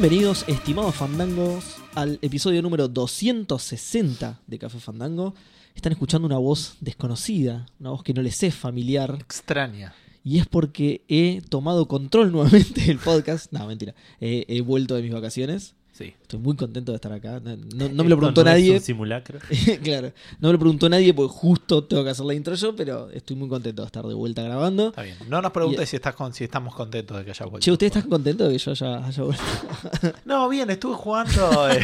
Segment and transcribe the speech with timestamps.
[0.00, 1.64] Bienvenidos, estimados fandangos,
[1.96, 5.34] al episodio número 260 de Café Fandango.
[5.74, 9.92] Están escuchando una voz desconocida, una voz que no les es familiar, Extraña.
[10.22, 13.50] y es porque he tomado control nuevamente del podcast.
[13.52, 13.96] No, mentira.
[14.20, 15.74] Eh, he vuelto de mis vacaciones.
[15.98, 16.14] Sí.
[16.22, 17.40] Estoy muy contento de estar acá.
[17.40, 18.74] No, no- no me lo preguntó no es nadie.
[18.74, 19.40] un simulacro.
[19.82, 23.10] claro, no me lo preguntó nadie porque justo tengo que hacer la intro yo, pero
[23.10, 24.90] estoy muy contento de estar de vuelta grabando.
[24.90, 25.16] Está bien.
[25.28, 27.64] No nos preguntes si, estás con, si estamos contentos de que haya vuelto.
[27.64, 29.42] Che, ¿ustedes están contentos de que yo haya, haya vuelto?
[30.24, 31.68] No, bien, estuve jugando.
[31.68, 31.80] eh.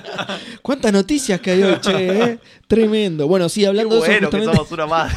[0.62, 2.22] ¿Cuántas noticias que hay hoy, che?
[2.32, 2.38] eh?
[2.66, 3.28] Tremendo.
[3.28, 5.14] Bueno, sí, Qué hablando de eso, bueno que justamente, somos una madre.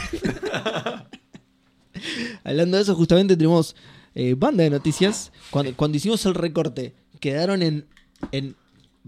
[2.43, 3.75] hablando de eso, justamente tenemos
[4.15, 5.31] eh, banda de noticias.
[5.49, 7.87] Cuando, cuando hicimos el recorte, quedaron en.
[8.31, 8.55] En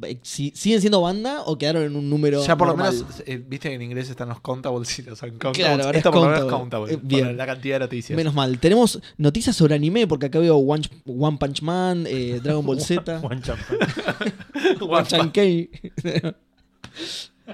[0.03, 3.43] eh, si- ¿Siguen siendo banda o quedaron en un número Ya por lo menos, eh,
[3.45, 5.57] viste que en inglés están los countables y los uncountables.
[5.57, 6.59] Claro, ahora es Esto lo menos es countable.
[6.59, 6.93] countable.
[6.93, 7.25] Eh, bien.
[7.27, 8.15] por la cantidad de noticias.
[8.15, 8.57] Menos mal.
[8.59, 13.19] Tenemos noticias sobre anime, porque acá veo One, One Punch Man, eh, Dragon Ball Z.
[13.21, 14.81] One Jump.
[14.89, 15.69] One Chan Kei.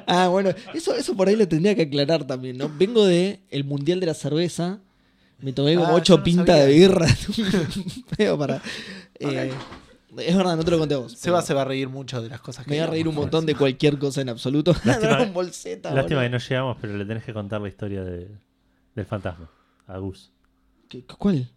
[0.06, 2.70] ah, bueno, eso, eso por ahí lo tendría que aclarar también, ¿no?
[2.78, 4.80] Vengo de el Mundial de la Cerveza.
[5.42, 7.08] Me tomé como Ah, ocho no pintas de birra.
[8.16, 8.62] Feo para.
[10.18, 11.14] Es verdad, no te lo conté a vos.
[11.14, 13.16] Seba se va a reír mucho de las cosas que Me voy a reír un
[13.16, 14.74] montón de cualquier cosa en absoluto.
[14.84, 15.94] Lástima- Z.
[15.94, 18.30] Lástima que no llegamos, pero le tenés que contar la historia de-
[18.96, 19.50] del fantasma.
[19.88, 20.32] A Gus.
[20.90, 21.50] ¿Qué- ¿Cuál?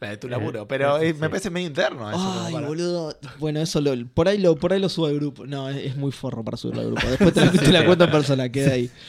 [0.00, 0.68] La de tu laburo.
[0.68, 1.18] Pero Eh, eh, sí.
[1.20, 2.18] me parece medio interno eso.
[2.44, 3.16] Ay, para- boludo.
[3.38, 5.46] Bueno, eso lo, por ahí lo, por ahí lo subo al grupo.
[5.46, 7.06] No, es, es muy forro para subirlo al grupo.
[7.06, 8.90] Después te la, te la cuento en persona, queda ahí.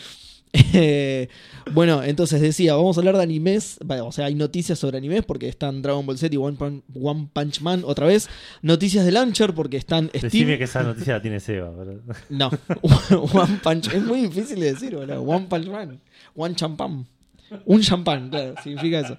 [0.74, 1.28] Eh,
[1.74, 3.78] bueno, entonces decía, vamos a hablar de animes.
[4.04, 7.30] O sea, hay noticias sobre animes porque están Dragon Ball Z y One, Pun- One
[7.34, 8.30] Punch Man otra vez.
[8.62, 10.22] Noticias de Launcher porque están Steam.
[10.24, 11.72] Decime que esa noticia la tiene Seba.
[11.78, 12.50] pero- No,
[13.34, 13.94] One Punch.
[13.94, 15.22] Es muy difícil de decir, boludo.
[15.22, 16.00] One Punch Man.
[16.36, 17.08] One Champán.
[17.66, 19.18] Un champán, claro, significa eso.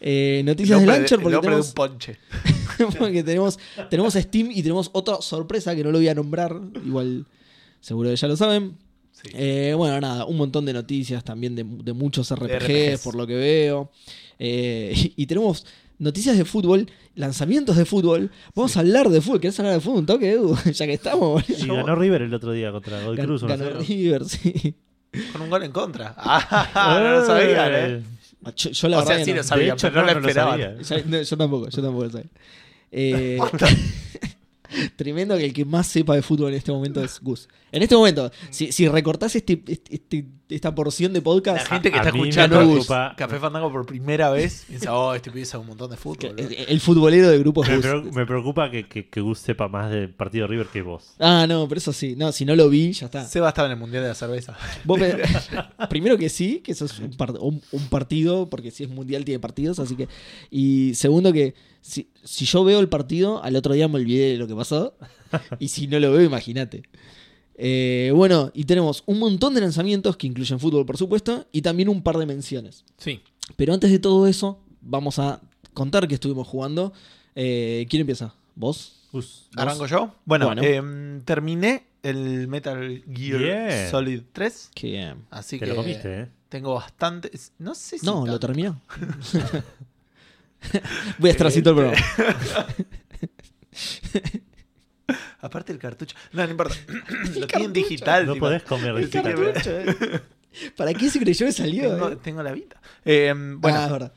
[0.00, 2.16] Eh, noticias de Launcher el porque nombre de tenemos un ponche.
[2.98, 3.58] porque tenemos,
[3.90, 6.58] tenemos Steam y tenemos otra sorpresa que no lo voy a nombrar.
[6.86, 7.26] Igual,
[7.80, 8.76] seguro que ya lo saben.
[9.22, 9.30] Sí.
[9.34, 13.00] Eh, bueno, nada, un montón de noticias también de, de muchos RPGs, RPGs.
[13.02, 13.90] por lo que veo.
[14.38, 15.66] Eh, y, y tenemos
[15.98, 18.30] noticias de fútbol, lanzamientos de fútbol.
[18.54, 19.40] Vamos a hablar de fútbol.
[19.40, 20.54] ¿Querés hablar de fútbol un toque, Edu?
[20.72, 21.42] ya que estamos.
[21.48, 21.76] Y boludo.
[21.76, 23.42] ganó River el otro día contra Godoy Cruz.
[23.44, 23.86] Gan- ganó 1-0.
[23.88, 24.74] River, sí.
[25.32, 26.14] Con un gol en contra.
[26.18, 28.02] Ah, no lo sabían, ¿eh?
[28.54, 29.42] Yo, yo la O sea, sí lo no.
[29.42, 30.56] sabía, hecho, pero no, no, lo no.
[30.82, 32.30] Ya- no, yo tampoco, yo tampoco lo sabía.
[32.92, 33.38] Eh,
[34.96, 37.48] tremendo que el que más sepa de fútbol en este momento es Gus.
[37.72, 41.90] En este momento, si, si recortás este, este- este- esta porción de La podcast, gente
[41.90, 45.62] que A está escuchando preocupa- Café Fandango por primera vez piensa, oh, este pibe sabe
[45.62, 46.18] un montón de fútbol.
[46.18, 46.48] que- boludo".
[46.48, 48.14] el, el futbolero del grupo es Me, Gus.
[48.14, 51.14] me preocupa que, que, que Gus sepa más del partido de River que vos.
[51.18, 52.14] Ah, no, pero eso sí.
[52.16, 53.24] No, si no lo vi, ya está.
[53.24, 54.56] Seba estaba en el Mundial de la Cerveza.
[54.84, 55.00] Vos
[55.90, 59.24] primero que sí, que eso es un, par- un- un partido, porque si es mundial
[59.24, 60.08] tiene partidos, así que.
[60.50, 61.54] Y segundo que
[61.86, 64.94] si, si yo veo el partido, al otro día me olvidé de lo que pasó.
[65.58, 66.82] Y si no lo veo, imagínate.
[67.56, 71.88] Eh, bueno, y tenemos un montón de lanzamientos que incluyen fútbol, por supuesto, y también
[71.88, 72.84] un par de menciones.
[72.98, 73.20] Sí.
[73.56, 75.40] Pero antes de todo eso, vamos a
[75.74, 76.92] contar que estuvimos jugando.
[77.34, 78.34] Eh, ¿Quién empieza?
[78.54, 79.08] ¿Vos?
[79.12, 79.48] ¿Vos?
[79.56, 80.14] ¿Arranco yo?
[80.24, 80.62] Bueno, Bueno.
[80.62, 83.90] em, terminé el Metal Gear.
[83.90, 84.70] Solid 3.
[84.74, 86.28] Que, eh, Así Te que lo comiste, ¿eh?
[86.48, 87.30] tengo bastante.
[87.58, 88.06] No sé si.
[88.06, 88.80] no, lo terminó.
[91.18, 91.96] Voy a estar el programa.
[95.40, 96.16] Aparte el cartucho.
[96.32, 96.74] No, no importa.
[97.38, 98.26] lo tienen digital.
[98.26, 98.46] No tipo.
[98.46, 99.34] podés comer El digital.
[99.34, 100.20] cartucho, eh.
[100.76, 101.90] ¿Para qué se creyó que salió?
[101.90, 102.16] Tengo, eh?
[102.22, 102.80] tengo la vida.
[103.04, 104.12] Em, bueno, Ah, es verdad.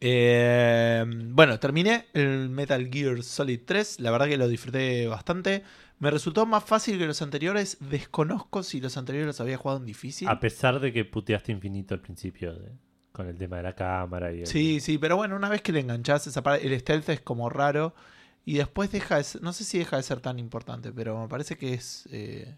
[0.00, 4.00] Eh, bueno, terminé el Metal Gear Solid 3.
[4.00, 5.64] La verdad que lo disfruté bastante.
[5.98, 7.78] Me resultó más fácil que los anteriores.
[7.80, 10.28] Desconozco si los anteriores los había jugado en difícil.
[10.28, 12.72] A pesar de que puteaste infinito al principio de-
[13.16, 15.72] con el tema de la cámara y el- Sí, sí, pero bueno, una vez que
[15.72, 17.94] le enganchás el stealth es como raro.
[18.44, 21.26] Y después deja de ser, no sé si deja de ser tan importante, pero me
[21.28, 22.06] parece que es...
[22.12, 22.54] eh,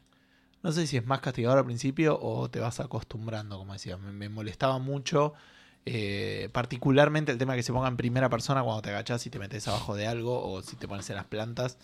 [0.62, 3.96] no sé si es más castigador al principio o te vas acostumbrando, como decía.
[3.96, 5.32] Me, molestaba mucho,
[5.86, 9.38] eh, particularmente el tema que se ponga en primera persona cuando te agachás y te
[9.38, 11.78] metes abajo de algo o si te pones en las plantas.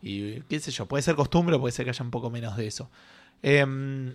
[0.00, 2.56] Y qué sé yo, puede ser costumbre o puede ser que haya un poco menos
[2.56, 2.90] de eso.
[3.42, 4.14] Em,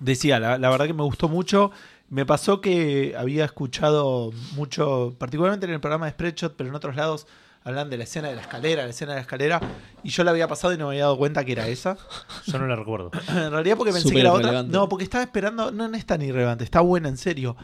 [0.00, 1.70] decía, la verdad que me gustó mucho.
[2.14, 6.94] Me pasó que había escuchado mucho, particularmente en el programa de Spreadshot, pero en otros
[6.94, 7.26] lados
[7.64, 9.60] hablan de la escena de la escalera, la escena de la escalera,
[10.04, 11.96] y yo la había pasado y no me había dado cuenta que era esa.
[12.46, 13.10] Yo no la recuerdo.
[13.28, 14.62] En realidad porque pensé que era otra.
[14.62, 17.56] No, porque estaba esperando, no, no es tan irrelevante, está buena en serio.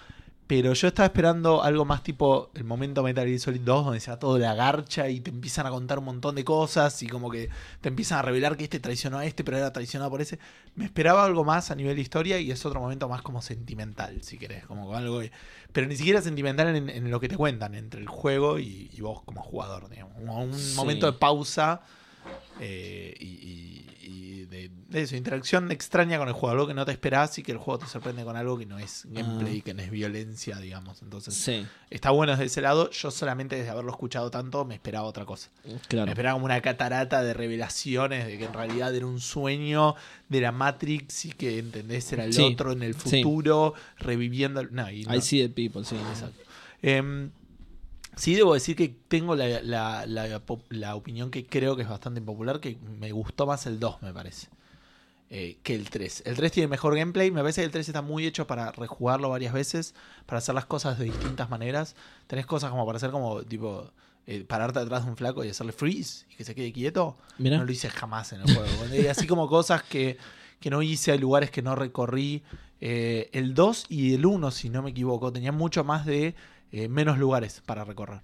[0.50, 4.10] Pero yo estaba esperando algo más tipo el momento Metal Gear Solid 2, donde se
[4.10, 7.30] da todo la garcha y te empiezan a contar un montón de cosas y como
[7.30, 7.48] que
[7.80, 10.40] te empiezan a revelar que este traicionó a este, pero era traicionado por ese.
[10.74, 14.24] Me esperaba algo más a nivel de historia y es otro momento más como sentimental,
[14.24, 14.66] si querés.
[14.66, 15.30] Como algo que-
[15.72, 19.00] pero ni siquiera sentimental en, en lo que te cuentan, entre el juego y, y
[19.02, 19.88] vos como jugador.
[19.88, 20.16] Digamos.
[20.18, 20.74] Un Sí.
[20.74, 21.82] momento de pausa
[22.60, 26.84] eh, y, y- y de, de eso, interacción extraña con el juego, algo que no
[26.84, 29.64] te esperás y que el juego te sorprende con algo que no es gameplay, Ah.
[29.64, 31.00] que no es violencia, digamos.
[31.02, 32.90] Entonces, Sí, está bueno desde ese lado.
[32.90, 35.50] Yo solamente desde haberlo escuchado tanto me esperaba otra cosa.
[35.88, 36.06] claro.
[36.06, 39.94] Me esperaba como una catarata de revelaciones de que en realidad era un sueño
[40.28, 43.22] de la Matrix y que entendés era el Sí, otro en el sí.
[43.22, 44.62] futuro, reviviendo.
[44.64, 45.14] No, y no.
[45.14, 45.96] I see the people, sí.
[45.96, 46.40] Exacto.
[46.82, 47.30] Em,
[48.16, 50.06] sí, debo decir que tengo la, la-
[50.68, 54.12] la opinión que creo que es bastante impopular, que me gustó más el 2, me
[54.12, 54.48] parece,
[55.30, 56.22] eh, que el 3.
[56.26, 59.30] El 3 tiene mejor gameplay, me parece que el 3 está muy hecho para rejugarlo
[59.30, 59.94] varias veces,
[60.26, 61.94] para hacer las cosas de distintas maneras.
[62.26, 63.90] Tenés cosas como para hacer como, tipo,
[64.26, 67.16] eh, pararte atrás de un flaco y hacerle freeze y que se quede quieto.
[67.38, 67.58] Mirá.
[67.58, 68.94] No lo hice jamás en el juego.
[68.94, 70.18] Y así como cosas que,
[70.60, 72.42] que no hice, hay lugares que no recorrí.
[72.82, 76.34] Eh, el 2 y el 1, si no me equivoco, tenían mucho más de
[76.72, 78.22] eh, menos lugares para recorrer.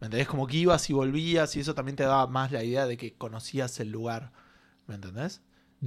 [0.00, 0.28] ¿Me entendés?
[0.28, 3.14] Como que ibas y volvías y eso también te daba más la idea de que
[3.14, 4.32] conocías el lugar.
[4.86, 5.40] ¿Me entendés?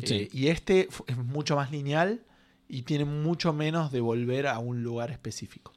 [0.04, 0.16] Sí.
[0.16, 2.24] Eh, y este es mucho más lineal
[2.68, 5.74] y tiene mucho menos de volver a un lugar específico.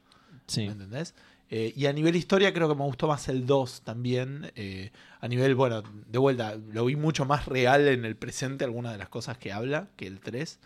[0.47, 0.65] sí.
[0.65, 1.13] ¿Me entendés?
[1.55, 4.51] Eh, y a nivel historia creo que me gustó más el 2 también.
[4.55, 8.91] eh, a nivel, bueno, de vuelta, lo vi mucho más real en el presente algunas
[8.93, 10.59] de las cosas que habla que el 3.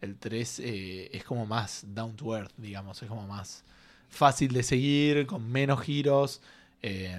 [0.00, 3.64] El 3 eh, es como más down to earth, digamos, es como más
[4.12, 6.40] fácil de seguir, con menos giros.
[6.82, 7.18] eh,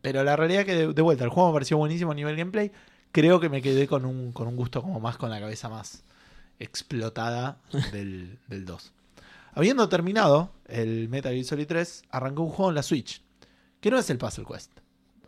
[0.00, 2.72] pero la realidad que de, de vuelta, el juego me pareció buenísimo a nivel gameplay.
[3.12, 6.02] Creo que me quedé con un, con un gusto como más con la cabeza más
[6.58, 7.58] explotada
[7.92, 8.92] del, del 2.
[9.54, 13.22] Habiendo terminado el Metal Gear Solid 3, arrancó un juego en la Switch,
[13.80, 14.72] que no es el Puzzle Quest.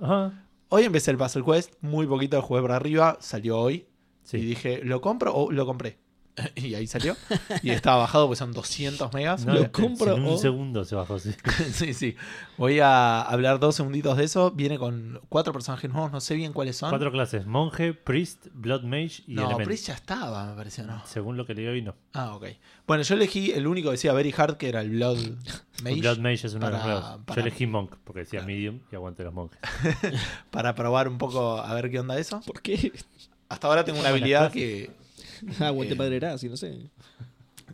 [0.00, 0.32] Ajá.
[0.70, 3.86] Hoy empecé el Puzzle Quest, muy poquito jugué por arriba, salió hoy,
[4.24, 4.38] Sí.
[4.38, 5.98] y dije, ¿lo compro o lo compré?
[6.56, 7.16] y ahí salió,
[7.62, 9.44] y estaba bajado, pues son 200 megas.
[9.46, 11.30] No, Lo compro en un o- segundo se bajó, sí.
[11.72, 12.16] sí, sí.
[12.58, 14.50] Voy a hablar dos segunditos de eso.
[14.50, 16.90] Viene con cuatro personajes nuevos, no sé bien cuáles son.
[16.90, 19.64] Cuatro clases: monje, priest, blood mage y no, element.
[19.66, 21.02] Priest ya estaba, me pareció, ¿no?
[21.06, 21.94] Según lo que leí hoy, no.
[22.12, 22.46] Ah, ok.
[22.86, 25.18] Bueno, yo elegí el único que decía Very Hard, que era el Blood
[25.84, 26.00] Mage.
[26.00, 27.20] Blood mage es uno de los para- nuevos.
[27.26, 28.46] para- Yo elegí monk porque decía Claro.
[28.46, 29.58] medium y aguante los monjes.
[30.50, 32.40] para probar un poco a ver qué onda eso.
[32.46, 32.92] ¿Por qué?
[33.48, 34.90] Hasta ahora tengo una habilidad que
[35.60, 36.90] Aguante Eh, padre Erassi, no sé.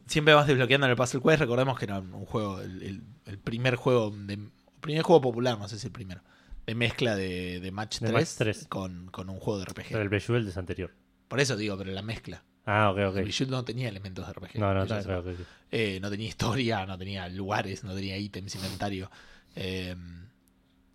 [0.07, 1.41] siempre vas desbloqueando en el Puzzle Quest.
[1.41, 4.39] Recordemos que era un juego, el, el- el primer juego, de,
[4.81, 6.21] primer juego popular, no sé si el primero,
[6.67, 8.67] de mezcla de, de Match De 3, Match 3.
[8.69, 9.87] Con, con un juego de RPG.
[9.91, 10.93] Pero el Bejeweled es anterior.
[11.29, 12.43] Por eso digo, pero la mezcla.
[12.67, 13.17] Ah, ok, ok.
[13.19, 14.59] El Bejeweled no tenía elementos de RPG.
[14.59, 15.43] No, no, claro que sí.
[15.71, 19.11] Eh, no tenía historia, no tenía lugares, no tenía ítems, inventario.
[19.55, 19.95] Eh,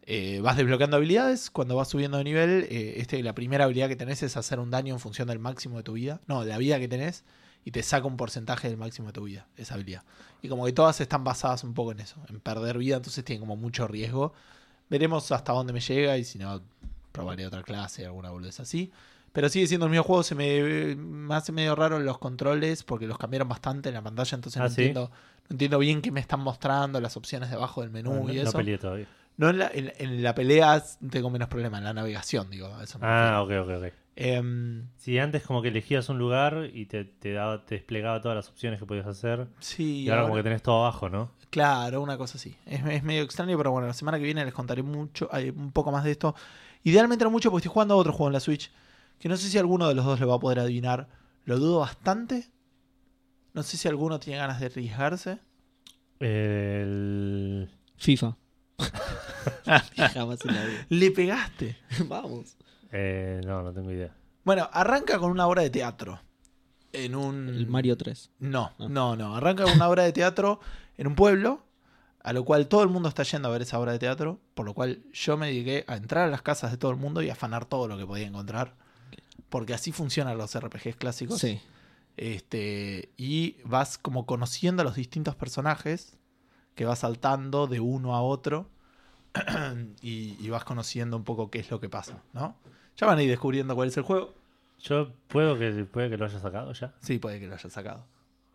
[0.06, 1.50] eh, vas desbloqueando habilidades.
[1.50, 4.69] Cuando vas subiendo de nivel, eh, este, la primera habilidad que tenés es hacer un
[4.72, 6.19] daño en función del máximo de tu vida.
[6.28, 7.24] No, de la vida que tenés.
[7.63, 10.04] Y te saca un porcentaje del máximo de tu vida, esa habilidad.
[10.44, 13.40] Y como que todas están basadas un poco en eso, en perder vida, entonces tienen
[13.42, 14.34] como mucho riesgo.
[14.90, 16.62] Veremos hasta dónde me llega y si no,
[17.12, 18.92] probaré otra clase, alguna boludez así.
[19.34, 23.08] Pero sigue siendo el mismo juego, se me, me hace medio raro los controles porque
[23.08, 24.81] los cambiaron bastante en la pantalla, entonces Ah, no, ¿sí?
[24.84, 25.10] entiendo,
[25.50, 28.44] no entiendo bien qué me están mostrando, las opciones debajo del menú No, y no
[28.44, 28.58] eso.
[28.58, 29.08] peleé todavía.
[29.38, 32.68] No en la, en, en la pelea tengo menos problema, en la navegación, digo.
[32.68, 33.63] a Eso me Ah, refiero.
[33.65, 33.94] ok, ok, ok.
[34.18, 38.36] Em, Sí, antes como que elegías un lugar y te, te, daba, te desplegaba todas
[38.38, 39.48] las opciones que podías hacer.
[39.60, 41.32] sí, Y ahora como que tenés todo abajo, ¿no?
[41.50, 42.56] Claro, una cosa así.
[42.65, 45.72] Es, es medio extraño, pero bueno, la semana que viene les contaré mucho, hay un
[45.74, 46.34] poco más de esto.
[46.84, 48.72] Idealmente no mucho porque estoy jugando a otro juego en la Switch,
[49.20, 51.10] que no sé si alguno de los dos le va a poder adivinar.
[51.44, 52.48] Lo dudo bastante.
[53.54, 55.39] No sé si alguno tiene ganas de arriesgarse.
[56.20, 57.70] El...
[57.98, 58.38] FIFA.
[60.14, 60.86] Jamás en la vida.
[60.90, 61.78] Le pegaste.
[62.08, 62.56] Vamos.
[62.92, 64.16] eh, no, no tengo idea.
[64.44, 66.20] Bueno, arranca con una obra de teatro.
[66.94, 67.50] En un...
[67.50, 68.32] El Mario 3.
[68.40, 68.86] No, Ah.
[68.90, 69.36] no, no.
[69.36, 70.60] Arranca con una obra de teatro
[70.98, 71.66] en un pueblo,
[72.22, 74.66] a lo cual todo el mundo está yendo a ver esa obra de teatro, por
[74.66, 77.30] lo cual yo me dediqué a entrar a las casas de todo el mundo y
[77.30, 78.75] a afanar todo lo que podía encontrar.
[79.50, 81.40] Porque así funcionan los RPGs clásicos.
[81.40, 81.60] Sí.
[82.18, 86.18] Este, y vas como conociendo a los distintos personajes
[86.75, 88.70] que vas saltando de uno a otro
[90.01, 92.56] y, y vas conociendo un poco qué es lo que pasa, ¿no?
[92.98, 94.34] Ya van a ir descubriendo cuál es el juego.
[94.80, 96.94] Yo puedo que, puede que lo haya sacado ya.
[97.01, 98.06] Sí, puede que lo haya sacado.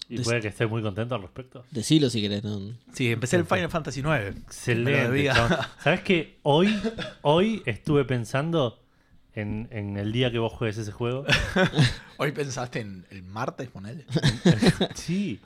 [0.09, 1.65] Y puede que esté muy contento al respecto.
[1.71, 2.43] Decilo si querés.
[2.43, 4.37] no- Sí, empecé el Final Fantasy IX.
[4.45, 5.31] Excelente.
[5.83, 6.77] ¿Sabes que hoy,
[7.23, 8.83] hoy estuve pensando
[9.35, 11.25] en, en el día que vos juegues ese juego?
[12.17, 14.05] Hoy pensaste en el martes, ponele.
[14.95, 15.41] Sí.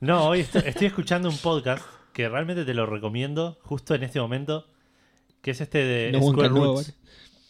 [0.00, 4.20] No, hoy est- estoy escuchando un podcast que realmente te lo recomiendo justo en este
[4.20, 4.66] momento,
[5.40, 6.94] que es este de No One Square Roots.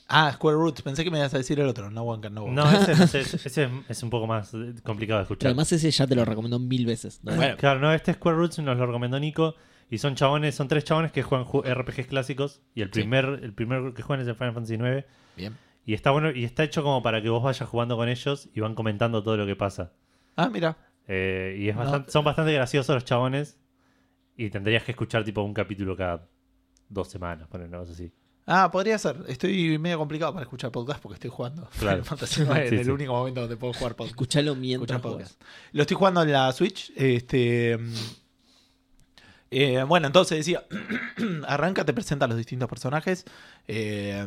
[0.09, 0.83] Ah, Square Roots.
[0.83, 1.91] Pensé que me ibas a decir el otro.
[1.91, 2.51] No One Can Know.
[2.51, 4.51] No, ese, no sé, ese es, es un poco más
[4.83, 5.47] complicado de Pero escuchar.
[5.49, 7.21] además ese ya te lo recomiendo mil veces.
[7.23, 7.35] ¿no?
[7.35, 7.57] Bueno.
[7.57, 9.55] Claro, no, este Square Roots nos lo recomendó Nico
[9.91, 13.01] y son chabones, son tres chabones que juegan ju- RPGs clásicos y el Sí.
[13.01, 15.05] primer, el primer que juegan es el Final Fantasy IX
[15.37, 15.57] Bien.
[15.87, 18.61] Y está bueno, y está hecho como para que vos vayas jugando con ellos y
[18.61, 19.93] van comentando todo lo que pasa.
[20.37, 20.77] Ah, mira.
[21.09, 21.83] Eh, y es No.
[21.83, 23.59] bastante- son bastante graciosos los chabones.
[24.45, 26.27] Y tendrías que escuchar tipo un capítulo cada
[26.89, 28.11] dos semanas, poner una cosa así.
[28.47, 29.17] Ah, podría ser.
[29.29, 32.03] Estoy medio complicado para escuchar podcast porque estoy jugando Claro.
[32.05, 32.91] Final Fantasy IX en Sí, el sí.
[32.91, 34.11] único momento donde puedo jugar podcast.
[34.15, 35.33] Escuchalo mientras Escuchar juegas.
[35.37, 35.53] podcast.
[35.73, 36.93] Lo estoy jugando en la Switch.
[36.97, 37.79] Este.
[37.79, 37.95] mm,
[39.53, 40.65] eh, bueno, entonces decía.
[41.47, 43.25] arranca, te presenta a los distintos personajes.
[43.69, 44.27] Eh,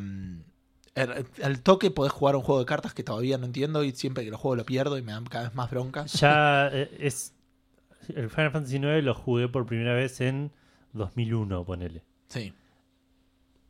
[0.95, 4.23] er- al toque podés jugar un juego de cartas que todavía no entiendo y siempre
[4.23, 6.05] que lo juego lo pierdo y me dan cada vez más bronca.
[6.05, 7.33] Ya eh, es.
[8.15, 10.51] El Final Fantasy IX lo jugué por primera vez en
[10.93, 12.03] 2001, ponele.
[12.27, 12.53] Sí.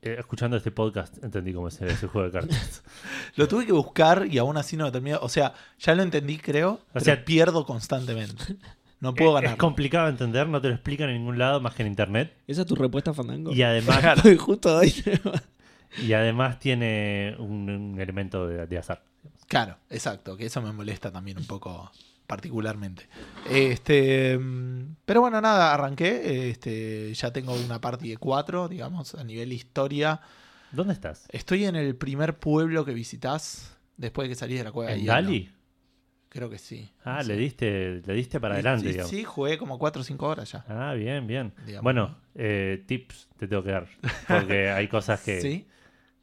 [0.02, 2.84] Eh, escuchando este podcast entendí cómo es ese juego de cartas.
[3.36, 5.16] Lo tuve que buscar y aún así no lo terminé.
[5.16, 6.80] O sea, ya lo entendí, creo.
[6.94, 8.56] pero sea- pierdo constantemente.
[9.00, 9.52] No puedo ganar.
[9.54, 12.38] es complicado de entender, no te lo explican en ningún lado más que en internet.
[12.48, 13.52] ¿Esa es tu respuesta, Fandango?
[13.52, 14.04] Y además,
[14.40, 14.80] Justo
[15.98, 19.04] y además tiene un, un elemento de, de azar.
[19.48, 21.92] Claro, exacto, que eso me molesta también un poco
[22.28, 23.08] particularmente.
[23.50, 29.24] Este, mm, pero bueno, nada, arranqué, este, ya tengo una party de cuatro, digamos, a
[29.24, 30.20] nivel historia.
[30.72, 31.26] ¿Dónde estás?
[31.30, 35.06] Estoy en el primer pueblo que visitas después de que salís de la cueva ¿En.
[35.06, 35.52] Gali?
[36.30, 36.90] Creo que sí.
[37.06, 37.30] Ah, Sí.
[37.30, 39.10] le diste, le diste para adelante, Sí, digamos.
[39.10, 40.66] sí, jugué como cuatro o cinco horas ya.
[40.68, 41.54] Ah, bien, bien.
[41.66, 43.88] Digamos, bueno, eh, tips te tengo que dar.
[44.28, 45.66] Porque hay cosas que, Sí.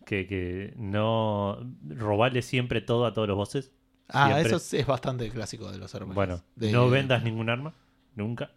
[0.05, 1.59] que, que no.
[1.89, 3.73] Robarle siempre todo a todos los bosses.
[4.13, 4.47] Ah, Siempre.
[4.49, 6.15] eso es, es bastante clásico de los RPGs.
[6.15, 7.73] Bueno, De- no vendas ningún arma.
[8.15, 8.51] Nunca.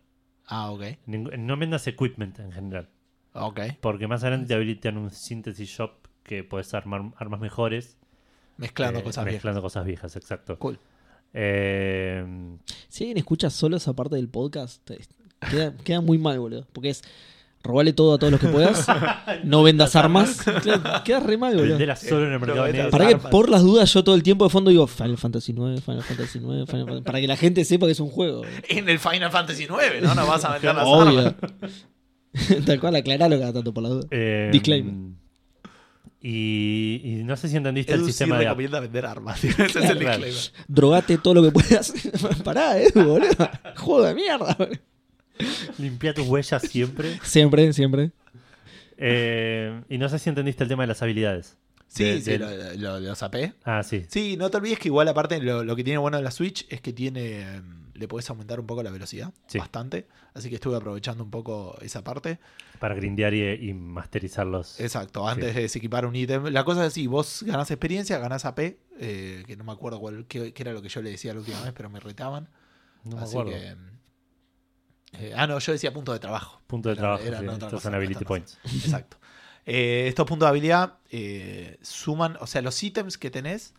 [0.47, 0.83] Ah, ok.
[1.07, 2.89] No vendas equipment en general.
[3.33, 3.59] Ok.
[3.81, 5.91] Porque más adelante te habilitan un synthesis shop
[6.23, 7.97] que puedes armar armas mejores.
[8.57, 9.35] Mezclando eh, cosas viejas.
[9.37, 10.57] mezclando cosas viejas, exacto.
[10.59, 10.79] Cool.
[11.33, 12.57] Eh,
[12.87, 14.89] Si alguien escucha solo esa parte del podcast,
[15.51, 16.65] queda, queda muy mal, boludo.
[16.73, 17.01] Porque es
[17.65, 18.85] robarle todo a todos los que puedas,
[19.43, 20.41] no vendas armas.
[20.61, 21.77] Claro, queda re mal, boludo.
[21.95, 22.89] solo en el Eh, mercado negro.
[22.91, 25.81] Para que por las dudas yo todo el tiempo de fondo digo Final Fantasy 9,
[25.81, 27.01] Final Fantasy 9, Final Fantasy...
[27.03, 28.43] para que la gente sepa que es un juego.
[28.69, 30.15] En el Final Fantasy IX, ¿no?
[30.15, 31.19] No vas a vender las Obvio.
[31.19, 31.35] armas.
[32.65, 34.07] Tal cual, aclaralo cada tanto por las dudas.
[34.11, 34.93] Eh, Disclaimer.
[36.21, 38.45] Y, y no sé si entendiste Edu el sí sistema de...
[38.45, 39.43] recomienda vender armas.
[39.43, 40.33] Ese es el disclaimer.
[40.67, 41.93] Drogate todo lo que puedas.
[42.43, 43.49] Pará, Edu, boludo.
[43.77, 44.55] Juego de mierda.
[44.57, 44.79] boludo.
[45.77, 47.19] Limpia tus huellas siempre.
[47.23, 48.11] Siempre, siempre.
[48.97, 51.57] Eh, y no sé si entendiste el tema de las habilidades.
[51.87, 53.53] Sí, De- sí, del- lo, lo, lo zapé.
[53.63, 54.05] Ah, sí.
[54.09, 56.65] Sí, no te olvides que igual aparte lo, lo que tiene bueno de la Switch
[56.69, 59.57] es que tiene em, le puedes aumentar un poco la velocidad, Sí.
[59.59, 60.07] bastante.
[60.33, 62.39] Así que estuve aprovechando un poco esa parte.
[62.79, 64.79] Para grindear y, y masterizarlos.
[64.81, 66.45] Exacto, antes de desequipar un ítem.
[66.47, 70.25] La cosa es así, vos ganás experiencia, ganás AP, eh, que no me acuerdo cuál,
[70.27, 72.49] qué, qué era lo que yo le decía la última vez, pero me retaban.
[73.05, 73.51] No me así acuerdo.
[73.51, 73.75] que...
[75.19, 76.61] eh, ah, no, yo decía punto de trabajo.
[76.67, 77.23] Punto de Era- trabajo.
[77.23, 77.45] eran sí.
[77.47, 78.57] otra Estos cosa, son ability points.
[78.65, 79.17] Exacto.
[79.65, 83.73] Eh, estos puntos de habilidad eh, suman, o sea, los ítems que tenés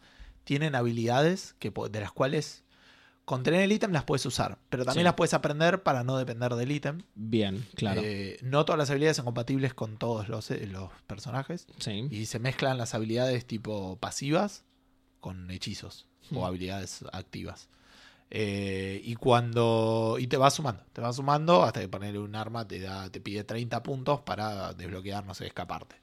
[0.45, 2.65] tienen habilidades que, de las cuales
[3.25, 5.05] con tener el ítem las puedes usar, pero también Sí.
[5.05, 7.03] las puedes aprender para no depender del ítem.
[7.17, 8.01] Bien, claro.
[8.05, 12.07] Eh, no todas las habilidades son compatibles con todos los, eh, los personajes sí.
[12.11, 14.65] y se mezclan las habilidades tipo pasivas
[15.21, 16.37] con hechizos Hmm.
[16.39, 17.69] o habilidades activas.
[18.31, 20.17] Eh, y cuando.
[20.19, 20.83] Y te vas sumando.
[20.93, 24.73] Te vas sumando hasta que ponerle un arma te da, te pide 30 puntos para
[24.75, 25.97] desbloquear, no sé, escaparte.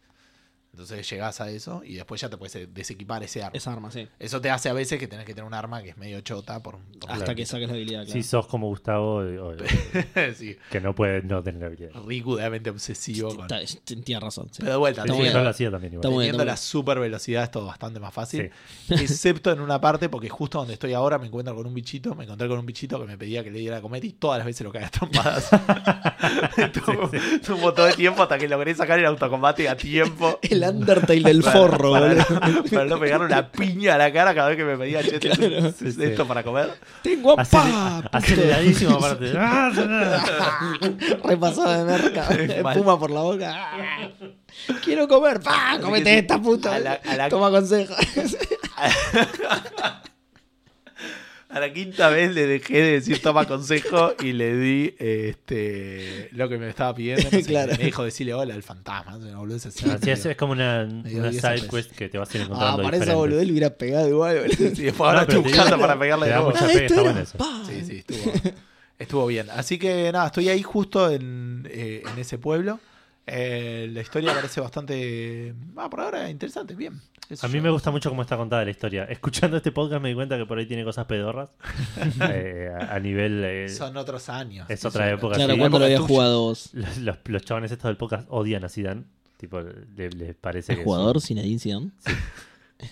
[0.73, 3.55] Entonces llegás a eso y después ya te puedes desequipar ese arma.
[3.55, 4.07] Esa arma, sí.
[4.17, 6.63] Eso te hace a veces que tenés que tener un arma que es medio chota
[6.63, 8.13] por, por Hasta que saques la habilidad, claro.
[8.19, 9.53] Si sos como Gustavo, eh, o-
[10.35, 11.91] sí, que no puede no tener habilidad.
[12.07, 13.47] ricudamente obsesivo con.
[13.85, 14.47] Tienes razón.
[14.51, 14.57] sí.
[14.61, 16.09] Pero de vuelta, Sí, yo lo hacía también igual.
[16.09, 18.51] Bien, Teniendo la super velocidad es todo bastante más fácil.
[18.87, 18.93] Sí.
[18.99, 22.23] Excepto en una parte, porque justo donde estoy ahora me encuentro con un bichito, me
[22.23, 24.45] encontré con un bichito que me pedía que le diera a comer y todas las
[24.47, 25.49] veces lo caía a trompadas.
[26.73, 27.11] Tuvo
[27.45, 30.39] tuvo todo el tiempo hasta que logré sacar el autocombate a tiempo.
[30.41, 32.25] El Undertale del Para- forro, para,
[32.71, 35.75] para no pegarle una piña a la cara cada vez que me pedía che, ¿tenés
[35.75, 36.03] Sí, sí.
[36.03, 36.71] esto para comer.
[37.01, 39.31] Tengo a aceleradísimo aparte.
[41.23, 42.27] Repasado de merca.
[42.33, 43.55] Espuma por la boca.
[44.83, 45.39] Quiero comer.
[45.41, 45.77] ¡Pa!
[45.81, 46.75] Comete esta puta.
[46.75, 47.93] a la- a la- Toma consejo.
[51.53, 56.49] A la quinta vez le dejé de decir toma consejo y le di este lo
[56.49, 57.23] que me estaba pidiendo.
[57.23, 57.73] No sé, Claro.
[57.77, 59.17] Me dijo decirle hola al fantasma.
[59.35, 59.87] Boludez así.
[59.89, 61.69] Así es, es como una, una side veces.
[61.69, 64.37] quest que te vas a ir Ah, encontrando para esa boludez le hubiera pegado igual,
[64.39, 64.55] boludo.
[64.75, 66.53] Sí, después ahora No, estoy te buscando para pegarle de nuevo.
[67.39, 67.63] Ah.
[67.67, 68.33] Sí, sí, estuvo,
[68.97, 69.47] estuvo bien.
[69.51, 72.79] Así que nada, estoy ahí justo en, eh, en ese pueblo.
[73.25, 75.53] Eh, la historia parece bastante.
[75.77, 76.99] Ah, por ahora interesante, bien.
[77.41, 77.61] A mí yo.
[77.61, 79.05] me gusta mucho cómo está contada la historia.
[79.05, 81.49] Escuchando este podcast me di cuenta que por ahí tiene cosas pedorras.
[82.29, 83.43] Eh, a, a nivel.
[83.45, 84.69] eh, Son otros años.
[84.69, 85.59] es otra son- época, Claro, sí.
[85.59, 86.69] ¿cuándo lo había jugado vos?
[86.73, 89.03] los, los, los chavales estos del podcast odian a Zidane.
[89.37, 90.83] Tipo, le- les parece ¿El que.
[90.83, 91.91] jugador es Zinedine Zidane?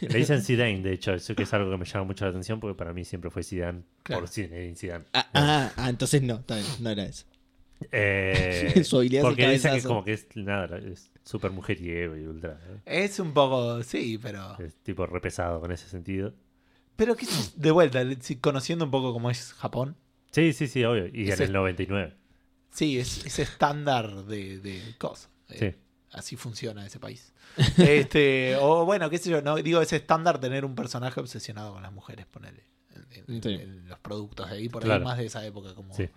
[0.01, 2.59] Le dicen Zidane, de hecho, eso que es algo que me llama mucho la atención
[2.61, 4.21] porque para mí siempre fue Zidane Claro.
[4.21, 5.05] por Zinedine Zidane.
[5.13, 6.41] Ah, ah, ah, entonces no,
[6.79, 7.25] no era eso.
[7.91, 12.59] Eh, Su habilidad porque dicen que como que es nada, es súper mujeriego y ultra.
[12.85, 13.03] ¿eh?
[13.03, 14.57] Es un poco, sí, pero...
[14.59, 16.33] Es tipo repesado con ese sentido.
[16.95, 18.03] Pero que es- de vuelta,
[18.41, 19.95] conociendo un poco cómo es Japón,
[20.31, 21.07] Sí, sí, sí, obvio.
[21.07, 22.13] Y en el 99.
[22.69, 25.29] sí, es, es estándar de, de cosas.
[25.49, 25.77] Eh, Sí.
[26.13, 27.33] Así funciona ese país.
[27.77, 31.83] este, o bueno, qué sé yo, no digo es estándar tener un personaje obsesionado con
[31.83, 32.63] las mujeres, ponele.
[33.15, 33.49] En, en- Sí.
[33.53, 35.03] en los productos de ahí, por ahí Claro.
[35.05, 36.07] más de esa época, como, Sí.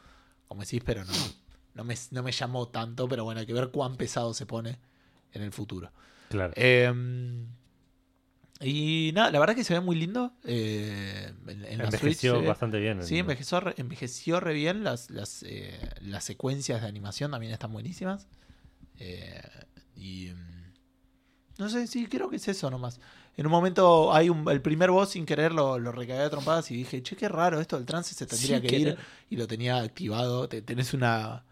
[0.48, 1.12] como decís, pero no,
[1.74, 4.78] no, me, no me llamó tanto, pero bueno, hay que ver cuán pesado se pone
[5.32, 5.90] en el futuro.
[6.30, 6.52] Claro.
[6.56, 6.92] Eh,
[8.60, 10.32] y nada, la verdad que se ve muy lindo.
[10.44, 13.02] eh, en, en la Switch Envejeció bastante bien.
[13.02, 14.84] Sí, envejeció re, envejeció re bien.
[14.84, 18.26] Las, las, eh, las secuencias de animación también están buenísimas.
[18.98, 19.42] Eh,
[19.96, 20.28] y.
[20.28, 20.72] mm,
[21.58, 23.00] No sé, sí, creo que es eso nomás.
[23.36, 26.70] En un momento hay un, el primer boss sin querer lo, lo recagué a trompadas
[26.70, 29.00] y dije, che, qué raro esto, el trance se tendría Sí, que que ir era-
[29.30, 30.48] y lo tenía activado.
[30.48, 31.44] Te- tenés una.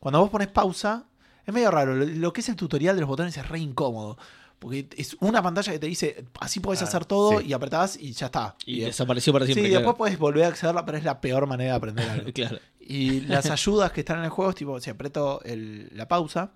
[0.00, 1.06] Cuando vos pones pausa,
[1.46, 1.94] es medio raro.
[1.94, 4.18] Lo, lo que es el tutorial de los botones es re incómodo.
[4.58, 7.46] Porque es una pantalla que te dice, así puedes Ah, hacer todo sí.
[7.46, 8.56] y apretás y ya está.
[8.66, 9.62] Y Y- desapareció para siempre.
[9.64, 9.80] sí, claro.
[9.86, 12.30] después puedes volver a accederla, pero es la peor manera de aprender algo.
[12.34, 12.58] Claro.
[12.80, 16.52] Y las ayudas que están en el juego es tipo, si aprieto el- la pausa,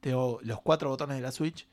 [0.00, 1.66] tengo los cuatro botones de la Switch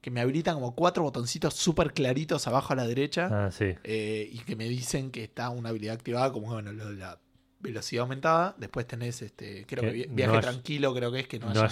[0.00, 3.74] que me habilitan como cuatro botoncitos súper claritos abajo a la derecha Ah, sí.
[3.84, 7.18] eh, y que me dicen que está una habilidad activada, como bueno, lo de la
[7.60, 8.54] velocidad aumentada.
[8.58, 11.38] Después tenés, este creo que, Que vi- no viaje haya- tranquilo, creo que es que
[11.38, 11.64] no, No haya,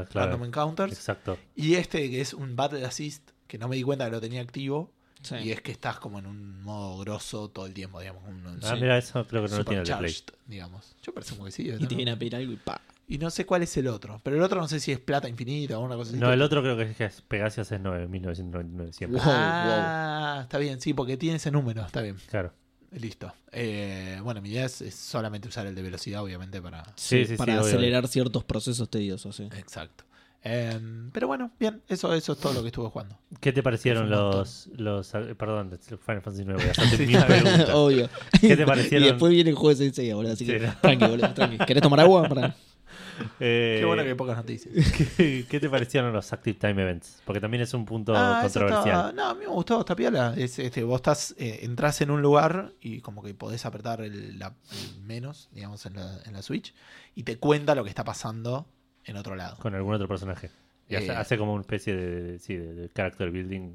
[0.00, 0.04] haya.
[0.08, 0.30] Claro.
[0.32, 0.92] random encounters.
[0.92, 1.38] Exacto.
[1.56, 4.40] Y este que es un Battle Assist, que no me di cuenta que lo tenía
[4.42, 4.92] activo.
[5.22, 5.34] Sí.
[5.36, 8.22] Y es que estás como en un modo grosso todo el tiempo, digamos.
[8.26, 8.80] Un, un Ah, Sí.
[8.80, 10.14] mira, eso creo que no lo tiene el Play.
[10.46, 10.96] digamos.
[11.02, 11.68] Yo presumo que sí.
[11.78, 12.80] Y te viene a pedir algo y pa.
[13.06, 14.20] Y no sé cuál es el otro.
[14.22, 16.18] Pero el otro no sé si es plata infinita o una cosa así.
[16.20, 19.20] No, el otro creo que es que es Pegasus es 9, 1999 siempre.
[19.20, 22.16] Wow, Ah, está bien, sí, porque tiene ese número, está bien.
[22.30, 22.52] Claro.
[22.92, 23.32] Listo.
[23.52, 26.82] Eh, bueno, mi idea es, es solamente usar el de velocidad, obviamente, para...
[26.96, 27.66] Sí, sí, sí, para obvio.
[27.68, 29.44] acelerar ciertos procesos tediosos, sí.
[29.56, 30.04] Exacto.
[30.42, 30.80] Eh,
[31.12, 33.18] pero bueno, bien, eso, eso es todo lo que estuve jugando.
[33.40, 35.14] ¿Qué te parecieron los, los.
[35.14, 36.54] eh, Perdón, Final Fantasy 9.
[36.62, 37.42] Voy a hacerte Sí, mil está bien.
[37.42, 37.70] preguntas.
[37.74, 38.08] Obvio.
[38.40, 39.06] ¿Qué te parecieron?
[39.06, 40.32] Y después viene el juego de Sensei, boludo.
[40.32, 40.74] Así que Sí, no.
[40.80, 41.58] tranqui, boludo, tranqui.
[41.66, 42.26] ¿Querés tomar agua?
[42.28, 42.56] Para...
[43.42, 44.74] Eh, Qué bueno que hay pocas noticias.
[45.16, 47.22] ¿qué, qué te parecieron los Active Time Events?
[47.24, 48.86] Porque también es un punto Ah, controversial.
[48.88, 50.34] está- no, a mí me gustó, está piola.
[50.36, 54.38] Es, este, vos estás, eh, entras en un lugar y como que podés apretar el,
[54.38, 56.74] la- el menos, digamos, en la, en la Switch,
[57.14, 58.66] y te cuenta lo que está pasando
[59.04, 59.56] en otro lado.
[59.58, 60.50] Con algún otro personaje.
[60.88, 63.70] Y hace, Eh, hace como una especie de, de- sí, de, de character building.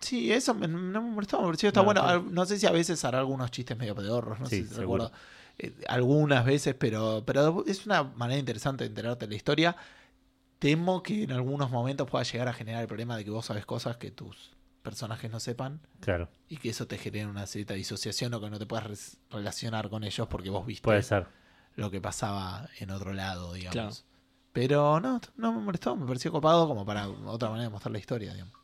[0.00, 2.20] Sí, eso me, no me molestó, me pareció está No, bueno.
[2.30, 5.04] No sé si a veces hará algunos chistes medio pedorros, no Sí, sé si seguro.
[5.04, 5.12] recuerdo.
[5.58, 9.76] Eh, algunas veces, pero, pero es una manera interesante de enterarte de la historia.
[10.58, 13.66] Temo que en algunos momentos pueda llegar a generar el problema de que vos sabes
[13.66, 18.34] cosas que tus personajes no sepan Claro, y que eso te genere una cierta disociación
[18.34, 21.26] o que no te puedas relacionar con ellos porque vos viste puede ser.
[21.76, 23.72] lo que pasaba en otro lado, digamos.
[23.72, 23.94] Claro.
[24.52, 27.98] Pero no, no me molestó, me pareció copado como para otra manera de mostrar la
[27.98, 28.54] historia, digamos.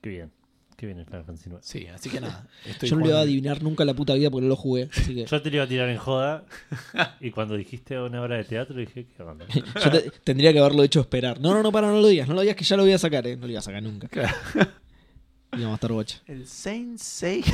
[0.00, 0.32] Qué bien.
[0.80, 1.62] Qué bien el Final Fantasy 9.
[1.62, 2.48] Sí, así que nada.
[2.64, 4.88] estoy Yo no le iba a adivinar nunca la puta vida porque no lo jugué.
[4.96, 6.46] Así que Yo te lo iba a tirar en joda.
[7.20, 9.44] y cuando dijiste una obra de teatro, dije, ¿qué onda?
[9.84, 11.38] yo te- tendría que haberlo hecho esperar.
[11.38, 12.26] No, no, no, para, no lo digas.
[12.28, 13.36] No lo digas que ya lo voy a sacar, ¿eh?
[13.36, 14.08] No lo iba a sacar nunca.
[14.08, 14.34] Claro.
[15.52, 16.18] Y vamos a estar bocha.
[16.26, 17.52] El Saint Seiya.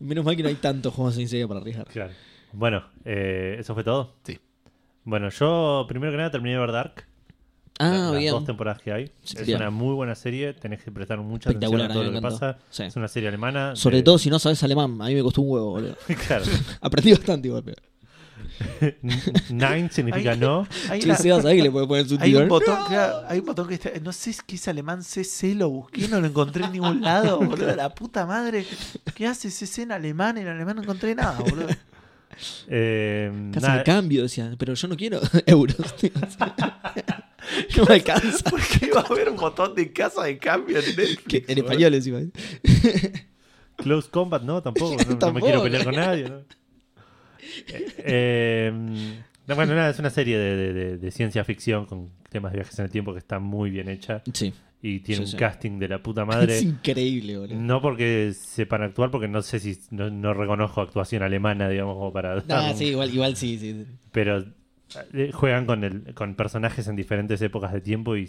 [0.00, 1.86] Menos mal que no hay tantos juegos sin Seiya para arriesgar.
[1.86, 2.12] Claro.
[2.52, 4.16] Bueno, eh, ¿eso fue todo?
[4.24, 4.38] Sí.
[5.04, 7.04] Bueno, yo primero que nada terminé de ver Dark.
[7.78, 8.30] Ah, las bien.
[8.32, 9.12] dos temporadas que hay.
[9.24, 9.56] Sí, es bien.
[9.58, 10.52] una muy buena serie.
[10.52, 12.38] Tenés que prestar mucha atención Espectacular, a todo lo que encantó.
[12.38, 12.58] pasa.
[12.70, 12.82] Sí.
[12.84, 13.74] Es una serie alemana.
[13.76, 14.96] Sobre de- todo si no sabes alemán.
[15.00, 15.96] A mí me costó un huevo, boludo.
[16.28, 16.44] claro.
[16.80, 17.64] Aprendí bastante igual.
[17.64, 17.82] Pero...
[19.50, 20.66] Nine significa Hay- no.
[20.90, 23.66] Hay, Che, una- Seba, ¿sabés que le poner su un botón, claro, hay un botón
[23.68, 27.00] que está, no sé qué es alemán, CC, lo busqué, no lo encontré en ningún
[27.00, 28.66] lado, boludo, la puta madre.
[29.14, 30.38] ¿Qué hace CC en alemán?
[30.38, 31.68] En alemán no encontré nada, boludo.
[32.68, 34.52] Eh, Casa nada, de cambio, decía.
[34.58, 35.76] Pero yo no quiero euros.
[37.76, 38.44] no me alcanza.
[38.50, 41.22] Porque iba a haber un botón de casa de cambio en Netflix.
[41.26, 42.20] Que en español encima.
[43.76, 44.96] Close Combat, no, tampoco.
[45.08, 46.28] No, no me quiero pelear con nadie.
[46.28, 46.38] ¿no?
[47.68, 48.72] Eh, eh,
[49.46, 52.58] no, bueno, nada, es una serie de, de- de- de ciencia ficción con temas de
[52.58, 54.54] viajes en el tiempo que está muy bien hecha Sí.
[54.80, 55.36] y tiene Sí, un sí.
[55.36, 56.60] casting de la puta Es madre.
[56.60, 57.56] increíble, boludo.
[57.56, 62.12] No porque sepan actuar, porque no sé si no, no reconozco actuación alemana, digamos, como
[62.12, 62.42] para.
[62.48, 63.84] Ah, un- sí, igual, igual sí, sí.
[64.12, 64.44] Pero
[65.32, 68.28] juegan con el, con personajes en diferentes épocas de tiempo y,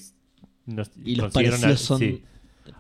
[0.66, 2.00] nos- Y los consiguieron a- son.
[2.00, 2.24] sí.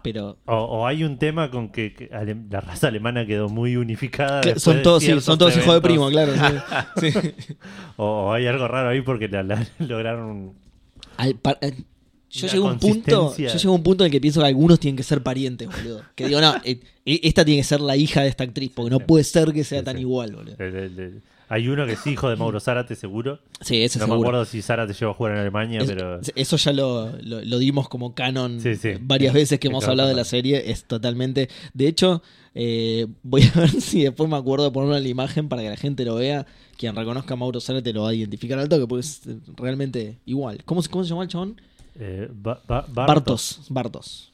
[0.01, 0.37] Pero.
[0.45, 4.39] O, o hay un tema con que, que ale- la raza alemana quedó muy unificada.
[4.39, 6.31] que son todos, sí, ciertos son todos hijos de primo, claro.
[7.01, 7.09] sí.
[7.97, 10.53] O, o hay algo raro ahí porque la, la- lograron.
[11.17, 11.73] Al par- eh,
[12.29, 14.47] Yo llego a un punto, yo llego a un punto en el que pienso que
[14.47, 16.01] algunos tienen que ser parientes, boludo.
[16.15, 18.89] Que digo, no, eh, eh, esta tiene que ser la hija de esta actriz, porque
[18.89, 20.55] no puede ser que sea tan igual, boludo.
[20.59, 21.21] El- el- el-
[21.53, 23.39] hay uno que es hijo de Mauro Zárate, seguro.
[23.61, 26.19] Sí, ese No me acuerdo si Zárate llegó a jugar en Alemania, Es- pero.
[26.35, 28.93] Eso ya lo, lo- lo dimos como canon Sí, sí.
[28.99, 30.71] varias veces que hemos hablado de la serie.
[30.71, 31.49] Es totalmente.
[31.73, 32.23] De hecho,
[32.55, 35.69] eh, voy a ver si después me acuerdo de ponerlo en la imagen para que
[35.69, 36.45] la gente lo vea.
[36.77, 40.17] Quien reconozca a Mauro Zárate lo va a identificar al toque, porque es eh, realmente
[40.25, 40.63] igual.
[40.65, 41.61] ¿Cómo, se- cómo se llama el chabón?
[41.99, 43.61] eh, Ba- Ba- Bartos.
[43.69, 43.69] Bartos.
[43.69, 44.33] Bartos.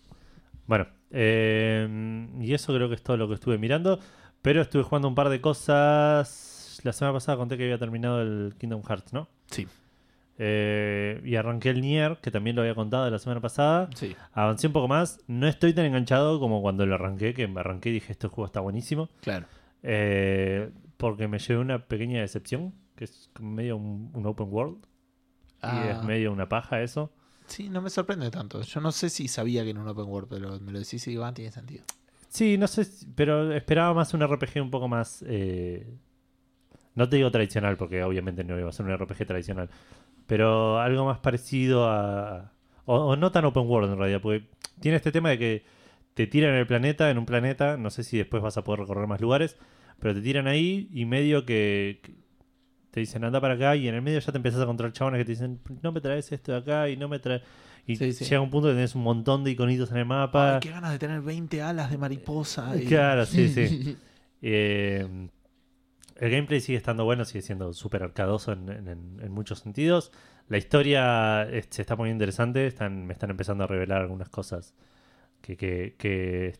[0.67, 3.99] Bueno, eh, y eso creo que es todo lo que estuve mirando.
[4.41, 6.45] Pero estuve jugando un par de cosas.
[6.83, 9.27] La semana pasada conté que había terminado el Kingdom Hearts, ¿no?
[9.51, 9.67] Sí,
[10.41, 13.89] Eh, y arranqué el Nier, que también lo había contado la semana pasada.
[13.95, 14.15] sí.
[14.31, 15.19] Avancé un poco más.
[15.27, 18.45] No estoy tan enganchado como cuando lo arranqué, que me arranqué y dije, este juego
[18.45, 19.09] está buenísimo.
[19.21, 19.47] Claro.
[19.83, 24.77] Eh, porque me llevé una pequeña decepción, que es medio un, un open world.
[24.81, 24.85] Y
[25.61, 27.11] Ah, es medio una paja eso.
[27.47, 28.61] Sí, no me sorprende tanto.
[28.61, 31.11] Yo no sé si sabía que era un open world, pero me lo decís y
[31.11, 31.83] digo, ah, tiene sentido.
[32.29, 35.21] Sí, no sé, pero esperaba más un RPG un poco más...
[35.27, 35.85] eh,
[36.95, 39.69] no te digo tradicional, porque obviamente no iba a ser un RPG tradicional.
[40.27, 42.51] Pero algo más parecido a...
[42.85, 44.47] O, o no tan open world en realidad, porque
[44.79, 45.63] tiene este tema de que
[46.13, 48.81] te tiran en el planeta, en un planeta, no sé si después vas a poder
[48.81, 49.57] recorrer más lugares,
[49.99, 52.13] pero te tiran ahí y medio que, que
[52.91, 55.19] te dicen anda para acá y en el medio ya te empiezas a encontrar chabones
[55.19, 57.41] que te dicen no me traes esto de acá y no me traes...
[57.85, 58.25] Y Sí, sí.
[58.25, 60.55] llega un punto que tenés un montón de iconitos en el mapa.
[60.55, 62.75] Ay, qué ganas de tener 20 alas de mariposa.
[62.75, 63.97] y- Claro, sí, sí.
[64.41, 65.07] Eh,
[66.19, 70.11] el gameplay sigue estando bueno, sigue siendo súper arcadoso en, en- en muchos sentidos.
[70.47, 74.73] La historia se está poniendo interesante, están, me están empezando a revelar algunas cosas
[75.41, 76.55] que, que, que,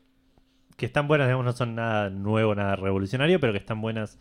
[0.77, 4.19] que están buenas, digamos, no son nada nuevo, nada revolucionario, pero que están buenas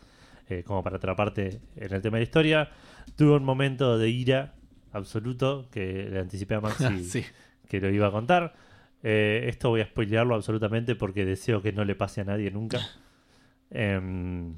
[0.49, 2.69] eh, como para atraparte en el tema de la historia.
[3.17, 4.55] Tuve un momento de ira
[4.93, 7.25] absoluto que le anticipé a Maxi sí.
[7.69, 8.55] que lo iba a contar.
[9.03, 12.81] Eh, esto voy a spoilearlo absolutamente porque deseo que no le pase a nadie nunca.
[13.71, 14.55] Em,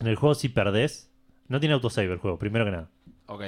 [0.00, 1.10] en el juego, si perdés,
[1.48, 2.88] no tiene autosave el juego, primero que nada.
[3.26, 3.42] Ok.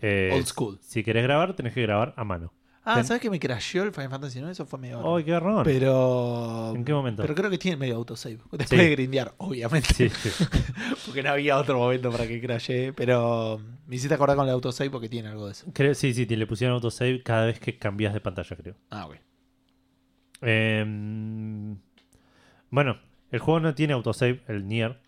[0.00, 0.78] Eh, Old school.
[0.80, 2.52] Si querés grabar, tenés que grabar a mano.
[2.84, 4.48] Ah, Ten- ¿sabes que me crasheó el Final Fantasy IX?
[4.48, 5.16] Eso fue medio.
[5.16, 5.62] ¡Ay, qué garrón!
[5.64, 6.72] Pero.
[6.74, 7.20] ¿En qué momento?
[7.22, 8.36] Pero creo que tiene medio autosave.
[8.52, 8.76] Después Sí.
[8.76, 9.92] de grindear, obviamente.
[9.92, 10.44] Sí, sí.
[11.06, 12.92] Porque no había otro momento para que crashee.
[12.94, 15.66] Pero me hiciste acordar con el autosave porque tiene algo de eso.
[15.74, 18.74] Creo- sí, sí, te le pusieron autosave cada vez que cambias de pantalla, creo.
[18.90, 19.16] Ah, ok.
[20.40, 21.76] Em,
[22.70, 22.98] bueno,
[23.30, 24.98] el juego no tiene autosave, el Nier.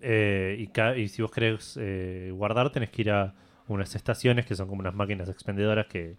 [0.00, 3.34] Eh, y, y si vos querés eh, guardar, tenés que ir a
[3.68, 6.16] unas estaciones que son como unas máquinas expendedoras que,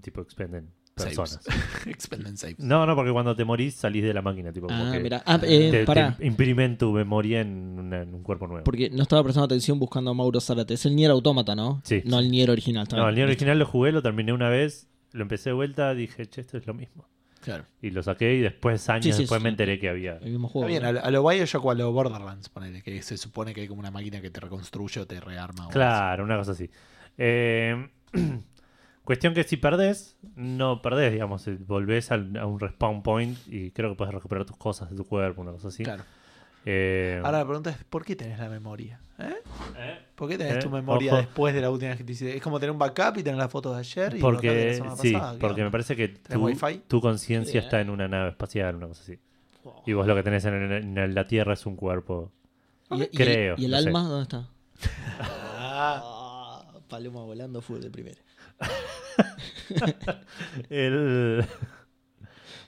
[0.00, 1.40] tipo expenden personas.
[1.86, 2.58] Expenden saves.
[2.58, 5.22] No, no, porque cuando te morís salís de la máquina, tipo Ah, mira.
[5.26, 6.16] Ah, eh, te, pará.
[6.16, 8.64] te imprimen tu memoria en, una- en un cuerpo nuevo.
[8.64, 10.74] Porque no estaba prestando atención buscando a Mauro Zárate.
[10.74, 11.80] Es el Nier Automata, ¿no?
[11.84, 12.02] Sí.
[12.06, 12.86] No el Nier original.
[12.92, 16.26] No, el Nier original lo jugué, lo terminé una vez, lo empecé de vuelta, dije,
[16.26, 17.06] che, esto es lo mismo.
[17.46, 17.64] Claro.
[17.80, 19.44] Y lo saqué y después, años Sí, sí, después, sí.
[19.44, 20.16] me enteré que había...
[20.16, 20.68] El mismo Está juego.
[20.68, 23.60] bien, a lo, a lo Bioshock o a lo Borderlands, ponele, que se supone que
[23.60, 25.68] hay como una máquina que te reconstruye o te rearma.
[25.68, 26.68] o Claro, una cosa así.
[27.16, 27.88] Eh,
[29.04, 33.90] cuestión que si perdés, no perdés, digamos, volvés al- a un respawn point y creo
[33.90, 35.84] que puedes recuperar tus cosas de tu cuerpo, una cosa así.
[35.84, 36.02] Claro.
[36.64, 38.98] Eh, Ahora la pregunta es: ¿por qué tenés la memoria?
[39.18, 39.34] ¿Eh?
[39.78, 39.98] ¿eh?
[40.14, 41.20] ¿Por qué tenés Eh, tu memoria ojo.
[41.22, 42.36] después de la última vez que te hiciste?
[42.36, 44.72] Es como tener un backup y tener las fotos de ayer y los de la
[44.72, 46.82] Porque, semana sí, pasada, ¿qué porque me parece que ¿Tenés tu, wifi?
[46.88, 47.64] tu conciencia Bien.
[47.64, 49.18] está en una nave espacial, una cosa así.
[49.86, 52.32] Y vos lo que tenés en, en- en la Tierra es un cuerpo.
[52.90, 53.86] ¿Y, y Creo, el, ¿Y el no sé.
[53.88, 54.48] alma dónde está?
[55.20, 58.20] Ah, Ah, Paloma volando fue de primera.
[60.70, 61.44] El-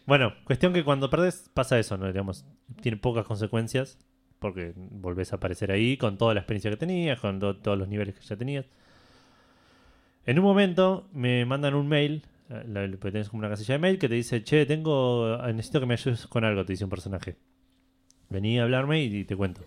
[0.06, 2.06] Bueno, cuestión que cuando perdés pasa eso, ¿no?
[2.06, 2.46] Digamos,
[2.80, 3.98] tiene pocas consecuencias
[4.38, 7.88] porque volvés a aparecer ahí con toda la experiencia que tenías, con to- todos los
[7.88, 8.66] niveles que ya tenías.
[10.26, 13.78] En un momento me mandan un mail, eh, la- porque tenés como una casilla de
[13.78, 16.84] mail que te dice, che, tengo, eh, necesito que me ayudes con algo, te dice
[16.84, 17.36] un personaje.
[18.30, 19.62] Vení a hablarme y, te cuento.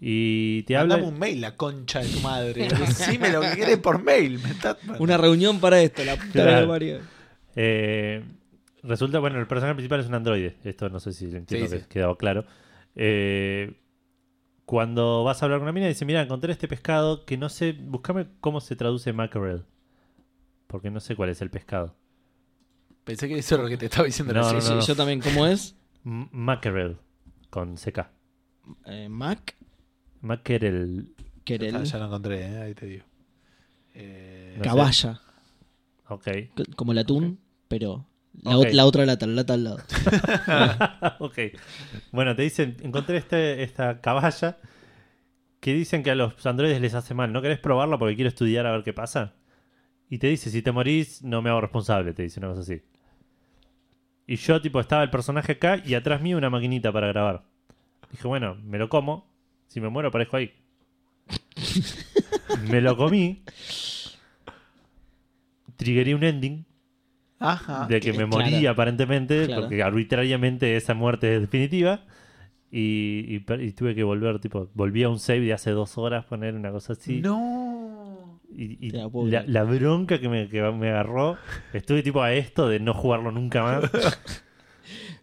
[0.00, 0.96] Y te habla...
[0.96, 2.68] Mandame un mail, la concha de tu madre.
[2.78, 4.38] Decime lo que querés por mail.
[4.42, 6.76] Me está- Una reunión para esto, la puta Claro.
[7.56, 8.22] Eh,
[8.82, 10.56] resulta, bueno, el personaje principal es un androide.
[10.64, 11.86] Esto no sé si lo entiendo Sí, que sí.
[11.88, 12.44] quedaba claro.
[12.96, 13.80] Eh,
[14.66, 17.72] cuando vas a hablar con una mina, dice: Mira, encontré este pescado que no sé,
[17.72, 19.64] buscame cómo se traduce mackerel.
[20.66, 21.94] Porque no sé cuál es el pescado.
[23.04, 25.46] Pensé que eso era lo que te estaba diciendo No, no, sí, Yo también, ¿cómo
[25.46, 25.76] es?
[26.04, 26.96] M- mackerel.
[27.50, 28.08] Con CK.
[28.86, 29.54] Eh, Mac,
[30.22, 31.14] Mackerel.
[31.44, 33.04] Querel, Ah, ya lo encontré, eh, ahí te digo.
[33.94, 34.68] Eh, No sé.
[34.70, 35.20] Caballa.
[36.08, 36.28] Ok.
[36.74, 38.06] Como el atún, pero
[38.42, 39.78] la, la otra lata, la lata al lado.
[41.20, 41.38] ok.
[42.12, 44.58] Bueno, te dicen, encontré este, esta caballa
[45.60, 47.32] que dicen que a los androides les hace mal.
[47.32, 49.34] ¿No querés probarla porque quiero estudiar a ver qué pasa?
[50.08, 52.80] y te dice, si te morís, no me hago responsable, te dice una cosa así.
[54.26, 57.42] Y yo, tipo, estaba el personaje acá y atrás mío una maquinita para grabar.
[58.10, 59.28] Dije, bueno, me lo como.
[59.66, 60.54] Si me muero, aparezco ahí.
[62.70, 63.42] me lo comí.
[65.76, 66.64] Triggeré un ending
[67.52, 67.86] Ajá.
[67.88, 68.50] de que que- me claro.
[68.50, 69.62] morí aparentemente, Claro.
[69.62, 72.00] porque arbitrariamente esa muerte es definitiva.
[72.70, 75.96] Y, y per- y tuve que volver, tipo, volví a un save de hace dos
[75.96, 77.20] horas, poner una cosa así.
[77.20, 78.40] No.
[78.56, 79.08] Y, la
[79.46, 81.36] la, bronca que me, que me agarró,
[81.72, 83.90] estuve tipo a esto de no jugarlo nunca más.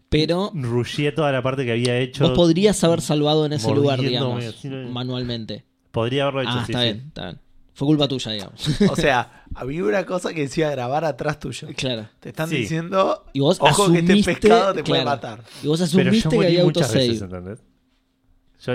[0.09, 2.25] Pero Rushé toda la parte que había hecho.
[2.27, 4.43] vos podrías haber salvado en ese lugar, digamos,
[4.89, 5.63] manualmente.
[5.91, 6.93] Podría haberlo hecho, Ah, sí, está sí.
[6.93, 7.39] bien, está bien.
[7.73, 8.81] Fue culpa tuya, digamos.
[8.91, 11.69] O sea, había una cosa que decía grabar atrás tuyo.
[11.75, 12.09] claro.
[12.19, 12.57] Te están Sí.
[12.57, 15.15] diciendo, Y vos ojo que este asumiste- pescado te puede claro.
[15.17, 15.43] matar.
[15.63, 17.37] Y vos Pero asumiste yo que morí había muchas veces, autosave.
[17.39, 17.63] ¿entendés?
[18.63, 18.73] Yo,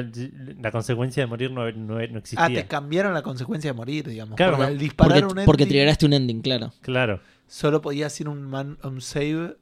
[0.60, 2.46] la consecuencia de morir no, no, no Ah, existía.
[2.48, 4.34] te cambiaron la consecuencia de morir, digamos.
[4.36, 4.68] Claro, porque no.
[4.72, 6.72] al disparar Porque, un porque ending, triggeraste un ending, claro.
[6.80, 7.20] Claro.
[7.46, 9.56] solo podías ir un, man- un save.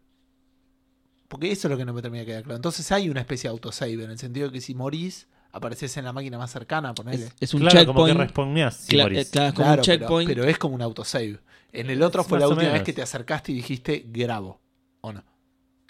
[1.29, 2.57] Porque eso es lo que no me termina de quedar claro.
[2.57, 6.12] Entonces hay una especie de autosave, en el sentido que si morís, apareces en la
[6.12, 7.25] máquina más cercana, ponele.
[7.27, 9.31] Es, es un claro, como que respondías si cla- morís.
[9.31, 10.29] claro, es como Claro, un pero- checkpoint.
[10.29, 11.38] Pero, es como un autosave.
[11.73, 14.61] En el otro Es fue la última vez que te acercaste y dijiste grabo.
[15.01, 15.25] ¿O no?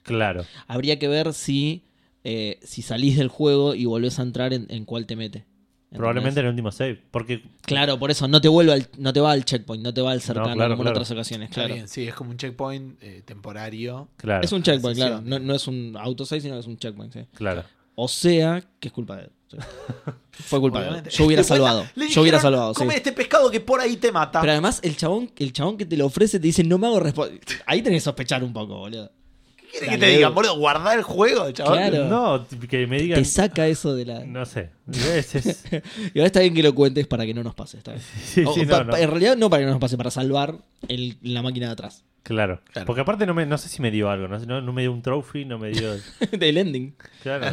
[0.03, 0.44] Claro.
[0.66, 1.85] Habría que ver si,
[2.24, 5.38] eh, si salís del juego y volvés a entrar en, en cuál te mete.
[5.38, 5.98] ¿Entendés?
[5.98, 7.00] Probablemente el último save.
[7.11, 10.00] Porque Claro, por eso no te vuelve al, no te va al checkpoint, no te
[10.03, 10.90] va al cercano claro, como en claro.
[10.98, 11.74] otras ocasiones, Está claro.
[11.74, 14.09] bien, sí, es como un checkpoint eh, temporario.
[14.16, 14.44] Claro.
[14.44, 15.20] Es un checkpoint, claro.
[15.22, 17.20] No, no es un autosave, sino que es un checkpoint, sí.
[17.35, 17.62] Claro.
[17.94, 19.31] O sea, que es culpa de él.
[19.62, 20.12] Sí.
[20.44, 21.02] Fue culpa.
[21.10, 21.86] Yo hubiera Después salvado.
[22.10, 22.78] Yo hubiera salvado, sí.
[22.78, 24.40] Come este pescado que por ahí te mata.
[24.40, 27.00] Pero además, el chabón, el chabón que te lo ofrece te dice, no me hago
[27.00, 27.40] responsable.
[27.66, 29.10] Ahí tenés que sospechar un poco, boludo.
[29.56, 30.56] ¿Qué quieres que te digan, boludo?
[30.56, 31.90] Guardar el juego, chaval.
[31.90, 32.04] Claro.
[32.08, 33.18] No, que me digan.
[33.20, 34.24] Te saca eso de la.
[34.24, 34.70] No sé.
[34.92, 35.64] Es- es-
[36.14, 37.78] Y ahora está bien que lo cuentes para que no nos pase.
[37.78, 38.04] Está bien.
[38.24, 38.90] sí, O- sí, pa- no, no.
[38.92, 41.72] pa- En realidad, no para que no nos pase, para salvar el- la máquina de
[41.72, 42.04] atrás.
[42.22, 42.60] Claro.
[42.72, 42.86] Claro.
[42.86, 44.28] Porque aparte no, me, no sé si me dio algo.
[44.28, 45.92] No, sé, no, no me dio un trophy, no me dio.
[46.32, 46.94] Del ending.
[47.22, 47.50] Claro.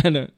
[0.00, 0.28] claro.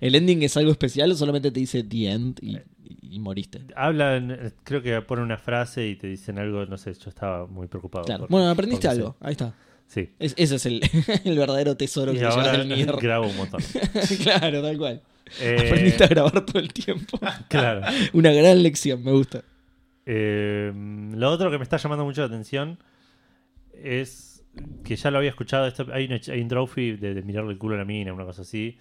[0.00, 2.58] ¿El ending es algo especial o solamente te dice the end y,
[3.02, 3.60] y moriste?
[3.74, 7.66] Hablan, creo que ponen una frase y te dicen algo, no sé, yo estaba muy
[7.68, 8.04] preocupado.
[8.04, 8.22] Claro.
[8.22, 9.16] por- Bueno, aprendiste algo.
[9.20, 9.54] Ahí está.
[9.86, 10.10] Sí.
[10.18, 10.80] Es- ese es el,
[11.24, 12.96] el verdadero tesoro que Y llevas ahora del Nier.
[13.00, 13.60] grabo un montón.
[14.22, 15.02] claro, tal cual.
[15.40, 17.18] Eh, Aprendiste a grabar todo el tiempo.
[17.48, 17.82] Claro.
[18.12, 19.42] Una gran lección, me gusta.
[20.04, 20.72] Eh,
[21.14, 22.78] lo otro que me está llamando mucho la atención
[23.72, 24.44] es
[24.84, 25.66] que ya lo había escuchado.
[25.66, 28.24] esto- hay, un, hay un trophy de, de mirarle el culo a la mina, una
[28.24, 28.78] cosa así.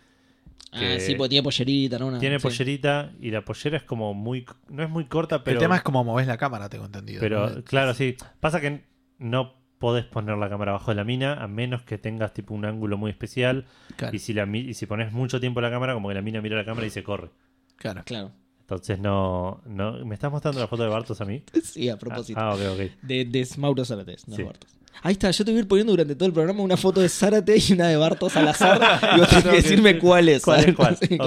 [0.71, 2.07] Ah, sí, porque tiene pollerita, ¿no?
[2.07, 2.43] Una- Tiene sí.
[2.43, 4.45] pollerita y la pollera es como muy.
[4.69, 5.57] No es muy corta, pero.
[5.57, 7.21] el tema es cómo movés la cámara, tengo entendido.
[7.21, 7.63] Pero ¿no?
[7.63, 8.17] claro, sí.
[8.41, 8.83] Pasa que
[9.17, 12.65] no podés poner la cámara abajo de la mina a menos que tengas tipo un
[12.65, 13.65] ángulo muy especial.
[13.95, 16.21] Claro, Y si la mi- y si pones mucho tiempo la cámara, como que la
[16.21, 17.29] mina mira la cámara y se corre.
[17.77, 18.01] claro.
[18.05, 18.31] Claro.
[18.61, 20.03] Entonces no, no.
[20.05, 21.43] ¿Me estás mostrando la foto de Bartos a mí?
[21.63, 22.39] Sí, a propósito.
[22.39, 22.79] Ah, ok, ok.
[23.03, 24.43] De, de Mauro no Sí.
[24.43, 24.75] Bartos.
[25.03, 27.10] Ahí está, yo te voy a ir poniendo durante todo el programa una foto de
[27.10, 28.81] Zárate y una de Bartos al azar.
[29.15, 30.43] y vos tenés que decirme cuál es.
[30.43, 30.97] ¿Cuál es cuál?
[31.08, 31.17] Sí.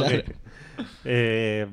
[1.04, 1.66] Eh,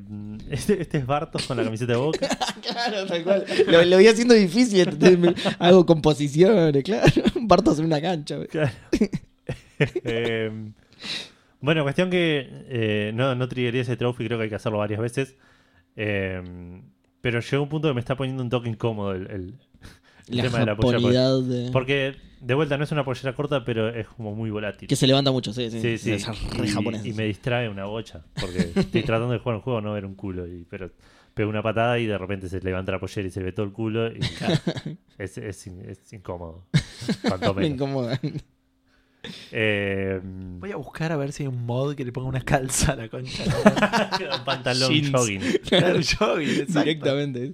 [0.50, 2.28] este, este es Bartos con la camiseta de boca.
[2.66, 3.46] Claro, tal cual.
[3.68, 4.80] Lo, lo voy haciendo difícil.
[4.80, 7.06] entonces me- hago composiciones, claro.
[7.42, 8.36] Bartos en una cancha.
[8.38, 8.48] güey.
[8.48, 8.72] Claro.
[9.80, 10.52] Eh,
[11.62, 15.00] bueno, cuestión que eh, no, no triggería ese trophy, creo que hay que hacerlo varias
[15.00, 15.36] veces.
[15.96, 16.42] Eh,
[17.22, 19.54] pero llegó un punto que me está poniendo un toque incómodo el, el-
[20.30, 21.32] el La tema de la pollera.
[21.38, 21.72] De...
[21.72, 24.88] porque, de vuelta no es una pollera corta, pero es como muy volátil.
[24.88, 25.80] Que se levanta mucho, sí, sí.
[25.82, 26.12] Sí, sí.
[26.14, 27.06] Es re Y- japonés.
[27.06, 28.24] Y, me distrae una bocha.
[28.40, 30.48] Porque estoy tratando de jugar un juego, no ver un culo.
[30.48, 30.92] Y, pero
[31.34, 33.72] pego una patada y de repente se levanta la pollera y se ve todo el
[33.74, 34.08] culo.
[34.12, 34.20] Y
[35.18, 36.66] es, es, es incómodo.
[37.28, 37.76] Cuanto Me menos.
[37.76, 38.20] incomoda.
[39.52, 42.92] Eh, Voy a buscar a ver si hay un mod que le ponga una calza
[42.94, 43.44] a la concha.
[44.46, 45.12] pantalón Jeans.
[45.12, 45.42] jogging.
[45.68, 46.80] Claro, jogging, exacto.
[46.84, 47.54] Directamente.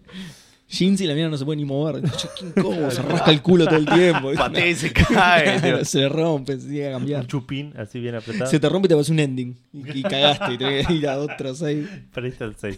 [0.72, 2.02] Jeans y la mierda no se puede ni mover.
[2.42, 4.32] Incómodo, se rasca el culo todo el tiempo.
[4.38, 5.84] Patea y se cae.
[5.86, 7.22] se le rompe, se tiene que cambiar.
[7.22, 8.50] Un chupín así bien apretado.
[8.50, 9.58] Se te rompe y te pasa un ending.
[9.74, 11.86] Y, y cagaste y tenés que ir a otro save.
[12.14, 12.78] Perdiste el 6.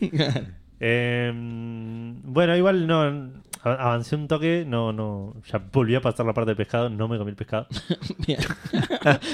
[2.23, 3.32] bueno, igual no.
[3.63, 5.36] Avancé un toque, no, no.
[5.49, 7.67] Ya volví a pasar la parte del pescado, no me comí el pescado.
[8.27, 8.39] Bien.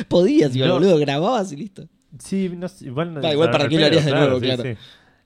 [0.08, 0.76] Podías, igual, No.
[0.76, 1.88] boludo, grababas y listo.
[2.20, 3.14] Sí, no sé, igual.
[3.14, 4.40] no- Va, igual, ¿para qué lo harías de nuevo?
[4.40, 4.64] sí, Claro.
[4.64, 4.70] sí.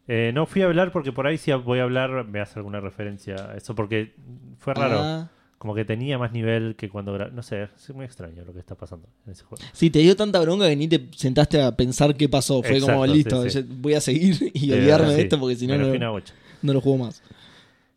[0.08, 2.80] Eh, no fui a hablar porque por ahí si voy a hablar me hace alguna
[2.82, 4.14] referencia a eso porque
[4.58, 4.98] fue raro.
[5.00, 5.30] Ah.
[5.58, 7.18] Como que tenía más nivel que cuando.
[7.30, 9.64] No sé, es muy extraño lo que está pasando en ese juego.
[9.72, 12.62] Sí, te dio tanta bronca que ni te sentaste a pensar qué pasó.
[12.62, 13.62] Fue como, listo, sí, sí.
[13.62, 16.22] ya voy a seguir y Eh, olvidarme de esto porque si no, no,
[16.62, 17.24] no lo juego más.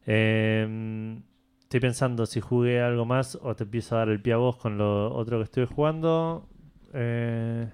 [0.06, 1.18] Eh,
[1.62, 4.56] estoy pensando si jugué algo más o te empiezo a dar el pie a vos
[4.56, 6.48] con lo otro que estoy jugando.
[6.94, 7.66] Eh,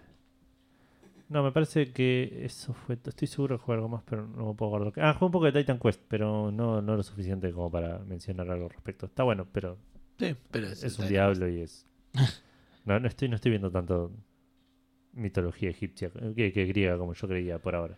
[1.33, 2.99] No, me parece que eso fue.
[3.05, 4.93] Estoy seguro de jugar algo más, pero no me puedo acordar.
[5.05, 8.51] Ah, jugué un poco de Titan Quest, pero no, no lo suficiente como para mencionar
[8.51, 9.07] algo al respecto.
[9.07, 9.79] Está bueno, pero
[10.19, 11.87] Sí, pero es un diablo y es.
[12.85, 14.11] No, no estoy, no estoy viendo tanto
[15.13, 17.97] mitología egipcia que, que griega como yo creía por ahora.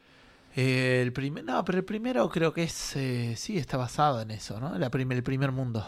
[0.56, 2.94] Eh, el primer, no, pero el primero creo que es.
[2.96, 4.78] eh, sí, está basado en eso, ¿no?
[4.78, 5.84] La prim- el primer mundo.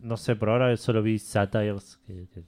[0.00, 1.98] No sé, por ahora solo vi Satires.
[2.06, 2.42] Que, que-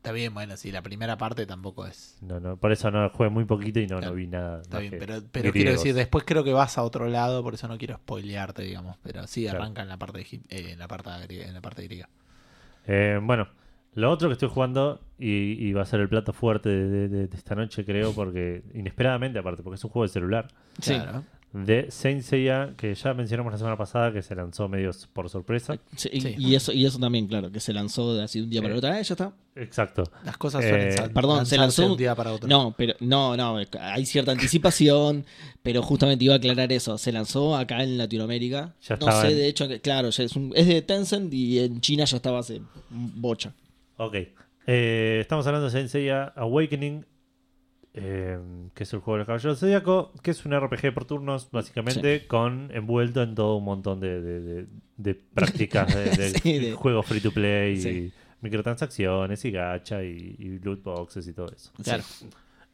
[0.00, 2.16] Está bien, bueno, sí, la primera parte tampoco es.
[2.22, 4.62] no, no, por eso no jugué muy poquito y no, no vi nada.
[4.62, 7.68] Está bien, pero, pero quiero decir, después creo que vas a otro lado, por eso
[7.68, 8.96] no quiero spoilearte, digamos.
[9.02, 9.58] Pero sí, Claro.
[9.58, 11.46] arranca en la parte, eh, en la parte griega.
[11.48, 12.08] En la parte griega.
[12.86, 13.48] Eh, bueno,
[13.92, 15.28] lo otro que estoy jugando, y,
[15.68, 18.62] y va a ser el plato fuerte de, de- de- de esta noche, creo, porque
[18.72, 20.48] inesperadamente, aparte, porque es un juego de celular,
[20.80, 20.94] Sí.
[20.94, 21.24] Claro.
[21.52, 25.78] De Saint Seiya, que ya mencionamos la semana pasada, que se lanzó medio por sorpresa.
[25.96, 26.34] Sí, y, Sí.
[26.38, 28.72] y eso, y eso también, claro, que se lanzó de así de un día para
[28.74, 28.90] el otro.
[28.90, 29.32] Ah, ya está.
[29.56, 30.04] Exacto.
[30.24, 32.48] Las cosas suelen Eh, sal- perdón, se lanzó- de un día para otro.
[32.48, 35.24] No, pero no, no, hay cierta anticipación,
[35.62, 36.96] pero justamente iba a aclarar eso.
[36.98, 38.74] Se lanzó acá en Latinoamérica.
[38.82, 41.34] Ya no estaba sé, en- de hecho, que- claro, ya es, un- es de Tencent
[41.34, 43.52] y en China ya estaba hace bocha.
[43.96, 44.14] Ok.
[44.66, 47.04] Eh, estamos hablando de Saint Seiya Awakening,
[47.94, 48.38] eh,
[48.74, 52.70] que es el juego del Caballero Zodíaco, que es un RPG por turnos, básicamente, con
[52.72, 57.06] envuelto en todo un montón de, de- de- de prácticas de, de Sí, de- juegos
[57.06, 61.70] free to play, y microtransacciones y gacha y, y loot boxes y todo eso.
[61.82, 62.04] Claro.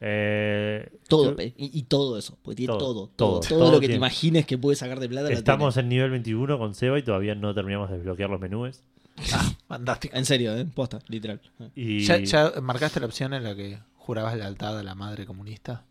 [0.01, 3.81] Eh, Todo, yo- y, y todo eso, porque tiene Todo, todo, todo, todo, todo, lo
[3.81, 3.95] que tiene.
[3.95, 5.33] te imagines que puedes sacar de plata.
[5.33, 8.83] estamos en nivel 21 con Seba y todavía no terminamos de desbloquear los menús.
[9.33, 10.15] Ah, fantástico.
[10.15, 10.67] En serio, ¿eh?
[10.75, 11.41] Posta, literal.
[11.75, 15.85] Y ¿Ya, ya marcaste la opción en la que jurabas lealtad a la madre comunista?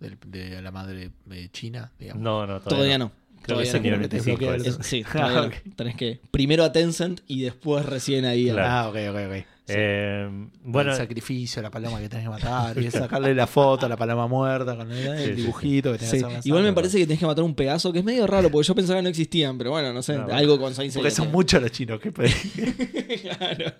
[0.00, 2.22] Del- de la madre eh, china, digamos.
[2.22, 3.10] No, no, Todavía no.
[3.42, 4.02] Creo que Todavía el no.
[4.02, 4.38] que te 25.
[4.38, 4.68] bloquea ese.
[4.68, 5.72] el- Es- sí, Ah, no.
[5.76, 8.68] Tenés que primero a Tencent y después recién ahí a- Claro.
[8.70, 9.46] Ah, ok, ok, ok.
[9.66, 10.28] Eh,
[10.62, 13.96] bueno, el sacrificio, la paloma que tenés que matar, y sacarle la foto a la
[13.96, 16.40] paloma muerta con el, el Sí, sí, dibujito que tenés Sí, que hacer.
[16.46, 18.74] Igual me parece que tenés que matar un Pegaso, que es medio raro, porque yo
[18.74, 20.38] pensaba que no existían, pero bueno, no sé, No, bueno.
[20.38, 22.12] algo con Saint Porque son muchos los chinos que
[23.22, 23.72] Claro.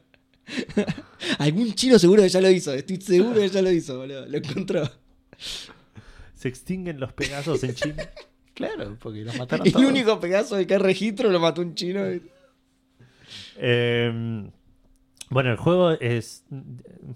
[1.38, 4.26] Algún chino seguro que ya lo hizo, estoy seguro que ya lo hizo, boludo.
[4.26, 4.88] Lo encontró.
[6.34, 8.08] se extinguen los Pegasos en China.
[8.54, 9.84] Claro, porque los mataron El todos.
[9.84, 12.04] único Pegaso de que hay registro lo mató un chino.
[13.56, 14.48] Eh,
[15.30, 16.44] bueno, el juego es.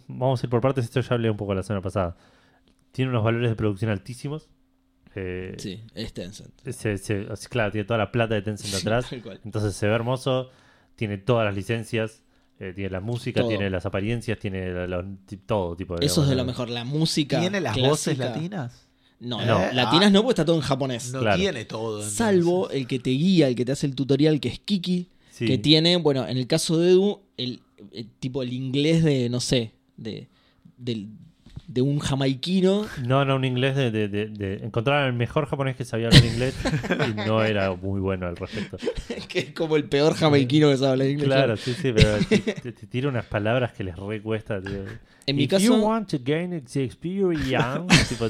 [0.08, 0.84] Vamos a ir por partes.
[0.84, 2.16] Esto ya hablé un poco la semana pasada.
[2.90, 4.48] Tiene unos valores de producción altísimos.
[5.14, 6.52] Eh, Sí, es Tencent.
[6.72, 9.06] se- se- claro, tiene toda la plata de Tencent atrás.
[9.44, 10.50] Entonces se ve hermoso.
[10.96, 12.24] Tiene todas las licencias.
[12.60, 13.48] Eh, tiene la música, Todo.
[13.50, 16.04] tiene las apariencias, tiene la- la- ti- todo tipo de.
[16.06, 16.68] Eso es de lo mejor.
[16.70, 17.38] La música.
[17.40, 18.84] ¿Tiene las clásica- voces latinas?
[19.20, 19.58] No, No.
[19.66, 19.72] no.
[19.72, 21.12] Latinas no, porque está todo en japonés.
[21.12, 21.36] No Claro.
[21.38, 21.96] tiene todo.
[21.98, 22.16] entonces.
[22.16, 25.46] Salvo el que te guía, el que te hace el tutorial, que es Kiki, Sí.
[25.46, 27.60] que tiene, bueno, en el caso de Edu, el,
[27.92, 30.28] el tipo el inglés de, no sé, de,
[30.76, 31.08] del-
[31.68, 32.86] de un jamaiquino.
[33.06, 36.24] No, no, un inglés de, de, de- de- Encontraron el mejor japonés que sabía hablar
[36.24, 36.54] inglés
[37.10, 38.78] y no era muy bueno al respecto.
[39.28, 41.26] que es como el peor jamaiquino que sabe hablar inglés.
[41.28, 42.38] Claro, sí, sí, pero te,
[42.72, 44.60] te- tira unas palabras que les recuesta.
[44.60, 44.84] tío.
[45.26, 47.44] En mi If caso- you want to gain the experience,
[48.08, 48.26] tipo,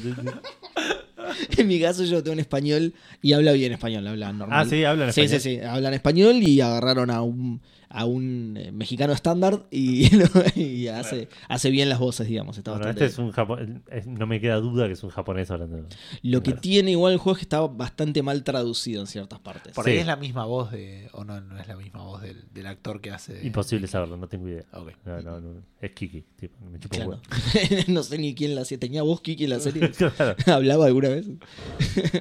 [1.56, 4.58] En mi caso yo tengo en español y habla bien español, habla normal.
[4.60, 5.40] Ah, sí, hablan Sí, español.
[5.40, 10.08] sí, sí, hablan español y agarraron a un, a un eh, mexicano estándar y,
[10.60, 12.58] y hace, hace bien las voces, digamos.
[12.58, 15.50] Está Bueno, bastante este es un japonés, no me queda duda que es un japonés
[15.50, 15.86] hablando.
[16.22, 16.60] Lo que Claro.
[16.60, 19.72] tiene igual el juego es que está bastante mal traducido en ciertas partes.
[19.74, 19.92] Por Sí.
[19.92, 21.08] ahí es la misma voz de.
[21.12, 23.32] O no, no es la misma voz del, del actor que hace.
[23.34, 24.64] de- Imposible saberlo, no tengo idea.
[25.04, 27.20] No, no, no, es Kiki, tipo, me chupa un Claro.
[27.88, 28.78] no sé ni quién la hacía.
[28.78, 29.90] ¿Tenía voz Kiki en la serie?
[29.98, 31.26] Claro, ¿Hablaba alguna vez?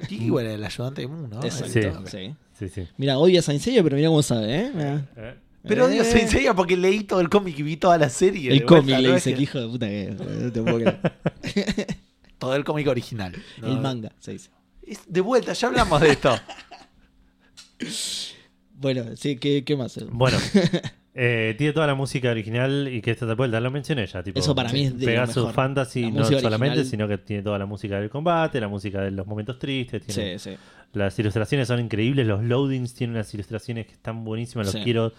[0.08, 1.44] Kiki, igual, el ayudante de Moon, ¿no?
[1.44, 2.08] Exacto.
[2.08, 2.18] Sí.
[2.18, 2.36] Sí.
[2.54, 2.88] sí, sí.
[2.98, 4.72] Mira, odia a Saint Seiya, pero mira cómo sabe, ¿eh?
[5.18, 5.36] Eh,
[5.68, 5.92] Pero Eh.
[5.94, 8.52] Dios, se enseña porque leí todo el cómic y vi toda la serie.
[8.52, 11.00] El de cómic le dice, que hijo de puta que no te puedo creer.
[12.38, 13.34] Todo el cómic original.
[13.62, 13.68] ¿no?
[13.68, 14.52] El manga, se dice.
[14.84, 16.36] Es- de vuelta, ya hablamos de esto.
[18.80, 20.00] Bueno, sí, ¿qué, qué más?
[20.12, 20.38] Bueno,
[21.16, 24.22] eh, tiene toda la música original y que esta vuelta lo mencioné ya.
[24.22, 25.54] Tipo, Eso para mí es de lo Pegasus mejor.
[25.54, 29.26] Fantasy no solamente, sino que tiene toda la música del combate, la música de los
[29.26, 30.04] momentos tristes.
[30.06, 30.58] Tiene, Sí, sí.
[30.94, 34.84] Las ilustraciones son increíbles, los loadings tienen unas ilustraciones que están buenísimas, los Sí.
[34.84, 35.12] quiero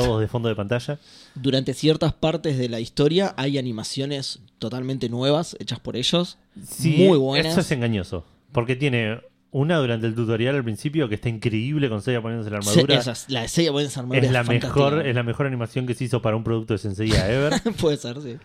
[0.00, 0.98] todos de fondo de pantalla.
[1.34, 6.38] Durante ciertas partes de la historia hay animaciones totalmente nuevas hechas por ellos.
[6.66, 7.52] Sí, muy buenas.
[7.52, 9.20] Eso es engañoso, porque tiene
[9.50, 12.94] una durante el tutorial al principio que está increíble con Seiya poniéndose la armadura.
[12.94, 15.86] Sí, esas- la de Seiya pueden ser armaduras es la mejor, es la mejor animación
[15.86, 17.54] que se hizo para un producto de Senseiya ever.
[17.80, 18.36] Puede ser, sí.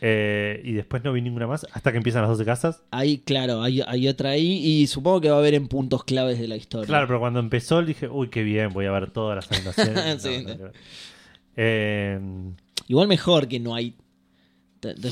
[0.00, 2.82] Eh, y después no vi ninguna más hasta que empiezan las 12 casas.
[2.92, 6.38] Hay, claro, hay, hay otra ahí y supongo que va a haber en puntos claves
[6.38, 6.86] de la historia.
[6.86, 10.22] Claro, pero cuando empezó dije, uy, qué bien, voy a ver todas las animaciones.
[10.22, 10.44] Sí.
[10.46, 10.70] No, no, no.
[11.56, 12.20] Eh,
[12.86, 13.94] Igual mejor que no hay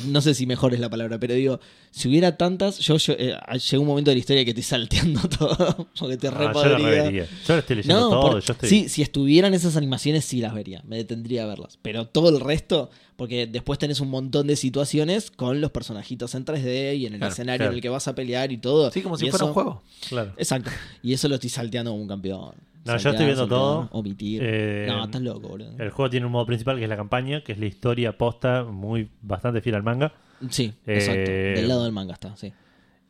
[0.06, 1.58] no sé si mejor es la palabra, pero digo,
[1.90, 3.34] si hubiera tantas, yo, yo eh,
[3.68, 6.46] llegó un momento de la historia que estoy salteando todo, porque te Ah, yo lo
[6.46, 6.76] repodría.
[6.78, 7.24] revería.
[7.46, 8.30] Yo lo estoy leyendo No, todo.
[8.30, 8.68] por- yo estoy...
[8.68, 11.80] sí, si estuvieran esas animaciones sí las vería, me detendría a verlas.
[11.82, 16.44] Pero todo el resto, porque después tenés un montón de situaciones con los personajitos en
[16.44, 17.72] 3D y en el Claro, escenario claro.
[17.72, 18.90] en el que vas a pelear y todo.
[18.90, 19.82] Sí, como Y si fuera eso- un juego.
[20.08, 20.32] Claro.
[20.36, 20.70] Exacto.
[21.02, 22.54] Y eso lo estoy salteando como un campeón.
[22.84, 23.88] No, yo estoy viendo todo.
[23.90, 24.40] Omitir.
[24.44, 25.72] Eh, no, estás loco, boludo.
[25.78, 28.62] El juego tiene un modo principal que es la campaña, que es la historia posta,
[28.62, 30.12] muy bastante fiel al manga.
[30.50, 31.30] Sí, eh, exacto.
[31.30, 32.52] Del lado del manga está, sí.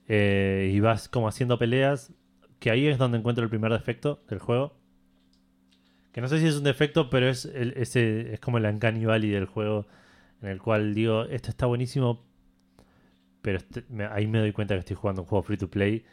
[0.08, 2.12] Eh, y vas como haciendo peleas.
[2.58, 4.72] Que ahí es donde encuentro el primer defecto del juego.
[6.16, 9.04] Que no sé si es un defecto, pero es, el- ese, es como el Uncanny
[9.04, 9.84] Valley del juego.
[10.40, 12.24] En el cual digo, esto está buenísimo.
[13.42, 16.06] Pero este- me- ahí me doy cuenta que estoy jugando un juego free to play.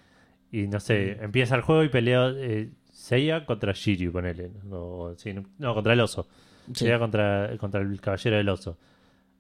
[0.52, 4.52] Y no sé, empieza el juego y pelea eh, Seiya contra Shiryu, ponele.
[4.66, 6.28] No, sí, no, no, contra el oso.
[6.74, 6.84] Sí.
[6.84, 8.78] Pelea contra, contra el caballero del oso.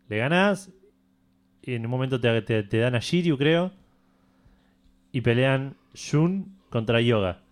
[0.07, 0.71] Le ganás
[1.61, 3.71] y en un momento te, te- te dan a Shiryu, creo.
[5.11, 7.42] Y pelean Shun contra Yoga.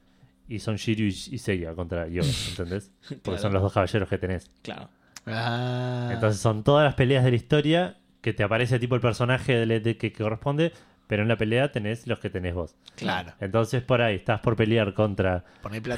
[0.54, 2.92] Y son Shiryu y, Seiya contra Yoga, ¿entendés?
[3.08, 3.38] Porque Claro.
[3.40, 4.52] son los dos caballeros que tenés.
[4.62, 4.90] Claro.
[5.26, 6.10] Ah.
[6.14, 9.80] Entonces son todas las peleas de la historia que te aparece tipo el personaje de,
[9.80, 10.72] de- que, que corresponde,
[11.08, 12.76] pero en la pelea tenés los que tenés vos.
[12.96, 13.34] Claro.
[13.40, 15.44] Entonces por ahí estás por pelear contra.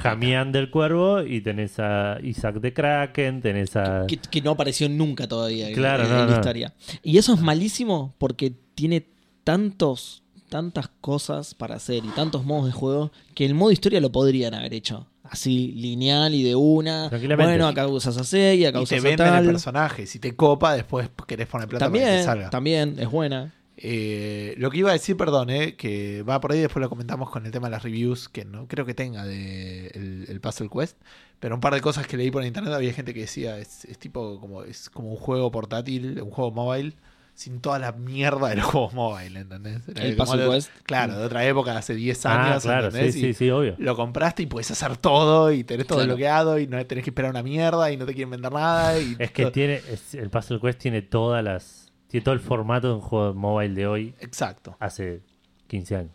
[0.02, 4.06] Jamián del Cuervo y tenés a Isaac de Kraken, tenés a...
[4.08, 6.36] Que, que no apareció nunca todavía en- Claro, en, no, en la no.
[6.36, 6.74] historia.
[7.02, 9.06] Y eso es malísimo porque tiene
[9.44, 10.23] tantos,
[10.54, 14.54] tantas cosas para hacer y tantos modos de juego que el modo historia lo podrían
[14.54, 15.08] haber hecho.
[15.24, 17.10] Así, lineal y de una.
[17.36, 20.06] Bueno, acá usas a acá Y te usas a venden el personaje.
[20.06, 22.50] Si te copa, después querés poner plata para que te También, salga.
[22.50, 23.52] también, es buena.
[23.76, 27.30] Eh, lo que iba a decir, perdón, eh, que va por ahí, después lo comentamos
[27.30, 30.68] con el tema de las reviews, que no creo que tenga de el, el Puzzle
[30.72, 30.96] Quest,
[31.40, 33.98] pero un par de cosas que leí por internet había gente que decía es, es
[33.98, 36.94] tipo como es como un juego portátil, un juego móvil,
[37.34, 39.82] sin toda la mierda de los juegos móviles, ¿entendés?
[39.88, 40.70] Era El como Puzzle de- Quest.
[40.84, 43.14] Claro, de otra época, de hace 10 Ah, años, claro, sí, ¿entendés?
[43.14, 43.74] sí, Y sí, obvio.
[43.78, 46.12] Lo compraste y puedes hacer todo y tenés todo Claro.
[46.14, 48.98] bloqueado y no tenés que esperar una mierda y no te quieren vender nada.
[49.00, 52.40] Y Es que todo- tiene, es- el Puzzle Quest tiene todas las, tiene todo el
[52.40, 54.76] formato de un juego móvil de hoy Exacto.
[54.80, 55.20] hace
[55.66, 56.12] 15 años.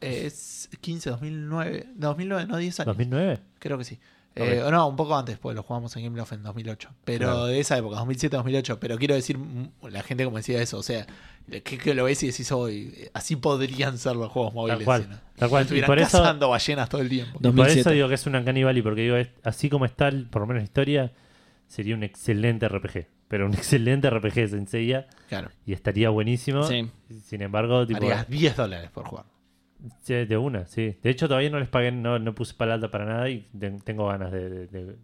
[0.00, 2.96] Es 15, 2009, 2009, no 10 años.
[2.96, 3.40] ¿2009?
[3.58, 3.98] Creo que sí.
[4.44, 6.90] Eh, o no, un poco antes, pues lo jugamos en Game Love en 2008.
[7.04, 7.46] Pero Claro.
[7.46, 8.78] de esa época, 2007, 2008.
[8.80, 11.06] Pero quiero decir, mm, la gente como decía eso, o sea,
[11.50, 14.78] que, que lo ves y decís hoy, así podrían ser los juegos móviles.
[14.78, 15.62] Tal cual, si no- tal cual.
[15.62, 17.30] Y Estuvieran por eso, cazando ballenas todo el tiempo.
[17.30, 17.80] y por 2007.
[17.80, 20.40] eso digo que es un Uncanny Valley, porque digo, es- así como está, el- por
[20.42, 21.12] lo menos la historia,
[21.66, 23.06] sería un excelente RPG.
[23.28, 25.50] Pero un excelente RPG de Senseiya Claro.
[25.66, 26.62] y estaría buenísimo.
[26.64, 26.90] Sí.
[27.24, 29.26] Sin embargo, tipo, Harías 10 dólares por jugar.
[30.02, 30.96] Sí, de una, sí.
[31.02, 34.08] De hecho, todavía no les pagué, no, no puse plata para nada y te- tengo
[34.08, 34.96] ganas de, de- de- de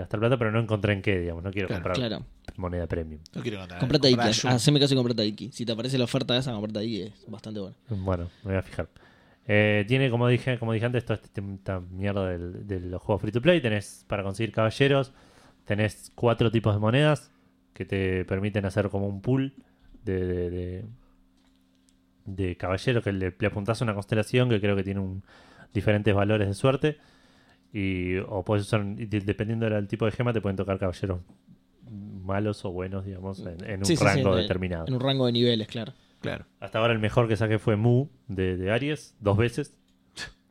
[0.00, 1.42] gastar plata, pero no encontré en qué, digamos.
[1.42, 2.24] No quiero Claro, comprar Claro.
[2.56, 3.20] moneda premium.
[3.34, 3.78] No quiero contar.
[3.80, 4.14] Comprate Iki.
[4.16, 4.50] comprar Shun.
[4.52, 5.50] Haceme caso y comprate Iki.
[5.52, 7.02] Si te aparece la oferta de esa, comprate Iki.
[7.02, 7.76] Es bastante buena.
[7.88, 8.88] Bueno, me voy a fijar.
[9.46, 13.20] Eh, tiene, como dije, como dije antes, toda este- esta mierda del- de los juegos
[13.20, 13.60] free to play.
[13.60, 15.12] Tenés para conseguir caballeros,
[15.64, 17.30] tenés cuatro tipos de monedas
[17.72, 19.52] que te permiten hacer como un pool
[20.04, 20.84] de, de, de-
[22.24, 25.22] de caballeros que le, le apuntás a una constelación que creo que tiene un,
[25.72, 26.98] diferentes valores de suerte.
[27.72, 31.20] Y, o puedes usar, dependiendo del tipo de gema, te pueden tocar caballeros
[31.90, 34.84] malos o buenos, digamos, en, en un Sí, sí, sí, rango en- determinado.
[34.88, 35.92] En un rango de niveles, claro.
[36.20, 36.46] Claro.
[36.60, 39.76] Hasta ahora el mejor que saqué fue Mu de, de Aries, dos veces.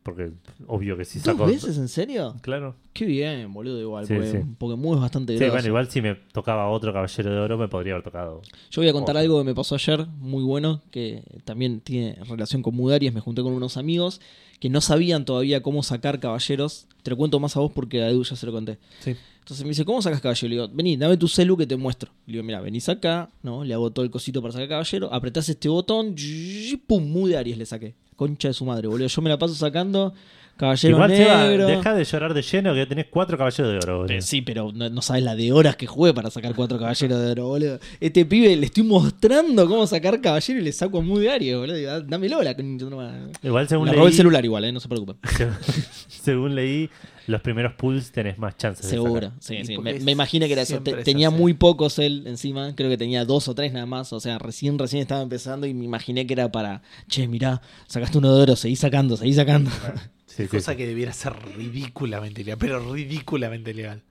[0.04, 0.30] Porque
[0.66, 1.46] obvio que si ¿Dos saco.
[1.46, 1.76] veces?
[1.78, 2.36] ¿En serio?
[2.42, 2.76] Claro.
[2.92, 4.06] Qué bien, boludo, igual.
[4.06, 4.38] Sí, porque, sí.
[4.58, 5.52] porque Mu es bastante Sí, grosso.
[5.54, 8.42] bueno, igual si me tocaba otro caballero de oro, me podría haber tocado.
[8.70, 9.22] Yo voy a contar Ojo.
[9.22, 13.14] algo que me pasó ayer, muy bueno, que también tiene relación con Mudarias.
[13.14, 14.20] Me junté con unos amigos
[14.60, 16.86] que no sabían todavía cómo sacar caballeros.
[17.02, 18.78] Te lo cuento más a vos porque a Edu ya se lo conté.
[19.00, 19.16] Sí.
[19.40, 20.48] Entonces me dice, ¿cómo sacas caballero?
[20.48, 22.10] Le digo, vení, dame tu celu que te muestro.
[22.26, 23.62] Le digo, mira, venís acá, ¿no?
[23.64, 27.66] Le hago todo el cosito para sacar caballero, apretás este botón, y pum, Mudarias le
[27.66, 27.94] saqué.
[28.16, 29.06] Concha de su madre, boludo.
[29.08, 30.14] Yo me la paso sacando
[30.56, 31.66] caballero igual, Seba, negro.
[31.66, 33.96] deja de llorar de lleno que tenés cuatro caballeros de oro.
[34.02, 34.14] boludo.
[34.14, 37.20] Eh, Sí, pero no, no sabes la de horas que jugué para sacar cuatro caballeros
[37.20, 37.80] de oro, boludo.
[37.98, 41.90] Este pibe le estoy mostrando cómo sacar caballero y le saco muy de Aries, boludo.
[41.90, 43.32] "Ah, Dámelo la concha de tu madre".
[43.42, 45.16] Igual según Le leí, el celular igual, eh, no se preocupen.
[46.08, 46.88] según leí,
[47.26, 49.78] los primeros pools tenés más chances de Seguro, sí, sí.
[49.78, 50.80] Me, me imaginé que era eso.
[50.80, 51.36] Te- tenía así.
[51.36, 52.74] muy pocos él encima.
[52.74, 54.12] Creo que tenía dos o tres nada más.
[54.12, 58.18] O sea, recién, recién estaba empezando y me imaginé que era para, che, mirá, sacaste
[58.18, 59.70] uno de oro, seguí sacando, seguí sacando.
[60.26, 60.78] Sí, sí, Cosa sí.
[60.78, 64.02] que debiera ser ridículamente ilegal, pero ridículamente ilegal.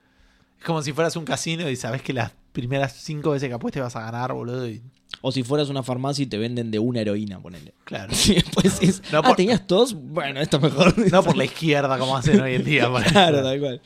[0.57, 3.83] Es como si fueras un casino y sabes que las primeras cinco veces que apuestes
[3.83, 4.69] vas a ganar, boludo.
[4.69, 4.81] Y...
[5.25, 7.73] O si fueras una farmacia y te venden de una heroína, ponele.
[7.85, 8.11] Claro.
[8.13, 10.97] Sí, después es, No, ah, por- tenías tos, bueno, esto es mejor.
[11.11, 12.89] No por la izquierda como hacen hoy en día.
[12.89, 13.43] por Claro, ejemplo.
[13.49, 13.81] tal cual.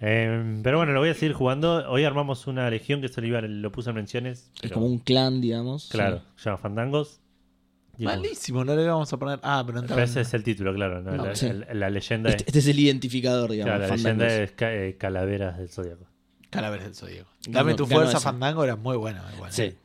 [0.00, 1.88] Eh, pero bueno, lo voy a seguir jugando.
[1.90, 4.50] Hoy armamos una legión que se lo, puse en menciones.
[4.62, 5.88] Es como un clan, digamos.
[5.90, 7.20] Claro, se llama Fandangos.
[7.96, 9.38] Digo, Malísimo, no le vamos a poner.
[9.44, 11.00] Ah, pero pero ese es el título, claro.
[11.00, 11.12] ¿no?
[11.12, 11.46] No, la, sí.
[11.46, 13.68] el- la leyenda Este, es, este es el identificador, digamos.
[13.70, 14.22] claro, la Fandangos.
[14.26, 16.06] leyenda es ca- eh, Calaveras del Zodíaco.
[16.50, 17.30] Calaveras del Zodíaco.
[17.48, 18.18] Dame tu fuerza.
[18.18, 19.20] Fandango, era muy bueno.
[19.36, 19.52] Igual.
[19.52, 19.76] Sí, sí,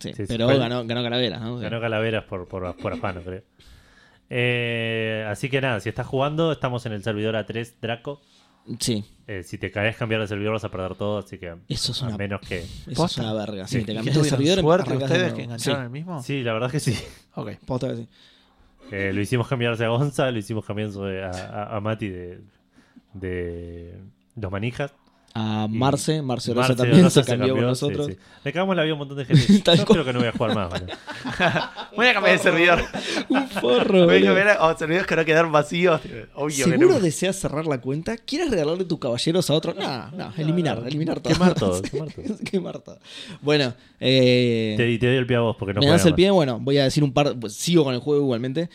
[0.00, 1.58] Sí, sí, pero el- ganó, ganó Calaveras, ¿no?
[1.58, 3.42] Ganó Calaveras por, por, por afano, creo.
[4.30, 8.20] Eh, así que nada, si estás jugando, estamos en el servidor A3 Draco.
[8.80, 11.92] Sí, Eh, si te caes cambiar de servidor vas a perder todo, así que Eso
[11.92, 12.60] es a una- menos que...
[12.86, 13.66] eso es una verga.
[13.66, 13.80] Sí.
[13.80, 16.22] Sí, te ¿Y cambias de servidor suerte ustedes que engancharon Sí, el mismo?
[16.22, 17.04] Sí, la verdad es que sí.
[17.34, 17.50] Ok.
[17.66, 18.08] posta que sí.
[18.90, 22.40] Eh, lo hicimos cambiarse a Gonza, lo hicimos cambiarse a, a- a Mati de,
[23.12, 23.98] de
[24.36, 24.94] Los Manijas.
[25.36, 28.06] A Marce, Marce Orosa Marce también Orosa se cambió con nosotros.
[28.06, 28.16] sí.
[28.44, 29.76] Le cagamos la vida a un montón de gente.
[29.76, 30.70] Yo creo que no voy a jugar más.
[30.70, 30.86] boludo.
[31.96, 32.82] Voy a cambiar de servidor.
[33.28, 34.04] Un forro.
[34.06, 36.00] Voy a cambiar a servidores que no quedan vacíos.
[36.34, 37.00] Obvio que ¿Seguro no.
[37.00, 38.16] deseas cerrar la cuenta?
[38.16, 39.74] ¿Quieres regalarle tus caballeros a otro?
[39.74, 40.86] No, no, eliminar, no.
[40.86, 41.32] eliminar todo.
[41.32, 42.36] Quemar todo, quemar todo.
[42.48, 42.98] Quemar todo.
[43.42, 46.30] Bueno, eh, Te, te doy el pie a vos porque no me das el pie.
[46.30, 47.36] Bueno, voy a decir un par.
[47.36, 48.70] Pues, sigo con el juego igualmente.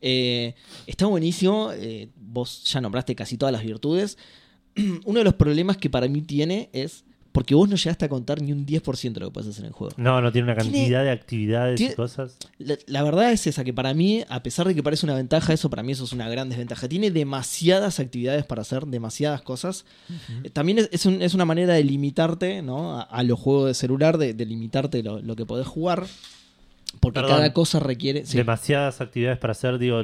[0.00, 0.54] Eh,
[0.86, 1.72] está buenísimo.
[1.74, 4.16] eh, vos ya nombraste casi todas las virtudes.
[5.04, 8.40] Uno de los problemas que para mí tiene es porque vos no llegaste a contar
[8.40, 9.92] ni un 10% de lo que puedes hacer en el juego.
[9.96, 12.36] No, no tiene una Tiene- cantidad de actividades tiene- y cosas.
[12.58, 15.52] La, la verdad es esa, que para mí, a pesar de que parece una ventaja,
[15.52, 16.86] eso para mí eso es una gran desventaja.
[16.88, 19.84] Tiene demasiadas actividades para hacer, demasiadas cosas.
[20.52, 23.00] También es, es un- es una manera de limitarte ¿no?
[23.00, 26.06] a, a los juegos de celular, de, de limitarte lo, lo que podés jugar.
[27.00, 27.36] Porque Perdón.
[27.38, 28.24] cada cosa requiere...
[28.26, 28.36] sí.
[28.36, 30.00] Demasiadas actividades para hacer, digo,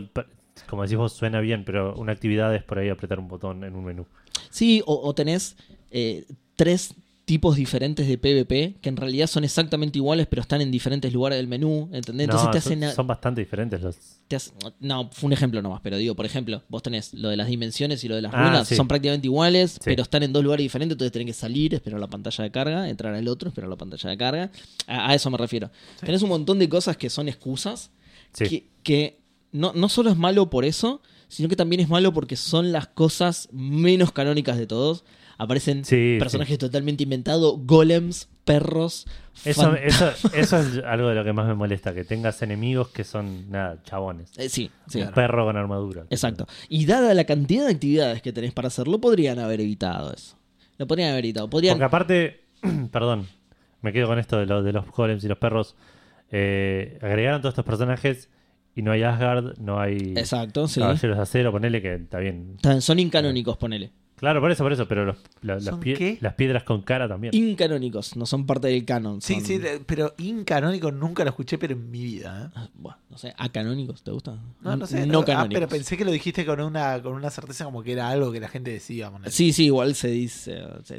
[0.69, 3.77] como decís vos, suena bien, pero una actividad es por ahí apretar un botón en
[3.77, 4.07] un menú.
[4.51, 5.57] Sí, o, o tenés
[5.91, 6.25] eh,
[6.57, 6.95] tres
[7.27, 11.39] tipos diferentes de PvP que en realidad son exactamente iguales, pero están en diferentes lugares
[11.39, 11.89] del menú.
[11.93, 12.25] ¿Entendés?
[12.25, 12.85] Entonces no, te son, hacen...
[12.85, 13.97] a- son bastante diferentes los...
[14.27, 17.37] te hace- no, fue un ejemplo nomás, pero digo, por ejemplo, vos tenés lo de
[17.37, 18.75] las dimensiones y lo de las Ah, runas, sí.
[18.75, 19.81] son prácticamente iguales, Sí.
[19.85, 22.89] pero están en dos lugares diferentes, entonces tenés que salir, esperar la pantalla de carga,
[22.89, 24.51] entrar al otro, esperar la pantalla de carga.
[24.89, 25.71] A, a eso me refiero.
[26.01, 26.07] Sí.
[26.07, 27.91] Tenés un montón de cosas que son excusas,
[28.33, 28.49] Sí.
[28.49, 29.19] que, que
[29.53, 31.01] no, no solo es malo por eso,
[31.31, 35.05] sino que también es malo porque son las cosas menos canónicas de todos.
[35.39, 39.07] Aparecen Sí, personajes totalmente inventados, golems, perros.
[39.47, 42.89] Eso, fan- eso, eso es algo de lo que más me molesta, que tengas enemigos
[42.89, 44.33] que son, nada, chabones.
[44.37, 44.99] Eh, sí, sí.
[44.99, 45.09] Claro.
[45.09, 46.05] Un perro con armadura.
[46.11, 46.47] Exacto.
[46.69, 50.37] Y dada la cantidad de actividades que tenés para hacerlo, podrían haber evitado eso.
[50.77, 51.49] Lo podrían haber evitado.
[51.49, 51.73] Podrían...
[51.77, 52.41] Porque aparte,
[52.93, 53.27] perdón,
[53.81, 55.75] me quedo con esto de, lo- de los golems y los perros.
[56.31, 58.29] Eh, agregaron todos estos personajes
[58.75, 60.81] y no hay Asgard, no hay Exacto, sí.
[60.81, 62.57] Caballeros de Acero, ponele que está bien.
[62.81, 63.91] Son incanónicos, ponele.
[64.17, 66.19] Claro, por eso, por eso, pero los- la- las, ¿Son pie- qué?
[66.21, 67.35] las piedras con cara también.
[67.35, 69.23] Incanónicos, no son parte del canon.
[69.23, 72.45] Sí, son- sí, de- pero incanónico nunca lo escuché, pero en mi vida.
[72.45, 72.53] ¿eh?
[72.55, 74.37] Ah, Bueno, no sé, acanónicos, ¿te gusta?
[74.61, 75.07] No, no sé.
[75.07, 75.55] No ah, canónicos.
[75.55, 78.41] pero pensé que lo dijiste con una, con una certeza como que era algo que
[78.41, 79.11] la gente decía.
[79.29, 80.65] Sí, sí, igual se dice.
[80.65, 80.99] o sea,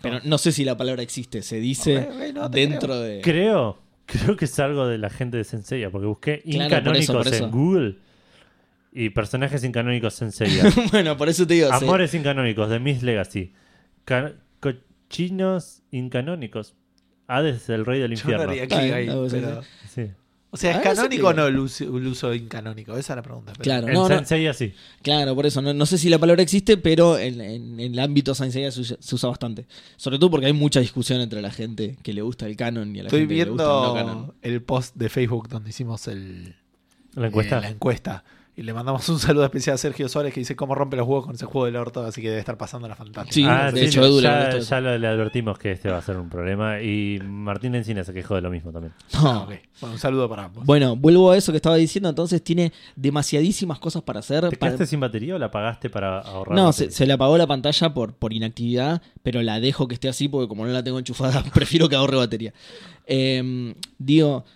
[0.00, 1.42] pero, no sé si la palabra existe.
[1.42, 3.22] Se dice Ok, ok, no te dentro de.
[3.22, 3.78] Creo,
[4.24, 7.28] creo que es algo de la gente de Senseiya, porque busqué Claro, incanónicos por eso,
[7.28, 7.44] por eso.
[7.44, 7.96] en Google
[8.92, 10.64] y personajes incanónicos Senseiya.
[10.92, 11.72] bueno, por eso te digo.
[11.72, 13.52] Amores incanónicos de Miss Legacy.
[14.04, 16.74] Ca- cochinos incanónicos.
[17.28, 18.50] Hades, el rey del Yo no infierno.
[18.52, 20.10] haría clic ahí, pero- Sí.
[20.50, 22.92] O sea, ¿es A ver, canónico o no el uso, el uso incanónico?
[22.96, 23.52] Esa es la pregunta.
[23.52, 24.72] pero- Claro, En no, no, Senseiya sí.
[25.02, 25.60] claro, por eso.
[25.60, 28.70] No, no sé si la palabra existe, pero en, en- en el ámbito Saint Seiya
[28.70, 29.66] se, usa- se usa bastante.
[29.96, 33.00] Sobre todo porque hay mucha discusión entre la gente que le gusta el canon y
[33.00, 34.34] a la Estoy gente que le gusta el no viendo canon.
[34.42, 36.54] el post de Facebook donde hicimos el,
[37.14, 37.58] La encuesta.
[37.58, 38.24] eh, la encuesta.
[38.58, 41.26] Y le mandamos un saludo especial a Sergio Suárez que dice cómo rompe los huevos
[41.26, 43.34] con ese juego del orto, así que debe estar pasando la fantástica.
[43.34, 45.98] Sí, Ah, de sí, hecho, Edu le ya, ya lo- le advertimos que este va
[45.98, 46.80] a ser un problema.
[46.80, 48.94] Y Martín Encina se quejó de lo mismo también.
[49.22, 49.28] No.
[49.30, 49.44] Ah.
[49.78, 50.64] Bueno, un saludo para ambos.
[50.64, 52.08] Bueno, vuelvo a eso que estaba diciendo.
[52.08, 54.48] Entonces tiene demasiadísimas cosas para hacer.
[54.48, 56.56] ¿Te para- quedaste sin batería o la apagaste para ahorrar?
[56.56, 56.90] No, batería?
[56.90, 60.28] se, se le apagó la pantalla por, por inactividad, pero la dejo que esté así
[60.28, 62.54] porque como no la tengo enchufada, prefiero que ahorre batería.
[63.06, 64.46] Eh, digo,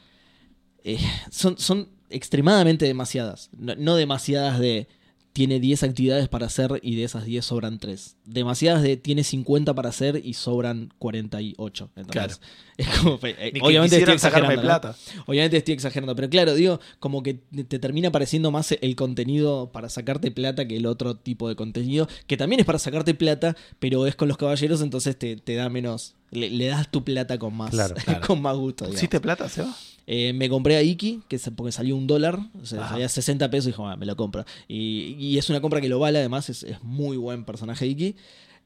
[0.85, 0.99] eh,
[1.31, 3.51] son, son extremadamente demasiadas.
[3.57, 4.89] No, no demasiadas de
[5.33, 8.17] tiene 10 actividades para hacer y de esas 10 sobran 3.
[8.25, 11.91] Demasiadas de tiene 50 para hacer y sobran 48.
[11.95, 12.35] Entonces, Claro.
[12.77, 14.57] Es como, eh, obviamente estoy exagerando.
[14.57, 14.63] ¿no?
[14.63, 14.97] plata.
[15.27, 19.71] Obviamente estoy exagerando, pero claro, digo, como que te te termina pareciendo más el contenido
[19.71, 23.57] para sacarte plata que el otro tipo de contenido, que también es para sacarte plata,
[23.79, 27.39] pero es con los caballeros, entonces te, te da menos, le, le das tu plata
[27.39, 28.27] con más, Claro, claro.
[28.27, 28.85] con más gusto.
[28.85, 28.97] digamos.
[28.97, 29.75] ¿Pusiste plata, Seba?
[30.07, 32.91] Eh, me compré a Iki, que porque salió un dólar, o sea, Ajá.
[32.91, 34.45] salía 60 pesos y dije, "Ah, me lo compro.
[34.67, 38.17] Y, y es una compra que lo vale, además, es, es muy buen personaje Iki.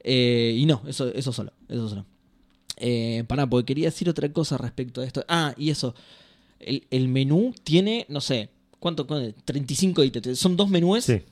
[0.03, 2.05] Eh, y no, eso, eso solo, eso solo.
[2.77, 5.23] Eh, pará, porque quería decir otra cosa respecto a esto.
[5.27, 5.93] Ah, y eso.
[6.59, 8.49] El, el menú tiene, no sé,
[8.85, 9.07] ¿cuánto?
[9.07, 9.35] ¿cuánto?
[9.45, 10.37] 35 ítems.
[10.37, 11.05] Son dos menús.
[11.05, 11.23] Sí.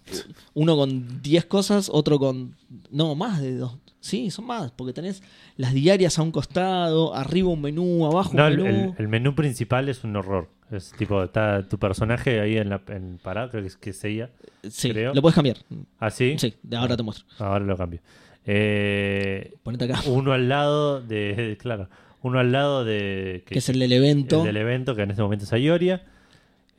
[0.55, 2.55] Uno con 10 cosas, otro con
[2.89, 3.77] No, más de dos.
[3.99, 5.21] Sí, son más, porque tenés
[5.55, 8.65] las diarias a un costado, arriba un menú, abajo No, un menú.
[8.65, 10.49] el- el menú principal es un horror.
[10.71, 14.31] Es tipo, está tu personaje ahí en la en parado, creo que es que sería.
[14.67, 15.13] sí, creo.
[15.13, 15.57] lo puedes cambiar.
[15.99, 16.35] ¿Ah, sí?
[16.39, 17.25] Sí, ahora te muestro.
[17.37, 17.99] Ahora lo cambio.
[18.45, 20.01] Eh, Ponete acá.
[20.07, 21.57] uno al lado de.
[21.61, 21.89] Claro.
[22.23, 23.43] Uno al lado de.
[23.45, 24.39] Que es el del evento.
[24.39, 26.05] el del evento, que en este momento es Ayoria.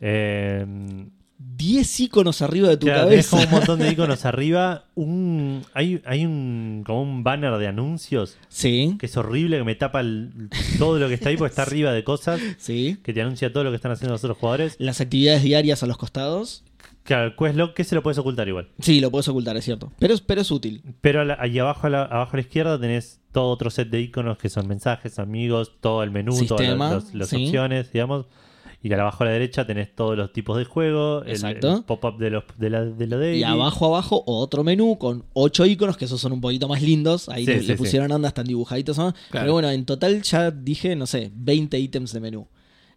[0.00, 0.66] Eh,
[1.56, 3.30] 10 iconos arriba de tu claro, tenés cabeza.
[3.30, 4.84] como un montón de iconos arriba.
[4.94, 9.74] Un, hay hay un, como un banner de anuncios Sí, que es horrible, que me
[9.74, 12.98] tapa el- todo lo que está ahí porque está arriba de cosas sí.
[13.02, 14.76] que te anuncia todo lo que están haciendo los otros jugadores.
[14.78, 16.64] Las actividades diarias a los costados.
[17.02, 18.68] Claro, el quest log que se lo puedes ocultar igual.
[18.80, 19.92] Sí, lo puedes ocultar, es cierto.
[19.98, 20.82] Pero, es- pero es útil.
[21.02, 23.90] Pero a la- ahí abajo a, la, abajo a la izquierda tenés todo otro set
[23.90, 27.44] de iconos que son mensajes, amigos, todo el menú, todas las, los- las sí.
[27.46, 28.26] opciones, digamos.
[28.84, 31.78] Y abajo a la derecha tenés todos los tipos de juego, el- Exacto.
[31.78, 33.38] el, pop-up de, los, de, la, de lo daily.
[33.40, 37.28] Y abajo, abajo, otro menú con 8 iconos, que esos son un poquito más lindos.
[37.30, 37.78] Ahí Sí, le, sí, le sí.
[37.78, 38.98] pusieron onda, están dibujaditos.
[38.98, 39.12] ¿no?
[39.30, 39.44] Claro.
[39.44, 42.46] Pero bueno, en total ya dije, no sé, 20 ítems de menú.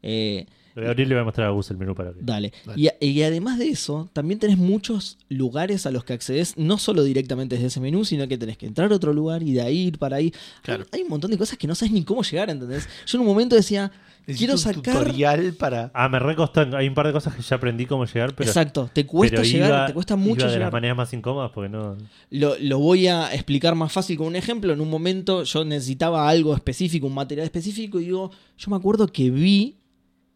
[0.04, 2.20] Eh, Gabriel le va a mostrar a Gus el menú para que.
[2.22, 2.54] Dale.
[2.66, 2.96] Dale.
[3.00, 7.04] Y, y además de eso, también tenés muchos lugares a los que accedes, no solo
[7.04, 9.88] directamente desde ese menú, sino que tenés que entrar a otro lugar y de ahí
[9.88, 10.32] ir para ahí.
[10.62, 10.84] Claro.
[10.92, 12.88] Hay, hay un montón de cosas que no sabes ni cómo llegar, ¿entendés?
[13.08, 13.92] Yo en un momento decía,
[14.36, 14.84] quiero un sacar.
[14.84, 15.92] tutorial para.
[15.94, 16.62] Ah, me recostó.
[16.76, 18.50] Hay un par de cosas que ya aprendí cómo llegar, pero.
[18.50, 21.52] Exacto, te cuesta pero llegar, iba- te cuesta iba mucho de las maneras más incómodas
[21.54, 21.96] porque no.
[22.30, 24.74] Lo, lo voy a explicar más fácil con un ejemplo.
[24.74, 29.08] En un momento yo necesitaba algo específico, un material específico, y digo, yo me acuerdo
[29.08, 29.78] que vi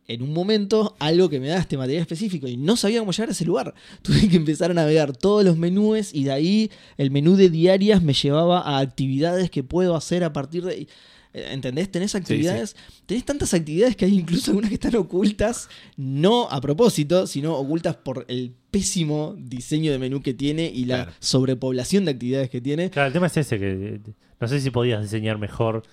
[0.07, 3.29] en un momento algo que me da este material específico y no sabía cómo llegar
[3.29, 3.73] a ese lugar.
[4.01, 8.01] Tuve que empezar a navegar todos los menús y de ahí el menú de diarias
[8.01, 10.87] me llevaba a actividades que puedo hacer a partir de...
[11.33, 11.89] ¿Entendés?
[11.89, 12.75] Tenés actividades,
[13.05, 17.95] tenés tantas actividades que hay incluso algunas que están ocultas, no a propósito, sino ocultas
[17.95, 21.11] por el pésimo diseño de menú que tiene y la Claro.
[21.19, 22.89] sobrepoblación de actividades que tiene.
[22.89, 24.01] Claro, el tema es ese, que
[24.41, 25.83] no sé si podías diseñar mejor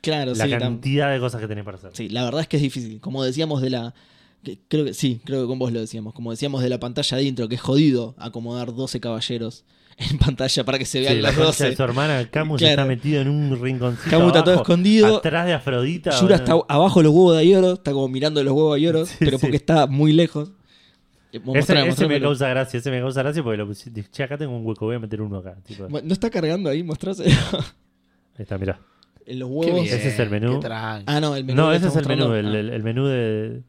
[0.00, 1.90] Claro, la sí, tam- cantidad de cosas que tenés para hacer.
[1.94, 3.00] sí, la verdad es que es difícil.
[3.00, 3.94] Como decíamos de la...
[4.68, 6.14] creo que sí, creo que con vos lo decíamos.
[6.14, 9.64] Como decíamos de la pantalla de intro, que es jodido acomodar 12 caballeros
[10.10, 11.76] en pantalla para que se vean Sí, la las de 12.
[11.76, 12.72] su hermana, Camus Claro.
[12.72, 14.10] está metido en un rinconcito.
[14.10, 15.18] Camus está todo escondido.
[15.18, 16.10] Atrás de Afrodita.
[16.20, 19.06] Yura está abajo de los huevos de Ayoro, está como mirando los huevos de Ayoro,
[19.06, 19.42] Sí, pero sí.
[19.42, 20.52] porque está muy lejos.
[21.32, 24.04] Eh, Ese, me causa gracia, ese me causa gracia porque lo pusiste.
[24.10, 25.56] Che, acá tengo un hueco, voy a meter uno acá.
[25.64, 26.82] Tipo, ahí ¿No está cargando ahí?
[26.82, 27.24] Mostrase.
[28.38, 28.80] está, mirá.
[29.26, 29.82] en los huevos.
[29.82, 30.60] bien, Ese es el menú.
[30.68, 31.62] Ah, no, el menú.
[31.62, 32.58] No, ese es el menú, el, Ah.
[32.58, 33.62] el- el menú de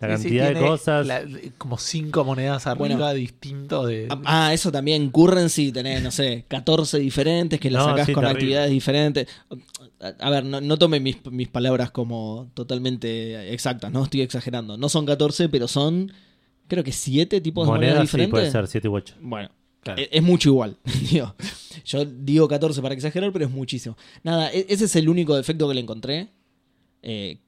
[0.00, 1.06] la Sí, sí, cantidad de cosas.
[1.06, 1.22] la-
[1.58, 3.14] como cinco monedas arriba Bueno.
[3.14, 4.08] distinto de.
[4.24, 5.10] Ah, eso también.
[5.10, 8.38] Currency tenés, no sé, 14 diferentes que las No, sacás sí, con terrible.
[8.38, 9.26] actividades diferentes.
[10.20, 14.76] A, ver, no, no tomen mis, mis palabras como totalmente exactas, no estoy exagerando.
[14.78, 16.12] No son 14, pero son,
[16.68, 18.30] creo que 7 tipos de monedas, Monedas sí diferentes.
[18.30, 19.14] puede ser 7 u 8.
[19.20, 19.50] Bueno,
[19.82, 20.00] Claro.
[20.02, 20.76] es, es mucho igual.
[21.10, 21.34] digo.
[21.84, 23.96] Yo digo 14 para exagerar, pero es muchísimo.
[24.22, 26.28] Nada, e- ese es el único defecto que le encontré.
[27.02, 27.38] Eh,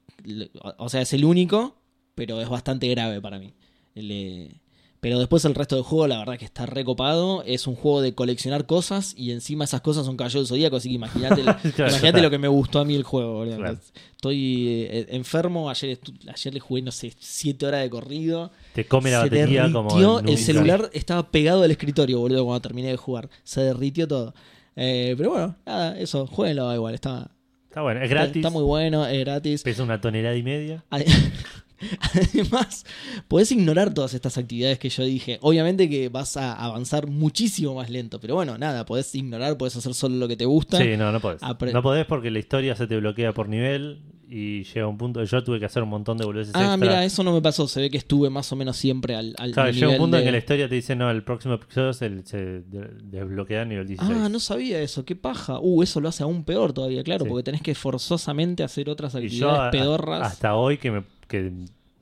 [0.78, 1.76] o sea, es el único,
[2.14, 3.52] pero es bastante grave para mí.
[3.94, 4.60] Le-
[5.00, 7.42] pero después el resto del juego, la verdad que está recopado.
[7.46, 10.90] Es un juego de coleccionar cosas y encima esas cosas son caballeros del zodíaco, así
[10.90, 11.40] que imagínate
[11.74, 12.20] Claro, está.
[12.20, 13.32] lo que me gustó a mí el juego.
[13.38, 13.56] boludo.
[13.56, 13.78] Claro.
[14.12, 15.98] Estoy eh, enfermo, ayer,
[16.30, 18.50] ayer le jugué, no sé, 7 horas de corrido.
[18.74, 19.88] Te come la Se batería como.
[19.88, 23.30] derritió, el celular estaba pegado al escritorio, boludo, cuando terminé de jugar.
[23.42, 24.34] Se derritió todo.
[24.76, 27.30] Eh, pero bueno, nada, eso, jueguenlo igual, está,
[27.70, 28.36] Está bueno, es está- gratis.
[28.36, 29.62] está muy bueno, es gratis.
[29.62, 30.84] Pesa una tonelada y media.
[31.80, 32.84] Ade- Además,
[33.28, 35.38] podés ignorar todas estas actividades que yo dije.
[35.42, 39.94] Obviamente que vas a avanzar muchísimo más lento, pero bueno, nada, podés ignorar, podés hacer
[39.94, 40.78] solo lo que te gusta.
[40.78, 41.40] Sí, no, no podés.
[41.42, 45.24] Apre- No podés porque la historia se te bloquea por nivel y llega un punto.
[45.24, 46.76] Yo tuve que hacer un montón de boludeces ah, extra.
[46.76, 47.66] mira, eso no me pasó.
[47.66, 50.20] Se ve que estuve más o menos siempre al, al Claro, llega un punto en
[50.22, 53.64] de- que la historia te dice, no, el próximo episodio se, se de- desbloquea a
[53.64, 54.18] nivel 16.
[54.22, 55.58] Ah, no sabía eso, qué paja.
[55.60, 57.28] Uh, eso lo hace aún peor todavía, claro, Sí.
[57.28, 60.22] porque tenés que forzosamente hacer otras y actividades yo pedorras.
[60.32, 61.50] hasta hoy que me, que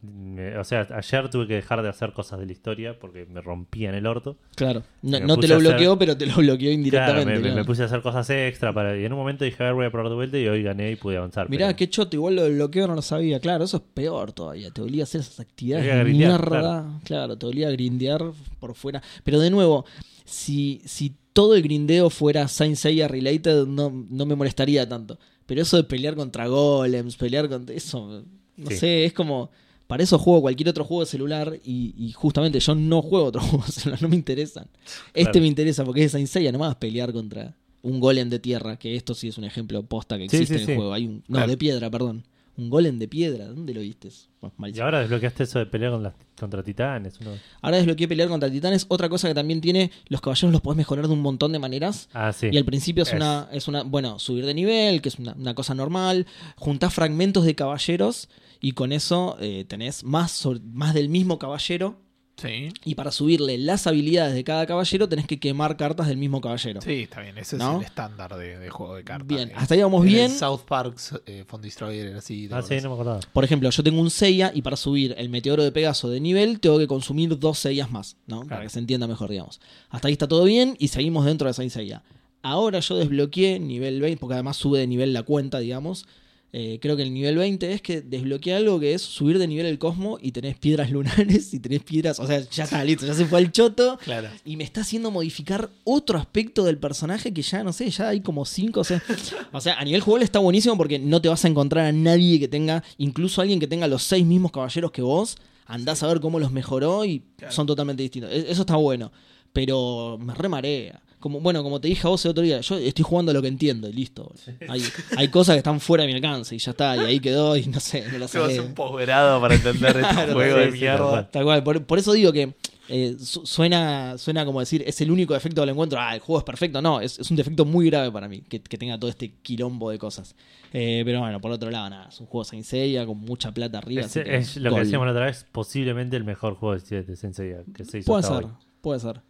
[0.03, 3.41] me- O sea, ayer tuve que dejar de hacer cosas de la historia porque me
[3.41, 4.37] rompían el orto.
[4.55, 7.27] Claro, no, te lo a hacer- bloqueó, pero te lo bloqueó Claro, indirectamente.
[7.27, 7.57] me, me- claro.
[7.57, 9.87] me puse a hacer cosas extra para, y en un momento dije, a ver, voy
[9.87, 11.51] a probar de vuelta y hoy gané y pude avanzar.
[11.51, 13.41] Mirá, pero- qué choto, igual lo bloqueo no lo sabía.
[13.41, 14.71] Claro, eso es peor todavía.
[14.71, 17.01] Te olía hacer esas actividades de mierda.
[17.05, 17.37] Claro.
[17.37, 18.23] te olía grindear
[18.61, 19.03] por fuera.
[19.25, 19.85] Pero de nuevo,
[20.25, 25.19] si, si todo el grindeo fuera Saint Seiya related, no, no me molestaría tanto.
[25.47, 27.75] Pero eso de pelear contra golems, pelear contra.
[27.75, 28.23] Eso,
[28.59, 28.77] no Sí.
[28.77, 29.51] sé, es como.
[29.87, 33.43] Para eso juego cualquier otro juego de celular y, y justamente yo no juego otros
[33.49, 34.67] juegos de celular, no me interesan.
[35.15, 35.41] Este Claro.
[35.41, 39.15] me interesa porque es Saint Seiya, nomás pelear contra un golem de tierra, que esto
[39.15, 40.93] sí es un ejemplo posta que existe sí, en el juego.
[40.93, 41.49] Hay un, no, Claro.
[41.51, 42.25] de piedra, perdón.
[42.59, 43.47] Un golem de piedra.
[43.47, 44.11] ¿Dónde lo viste?
[44.43, 47.15] Bueno, Y ahora desbloqueaste eso de pelear con las, contra titanes.
[47.21, 47.31] uno-
[47.63, 48.85] Ahora desbloqueé pelear contra titanes.
[48.89, 52.09] Otra cosa que también tiene, los caballeros los podés mejorar de un montón de maneras.
[52.13, 52.49] Ah, sí.
[52.53, 53.15] Y al principio es, Es.
[53.15, 56.27] una, es una, bueno, subir de nivel, que es una, una cosa normal.
[56.57, 58.29] Juntás fragmentos de caballeros
[58.61, 61.97] y con eso eh, tenés más, sobre- más del mismo caballero.
[62.41, 62.69] Sí.
[62.85, 66.81] Y para subirle las habilidades de cada caballero tenés que quemar cartas del mismo caballero.
[66.81, 67.37] Sí, está bien.
[67.37, 67.73] Ese ¿No?
[67.73, 69.27] es el estándar de, de juego de cartas.
[69.27, 70.31] Bien, hasta ahí vamos en el bien.
[70.31, 70.97] South Park
[71.27, 72.47] eh, Font Destroyer era así.
[72.47, 73.19] ¿te Ah, sí, no me acordaba.
[73.33, 76.61] Por ejemplo, yo tengo un Seiya y para subir el meteoro de Pegaso de nivel
[76.61, 78.47] tengo que consumir dos Seiyas más, ¿no?
[78.47, 79.61] Para que se entienda mejor, digamos.
[79.91, 82.05] Hasta ahí está todo bien y seguimos dentro de Saint Seiya.
[82.43, 86.07] Ahora yo desbloqueé nivel 20, porque además sube de nivel la cuenta, digamos.
[86.51, 89.67] Eh, creo que el nivel 20 es que desbloqueé algo que es subir de nivel
[89.67, 92.19] el cosmo y tenés piedras lunares y tenés piedras.
[92.21, 93.99] O sea, ya está listo, ya se fue al choto.
[94.03, 94.29] Claro.
[94.47, 98.21] Y me está haciendo modificar otro aspecto del personaje que ya no sé, ya hay
[98.23, 98.81] como cinco.
[98.81, 99.03] O sea,
[99.53, 102.39] o sea, a nivel jugable está buenísimo porque no te vas a encontrar a nadie
[102.41, 105.37] que tenga, incluso alguien que tenga los seis mismos caballeros que vos.
[105.67, 108.33] Andás a ver cómo los mejoró y son totalmente distintos.
[108.33, 109.13] E- Eso está bueno.
[109.53, 111.03] Pero me remarea.
[111.21, 113.43] Como, bueno, como te dije a vos el otro día, yo estoy jugando a lo
[113.43, 114.33] que entiendo y listo.
[114.69, 114.83] Hay,
[115.17, 117.67] hay cosas que están fuera de mi alcance y ya está, y ahí quedó y
[117.67, 120.71] no sé, no las Te vas un posgrado para entender este Claro, juego sí, de
[120.73, 121.29] mierda.
[121.31, 121.63] tal cual.
[121.65, 122.55] Por, por eso digo que
[122.89, 125.99] eh, su- suena, suena como decir, es el único defecto que le encuentro.
[126.01, 126.81] Ah, el juego es perfecto.
[126.81, 129.91] No, es, es un defecto muy grave para mí, que, que tenga todo este quilombo
[129.91, 130.35] de cosas.
[130.73, 133.79] Eh, pero bueno, por otro lado, nada, es un juego Saint Seiya con mucha plata
[133.79, 134.03] arriba.
[134.03, 134.79] Es, así que es lo gol.
[134.81, 138.07] que decíamos la otra vez, posiblemente el mejor juego de, de Sensei que se hizo
[138.13, 138.51] Puede hasta ser, hoy.
[138.81, 139.21] puede ser.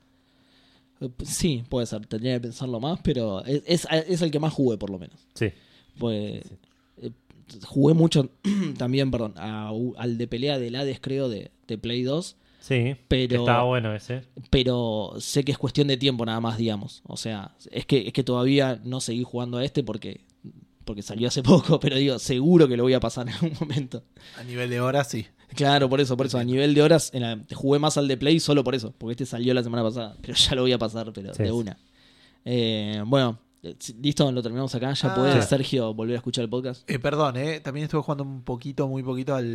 [1.25, 4.77] Sí, puede ser, tendría que pensarlo más, pero es, es, es el que más jugué
[4.79, 5.27] por lo menos.
[5.35, 5.51] Sí.
[5.99, 6.43] Pues
[7.01, 7.11] eh,
[7.67, 8.31] jugué mucho
[8.79, 12.37] también, perdón, a- al de pelea del Hades, creo, de, de Play 2.
[12.61, 14.23] Sí, Pero- que estaba bueno ese.
[14.51, 17.03] pero sé que es cuestión de tiempo nada más, digamos.
[17.07, 20.23] O sea, es que, es que todavía no seguí jugando a este porque,
[20.85, 24.03] porque salió hace poco, pero digo, seguro que lo voy a pasar en algún momento.
[24.37, 25.27] A nivel de horas, sí.
[25.55, 26.39] Claro, por eso, por eso.
[26.39, 29.13] A nivel de horas, en la- jugué más al de Play solo por eso, porque
[29.13, 31.79] este salió la semana pasada, pero ya lo voy a pasar, pero Sí, de una.
[32.45, 34.93] Eh, bueno, eh, listo, lo terminamos acá.
[34.93, 35.15] Ya Ah.
[35.15, 35.49] puede Sí.
[35.49, 36.89] Sergio volver a escuchar el podcast.
[36.89, 39.47] Eh, perdón, eh, también estuve jugando un poquito, muy poquito al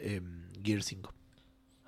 [0.00, 0.22] eh,
[0.62, 1.12] Gear 5.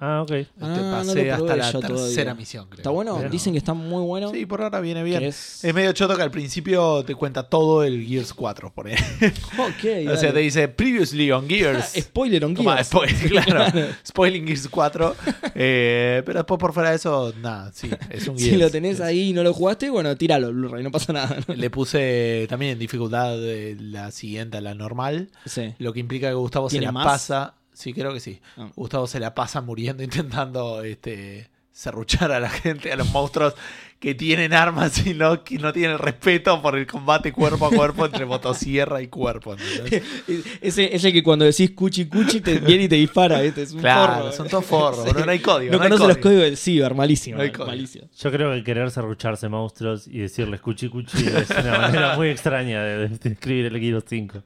[0.04, 0.30] Ah, ok.
[0.32, 2.34] Este, Ah, no pasé lo hasta probé la yo tercera todavía.
[2.34, 2.78] misión, creo.
[2.78, 4.30] Está bueno, Pero- dicen que está muy bueno.
[4.32, 5.22] Sí, por ahora viene que bien.
[5.22, 8.94] es- Es medio choto que al principio te cuenta todo el Gears 4, por ahí.
[9.58, 10.32] Ok, o sea, dale.
[10.32, 11.92] te dice previously on Gears.
[11.96, 12.88] Spoiler on Toma, Gears.
[12.92, 15.14] spoil- claro, Spoiling Gears 4.
[15.54, 18.50] Eh, pero después por fuera de eso, nada, sí, es un Gears.
[18.50, 21.36] Si lo tenés Es- ahí y no lo jugaste, bueno, tíralo, Blu-ray, no pasa nada.
[21.46, 21.54] ¿no?
[21.54, 25.30] Le puse también en dificultad de la siguiente a la normal.
[25.46, 25.74] Sí.
[25.78, 27.06] Lo que implica que Gustavo se ¿Tiene la más?
[27.06, 27.54] pasa.
[27.72, 28.40] Sí, creo que sí.
[28.56, 28.68] Ah.
[28.76, 33.54] Gustavo se la pasa muriendo intentando este serruchar a la gente, a los monstruos
[33.98, 38.04] que tienen armas y no, que no tienen respeto por el combate cuerpo a cuerpo
[38.04, 39.54] entre motosierra y cuerpo.
[39.54, 40.02] ¿entendés?
[40.60, 43.62] Ese es el que cuando decís cuchi cuchi te viene y te dispara, ¿viste?
[43.62, 44.32] Es un Claro, forro.
[44.32, 45.72] son todos forros, no hay código.
[45.72, 46.22] No, no conoce los código.
[46.24, 47.36] códigos del ciber, malísimo.
[47.38, 47.66] No hay eh, código.
[47.68, 48.08] malísimo.
[48.18, 52.82] Yo creo que querer serrucharse monstruos y decirles cuchi cuchi es una manera muy extraña
[52.84, 54.42] de, de describir el Gears 5.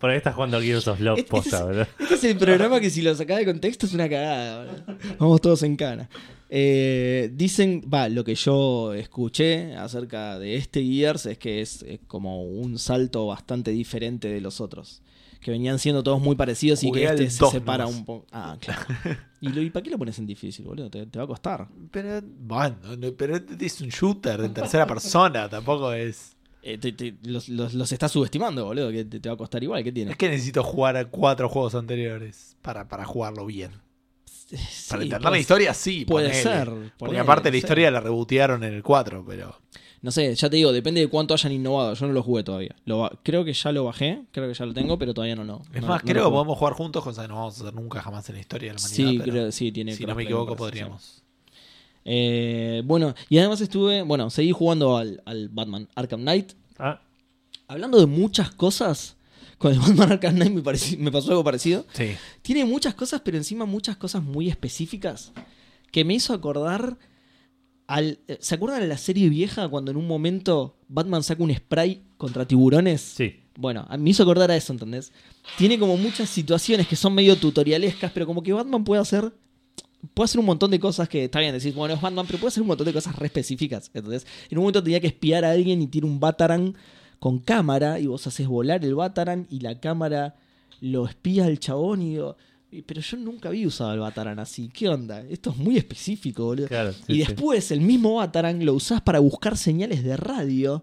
[0.00, 1.88] Por ahí estás jugando al Gears of Love Este- posta, este ¿verdad?
[2.00, 4.64] Este es el programa que si lo sacás de contexto es una cagada.
[4.64, 4.98] boludo.
[5.18, 6.08] Vamos todos en cana.
[6.48, 12.00] Eh, dicen, va, lo que yo escuché acerca de este Gears es que es, eh,
[12.08, 15.02] como un salto bastante diferente de los otros.
[15.40, 17.98] Que venían siendo todos muy parecidos y que este se separa nomás.
[18.00, 18.26] un poco.
[18.32, 18.82] Ah, claro.
[19.40, 20.90] ¿Y, lo- ¿Y para qué lo pones en difícil, boludo?
[20.90, 21.68] Te, te va a costar.
[21.90, 26.36] Pero, bueno, no, pero este es un shooter en tercera persona, tampoco es.
[26.62, 29.62] Eh, te- te- los, los, los estás subestimando, boludo, que te, te va a costar
[29.62, 29.82] igual.
[29.82, 30.10] ¿Qué tiene?
[30.12, 33.70] Es que necesito jugar a cuatro juegos anteriores para, para jugarlo bien.
[34.50, 36.04] Para Sí, entender la historia, sí.
[36.04, 36.42] Puede ponele.
[36.42, 36.72] ser.
[36.98, 37.58] Porque aparte la sé.
[37.58, 39.56] historia la rebotearon en el 4, pero.
[40.02, 41.94] No sé, ya te digo, depende de cuánto hayan innovado.
[41.94, 42.74] Yo no lo jugué todavía.
[42.86, 45.44] Lo creo que ya lo bajé, creo que ya lo tengo, pero todavía no.
[45.44, 47.58] no Es no- más, no creo lo que podemos jugar juntos, cosa que no vamos
[47.58, 49.10] a hacer nunca jamás en la historia de la humanidad.
[49.10, 51.19] Sí, pero creo, sí, tiene si no me equivoco, podríamos.
[52.04, 56.52] Eh, bueno, y además estuve, bueno, seguí jugando al, al Batman Arkham Knight.
[56.78, 57.02] Ah,
[57.68, 59.16] Hablando de muchas cosas,
[59.58, 61.86] con el Batman Arkham Knight me, pareci- me pasó algo parecido.
[61.92, 62.16] Sí.
[62.42, 65.32] Tiene muchas cosas, pero encima muchas cosas muy específicas
[65.92, 66.96] que me hizo acordar
[67.86, 68.18] al...
[68.28, 72.02] eh, ¿Se acuerdan de la serie vieja cuando en un momento Batman saca un spray
[72.16, 73.00] contra tiburones?
[73.00, 73.36] sí.
[73.58, 75.12] Bueno, a- me hizo acordar a eso, ¿entendés?
[75.58, 79.34] Tiene como muchas situaciones que son medio tutorialescas, pero como que Batman puede hacer.
[80.14, 82.48] Puede hacer un montón de cosas que está bien decir, bueno, es Batman, pero puede
[82.48, 83.90] hacer un montón de cosas re específicas.
[83.92, 86.74] Entonces, en un momento tenía que espiar a alguien y tiene un Batarang
[87.18, 90.36] con cámara y vos haces volar el Batarang y la cámara
[90.80, 92.36] lo espía al chabón y digo,
[92.72, 95.20] "Y- pero yo nunca había usado el Batarang así, ¿qué onda?
[95.28, 96.68] Esto es muy específico, boludo.
[96.68, 97.18] Claro, sí, y sí.
[97.18, 100.82] después el mismo Batarang lo usás para buscar señales de radio.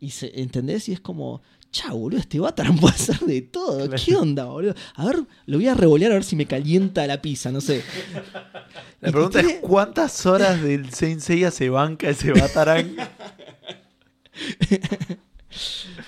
[0.00, 0.88] Y se, ¿Entendés?
[0.90, 1.40] Y es como.
[1.74, 3.90] Chao, boludo, este Batarang puede hacer de todo.
[3.90, 4.74] ¿Qué onda, boludo?
[4.94, 5.16] A ver,
[5.46, 7.82] lo voy a revolear a ver si me calienta la pizza, no sé.
[9.00, 12.94] La Y pregunta tiene- es: ¿cuántas horas del Saint Seiya se banca ese Batarang?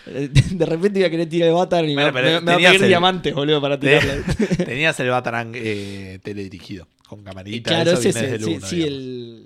[0.07, 2.69] De repente iba a querer tirar el Batarang y Bueno, me, pero me- me va
[2.69, 4.13] a pedir el- diamantes, boludo, para tirarlo.
[4.65, 7.71] Tenías el Batarang eh, teledirigido, con camarita.
[7.71, 8.95] claro, eso ese viene desde sí, el uno, sí, digamos.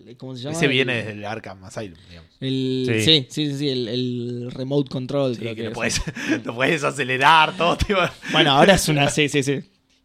[0.08, 0.16] el.
[0.18, 0.56] ¿Cómo se llama?
[0.56, 2.30] Ese viene El- desde el Arkham Asylum, digamos.
[2.40, 3.26] El, Sí.
[3.28, 5.34] sí, sí, sí, el, el remote control.
[5.34, 5.74] Sí, creo que que lo es.
[5.74, 6.02] puedes,
[6.44, 7.76] lo puedes acelerar, todo.
[7.76, 8.00] Tipo.
[8.32, 9.08] Bueno, ahora es una.
[9.10, 9.60] Sí, sí, sí.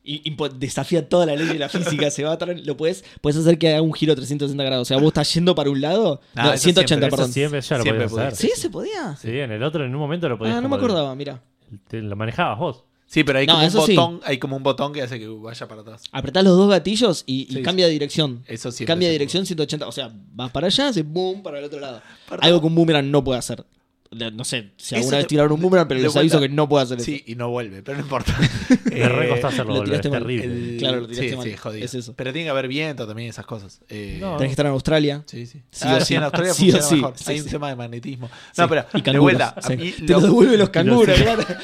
[0.07, 2.11] Y, desafía toda la ley de la física.
[2.11, 4.83] Se va a lo puedes, puedes hacer que haga un giro 360 grados.
[4.83, 6.21] O sea, vos estás yendo para un lado.
[6.35, 7.33] Ah, no, eso 180, siempre, perdón.
[7.33, 8.49] Siempre ya lo Siempre podías hacer.
[8.51, 8.61] ¿Sí?
[8.61, 9.15] ¿Se podía?
[9.15, 11.41] Sí, en el otro en un momento lo podías Ah, no me acordaba, mira.
[11.87, 12.83] te- lo manejabas vos.
[13.15, 13.95] Sí, pero hay No, como un sí.
[13.95, 16.03] botón, hay como un botón que hace que vaya para atrás.
[16.11, 18.43] Apretás los dos gatillos y, y Sí, cambia de dirección.
[18.45, 18.83] Eso sí.
[18.83, 19.87] cambia de dirección 180.
[19.87, 22.01] O sea, vas para allá, hace boom para el otro lado.
[22.29, 22.43] Perdón.
[22.45, 23.65] Algo que un boomerang no puede hacer.
[24.11, 26.83] No sé si Eso alguna vez tiraron un boomerang, pero les aviso que no puede
[26.83, 27.05] hacer eso.
[27.05, 28.37] Sí, y no vuelve, pero no importa.
[28.85, 30.19] Me Eh, re costó hacerlo lo volver, es tiraste mal.
[30.21, 30.45] terrible.
[30.73, 31.45] el- Claro, lo tiraste sí, mal.
[31.47, 31.85] sí, jodido.
[31.85, 32.13] Es eso.
[32.15, 33.81] Pero tiene que haber viento también, esas cosas.
[33.89, 34.35] Eh, No.
[34.37, 35.23] Tenés que estar en Australia.
[35.25, 35.61] Sí, sí.
[35.71, 36.15] Sí ah, o sí, sí.
[36.15, 36.95] en Australia funciona sí.
[36.95, 37.13] mejor.
[37.17, 38.27] Sí, Hay un tema de magnetismo.
[38.53, 39.49] Sí, No, pero y de vuelta.
[39.57, 39.75] a sí.
[39.77, 41.43] mí Te lo- lo devuelven los- canguros, claro.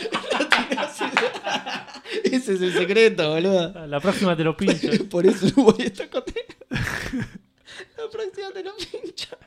[2.24, 3.88] Ese es el secreto, boludo.
[3.88, 4.90] La próxima te lo pincho.
[5.10, 6.10] Por eso no voy a estar.
[7.98, 9.38] La próxima te lo pincho.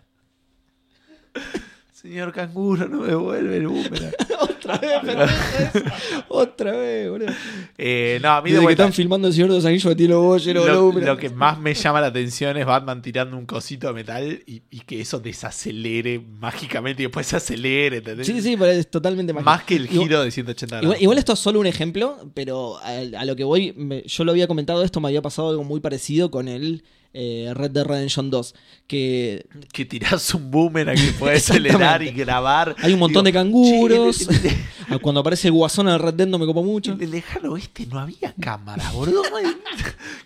[2.05, 4.13] Señor canguro, no me devuelve el boomerang.
[4.41, 5.85] Otra vez, pendejo, eso.
[6.29, 7.33] Otra vez, boludo.
[7.79, 8.83] Eh, no, a mí de que vuelta.
[8.83, 11.07] están filmando el Señor de los Anillos tiene los huevos llenos de Lo, boomerang.
[11.09, 14.61] lo que más me llama la atención es Batman tirando un cosito de metal y,
[14.71, 18.27] y que eso desacelere mágicamente y después se acelere, ¿entendés?
[18.27, 19.51] Sí, sí, pero es totalmente mágico.
[19.51, 20.85] Más que el Igual- giro de 180 grados.
[20.85, 24.25] Igual, igual esto es solo un ejemplo, pero a, a lo que voy, me- yo
[24.25, 26.85] lo había comentado esto, me había pasado algo muy parecido con el
[27.15, 28.55] eh, Red Dead Redemption 2,
[28.87, 32.75] que Que tirás un boomerang que puede acelerar y grabar.
[32.83, 34.19] hay un montón de canguros.
[34.19, 34.49] che,
[34.91, 36.93] el- Cuando aparece el guasón en el Red Dead no me copo mucho.
[36.93, 39.23] En el lejano oeste no había cámara, boludo.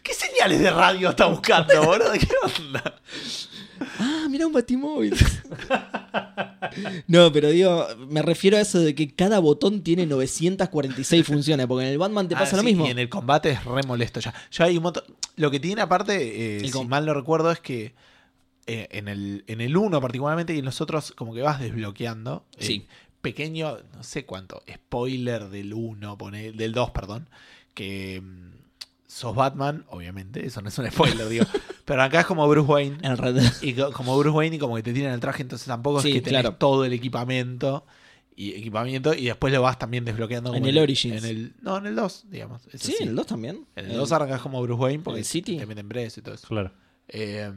[0.02, 2.12] ¿Qué señales de radio está buscando, boludo?
[2.14, 3.00] ¿Qué onda?
[3.98, 5.14] Ah, mira un batimóvil.
[7.06, 11.86] no, pero digo, me refiero a eso de que cada botón tiene 946 funciones, porque
[11.86, 12.86] en el Batman te Ah, pasa lo sí, mismo.
[12.86, 14.34] Y en el combate es re molesto ya.
[14.50, 15.04] Ya hay un montón.
[15.36, 17.94] Lo que tiene aparte, eh, si com- mal no recuerdo, es que
[18.66, 22.44] eh, en el en el 1 particularmente y en los otros como que vas desbloqueando.
[22.58, 22.86] eh, Sí.
[23.20, 27.28] Pequeño, no sé cuánto, spoiler del 1, pone, del 2, perdón,
[27.74, 28.50] que mm,
[29.08, 31.44] sos Batman, obviamente, eso no es un spoiler, digo.
[31.88, 32.98] Pero acá es como Bruce Wayne.
[33.02, 33.52] En el Red Dead.
[33.62, 36.08] Y co- como Bruce Wayne y como que te tiran el traje, entonces tampoco Sí,
[36.10, 36.56] es que tenés claro.
[36.56, 37.84] todo el equipamiento
[38.36, 41.24] y equipamiento y después lo vas también desbloqueando En como el Origins.
[41.24, 42.62] en el- no, en el 2, digamos.
[42.74, 43.66] Sí, en el 2 también.
[43.74, 45.56] En el 2 arrancas como Bruce Wayne porque el City.
[45.56, 46.46] te meten preso y todo eso.
[46.46, 46.70] Claro.
[47.08, 47.50] Eh,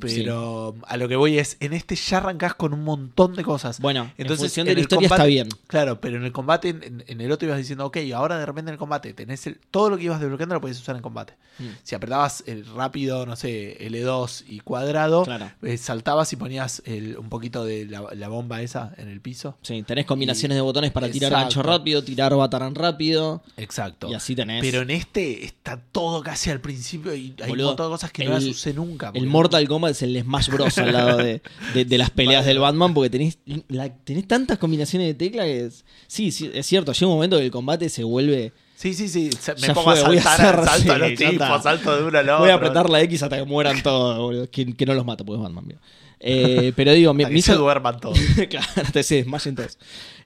[0.00, 3.80] pero a lo que voy es, en este ya arrancas con un montón de cosas.
[3.80, 5.48] Bueno, Entonces, en de la historia combate- está bien.
[5.66, 8.74] Claro, pero en el combate, en, el otro ibas diciendo, ok, ahora de repente en
[8.74, 11.34] el combate tenés el, todo lo que ibas desbloqueando lo podías usar en combate.
[11.58, 15.50] Mm, Si apretabas el rápido, no sé, L2 y cuadrado, Claro.
[15.62, 19.56] eh, saltabas y ponías el- un poquito de la, la bomba esa en el piso.
[19.62, 23.42] Sí, tenés combinaciones de botones para tirar gancho rápido, tirar batarán rápido.
[23.56, 24.08] Exacto.
[24.10, 24.60] Y así tenés.
[24.62, 28.12] Pero en este está todo casi al principio y hay Boludo, un montón de cosas
[28.12, 29.10] que el- no las usé nunca.
[29.14, 30.76] El Mortal Kombat es el Smash Bros.
[30.78, 31.40] al lado de,
[31.74, 35.66] de- de las peleas del Batman porque tenés, la- tenés tantas combinaciones de tecla que
[35.66, 38.52] es, sí, sí, es cierto, llega un momento que el combate se vuelve...
[38.76, 39.30] Sí, sí, sí.
[39.58, 42.04] Me Ya pongo fue, a voy a saltar, hacer- salto a los tipos, salto de
[42.04, 42.38] uno al otro.
[42.40, 44.50] Voy a apretar la X hasta que mueran todos, boludo.
[44.50, 45.78] Que, que no los mata porque es Batman.
[46.20, 47.56] Eh, pero digo, me, Hasta me hizo...
[47.56, 48.18] duerman todos.
[48.50, 49.78] claro, te se desmayen todos.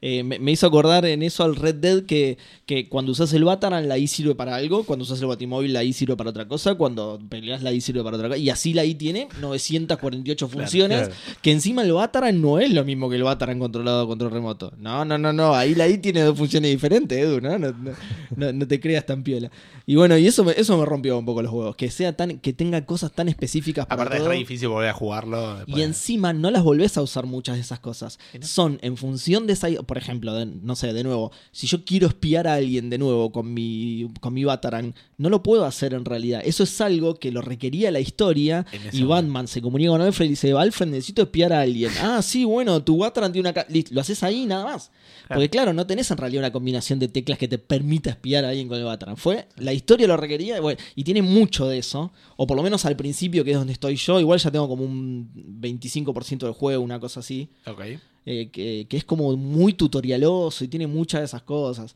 [0.02, 3.44] Eh, me, me hizo acordar en eso al Red Dead que, que cuando usas el
[3.44, 6.48] Batarang la I sirve para algo, cuando usas el Batimóvil la I sirve para otra
[6.48, 8.38] cosa, cuando peleas la I sirve para otra cosa.
[8.38, 11.14] Y así la I tiene 948 funciones, claro.
[11.42, 14.72] que encima el Batarang no es lo mismo que el Batarang controlado control remoto.
[14.78, 15.54] No, no, no, no.
[15.54, 17.58] Ahí la I tiene dos funciones diferentes, Edu, ¿no?
[17.58, 19.50] No, no, te creas tan piola.
[19.86, 21.76] Y bueno, y eso me, eso me rompió un poco los huevos.
[21.76, 24.94] Que sea tan, que tenga cosas tan específicas para Aparte es re difícil volver a
[24.94, 25.58] jugarlo.
[25.66, 28.18] Y encima no las volvés a usar muchas de esas cosas.
[28.40, 29.68] Son en función de esa.
[29.90, 33.32] Por ejemplo, de- no sé, de nuevo, si yo quiero espiar a alguien de nuevo
[33.32, 36.42] con mi, con mi Batarang, no lo puedo hacer en realidad.
[36.44, 38.64] Eso es algo que lo requería la historia.
[38.92, 41.90] Y Batman se comunica con Alfred y dice: Alfred, necesito espiar a alguien.
[42.00, 43.52] ah, sí, bueno, tu Batarang tiene una.
[43.52, 43.66] ca-".
[43.68, 44.92] Listo, Lo haces ahí nada más.
[45.26, 48.50] Porque claro, no tenés en realidad una combinación de teclas que te permita espiar a
[48.50, 49.16] alguien con el Batarang.
[49.16, 52.12] Fue, la historia lo requería bueno, y tiene mucho de eso.
[52.36, 54.20] O por lo menos al principio, que es donde estoy yo.
[54.20, 55.30] Igual ya tengo como un
[55.60, 57.48] 25% del juego, una cosa así.
[57.66, 57.82] Ok.
[58.26, 61.94] Eh, que, que es como muy tutorialoso y tiene muchas de esas cosas.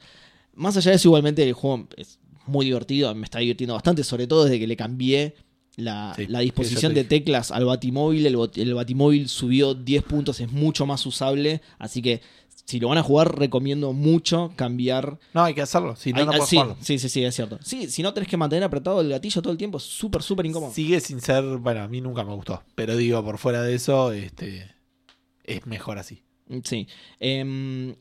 [0.55, 4.27] Más allá de eso, igualmente el juego es muy divertido, me está divirtiendo bastante, sobre
[4.27, 5.35] todo desde que le cambié
[5.77, 8.27] la, Sí, la sí, disposición de teclas al Batimóvil.
[8.27, 12.21] El, Batimóvil subió 10 puntos, es mucho más usable, así que
[12.65, 15.19] si lo van a jugar, recomiendo mucho cambiar.
[15.35, 15.97] No, hay que hacerlo.
[15.97, 16.77] Si no, no ah, puedes sí, jugarlo.
[16.81, 17.59] sí, sí, sí, es cierto.
[17.63, 20.47] Sí, si no tenés que mantener apretado el gatillo todo el tiempo, es súper, súper
[20.47, 20.73] incómodo.
[20.73, 21.45] Sigue sin ser.
[21.59, 22.63] Bueno, a mí nunca me gustó.
[22.75, 24.74] Pero digo, por fuera de eso, este.
[25.45, 26.23] Es mejor así.
[26.65, 26.89] Sí.
[27.21, 27.95] Em,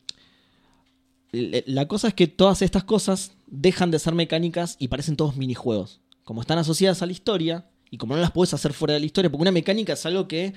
[1.32, 6.02] la cosa es que todas estas cosas dejan de ser mecánicas y parecen todos minijuegos.
[6.24, 9.06] Como están asociadas a la historia y como no las puedes hacer fuera de la
[9.06, 10.54] historia, porque una mecánica es algo que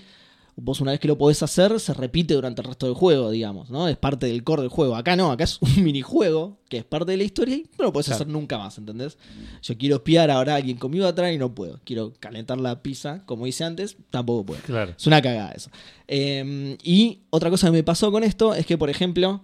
[0.58, 3.68] vos una vez que lo podés hacer se repite durante el resto del juego, digamos,
[3.70, 3.88] ¿no?
[3.88, 4.96] Es parte del core del juego.
[4.96, 7.92] Acá no, acá es un minijuego que es parte de la historia y no lo
[7.92, 8.16] podés Claro.
[8.22, 9.18] hacer nunca más, ¿entendés?
[9.62, 11.78] Yo quiero espiar ahora a alguien conmigo atrás y no puedo.
[11.84, 14.62] Quiero calentar la pizza, como hice antes, tampoco puedo.
[14.62, 14.94] Claro.
[14.98, 15.70] Es una cagada eso.
[16.08, 19.42] Eh, y otra cosa que me pasó con esto es que, por ejemplo,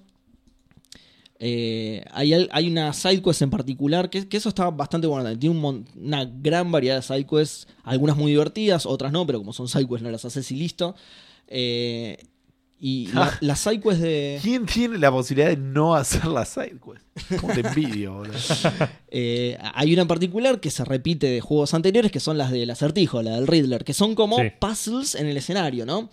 [1.44, 5.36] eh, hay, hay una sidequest en particular que, que eso está bastante bueno.
[5.36, 9.66] Tiene un una gran variedad de sidequests, algunas muy divertidas, otras no, pero como son
[9.66, 10.94] sidequests no las haces y listo.
[11.48, 12.16] Eh,
[12.78, 14.38] y la, las sidequests de...
[14.40, 17.04] ¿Quién tiene la posibilidad de no hacer la sidequest?
[17.40, 18.38] Como te envidio, boludo.
[19.14, 22.70] Eh, hay una en particular que se repite de juegos anteriores, que son las del
[22.70, 24.44] acertijo, la del Riddler, que son como Sí.
[24.60, 26.08] puzzles en el escenario, ¿no?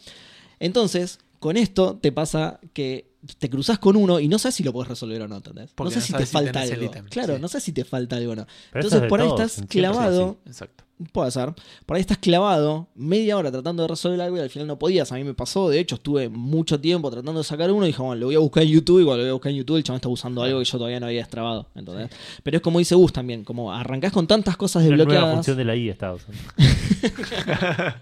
[0.60, 4.72] Entonces, con esto te pasa que te cruzas con uno y no sabes si lo
[4.72, 5.72] puedes resolver o no, ¿entendés?
[5.76, 6.92] Porque no sé no si te si falta algo.
[7.10, 7.42] Claro, sí.
[7.42, 8.46] no sé si te falta algo o no.
[8.72, 10.86] Pero Entonces es por ahí estás clavado, Exacto.
[11.12, 11.54] puede ser,
[11.86, 15.12] por ahí estás clavado media hora tratando de resolver algo y al final no podías.
[15.12, 18.02] A mí me pasó, de hecho, estuve mucho tiempo tratando de sacar uno y dije,
[18.02, 19.76] bueno, lo voy a buscar en YouTube y cuando lo voy a buscar en YouTube
[19.78, 22.10] el chabón está usando algo que yo todavía no había destrabado, ¿entendés?
[22.42, 25.36] Pero es como dice Gus también, como arrancás con tantas cosas La nueva desbloqueadas.
[25.36, 26.40] función de la I está usando.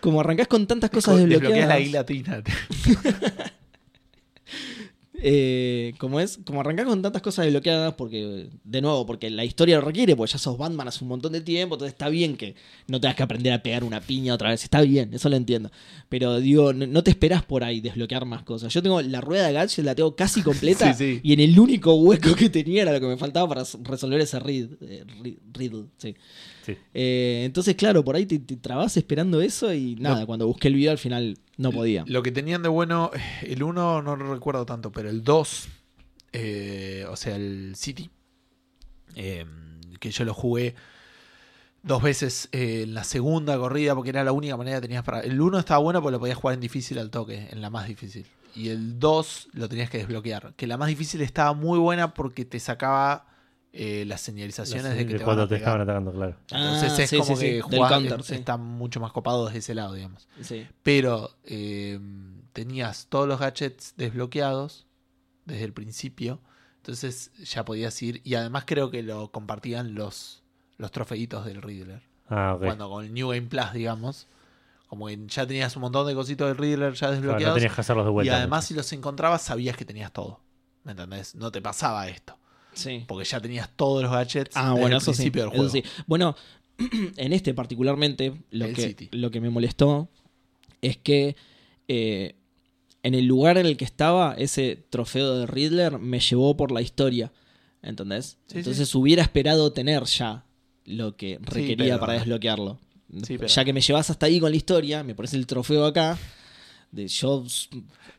[0.00, 1.68] Como arrancás con tantas cosas desbloqueadas.
[1.68, 2.42] la I latina.
[5.24, 9.76] eh, como es, como arrancás con tantas cosas desbloqueadas, porque, de nuevo, porque la historia
[9.76, 12.54] lo requiere, porque ya sos Batman hace un montón de tiempo, entonces está bien que
[12.88, 15.70] no tengas que aprender a pegar una piña otra vez, está bien, eso lo entiendo.
[16.08, 18.72] Pero digo, no, no te esperás por ahí desbloquear más cosas.
[18.74, 21.20] Yo tengo la rueda de gadget, la tengo casi completa, Sí, sí.
[21.22, 24.38] y en el único hueco que tenía era lo que me faltaba para resolver ese
[24.40, 25.84] rid- eh, ri- riddle.
[25.98, 26.14] sí.
[26.64, 26.76] Sí.
[26.94, 30.26] Eh, entonces, claro, por ahí te, te trabas esperando eso y nada, No.
[30.26, 32.04] cuando busqué el video al final no podía.
[32.06, 33.10] Lo que tenían de bueno,
[33.42, 35.68] el 1 no lo recuerdo tanto, pero el 2,
[36.32, 38.10] eh, o sea, el City,
[39.16, 39.44] eh,
[40.00, 40.74] que yo lo jugué
[41.82, 45.20] dos veces eh, en la segunda corrida, porque era la única manera que tenías para...
[45.20, 47.88] El 1 estaba bueno porque lo podías jugar en difícil al toque, en la más
[47.88, 48.24] difícil.
[48.54, 50.54] Y el 2 lo tenías que desbloquear.
[50.56, 53.26] Que la más difícil estaba muy buena porque te sacaba
[53.72, 55.60] eh, las señalizaciones de que te van cuando a te pegar.
[55.68, 56.36] estaban atacando, claro.
[56.50, 58.34] Entonces Ah, es sí, como sí, sí, que del jugás- counter, es- sí.
[58.34, 60.66] está mucho más copado desde ese lado, digamos Sí.
[60.82, 61.98] pero eh,
[62.52, 64.86] tenías todos los gadgets desbloqueados
[65.46, 66.40] desde el principio,
[66.76, 70.42] entonces ya podías ir y además creo que lo compartían los,
[70.76, 72.02] los trofeitos del Riddler.
[72.28, 72.64] Ah, ok.
[72.64, 74.26] Cuando con el New Game Plus, digamos,
[74.86, 77.74] como que ya tenías un montón de cositos del Riddler ya Claro, no desbloqueados tenías
[77.74, 80.40] que hacerlos de y además si los encontrabas sabías que tenías todo.
[80.84, 81.34] ¿Me entendés?
[81.36, 82.36] No te pasaba esto,
[82.74, 83.04] Sí.
[83.06, 85.72] porque ya tenías todos los gadgets Ah, bueno, eso sí, principio del eso juego.
[85.72, 85.84] sí.
[86.06, 86.36] Bueno,
[87.16, 89.08] en este particularmente, lo El que, City.
[89.12, 90.08] lo que me molestó
[90.80, 91.36] es que
[91.88, 92.34] eh,
[93.02, 96.82] en el lugar en el que estaba, ese trofeo de Riddler me llevó por la
[96.82, 97.32] historia.
[97.82, 98.38] ¿Entendés?
[98.46, 100.44] Sí, Entonces hubiera esperado tener ya
[100.84, 102.78] lo que requería pero- para desbloquearlo.
[103.26, 106.16] Sí, Ya que me llevas hasta ahí con la historia, me pones el trofeo acá.
[106.92, 107.44] De, yo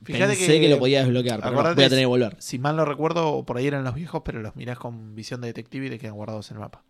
[0.03, 2.35] Fíjate pensé que, que- lo podía desbloquear, pero no, voy a tener que volver.
[2.39, 5.47] Si mal no recuerdo, por ahí eran los viejos, pero los mirás con visión de
[5.47, 6.83] detective y te quedan guardados en el mapa.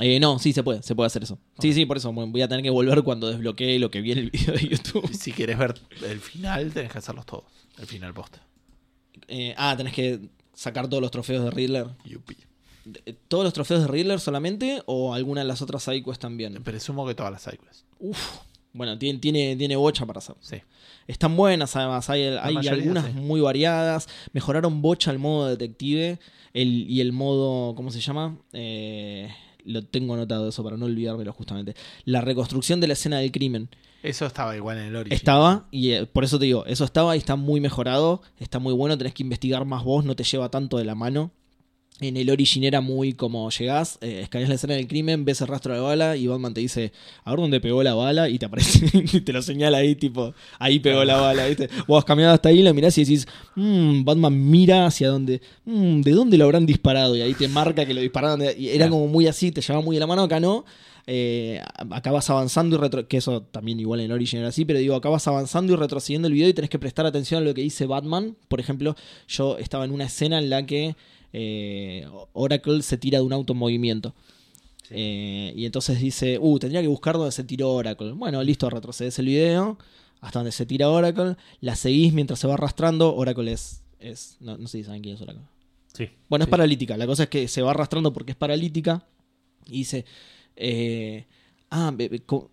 [0.00, 1.38] Eh, no, sí, se puede, se puede hacer eso.
[1.58, 4.18] Sí, sí, por eso voy a tener que volver cuando desbloquee lo que vi en
[4.18, 5.06] el video de YouTube.
[5.10, 7.44] Y si querés ver el final, tenés que hacerlos todos.
[7.78, 8.38] El final post.
[9.28, 10.18] Eh, ah, tenés que
[10.54, 11.88] sacar todos los trofeos de Riddler.
[12.06, 12.36] Yupi.
[13.04, 16.54] Eh, ¿Todos los trofeos de Riddler solamente o alguna de las otras sidequests también?
[16.64, 17.84] Presumo que todas las sidequests.
[17.98, 18.18] Uf,
[18.72, 20.36] bueno, tiene, tiene, tiene bocha para hacer.
[20.40, 20.56] Sí.
[21.06, 22.08] Están buenas, además.
[22.10, 23.12] Hay, hay algunas sí.
[23.12, 24.08] muy variadas.
[24.32, 26.18] Mejoraron bocha el modo detective
[26.52, 27.74] el, y el modo.
[27.74, 28.38] ¿Cómo se llama?
[28.52, 29.28] Eh,
[29.64, 31.74] lo tengo anotado eso para no olvidármelo justamente.
[32.04, 33.68] La reconstrucción de la escena del crimen.
[34.02, 35.16] Eso estaba igual en el origen.
[35.16, 38.22] Estaba, y eh, por eso te digo, eso estaba y está muy mejorado.
[38.38, 41.30] Está muy bueno, tenés que investigar más vos, no te lleva tanto de la mano.
[42.00, 45.46] En el origin era muy como llegás, eh, escaneas la escena del crimen, ves el
[45.46, 46.90] rastro de bala y Batman te dice,
[47.22, 50.34] a ver dónde pegó la bala y te aparece, y te lo señala ahí, tipo,
[50.58, 51.68] ahí pegó la bala, ¿viste?
[51.86, 56.00] Vos has caminado hasta ahí, lo mirás y decís, "Mm, Batman mira hacia dónde, "Mm,
[56.00, 57.14] ¿de dónde lo habrán disparado?
[57.14, 59.94] Y ahí te marca que lo dispararon, y era como muy así, te llevaba muy
[59.94, 60.64] de la mano, acá no.
[61.06, 64.78] Eh, acá vas avanzando y retro que eso también igual en Origin era así, pero
[64.78, 67.54] digo, acá vas avanzando y retrocediendo el video y tenés que prestar atención a lo
[67.54, 68.36] que dice Batman.
[68.48, 68.96] Por ejemplo,
[69.28, 70.94] yo estaba en una escena en la que
[71.32, 74.14] eh, Oracle se tira de un auto en movimiento.
[74.90, 78.12] Eh, y entonces dice, uh, tendría que buscar dónde se tiró Oracle.
[78.12, 79.78] Bueno, listo, retrocedes el video,
[80.20, 83.82] hasta donde se tira Oracle, la seguís mientras se va arrastrando, Oracle es...
[83.98, 85.42] es no, no sé si saben quién es Oracle.
[85.94, 86.08] Sí.
[86.28, 86.50] Bueno, es Sí.
[86.50, 86.96] paralítica.
[86.96, 89.06] La cosa es que se va arrastrando porque es paralítica.
[89.66, 90.04] Y dice.
[90.56, 91.26] eh,
[91.74, 91.92] ah,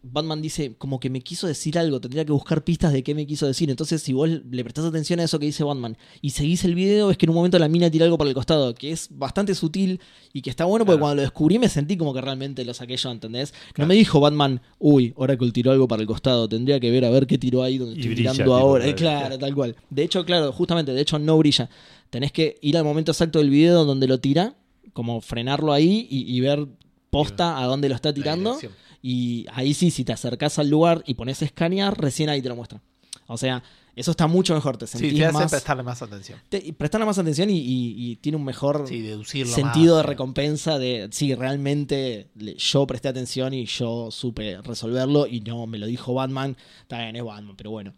[0.01, 1.99] Batman dice como que me quiso decir algo.
[2.01, 3.69] Tendría que buscar pistas de qué me quiso decir.
[3.69, 7.11] Entonces, si vos le prestás atención a eso que dice Batman y seguís el video,
[7.11, 8.73] es que en un momento la mina tira algo por el costado.
[8.73, 9.99] Que es bastante sutil
[10.33, 11.01] y que está bueno porque Claro.
[11.01, 13.53] cuando lo descubrí me sentí como que realmente lo saqué yo, ¿entendés?
[13.77, 16.47] No me dijo Batman, uy, Oracle tiró algo para el costado.
[16.49, 18.83] Tendría que ver a ver qué tiró ahí donde Y estoy brilla, tirando ahora.
[18.95, 19.19] claro.
[19.19, 19.75] claro, tal cual.
[19.89, 21.69] De hecho, claro, justamente, de hecho no brilla.
[22.09, 24.55] Tenés que ir al momento exacto del video donde lo tira,
[24.93, 26.65] como frenarlo ahí y, y ver
[27.11, 28.57] posta a dónde lo está tirando.
[29.01, 32.49] Y ahí sí, si te acercás al lugar y pones a escanear, recién ahí te
[32.49, 32.81] lo muestra.
[33.27, 33.63] O sea,
[33.95, 34.77] eso está mucho mejor.
[34.77, 35.51] Te Sí, sentís te hace más.
[35.51, 36.39] prestarle más atención.
[36.49, 39.05] Te, prestarle más atención y, y- y tiene un mejor Sí,
[39.45, 45.27] sentido más, de recompensa de sí, realmente le- yo presté atención y yo supe resolverlo
[45.27, 46.57] y no me lo dijo Batman.
[46.81, 47.93] Está bien, es Batman, pero bueno,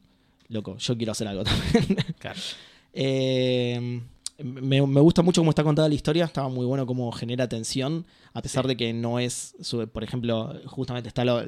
[0.49, 1.97] loco, yo quiero hacer algo también.
[2.19, 2.39] Claro.
[2.93, 4.01] Eh,
[4.43, 8.05] me, me gusta mucho cómo está contada la historia, estaba muy bueno cómo genera tensión,
[8.33, 11.45] a pesar de que no es, su- por ejemplo, justamente está la,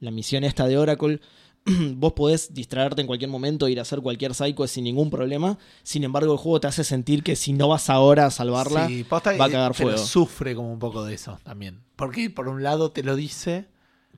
[0.00, 1.20] la misión esta de Oracle.
[1.96, 5.58] Vos podés distraerte en cualquier momento, ir a hacer cualquier psycho sin ningún problema.
[5.82, 9.02] Sin embargo, el juego te hace sentir que si no vas ahora a salvarla, Sí,
[9.10, 9.98] va a cagar pero fuego.
[9.98, 11.80] sufre como un poco de eso también.
[11.96, 13.66] Porque por un lado te lo dice,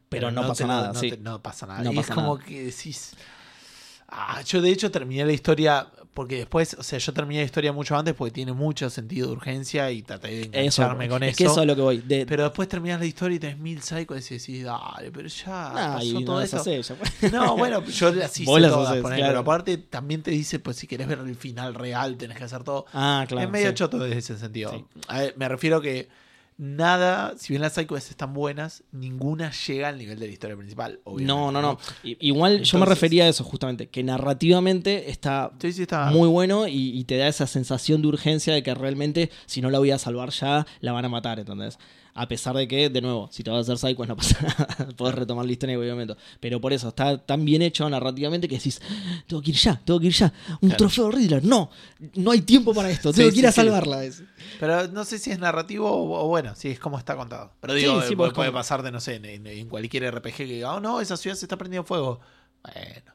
[0.08, 0.92] pero no, pasa lo- nada.
[0.92, 1.10] no, sí.
[1.10, 1.82] te- no pasa nada.
[1.82, 3.14] No y pasa es como que decís.
[4.08, 5.88] Ah, yo de hecho terminé la historia.
[6.12, 9.32] Porque después, o sea, yo terminé la historia mucho antes porque tiene mucho sentido de
[9.34, 11.38] urgencia y traté de Eso, engancharme con es eso.
[11.38, 11.98] que eso es lo que voy.
[11.98, 15.46] De, Pero después terminas la historia y tenés mil psychos y decís, dale, pero ya
[15.72, 16.56] Nah, pasó y no todo las eso.
[16.58, 16.92] hacés,
[17.22, 17.28] ya.
[17.30, 19.30] No, bueno, yo así las todas, hacés, ponele, claro.
[19.32, 22.64] pero aparte también te dice, pues si querés ver el final real, tenés que hacer
[22.64, 22.86] todo.
[22.92, 23.44] Ah, claro.
[23.46, 23.74] es medio sí.
[23.74, 24.72] choto desde ese sentido.
[24.72, 24.84] Sí.
[25.06, 26.08] A ver, me refiero que
[26.62, 31.00] nada, si bien las sidequests están buenas, ninguna llega al nivel de la historia principal.
[31.04, 31.78] obviamente, No, no, no.
[32.02, 36.10] Igual yo me refería a eso justamente, que narrativamente está Sí, sí, está.
[36.10, 39.70] muy bueno y, y te da esa sensación de urgencia de que realmente si no
[39.70, 41.78] la voy a salvar ya, la van a matar, ¿entendés?
[42.14, 44.88] A pesar de que, de nuevo, si te vas a hacer psycho no pasa nada,
[44.96, 46.16] podés retomar la historia en cualquier momento.
[46.40, 48.80] Pero por eso, está tan bien hecho narrativamente que decís,
[49.26, 50.32] tengo que ir ya, tengo que ir ya.
[50.60, 50.76] Un Claro.
[50.76, 51.70] trofeo de Riddler, no,
[52.14, 54.02] no hay tiempo para esto, Sí, tengo que ir sí, a salvarla.
[54.58, 57.52] Pero no sé si es narrativo o, o bueno, si es como está contado.
[57.60, 61.00] Pero digo, pues, puede como- pasarte, no sé, en cualquier RPG que diga, oh no,
[61.00, 62.20] esa ciudad se está prendiendo fuego.
[62.62, 63.12] Bueno.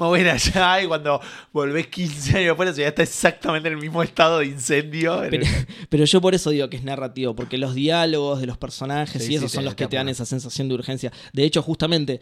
[0.00, 1.20] Me voy a ir allá y cuando
[1.52, 5.22] volvés 15 años después la ciudad está exactamente en el mismo estado de incendio.
[5.28, 5.46] Pero,
[5.90, 9.32] pero yo por eso digo que es narrativo, porque los diálogos de los personajes Sí,
[9.32, 11.12] y esos sí, son los que te dan esa sensación de urgencia.
[11.34, 12.20] De hecho, justamente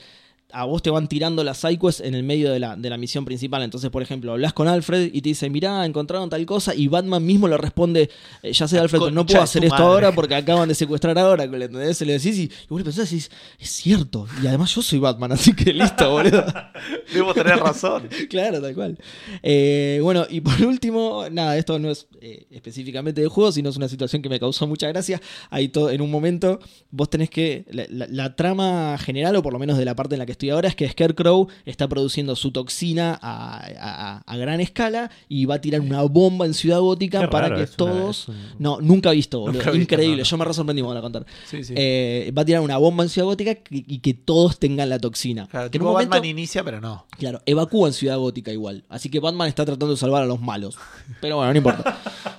[0.52, 3.24] a vos te van tirando las sidequests en el medio de la, de la misión
[3.24, 3.62] principal.
[3.62, 7.24] Entonces, por ejemplo, hablas con Alfred y te dice, mirá, encontraron tal cosa, y Batman
[7.24, 8.08] mismo le responde,
[8.42, 9.86] eh, ya sé, La Alfred, pero no puedo hacer esto madre".
[9.86, 11.44] ahora porque acaban de secuestrar ahora.
[11.44, 11.98] ¿entendés?
[11.98, 14.26] Se le decís y, y vos le pensás decís, es cierto.
[14.42, 16.44] Y además yo soy Batman, así que listo, boludo.
[17.12, 18.08] Debo tener razón.
[18.30, 18.98] claro, tal cual.
[19.42, 23.76] Eh, bueno, y por último, nada, esto no es eh, específicamente de juego, sino es
[23.76, 25.20] una situación que me causó mucha gracia.
[25.50, 26.58] Ahí todo, en un momento,
[26.90, 27.64] vos tenés que.
[27.70, 30.32] La, la- la trama general, o por lo menos de la parte en la que
[30.38, 35.44] estoy ahora, es que Scarecrow está produciendo su toxina a, a- a gran escala y
[35.46, 38.28] va a tirar una bomba en Ciudad Gótica Qué para raro, que una- todos.
[38.28, 39.54] un- No, nunca he visto, boludo.
[39.58, 40.16] Nunca he visto, Increíble.
[40.18, 40.24] no, no.
[40.30, 41.26] Yo me re sorprendí cuando la contar.
[41.46, 41.74] Sí, sí.
[41.76, 44.98] Eh, va a tirar una bomba en Ciudad Gótica y, y que todos tengan la
[44.98, 45.46] toxina.
[45.48, 47.06] claro, que en tipo un momento- Batman inicia, pero no.
[47.18, 48.84] Claro, evacúan Ciudad Gótica igual.
[48.88, 50.76] Así que Batman está tratando de salvar a los malos.
[51.20, 51.98] Pero bueno, no importa.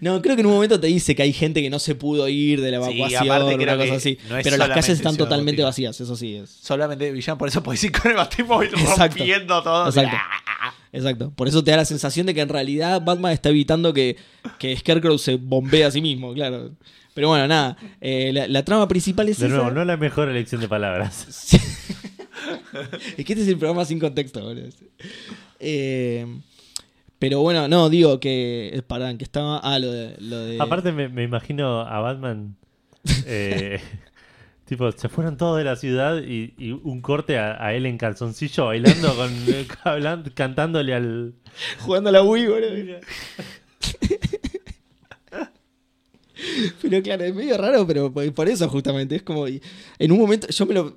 [0.00, 2.28] no, creo que en un momento te dice que hay gente que no se pudo
[2.28, 4.18] ir de la Sí, evacuación, aparte una cosa así.
[4.28, 6.50] no es Pero las calles están totalmente vacías, eso sí es.
[6.50, 9.86] Solamente de villano, por eso podés ir con el batimóvil rompiendo todo.
[9.86, 10.16] Exacto.
[10.94, 11.30] Exacto.
[11.34, 14.16] Por eso te da la sensación de que en realidad Batman está evitando que,
[14.58, 16.70] que Scarecrow se bombee a sí mismo, claro.
[17.14, 17.76] Pero bueno, nada.
[18.00, 19.54] eh, la, la trama principal es De esa.
[19.56, 21.26] nuevo, no la mejor elección de palabras.
[21.52, 21.58] Sí.
[23.16, 24.68] es que este es el programa sin contexto, boludo.
[25.60, 26.26] Eh,
[27.22, 28.82] pero bueno, no, digo que.
[28.88, 29.58] Perdón, que estaba.
[29.58, 30.16] Ah, lo de.
[30.18, 32.56] Lo de Aparte me, me imagino a Batman
[33.26, 33.80] eh,
[34.64, 37.96] tipo, se fueron todos de la ciudad y, y un corte a, a él en
[37.96, 41.34] calzoncillo bailando con eh, hablando- cantándole al
[41.82, 42.98] jugando a la Wii, boludo.
[46.82, 49.14] Pero claro, es medio raro, pero por eso justamente.
[49.14, 49.46] Es como.
[49.46, 50.48] En un momento.
[50.48, 50.96] Yo me lo,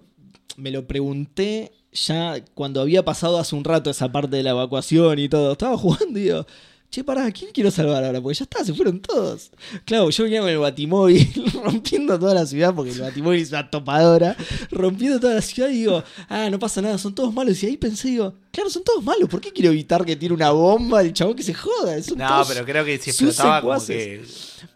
[0.57, 5.17] me lo pregunté ya cuando había pasado hace un rato esa parte de la evacuación
[5.17, 5.53] y todo.
[5.53, 6.45] Estaba jugando y digo.
[6.91, 8.22] Che, pará, ¿a quién quiero salvar ahora?
[8.22, 9.51] Porque ya está, se fueron todos.
[9.84, 11.27] Claro, yo venía con el batimóvil
[11.63, 14.38] rompiendo toda la ciudad, porque el batimóvil es una topadora,
[14.72, 17.61] rompiendo toda la ciudad y digo, ah, no pasa nada, son todos malos.
[17.63, 20.51] Y ahí pensé, digo, claro, son todos malos, ¿por qué quiero evitar que tire una
[20.51, 22.01] bomba el chabón que se joda?
[22.01, 24.23] Son No, todos pero creo que si explotaba como que...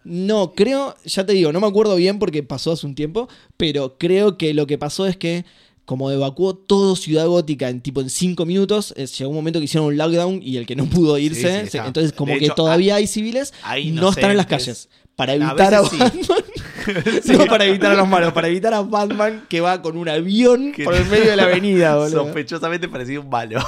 [0.03, 3.97] No, creo, ya te digo, no me acuerdo bien porque pasó hace un tiempo, pero
[3.97, 5.45] creo que lo que pasó es que
[5.89, 9.65] como evacuó todo Ciudad Gótica en tipo en cinco minutos, eh, llegó un momento que
[9.65, 12.53] hicieron un lockdown y el que no pudo irse, sí, entonces como De que hecho,
[12.53, 14.87] todavía hay civiles, hay no están en las calles.
[15.15, 15.97] Para evitar a, sí.
[15.97, 16.43] Batman.
[17.39, 20.73] No para evitar a los malos, para evitar a Batman que va con un avión
[20.73, 22.25] Que- por el medio de la avenida, boludo.
[22.25, 23.59] Sospechosamente parecido un malo.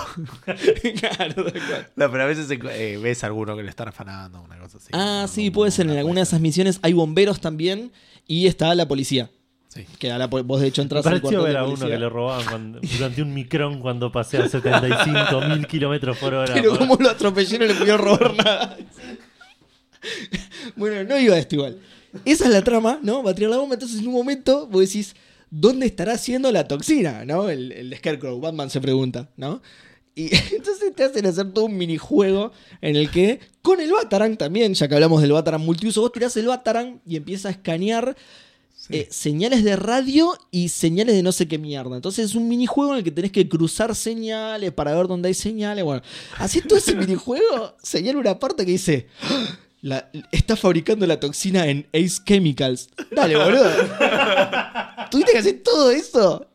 [0.99, 1.45] claro.
[1.95, 4.89] No, pero a veces eh, ves a alguno que le están afanando, una cosa así.
[4.93, 5.87] Ah, sí, puede ser.
[5.87, 7.91] En una alguna de esas misiones hay bomberos también
[8.27, 9.31] y está la policía.
[9.73, 9.85] Sí.
[9.99, 12.09] Que la po- vos de hecho entras al cuartel ver de a uno que le
[12.09, 16.53] robaban cuando- durante un micrón cuando pasea a 75 mil kilómetros por hora.
[16.53, 18.77] Pero por- como lo atropellé no le pudieron robar nada.
[20.75, 21.79] bueno, no iba a esto igual.
[22.25, 23.23] Esa es la trama, ¿no?
[23.23, 25.15] Va a tirar la bomba, entonces en un momento vos decís,
[25.49, 27.23] ¿dónde estará haciendo la toxina?
[27.25, 27.49] ¿No?
[27.49, 29.61] El, el Scarecrow, Batman se pregunta, ¿no?
[30.15, 30.25] Y
[30.55, 34.87] entonces te hacen hacer todo un minijuego en el que, con el Batarang también, ya
[34.89, 38.17] que hablamos del Batarang multiuso, vos tirás el Batarang y empieza a escanear
[38.91, 41.95] eh, señales de radio y señales de no sé qué mierda.
[41.95, 45.33] Entonces es un minijuego en el que tenés que cruzar señales para ver dónde hay
[45.33, 45.83] señales.
[45.83, 46.01] Bueno,
[46.37, 49.07] haciendo todo ese minijuego, señala una parte que dice.
[49.23, 52.89] "Ah, La, está fabricando la toxina en Ace Chemicals.
[53.15, 53.63] Dale, boludo.
[55.09, 56.45] Tuviste que hacer todo eso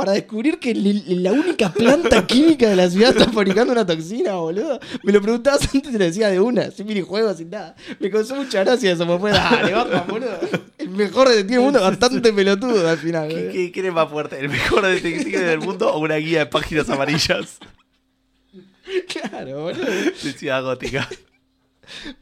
[0.00, 4.80] para descubrir que la única planta química de la ciudad está fabricando una toxina, boludo.
[5.02, 7.76] Me lo preguntabas antes y te lo decía de una, sin minijuego, sin nada.
[7.98, 10.38] Me causó mucha gracia eso, me fue, dale, Batman, boludo.
[10.78, 13.28] El mejor detective del mundo, bastante pelotudo al final.
[13.28, 13.52] ¿Qué, boludo.
[13.52, 14.40] qué, quién es más fuerte?
[14.40, 17.58] ¿El mejor detective del mundo o una guía de páginas amarillas
[19.06, 19.84] Claro, boludo.
[19.84, 21.06] de Ciudad Gótica?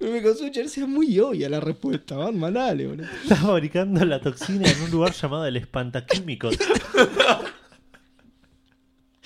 [0.00, 3.06] Me causó mucha gracia, es muy obvia la respuesta, Batman, dale, boludo.
[3.22, 6.56] Está fabricando la toxina en un lugar llamado el Espantaquímicos.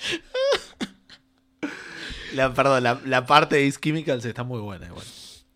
[2.33, 5.05] La, perdón, la, la parte de Ace Chemicals está muy buena igual.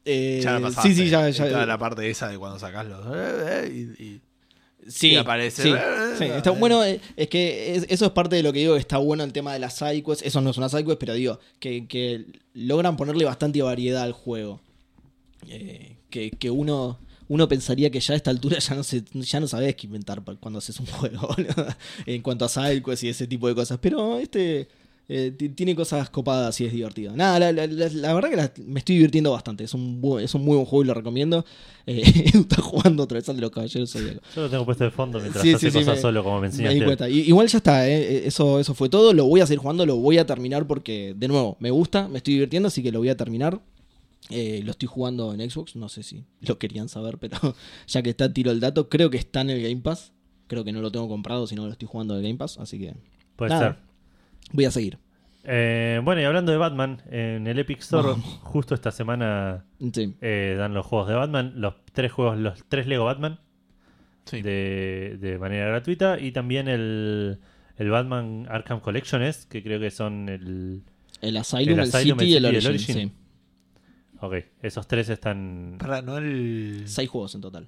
[0.05, 0.89] Eh, Ya la pasaste.
[0.89, 1.65] sí, sí, ya, ya.
[1.65, 3.05] la parte esa de cuando sacas los...
[3.07, 4.21] eh, eh, y- y-
[4.87, 5.63] Sí, y aparece.
[5.63, 5.73] sí,
[6.17, 6.23] sí.
[6.25, 9.23] Está, bueno, es que es- eso es parte de lo que digo, que está bueno
[9.25, 10.23] el tema de las sidequests.
[10.25, 14.61] Eso no es una sidequest, pero digo, que, que logran ponerle bastante variedad al juego.
[16.09, 19.47] Que, que uno, uno pensaría que ya a esta altura ya no se, ya no
[19.47, 21.67] sabes qué inventar cuando haces un juego, boludo,
[22.05, 23.77] en cuanto a sidequests y ese tipo de cosas.
[23.81, 24.67] Pero este
[25.09, 27.15] eh, ti- tiene cosas copadas y es divertido.
[27.15, 29.63] Nada, la, la- la- la verdad que me estoy divirtiendo bastante.
[29.63, 31.45] Es un, bu- es un muy buen juego y lo recomiendo.
[31.85, 32.01] Eh,
[32.33, 33.93] está jugando otra vez al de los caballeros.
[33.93, 34.01] Yo
[34.41, 36.41] lo tengo puesto de fondo mientras Sí, hace sí, sí, cosas me- solo, como me
[36.41, 36.83] Me enseñaste.
[36.83, 37.09] cuenta.
[37.09, 38.27] I- Igual ya está, ¿eh?
[38.27, 39.13] eso, eso fue todo.
[39.13, 42.17] Lo voy a seguir jugando, lo voy a terminar porque, de nuevo, me gusta, me
[42.17, 43.61] estoy divirtiendo, así que lo voy a terminar.
[44.29, 47.55] Eh, lo estoy jugando en Xbox, no sé si lo querían saber, pero
[47.87, 48.89] ya que está, tiro el dato.
[48.89, 50.13] Creo que está en el Game Pass.
[50.47, 52.79] Creo que no lo tengo comprado, sino lo estoy jugando en el Game Pass, así
[52.79, 52.95] que
[53.35, 53.73] Puede Nada.
[53.73, 53.77] ser.
[54.53, 54.97] voy a seguir.
[55.49, 58.25] Eh, bueno, y hablando de Batman, en el Epic Store, Vamos.
[58.43, 60.13] justo esta semana Sí.
[60.21, 63.39] eh, dan los juegos de Batman, los tres juegos, los tres Lego Batman
[64.25, 64.41] Sí.
[64.41, 67.39] de, de manera gratuita y también el,
[67.77, 70.81] el Batman Arkham Collection es, que creo que son el...
[71.21, 72.67] El Asylum, El City y el City y el Origin.
[72.95, 73.13] Origin.
[74.21, 75.75] Ok, esos tres están...
[75.79, 76.83] Para, no el...
[76.85, 77.67] Seis juegos en total.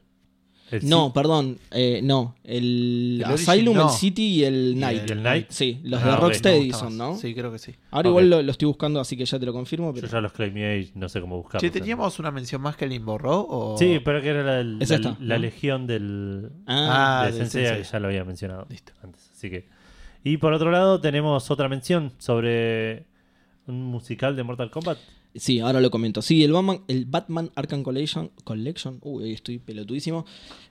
[0.72, 2.36] el No, perdón, eh, no.
[2.44, 3.84] El, El Origin, Asylum, no.
[3.90, 5.04] el City y el Night.
[5.08, 5.46] y el Knight.
[5.50, 6.98] Sí, los Ah, de Rocksteady son.
[6.98, 7.16] ¿no?
[7.16, 7.76] Sí, creo que sí.
[7.92, 9.94] Ahora igual lo, lo estoy buscando, así que ya te lo confirmo.
[9.94, 11.62] Yo ya los claimé y no sé cómo buscarlos.
[11.72, 13.46] Che, ¿teníamos una mención más que alguien borró?
[13.48, 13.78] O...
[13.78, 15.42] Sí, pero que era la, la- Es esta, la ¿no?
[15.42, 17.84] legión del, Ah, Ah, de Sensei, Sensei.
[17.84, 18.94] que ya lo había mencionado Listo.
[19.04, 19.30] antes.
[19.36, 19.68] Así que.
[20.24, 23.06] Y por otro lado, tenemos otra mención sobre
[23.68, 24.98] un musical de Mortal Kombat.
[25.36, 26.22] Sí, ahora lo comento.
[26.22, 28.32] Sí, el Batman, el Batman Arkham Collection.
[28.44, 30.26] Collection uy, estoy pelotudísimo.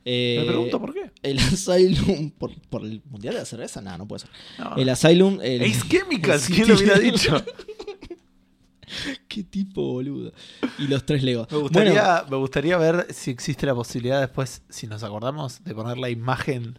[0.04, 1.10] Eh, Me pregunto por qué.
[1.22, 2.30] El Asylum.
[2.30, 3.80] ¿Por, por el Mundial de la Cerveza?
[3.80, 4.30] Nada, no puede ser.
[4.58, 4.88] No, El.
[4.88, 5.38] Asylum.
[5.42, 7.42] el- Ace Chemicals, ¿quién lo hubiera dicho?
[9.28, 10.32] Qué tipo boludo.
[10.78, 11.46] Y los tres Legos.
[11.52, 15.98] Me gustaría, me gustaría ver si existe la posibilidad después, si nos acordamos, de poner
[15.98, 16.78] la imagen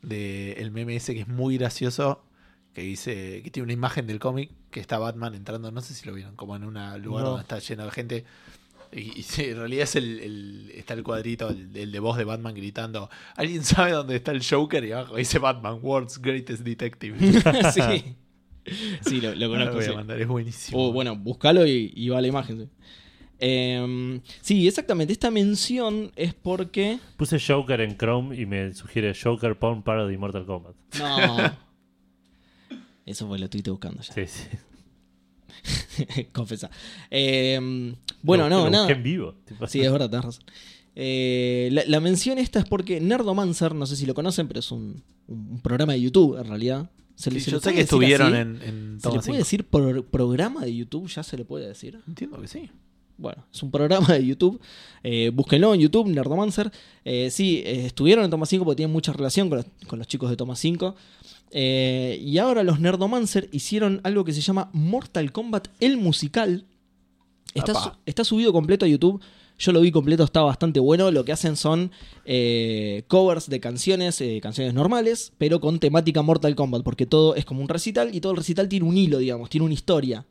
[0.00, 2.24] del meme ese que es muy gracioso,
[2.72, 6.06] que dice, que tiene una imagen del cómic, que está Batman entrando, no sé si
[6.06, 7.30] lo vieron, como en un lugar No.
[7.30, 8.24] donde está lleno de gente.
[8.92, 12.16] Y, y sí, en realidad es el, el- está el cuadrito, el, el de voz
[12.16, 14.84] de Batman gritando, ¿alguien sabe dónde está el Joker?
[14.84, 17.16] Y abajo dice Batman, World's Greatest Detective.
[17.72, 18.16] sí.
[19.06, 19.74] Sí, lo, lo Lo conozco.
[19.76, 19.90] voy sí.
[19.90, 20.88] a mandar, es buenísimo.
[20.88, 22.58] O, bueno, búscalo y, y va la imagen.
[22.60, 22.68] Sí.
[23.42, 25.12] Em, sí, exactamente.
[25.14, 26.98] Esta mención es porque.
[27.16, 30.74] Puse Joker en Chrome y me sugiere Joker Porn Parody Mortal Kombat.
[30.98, 31.69] No.
[33.06, 34.12] Eso fue lo estuviste buscando ya.
[34.14, 34.44] Sí, sí.
[36.32, 36.70] Confesa.
[37.10, 38.90] Em, bueno, no, lo nada.
[38.90, 39.34] en vivo.
[39.68, 40.44] Sí, es verdad, tenés razón.
[40.96, 44.70] Eh, la, la mención esta es porque Nerdomancer, no sé si lo conocen, pero es
[44.72, 46.90] un, un programa de YouTube en realidad.
[47.14, 48.40] Se le- Sí, se yo sé que estuvieron así?
[48.40, 49.36] en, en ¿Se le puede 5.
[49.36, 51.08] decir por programa de YouTube?
[51.08, 52.00] ¿Ya se le puede decir?
[52.08, 52.70] Entiendo que sí.
[53.18, 54.58] Bueno, es un programa de YouTube.
[55.02, 56.72] Eh, búsquenlo en YouTube, Nerdomancer.
[57.04, 60.08] Eh, sí, eh, estuvieron en Toma 5 porque tienen mucha relación con los, con los
[60.08, 60.96] chicos de Toma 5.
[61.52, 66.64] Eh, y ahora los Nerdomancer hicieron algo que se llama Mortal Kombat el musical.
[67.54, 69.20] Está, su- está subido completo a YouTube.
[69.58, 71.10] Yo lo vi completo, está bastante bueno.
[71.10, 71.90] Lo que hacen son
[72.24, 77.44] eh, covers de canciones, eh, canciones normales, pero con temática Mortal Kombat, porque todo es
[77.44, 80.24] como un recital y todo el recital tiene un hilo, digamos, tiene una historia.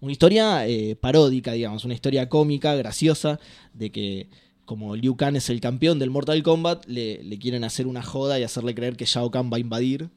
[0.00, 3.40] Una historia eh, paródica, digamos, una historia cómica, graciosa,
[3.74, 4.28] de que
[4.64, 8.38] como Liu Kang es el campeón del Mortal Kombat, le, le quieren hacer una joda
[8.38, 10.08] y hacerle creer que Shao Kahn va a invadir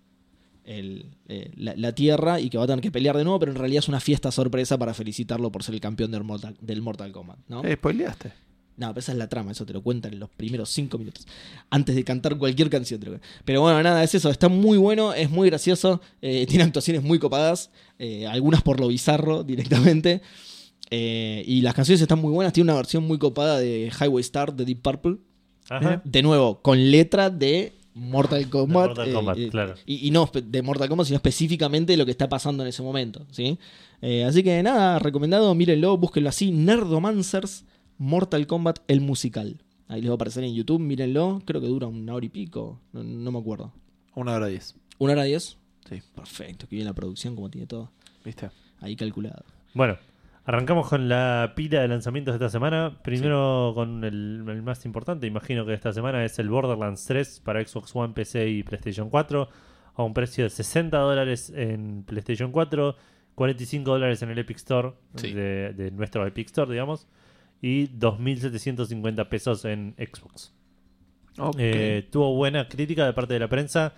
[0.66, 3.52] el- eh, la, la Tierra y que va a tener que pelear de nuevo, pero
[3.52, 6.82] en realidad es una fiesta sorpresa para felicitarlo por ser el campeón del Mortal, del
[6.82, 7.64] Mortal Kombat, ¿no?
[7.64, 8.32] Eh, spoileaste.
[8.78, 11.26] No, pero esa es la trama, eso te lo cuentan en los primeros cinco minutos.
[11.70, 13.30] Antes de cantar cualquier canción, te lo cuentan.
[13.46, 14.30] Pero bueno, nada, es eso.
[14.30, 16.02] Está muy bueno, es muy gracioso.
[16.22, 17.70] eh, tiene actuaciones muy copadas.
[18.00, 20.22] eh, algunas por lo bizarro directamente.
[20.92, 22.52] eh, y las canciones están muy buenas.
[22.52, 25.18] Tiene una versión muy copada de Highway Star de Deep Purple.
[25.70, 26.02] Ajá.
[26.04, 28.88] De nuevo, con letra de Mortal Kombat.
[28.88, 29.76] Mortal eh, Kombat, eh, claro.
[29.86, 33.26] Y, y no de Mortal Kombat, sino específicamente lo que está pasando en ese momento.
[33.32, 33.58] ¿sí?
[34.02, 37.66] Eh, así que nada, recomendado, mírenlo, búsquenlo así: Nerdomancers
[37.98, 39.62] Mortal Kombat el musical.
[39.88, 41.42] Ahí les va a aparecer en YouTube, mírenlo.
[41.46, 43.72] Creo que dura una hora y pico, no, no me acuerdo.
[44.14, 44.76] Una hora diez.
[44.98, 45.58] ¿Una hora diez?
[45.90, 46.02] Sí.
[46.14, 47.92] Perfecto, que bien la producción, como tiene todo
[48.24, 48.50] ¿Viste?
[48.82, 49.44] ahí calculado.
[49.74, 49.98] Bueno,
[50.46, 53.00] arrancamos con la pila de lanzamientos de esta semana.
[53.04, 57.66] Primero con el, el más importante, imagino que esta semana es el Borderlands 3 para
[57.66, 59.50] Xbox One, PC y PlayStation 4
[59.96, 62.96] a un precio de 60 dólares en PlayStation 4,
[63.36, 65.34] 45 dólares en el Epic Store Sí.
[65.34, 67.08] de, de nuestro Epic Store, digamos,
[67.62, 70.54] y 2.750 pesos en Xbox.
[71.38, 71.56] Ok.
[71.60, 73.94] Eh, tuvo buena crítica de parte de la prensa,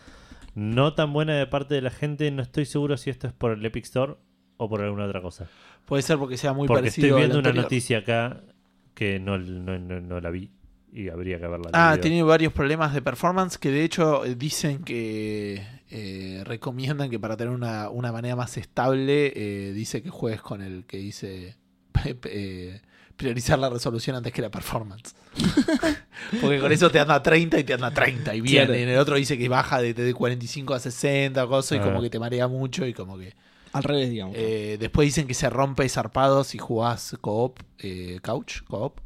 [0.55, 2.29] no tan buena de parte de la gente.
[2.31, 4.15] No estoy seguro si esto es por el Epic Store
[4.57, 5.47] o por alguna otra cosa.
[5.87, 8.43] Puede ser porque sea muy Porque parecido estoy viendo una noticia acá
[8.93, 10.51] que no, no, no- no la vi
[10.93, 11.69] y habría que verla.
[11.73, 12.01] Ah, leído.
[12.01, 17.37] tiene varios problemas de performance que de hecho eh, dicen que eh, recomiendan que para
[17.37, 21.55] tener una, una manera más estable, eh, dice que juegues con el que dice
[22.25, 22.81] eh,
[23.15, 25.15] priorizar la resolución antes que la performance.
[26.41, 28.65] Porque con eso te anda a 30 y te anda a 30 y bien.
[28.65, 28.73] Claro.
[28.79, 31.83] En el otro dice que baja de, de 45 a 60 cosas y Ah.
[31.83, 33.33] como que te marea mucho y como que...
[33.77, 34.35] Al revés, digamos.
[34.37, 38.99] eh, después dicen que se rompe zarpado si jugás co-op, eh, couch, co-op.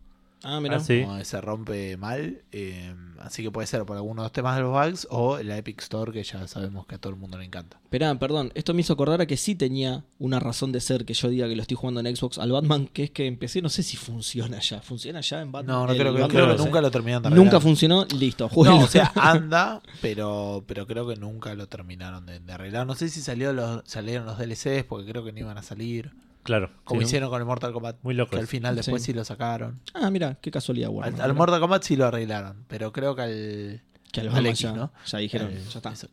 [0.43, 0.77] Ah, mira.
[0.77, 1.05] Ah, sí.
[1.23, 2.41] se rompe mal.
[2.51, 5.57] eh, así que puede ser por algunos de los temas de los bugs o la
[5.57, 7.77] Epic Store que ya sabemos que a todo el mundo le encanta.
[7.84, 11.13] Esperá, perdón, esto me hizo acordar a que sí tenía una razón de ser que
[11.13, 13.69] yo diga que lo estoy jugando en Xbox al Batman, que es que empecé, no
[13.69, 14.81] sé si funciona ya.
[14.81, 15.76] ¿Funciona ya en Batman?
[15.76, 16.65] No, no El creo que, Batman creo que no sé.
[16.65, 17.61] nunca lo terminaron de Nunca arreglar.
[17.61, 22.53] funcionó, listo, No, o sea, anda, pero, pero creo que nunca lo terminaron de, de
[22.53, 22.88] arreglar.
[22.88, 26.11] No sé si salió los, salieron los DLCs porque creo que no iban a salir.
[26.43, 26.72] Claro.
[26.84, 27.97] Como sí, hicieron con el Mortal Kombat.
[28.01, 29.07] Muy loco Que al final después Sí.
[29.11, 29.80] sí, lo sacaron.
[29.93, 31.22] Ah, mira, qué casualidad, Al, Warner.
[31.22, 33.81] al Mortal Kombat sí lo arreglaron, pero creo que al...
[34.11, 34.91] Que al al X, ya, ¿no?
[35.05, 35.91] ya dijeron, al- ya está.
[35.91, 36.07] eso.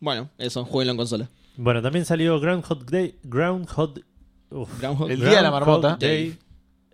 [0.00, 1.30] Bueno, eso, jueguenlo en consola.
[1.56, 3.18] Bueno, también salió Groundhog Day.
[3.22, 4.00] Groundhog.
[4.50, 5.96] uf, Groundhog- El día de la marmota.
[5.98, 6.38] Day.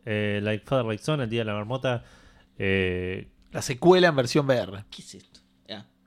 [0.04, 2.04] eh, like Father Like Son, el día de la marmota.
[2.58, 4.84] Eh, La secuela en versión VR.
[4.90, 5.31] ¿Qué es esto?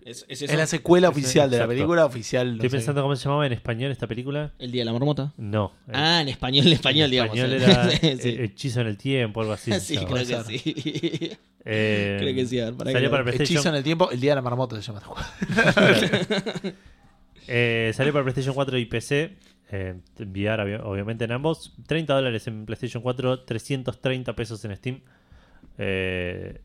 [0.06, 0.56] Es, es Es eso.
[0.58, 1.76] la secuela oficial de la exacto.
[1.78, 2.48] película oficial.
[2.48, 2.76] no estoy sé.
[2.78, 4.54] pensando cómo se llamaba en español esta película.
[4.60, 5.34] El día de la marmota.
[5.36, 5.72] No.
[5.88, 7.36] eh, Ah, en español, en español, en digamos.
[7.36, 7.66] español sí.
[7.66, 7.90] era
[8.22, 8.30] Sí.
[8.30, 9.72] eh, Hechizo en el Tiempo, algo así.
[9.74, 10.14] se Sí, llamaba.
[10.24, 11.32] creo que Puede sí.
[11.68, 14.12] Eh, Creo que sí, a ver, para salió que- para PlayStation Hechizo en el tiempo,
[14.12, 15.20] el día de la marmota se llama juego.
[17.48, 19.38] Eh, salió para PlayStation 4 y PC.
[19.72, 21.74] Eh, enviar obvi- obviamente en ambos.
[21.88, 25.02] 30 dólares en PlayStation 4, 330 pesos en Steam.
[25.80, 26.62] Eh,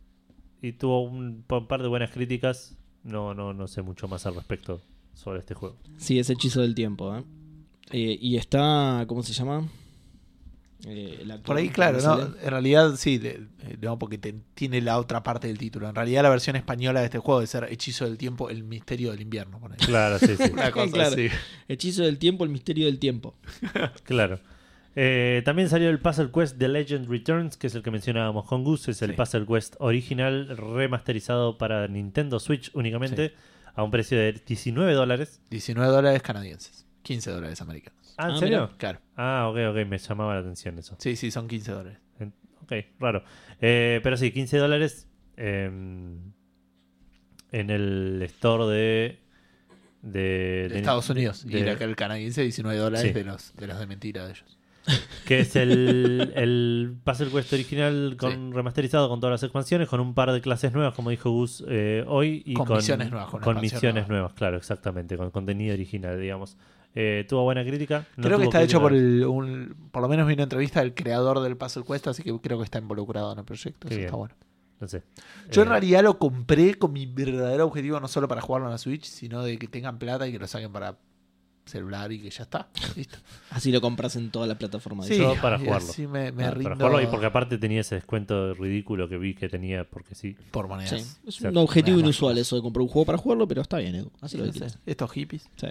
[0.63, 2.77] y tuvo un pa- par de buenas críticas.
[3.05, 4.81] No, no, no sé mucho más al respecto
[5.15, 5.77] sobre este juego.
[5.99, 7.17] Sí, es hechizo del tiempo.
[7.17, 7.25] ¿eh?
[7.93, 9.69] Eh, y está, ¿cómo se llama?
[10.87, 12.23] Eh, el Por ahí, claro, ¿cómo ¿no?
[12.43, 15.89] En realidad, sí, de- eh, no, porque te- tiene la otra parte del título.
[15.89, 19.11] En realidad, la versión española de este juego debe ser Hechizo del Tiempo, el misterio
[19.11, 19.59] del invierno.
[19.61, 19.79] por ahí.
[19.79, 20.51] Claro, sí, sí.
[20.53, 21.11] Una cosa Claro.
[21.13, 21.29] así.
[21.69, 23.35] Hechizo del tiempo, el misterio del tiempo.
[24.05, 24.41] claro.
[24.97, 28.65] Eh, también salió el Puzzle Quest The Legend Returns, que es el que mencionábamos con
[28.65, 28.89] Gus.
[28.89, 29.17] Es el Sí.
[29.17, 33.33] Puzzle Quest original, remasterizado para Nintendo Switch únicamente,
[33.75, 35.41] a un precio de 19 dólares.
[35.51, 38.15] 19 dólares canadienses, 15 dólares americanos.
[38.19, 38.61] Ah, ¿en Ah, serio?
[38.67, 38.77] mira.
[38.79, 40.97] Claro, Ah, ok, ok, me llamaba la atención eso.
[40.99, 41.99] sí, sí, son 15 dólares.
[42.63, 43.25] Ok, raro.
[43.61, 45.65] Eh, pero sí, 15 dólares eh,
[47.53, 49.19] en el store de...
[50.03, 51.45] De, De Estados Unidos.
[51.47, 53.13] de- y la- el canadiense, 19 dólares Sí.
[53.13, 54.59] de, los, de los de mentira de ellos.
[55.27, 60.15] Que es el, el Puzzle Quest original con remasterizado con todas las expansiones, con un
[60.15, 62.43] par de clases nuevas, como dijo Gus eh, hoy.
[62.47, 64.09] Y Con con, misiones nuevas, con con misiones nueva.
[64.09, 66.57] nuevas, claro, exactamente, con contenido original, digamos.
[66.95, 68.05] Eh, tuvo buena crítica.
[68.17, 69.25] no creo que está hecho por el.
[69.25, 72.59] un- por lo menos vi una entrevista del creador del Puzzle Quest, así que creo
[72.59, 73.87] que está involucrado en el proyecto.
[73.89, 74.35] Eso está bueno.
[74.81, 75.03] No sé.
[75.53, 78.73] Yo en Eh, realidad lo compré con mi verdadero objetivo, no solo para jugarlo en
[78.73, 80.97] la Switch, sino de que tengan plata y que lo saquen para
[81.65, 82.69] celular y que ya está.
[82.97, 83.19] Listo.
[83.51, 85.05] Así lo compras en toda la plataforma.
[85.05, 85.17] Sí.
[85.17, 85.89] Yo para y jugarlo.
[85.89, 89.19] así me, me ah, rindo para jugarlo y porque aparte tenía ese descuento ridículo que
[89.19, 90.37] vi que tenía, porque sí.
[90.51, 91.01] por monedas.
[91.01, 92.49] Sí, es un objetivo Monedas inusual mágicas.
[92.49, 94.11] eso de comprar un juego para jugarlo, pero está bien, Edu.
[94.21, 94.67] Así lo que.
[94.87, 95.49] Estos hippies.
[95.57, 95.69] Sí.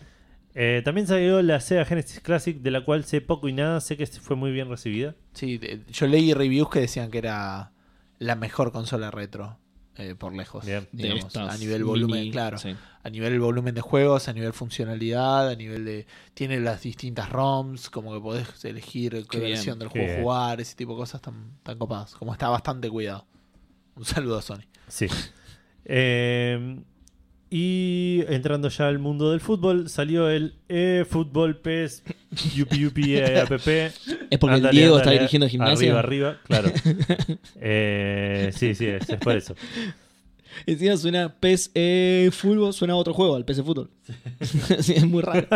[0.56, 3.80] Eh, también salió la Sega Genesis Classic, de la cual sé poco y nada.
[3.82, 5.16] Sé que fue muy bien recibida.
[5.34, 5.60] Sí,
[5.91, 7.72] yo leí reviews que decían que era
[8.18, 9.57] la mejor consola retro
[9.99, 10.65] eh, por lejos.
[10.65, 10.88] Bien.
[10.91, 12.57] Digamos, estas a nivel volumen, mini- claro.
[12.57, 12.76] sí.
[13.03, 16.07] A nivel volumen de juegos, a nivel funcionalidad, a nivel de.
[16.34, 20.21] Tiene las distintas ROMs, como que podés elegir qué Qué bien, versión del juego bien.
[20.23, 22.15] jugar, ese tipo de cosas tan, tan copadas.
[22.15, 23.27] Como está bastante cuidado.
[23.95, 24.63] Un saludo a Sony.
[24.88, 25.07] Sí.
[25.91, 26.81] Eh,
[27.51, 32.03] y entrando ya al mundo del fútbol, salió el eFootball PES
[32.55, 33.51] Yupi Yupi eh, app.
[34.30, 35.97] Es porque el Diego está dirigiendo gimnasia.
[35.97, 36.71] Arriba, arriba, claro.
[37.61, 39.55] Eh, sí, sí, es, es por eso.
[40.65, 43.89] Encima suena PES eh, Fútbol, suena a otro juego, al PC Fútbol.
[44.81, 45.47] Sí, es muy raro.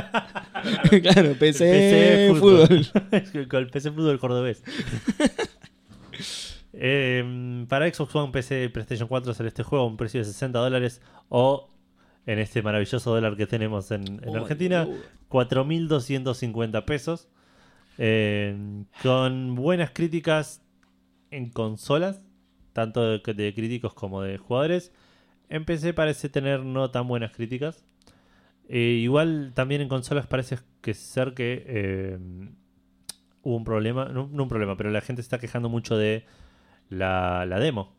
[1.02, 2.88] claro, PC, El Fútbol.
[3.12, 4.64] Es que Con el PC Fútbol cordobés.
[6.74, 10.26] Eh, para Xbox One, PC y PlayStation 4 sale este juego a un precio de
[10.26, 11.70] 60 dólares o
[12.26, 15.04] en este maravilloso dólar que tenemos en, en Ay, Argentina, boludo.
[15.30, 17.30] 4.250 pesos.
[17.98, 20.62] Eh, con buenas críticas
[21.32, 22.26] en consolas,
[22.74, 24.92] tanto de, de críticos como de jugadores.
[25.50, 27.86] En PC parece tener no tan buenas críticas.
[28.70, 32.18] Eh, igual también en consolas parece que ser que eh,
[33.42, 36.26] hubo un problema, no, no un problema, pero la gente se está quejando mucho de
[36.90, 37.94] la, la demo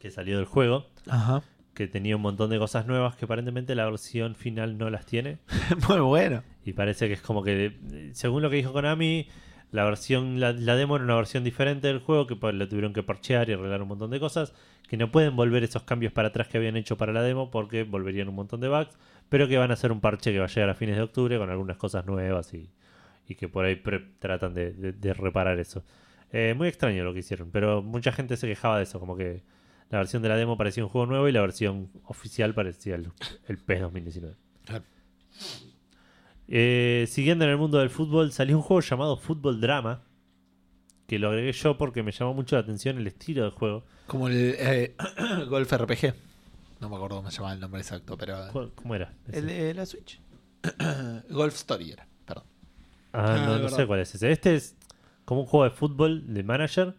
[0.00, 1.42] que salió del juego, Ajá.
[1.76, 5.38] Que tenía un montón de cosas nuevas que aparentemente la versión final no las tiene.
[5.88, 6.42] Muy bueno.
[6.64, 7.76] Y parece que es como que,
[8.14, 9.28] según lo que dijo Konami,
[9.70, 12.92] la versión, la, la demo era una versión diferente del juego, que pues, lo tuvieron
[12.92, 14.54] que parchear y arreglar un montón de cosas,
[14.88, 17.82] que no pueden volver esos cambios para atrás que habían hecho para la demo, porque
[17.84, 18.96] volverían un montón de bugs,
[19.28, 21.36] pero que van a hacer un parche que va a llegar a fines de octubre
[21.38, 22.70] con algunas cosas nuevas y,
[23.28, 25.84] y que por ahí pre- tratan de, de- de reparar eso.
[26.32, 29.42] Eh, muy extraño lo que hicieron, pero mucha gente se quejaba de eso, como que
[29.90, 33.10] la versión de la demo parecía un juego nuevo y la versión oficial parecía el,
[33.48, 34.36] el PES 2019.
[34.64, 34.84] Claro.
[36.48, 40.02] Eh, siguiendo en el mundo del fútbol, salió un juego llamado Fútbol Drama.
[41.06, 43.84] Que lo agregué yo porque me llamó mucho la atención el estilo del juego.
[44.08, 44.96] Como el eh,
[45.48, 46.14] Golf RPG.
[46.80, 48.48] No me acuerdo cómo se llamaba el nombre exacto, pero.
[48.52, 49.14] ¿Cu- ¿Cómo era?
[49.30, 50.20] El de la Switch.
[51.30, 52.44] Golf Story era, perdón.
[53.12, 54.30] Ah, Ah, no, no sé cuál es ese.
[54.32, 54.76] Este es
[55.24, 56.96] como un juego de fútbol de manager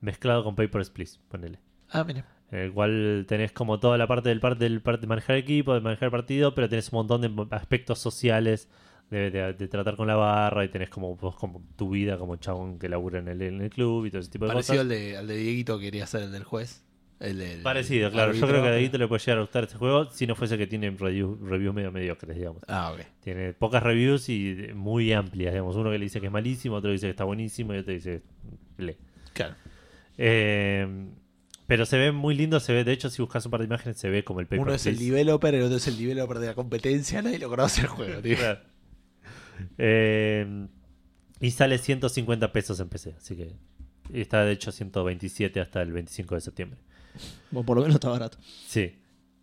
[0.00, 1.18] mezclado con Papers, Please.
[1.28, 1.60] Ponele.
[1.90, 2.24] Ah, mira.
[2.52, 5.74] En el cual tenés como toda la parte del parte del parte de manejar equipo,
[5.74, 8.68] de manejar partido, pero tenés un montón de aspectos sociales
[9.10, 12.36] de, de- de tratar con la barra y tenés como vos como tu vida como
[12.36, 14.80] chabón que labura en el, en el club y todo ese tipo de Parecido cosas.
[14.82, 16.82] al de, al de Dieguito que quería ser el del juez.
[17.18, 18.32] El Parecido, claro.
[18.34, 20.58] Yo creo que a Daguito le puede llegar a gustar este juego si no fuese
[20.58, 22.62] que tiene reviews reviews medio mediocres, digamos.
[22.68, 23.00] Ah, ok.
[23.22, 25.74] Tiene pocas reviews y de- muy amplias, digamos.
[25.76, 28.22] Uno que le dice que es malísimo, otro dice que está buenísimo y otro dice
[28.76, 28.96] lee.
[29.32, 29.54] Claro.
[30.18, 31.06] Eh,
[31.66, 33.98] pero se ve muy lindo, se ve, de hecho, si buscas un par de imágenes,
[33.98, 36.46] se ve como el paper Uno es el developer, el otro es el developer de
[36.48, 37.22] la competencia.
[37.22, 38.36] Nadie lo conoce el juego, tío.
[38.36, 38.60] Claro.
[39.78, 40.66] Eh,
[41.40, 43.56] y sale 150 pesos en PC, así que
[44.12, 46.80] y está de hecho 127 hasta el 25 de septiembre.
[47.50, 48.38] Bueno, por lo menos está barato.
[48.66, 48.96] Sí.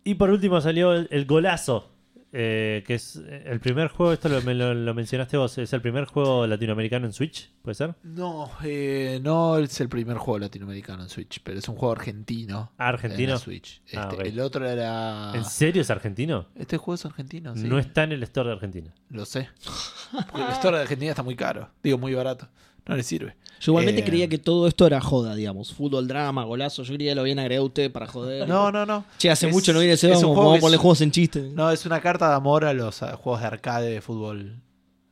[0.04, 1.93] Y por último salió el, el Golazo,
[2.36, 5.80] eh, que es el primer juego, esto lo, me lo- lo mencionaste vos, es el
[5.80, 7.94] primer juego latinoamericano en Switch, ¿puede ser?
[8.02, 12.72] No, eh, no es el primer juego latinoamericano en Switch, pero es un juego argentino.
[12.76, 13.38] Ah, En argentino.
[13.38, 13.80] Switch.
[13.86, 14.20] Este, Ah, ok.
[14.24, 15.32] El otro era.
[15.34, 16.48] ¿En serio es argentino?
[16.56, 17.68] Este juego es argentino, sí.
[17.68, 18.92] No está en el store de Argentina.
[19.10, 19.48] Lo sé.
[20.10, 21.70] Porque el store de Argentina está muy caro.
[21.82, 22.48] Digo, muy barato.
[22.86, 23.36] No le sirve.
[23.60, 25.72] Yo igualmente Eh, creía que todo esto era joda, digamos.
[25.72, 26.82] Fútbol, drama, golazo.
[26.82, 28.46] Yo creía que lo habían agregado usted para joder.
[28.46, 29.04] No, no, no.
[29.18, 31.40] Che, hace Es- mucho no viene ese vamos, juego vamos a es- juegos en chiste.
[31.54, 34.60] No, es una carta de amor a los a juegos de arcade de fútbol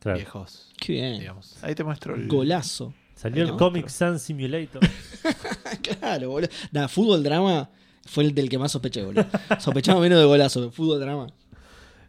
[0.01, 0.19] Claro.
[0.19, 0.69] viejos.
[0.79, 1.21] Qué bien.
[1.21, 1.57] Digamos.
[1.63, 2.29] Ahí te muestro el.
[2.29, 2.93] Golazo.
[3.15, 4.83] Salió el No, Comic Sans Simulator.
[6.01, 6.49] claro, boludo.
[6.73, 7.71] Nada, fútbol, drama
[8.05, 9.25] fue el del que más sospeché, boludo.
[9.61, 11.29] Sospechaba menos de golazo, fútbol, drama.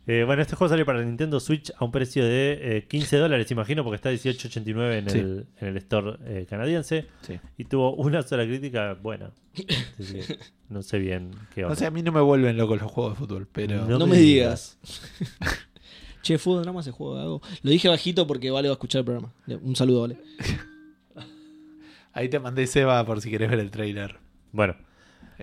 [0.05, 3.49] Eh, bueno, este juego salió para Nintendo Switch a un precio de eh, 15 dólares,
[3.51, 5.19] imagino, porque está 18.89 en, Sí.
[5.19, 7.07] el, en el store eh, canadiense.
[7.21, 7.39] Sí.
[7.57, 9.31] Y tuvo una sola crítica buena.
[9.99, 10.39] Así que
[10.69, 11.75] no sé bien qué onda.
[11.75, 13.85] No sé, a mí no me vuelven locos los juegos de fútbol, pero.
[13.85, 14.77] No No, me me digas.
[16.21, 17.41] che, fútbol, drama se juega algo.
[17.61, 19.33] Lo dije bajito porque Vale va a escuchar el programa.
[19.61, 20.17] Un saludo, Vale.
[22.13, 24.17] Ahí te mandé Seba por si querés ver el trailer.
[24.51, 24.85] Bueno, En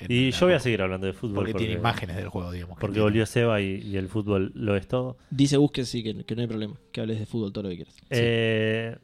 [0.09, 1.35] y yo voy a seguir hablando de fútbol.
[1.37, 2.77] Porque, Porque, tiene imágenes del juego, digamos.
[2.77, 3.05] que porque tiene.
[3.05, 5.17] volvió Seba y, y el fútbol lo es todo.
[5.31, 6.75] Dice Gus que sí, que, que no hay problema.
[6.93, 7.97] Que hables de fútbol todo lo que quieras.
[8.11, 8.97] Eh,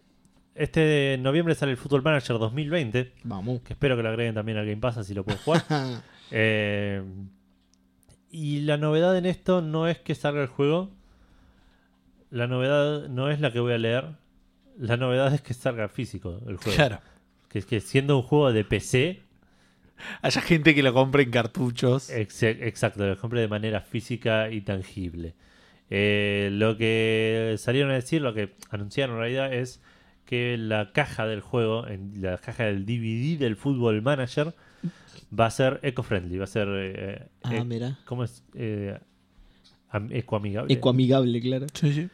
[0.55, 3.61] este de noviembre sale el Football Manager 2020, Vamos.
[3.61, 5.63] que espero que lo agreguen también al Game Pass así lo puedo jugar.
[6.33, 7.05] Eh,
[8.33, 10.91] y la novedad en esto no es que salga el juego.
[12.31, 14.17] La novedad no es la que voy a leer.
[14.77, 16.75] La novedad es que salga físico el juego.
[16.75, 16.99] Claro.
[17.49, 19.23] Que es que siendo un juego de PC,
[20.23, 22.11] Haya gente que lo compre en cartuchos.
[22.11, 25.35] ex- exacto, lo compre de manera física y tangible.
[25.91, 29.81] Eh, lo que salieron a decir, lo que anunciaron en realidad es
[30.25, 34.55] que la caja del juego, en la caja del DVD del Football Manager,
[35.39, 36.69] va a ser eco-friendly, va a ser...
[36.71, 37.99] eh, Ah, eh, mira.
[38.05, 38.43] ¿Cómo es?
[38.55, 38.99] Eh,
[39.91, 40.75] am- ecoamigable.
[40.75, 41.67] Ecoamigable, claro.
[41.73, 42.09] Sí, sí.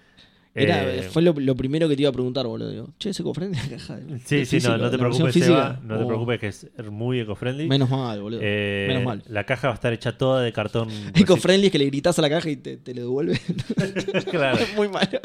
[0.54, 2.70] Era, Eh, fue lo, lo primero que te iba a preguntar, boludo.
[2.70, 3.96] Digo, che, ¿se cofrende la caja?
[3.96, 4.76] de- Sí, de sí, no, físico?
[4.76, 5.44] no te ¿La versión preocupes?
[5.44, 7.68] Seba, no te Oh, preocupes que es muy eco-friendly.
[7.68, 8.40] Menos mal, boludo.
[8.42, 9.22] Eh, menos mal.
[9.28, 10.88] La caja va a estar hecha toda de cartón.
[11.14, 13.40] Eco-friendly es que le gritas a la caja y te, te lo devuelve.
[14.30, 14.58] claro.
[14.62, 15.20] es muy malo.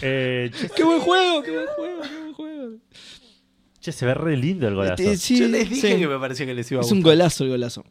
[0.00, 1.42] Eh, ¡Qué buen juego!
[1.42, 2.02] ¡Qué buen juego!
[2.02, 2.76] ¡Qué buen juego!
[3.80, 5.02] che, se ve re lindo el golazo.
[5.16, 5.98] Sí, Yo les dije sí.
[6.00, 6.96] que me parecía que les iba a Es gustar.
[6.98, 7.84] un golazo el golazo.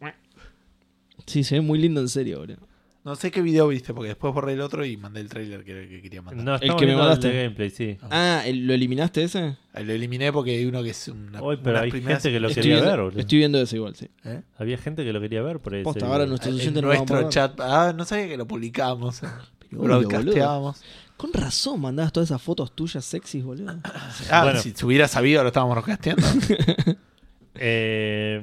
[1.28, 2.58] Sí, se ve muy lindo en serio, boludo.
[3.04, 5.72] No sé qué video viste, porque después borré el otro y mandé el trailer que
[5.96, 6.46] el quería mandar.
[6.46, 7.32] No, estamos que me el mandaste.
[7.34, 7.98] gameplay, sí.
[8.12, 9.58] Ah, ¿el- ¿lo eliminaste ese?
[9.74, 11.42] Ahí Lo eliminé porque hay uno que es una.
[11.42, 13.20] Hoy, pero hay primeras- gente que lo estoy, quería viendo, ver, boludo.
[13.20, 14.08] estoy viendo ese igual, sí.
[14.24, 14.42] ¿Eh?
[14.58, 15.84] Había gente que lo quería ver por eso.
[15.84, 17.60] Posta, ahora nuestros En no nuestro chat.
[17.60, 19.22] Ah, no sabía que lo publicábamos.
[19.72, 20.84] Broadcasteábamos.
[21.18, 23.78] Con razón mandabas todas esas fotos tuyas sexys, boludo.
[24.30, 24.60] Ah, Bueno.
[24.60, 26.24] si se hubiera sabido, lo estábamos broadcasteando.
[27.56, 28.42] Eh,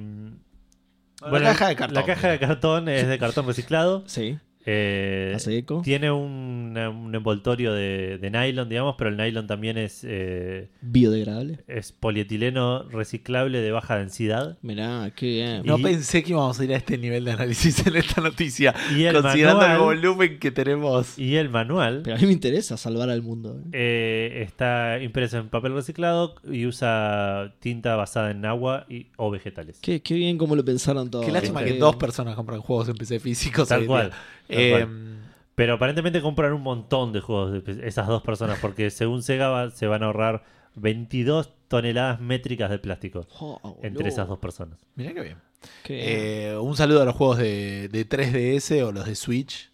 [1.23, 1.95] la bueno, caja de cartón.
[1.95, 4.05] La caja de cartón es de cartón reciclado.
[4.07, 5.81] Sí, Eh, hace eco.
[5.83, 11.61] tiene un, un envoltorio de, de nylon, digamos, pero el nylon también es, eh, Biodegradable.
[11.69, 14.59] es polietileno reciclable de baja densidad.
[14.61, 15.63] Mirá, qué bien.
[15.65, 18.75] No Y- pensé que íbamos a ir a este nivel de análisis en esta noticia.
[18.95, 21.19] Y el considerando el volumen que tenemos.
[21.19, 23.59] Y el manual Pero a mí me interesa salvar al mundo.
[23.59, 23.69] ¿eh?
[23.73, 29.79] eh, está impreso en papel reciclado y usa tinta basada en agua y, o vegetales.
[29.81, 31.23] Qué, qué bien cómo lo pensaron todo.
[31.23, 33.69] Qué lástima que dos personas compran juegos en PC físicos.
[33.69, 34.09] Tal cual.
[34.11, 34.19] día.
[34.49, 35.19] Eh, cual.
[35.55, 39.71] Pero aparentemente compran un montón de juegos de esas dos personas porque según Sega va-
[39.71, 40.45] se van a ahorrar
[40.77, 43.77] 22 toneladas métricas de plástico boludo.
[43.83, 44.79] entre esas dos personas.
[44.95, 45.37] Mirá qué bien.
[45.83, 46.07] Qué bien.
[46.09, 49.71] Eh, un saludo a los juegos de, de 3DS o los de Switch.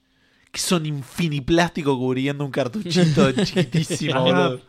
[0.55, 4.61] Que son infiniplástico cubriendo un cartuchito chiquitísimo, boludo.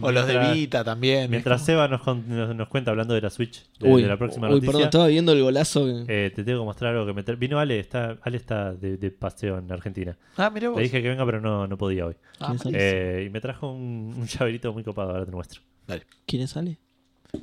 [0.00, 1.28] O los de Vita también.
[1.28, 4.16] Mientras Seba nos, con- nos, nos cuenta hablando de la Switch, de, uy, de la
[4.16, 5.86] próxima uy, noticia, perdón, estaba viendo el golazo.
[5.86, 7.36] que- eh, te tengo que mostrar algo que meter.
[7.36, 10.16] Vino Ale, está, Ale está de, de paseo en Argentina.
[10.36, 10.76] Ah, mirá vos.
[10.78, 12.14] Le dije que venga, pero no, no podía hoy.
[12.38, 12.70] Ah, ¿Quién sabe?
[12.76, 13.00] malísimo.
[13.00, 15.60] Eh, y me trajo un, un llaverito muy copado, ahora te lo muestro.
[15.88, 16.04] Dale.
[16.26, 16.78] ¿Quién es Ale?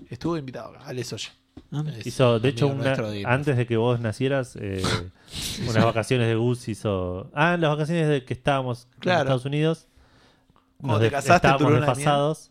[0.10, 1.30] Estuvo invitado acá, Ale Soya.
[1.72, 1.84] Ah.
[1.98, 2.94] Es Hizo, de hecho, una-
[3.26, 4.82] antes de que vos nacieras, eh,
[5.70, 7.30] unas vacaciones de Gus hizo.
[7.34, 9.20] Ah, las vacaciones de que estábamos Claro.
[9.22, 9.88] en Estados Unidos.
[10.80, 12.50] Cuando nos te casaste, estábamos desfasados.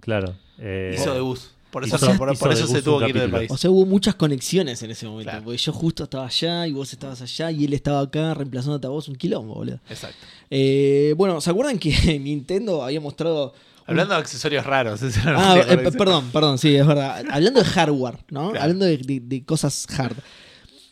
[0.00, 0.34] Claro.
[0.58, 1.52] eh, Hizo de bus.
[1.70, 3.38] Por eso, hizo- por, por eso se tuvo que ir del capítulo.
[3.38, 3.50] país.
[3.52, 5.30] O sea, hubo muchas conexiones en ese momento.
[5.30, 5.44] Claro.
[5.44, 8.90] Porque yo justo estaba allá y vos estabas allá y él estaba acá reemplazándote a
[8.90, 9.78] vos un quilombo, boludo.
[9.88, 10.18] Exacto.
[10.50, 13.54] Eh, bueno, ¿se acuerdan que Nintendo había mostrado.
[13.90, 15.02] Hablando de accesorios raros.
[15.22, 17.22] era lo Ah, eh, perdón, perdón, sí, es verdad.
[17.30, 18.50] Hablando de hardware, ¿no?
[18.50, 18.62] Claro.
[18.62, 20.16] Hablando de, de- de cosas hard.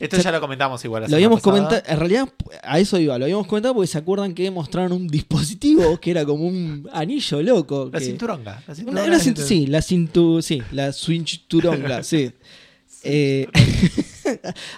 [0.01, 1.07] Esto ya lo comentamos igual.
[1.09, 2.29] Lo habíamos comentado, en realidad
[2.63, 6.25] a eso iba, lo habíamos comentado porque se acuerdan que mostraron un dispositivo que era
[6.25, 7.91] como un anillo loco.
[7.93, 8.63] La que- cinturonga.
[8.69, 12.31] La cinturonga una cintu- sí, la cintu, sí, la cinturonga, sí.
[13.03, 13.49] Eh,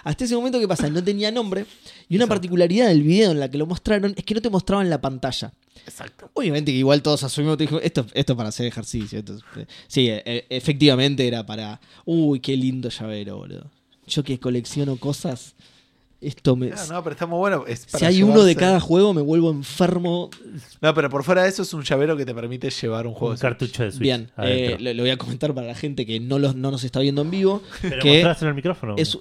[0.03, 0.89] hasta ese momento, ¿qué pasa?
[0.89, 1.65] No tenía nombre.
[2.09, 4.89] Y una particularidad del video en la que lo mostraron es que no te mostraban
[4.89, 5.53] la pantalla.
[5.85, 6.29] Exacto.
[6.33, 9.19] Obviamente que igual todos asumimos, te dijo, esto, esto es para hacer ejercicio.
[9.19, 11.79] esto es- eh, sí, eh, eh, efectivamente era para...
[12.05, 13.69] Uy, qué lindo llavero, boludo.
[14.07, 15.55] Yo que colecciono cosas,
[16.19, 16.67] esto me...
[16.69, 17.63] No, no, pero está muy bueno.
[17.67, 20.29] es si hay uno de cada juego, me vuelvo enfermo.
[20.81, 23.29] No, pero por fuera de eso es un llavero que te permite llevar un juego
[23.31, 24.01] un de cartucho de Switch.
[24.01, 26.83] Bien, eh, lo, lo voy a comentar para la gente que no, los, no nos
[26.83, 27.63] está viendo en vivo.
[27.81, 28.95] Pero que mostráselo al micrófono.
[28.97, 29.17] es,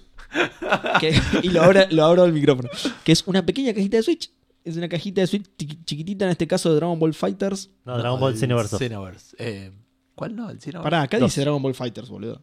[1.01, 2.68] que- y lo abro, lo abro al micrófono.
[3.05, 4.31] Que es una pequeña cajita de Switch.
[4.65, 7.70] Es una cajita de Switch chiqui- chiquitita, en este caso de Dragon Ball Fighters.
[7.85, 8.77] no, Dragon Ball Xenoverse.
[8.78, 9.37] Xenoverse.
[9.39, 9.73] Eh,
[10.15, 10.51] ¿Cuál no?
[10.51, 10.82] ¿El Xenoverse?
[10.91, 11.31] Pará, acá Dos.
[11.31, 12.43] dice Dragon Ball Fighters, boludo.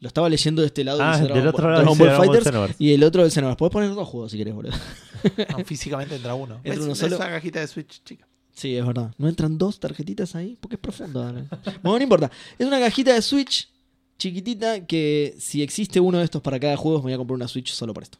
[0.00, 1.00] Lo estaba leyendo de este lado.
[1.02, 2.76] Ah, dice del Dragon, otro Ball- lado Dragon Ball Fighters Xenoverse.
[2.78, 3.58] y el otro del Xenoverse.
[3.58, 4.72] Podés poner dos juegos si querés, boludo.
[5.58, 6.56] No, físicamente entra uno.
[6.56, 7.16] Entra Es- uno es solo.
[7.16, 8.26] una cajita de Switch, chica.
[8.52, 9.14] Sí, es verdad.
[9.18, 10.56] ¿No entran dos tarjetitas ahí?
[10.60, 11.30] Porque es profundo.
[11.32, 11.46] ¿no?
[11.82, 12.30] bueno, no importa.
[12.58, 13.68] Es una cajita de Switch
[14.18, 17.48] chiquitita que si existe uno de estos para cada juego, me voy a comprar una
[17.48, 18.18] Switch solo por esto.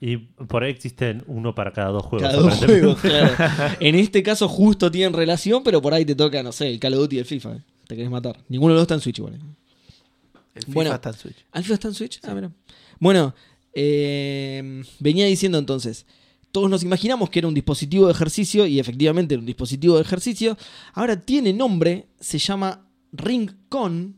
[0.00, 2.28] Y por ahí existen uno para cada dos juegos.
[2.28, 3.02] Cada dos aparentemente.
[3.02, 3.76] juegos, claro.
[3.80, 6.94] En este caso justo tienen relación, pero por ahí te toca, no sé, el Call
[6.94, 7.56] of Duty y el FIFA.
[7.56, 7.60] eh.
[7.88, 8.38] Te querés matar.
[8.48, 9.34] Ninguno de los dos está en Switch igual.
[9.34, 9.38] eh.
[10.54, 10.94] El FIFA Bueno.
[10.94, 11.36] está en Switch.
[11.52, 12.20] ¿Al FIFA está en Switch?
[12.22, 12.50] Ah, mira.
[13.00, 13.34] Bueno,
[13.74, 16.06] eh, venía diciendo entonces,
[16.52, 20.02] todos nos imaginamos que era un dispositivo de ejercicio y efectivamente era un dispositivo de
[20.02, 20.56] ejercicio.
[20.94, 24.16] Ahora tiene nombre, se llama Ring-Con.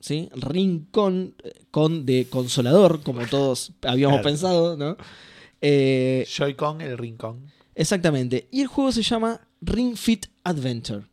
[0.00, 0.28] ¿Sí?
[0.34, 4.28] Ring-Con, eh, con de consolador, como todos habíamos Claro.
[4.28, 4.96] pensado, ¿no?
[5.60, 7.46] Eh, Joy-Con, el rincón.
[7.74, 8.48] Exactamente.
[8.50, 11.04] Y el juego se llama Ring Fit Adventure.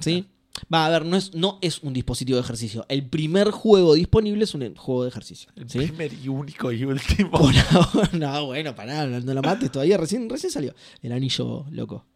[0.00, 0.26] ¿Sí?
[0.72, 2.86] Va, a ver, no es, no es un dispositivo de ejercicio.
[2.88, 5.50] El primer juego disponible es un juego de ejercicio.
[5.56, 5.78] El ¿sí?
[5.78, 7.30] primer y único y último.
[7.32, 9.96] Por ahora, no, bueno, pará, no, no la mates todavía.
[9.98, 10.74] Recién, recién salió.
[11.02, 12.06] El anillo loco.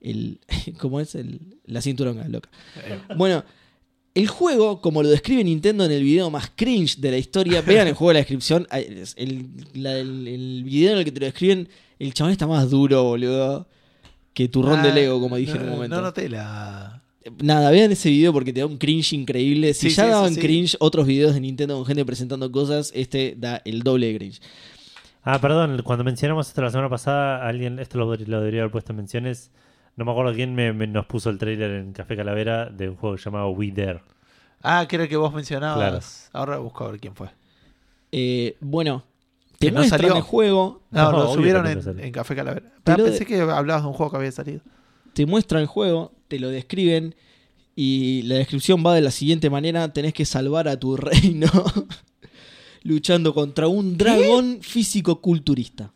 [0.00, 0.40] El,
[0.78, 1.14] ¿Cómo es?
[1.14, 2.50] El, la cinturonga loca.
[2.84, 3.42] Eh, Bueno,
[4.16, 7.86] el juego, como lo describe Nintendo en el video más cringe de la historia, vean
[7.86, 8.66] el juego en la descripción.
[8.72, 11.68] El, el- la- el- el video en el que te lo describen,
[11.98, 13.66] el chabón está más duro, boludo,
[14.34, 15.96] que turrón de ah, Lego, como dije no, en un momento.
[15.96, 17.02] No noté la.
[17.42, 19.74] Nada, vean ese video porque te da un cringe increíble.
[19.74, 20.40] Si Sí, ya sí, daban sí.
[20.40, 24.40] cringe otros videos de Nintendo con gente presentando cosas, este da el doble de cringe.
[25.24, 28.92] Ah, perdón, cuando mencionamos esto la semana pasada, alguien, esto lo, lo debería haber puesto
[28.92, 29.50] en menciones.
[29.96, 32.96] No me acuerdo quién me, me- nos puso el trailer en Café Calavera de un
[32.96, 34.02] juego llamado We Dare.
[34.62, 36.28] Ah, creo que vos mencionabas.
[36.30, 36.40] Claro.
[36.50, 37.28] Ahora busco a ver quién fue.
[38.12, 39.04] Eh, bueno,
[39.58, 40.16] te Que no muestran salió.
[40.16, 42.04] el juego, No, No, lo obvio subieron que no en, salió.
[42.04, 42.66] en Café Calavera.
[42.84, 44.60] Ah, lo pensé de- que hablabas de un juego que había salido.
[45.14, 47.14] te muestran el juego, te lo describen
[47.74, 51.48] y la descripción va de la siguiente manera, tenés que salvar a tu reino
[52.82, 55.92] luchando contra un dragón físico-culturista.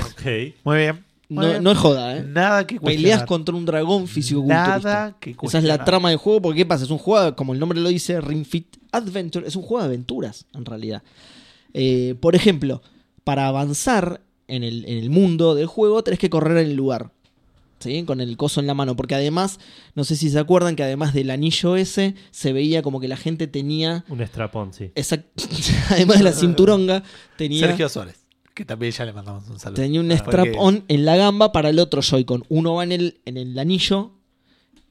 [0.00, 0.54] Ok.
[0.64, 1.04] Muy bien.
[1.40, 2.24] No, no es joda, ¿eh?
[2.26, 3.26] Nada que Peleas cuestionar.
[3.26, 4.78] contra un dragón físico-culturista.
[4.80, 6.84] Nada que Esa es la trama del juego, porque ¿qué pasa?
[6.84, 9.86] Es un juego, como el nombre lo dice, Ring Fit Adventure, es un juego de
[9.86, 11.02] aventuras, en realidad.
[11.74, 12.82] Eh, por ejemplo,
[13.24, 17.10] para avanzar en el, en el mundo del juego, tenés que correr en el lugar.
[17.78, 18.04] ¿Sí?
[18.04, 18.94] Con el coso en la mano.
[18.94, 19.58] Porque además,
[19.96, 23.16] no sé si se acuerdan que además del anillo ese, se veía como que la
[23.16, 24.04] gente tenía.
[24.08, 24.92] Un strapón, sí.
[24.94, 25.24] exact-
[25.90, 27.02] además de la cinturonga,
[27.36, 27.66] tenía.
[27.66, 28.21] Sergio Suárez.
[28.54, 29.80] Que también ya le mandamos un saludo.
[29.80, 32.44] Tenía un strap-on en la gamba para el otro Joy-Con.
[32.48, 34.12] Uno va en el, en el anillo.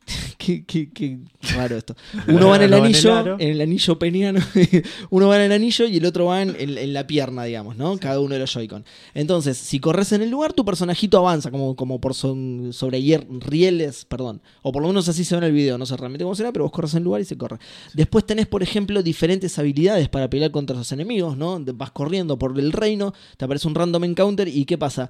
[0.38, 1.20] qué, qué- qué
[1.56, 1.96] raro esto.
[2.28, 3.10] Uno va en el anillo,
[3.40, 4.40] en el anillo peniano.
[5.10, 7.78] Uno va en el anillo y el otro va en, en- en la pierna, digamos,
[7.78, 7.98] ¿no?
[7.98, 8.84] Cada uno de los Joy-Con.
[9.14, 13.26] Entonces, si corres en el lugar, tu personajito avanza como, como por son- sobre hier-
[13.42, 14.42] rieles, perdón.
[14.64, 15.78] O por lo menos así se ve en el video.
[15.78, 17.58] No sé realmente cómo será, pero vos corres en el lugar y se corre.
[17.94, 21.60] Después tenés, por ejemplo, diferentes habilidades para pelear contra esos enemigos, ¿no?
[21.76, 25.10] Vas corriendo por el reino, te aparece un random encounter y ¿qué pasa?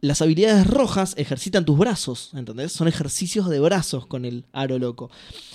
[0.00, 2.70] Las habilidades rojas ejercitan tus brazos, ¿entendés?
[2.70, 5.10] Son ejercicios de brazos con el aro loco.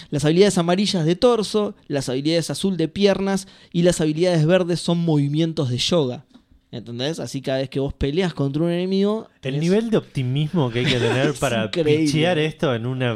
[0.10, 4.98] Las habilidades amarillas de torso, las habilidades azul de piernas y las habilidades verdes son
[5.00, 6.26] movimientos de yoga.
[6.72, 7.20] ¿Entendés?
[7.20, 9.28] Así cada vez que vos peleas contra un enemigo...
[9.44, 12.06] El nivel de optimismo que hay que tener para increíble.
[12.06, 13.16] pichear esto en una.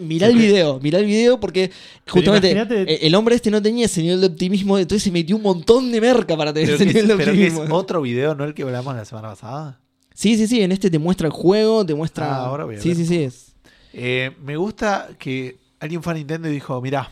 [0.00, 1.70] Mirá el video, mirá el video porque
[2.06, 5.42] justamente eh, el hombre este no tenía ese nivel de optimismo, entonces se metió un
[5.42, 7.76] montón de merca para tener Pero, ese que, nivel de pero que es optimismo.
[7.76, 8.44] otro video, ¿no?
[8.44, 9.80] El que hablamos la semana pasada.
[10.20, 12.26] Sí, sí, sí, en este te muestra el juego, te muestra...
[12.26, 13.54] Ah, ahora voy a sí, ver sí, sí, es...
[13.94, 17.10] Eh, me gusta que alguien fue a Nintendo y dijo, mirá.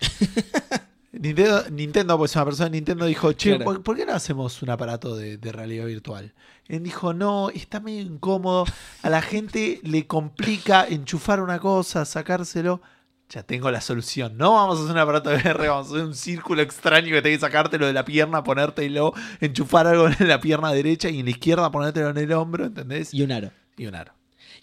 [1.12, 3.64] Nintendo, Nintendo, pues una persona de Nintendo dijo, che, Claro.
[3.64, 6.34] ¿por, por qué no hacemos un aparato de, de realidad virtual?
[6.66, 8.64] Él dijo, no, está medio incómodo,
[9.02, 12.82] a la gente le complica enchufar una cosa, sacárselo.
[13.32, 14.36] Ya tengo la solución.
[14.36, 17.22] No vamos a hacer un aparato de VR, vamos a hacer un círculo extraño que
[17.22, 21.24] tenés que sacártelo de la pierna, ponértelo, enchufar algo en la pierna derecha y en
[21.24, 23.14] la izquierda ponértelo en el hombro, ¿entendés?
[23.14, 23.50] Y un aro.
[23.78, 24.12] Y un aro.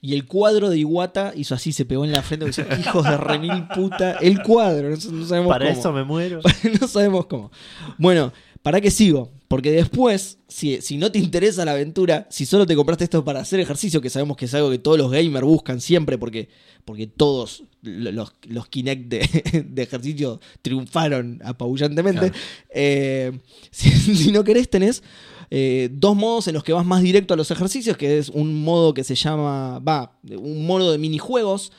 [0.01, 3.17] Y el cuadro de Iwata hizo así, se pegó en la frente, dice, hijos de
[3.17, 4.13] remil puta.
[4.21, 5.79] El cuadro, no, no sabemos para cómo.
[5.79, 6.39] eso me muero.
[6.79, 7.51] no sabemos cómo.
[7.97, 8.31] Bueno,
[8.63, 9.31] ¿para qué sigo?
[9.47, 13.39] Porque después, si, si no te interesa la aventura, si solo te compraste esto para
[13.39, 16.49] hacer ejercicio, que sabemos que es algo que todos los gamers buscan siempre, porque,
[16.85, 22.35] porque todos lo- los, los Kinect de, de ejercicio triunfaron apabullantemente, Claro.
[22.69, 23.39] eh,
[23.71, 25.01] si, si no querés, tenés
[25.49, 28.61] eh, dos modos en los que vas más directo a los ejercicios, que es un
[28.63, 31.71] modo que se llama, va, un modo de minijuegos,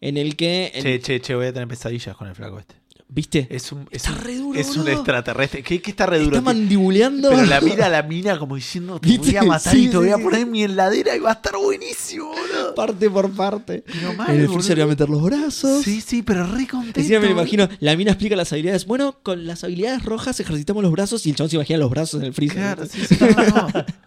[0.00, 0.70] en el que...
[0.74, 2.76] en- Che, che, che, voy a tener pesadillas con el flaco este.
[3.08, 3.46] ¿Viste?
[3.50, 5.62] Es un, es Está un, re duro, es un extraterrestre.
[5.62, 6.36] ¿Qué, qué está re duro?
[6.36, 7.30] Está mandibuleando.
[7.30, 9.28] Pero la mira a la mina como diciendo, te ¿Viste?
[9.28, 11.34] voy a matar Sí, y te voy a poner en mi heladera y va a
[11.34, 12.74] estar buenísimo, boludo.
[12.74, 13.84] parte por parte.
[13.86, 15.84] Pero mal, en el freezer voy a meter los brazos.
[15.84, 16.98] Sí, sí, pero re contento.
[16.98, 18.86] Encima me lo imagino, la mina explica las habilidades.
[18.86, 22.20] Bueno, con las habilidades rojas ejercitamos los brazos y el chabón se imagina los brazos
[22.20, 22.56] en el freezer.
[22.58, 23.28] Claro, sí, sí, no,
[23.68, 23.84] no.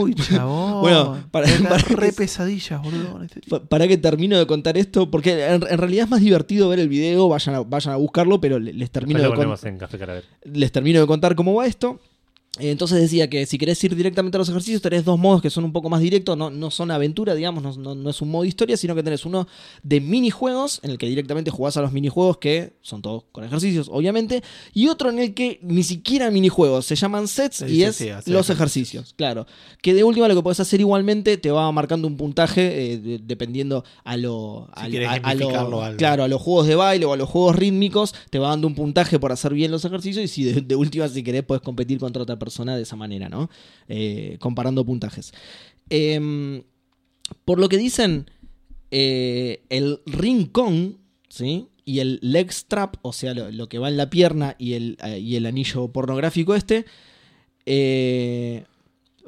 [0.00, 0.80] Uy, chabón.
[0.80, 3.22] Bueno, para- para re que- pesadillas, boludo.
[3.22, 6.78] este Para que termino de contar esto, porque en, en realidad es más divertido ver
[6.80, 9.62] el video, vayan a, vayan a buscarlo, pero le- les termino, de lo con- ponemos
[9.64, 10.26] en Café Calavera.
[10.44, 12.00] les termino de contar cómo va esto.
[12.58, 15.64] Entonces decía que si querés ir directamente a los ejercicios, tenés dos modos que son
[15.64, 18.44] un poco más directos, no, no son aventura, digamos, no, no- no es un modo
[18.44, 19.46] historia, sino que tenés uno
[19.82, 23.88] de minijuegos, en el que directamente jugás a los minijuegos, que son todos con ejercicios,
[23.90, 24.42] obviamente,
[24.74, 28.30] y otro en el que ni siquiera minijuegos, se llaman sets y sí, es sí,
[28.30, 29.14] los ejercicios.
[29.16, 29.46] claro.
[29.80, 33.18] Que de última lo que podés hacer igualmente te va marcando un puntaje eh, de-
[33.18, 34.68] dependiendo a lo...
[34.76, 35.48] Si querés a- a lo-.
[35.96, 38.74] Claro, a los juegos de baile o a los juegos rítmicos, te va dando un
[38.74, 41.98] puntaje por hacer bien los ejercicios y si de, de última, si querés, puedes competir
[42.00, 43.48] contra otra persona de esa manera, ¿no?
[43.88, 45.32] Eh, comparando puntajes.
[45.90, 46.62] Em,
[47.44, 48.30] por lo que dicen,
[48.90, 50.98] eh, el ring con,
[51.28, 51.66] ¿sí?
[51.84, 54.98] Y el leg strap, o sea, lo, lo que va en la pierna y el,
[55.04, 56.84] eh, y el anillo pornográfico este,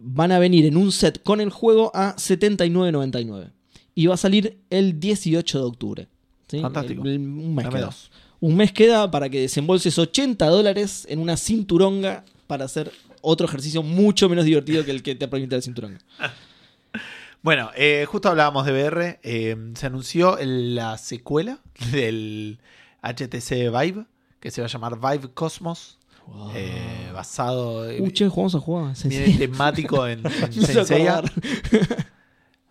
[0.02, 3.50] van a venir en un set con el juego a 79.99.
[3.94, 6.08] Y va a salir el 18 de octubre.
[6.48, 6.60] ¿sí?
[6.60, 7.02] Fantástico.
[7.04, 7.86] El- el- un mes Dame queda.
[7.86, 8.10] dos.
[8.40, 12.90] Un mes queda para que desembolses 80 dólares en una cinturonga para hacer
[13.22, 15.98] otro ejercicio mucho menos divertido que el que te permite la cinturonga.
[17.42, 19.18] Bueno, eh, justo hablábamos de VR.
[19.22, 21.58] eh, se anunció el- la secuela
[21.90, 22.58] del
[23.02, 24.04] HTC Vive,
[24.40, 25.98] que se va a llamar Vive Cosmos,
[26.54, 28.94] eh, basado en Uh, che, jugamos a jugar.
[29.04, 31.16] ¿en viene temático en, en Senseiya.
[31.20, 31.32] acordar.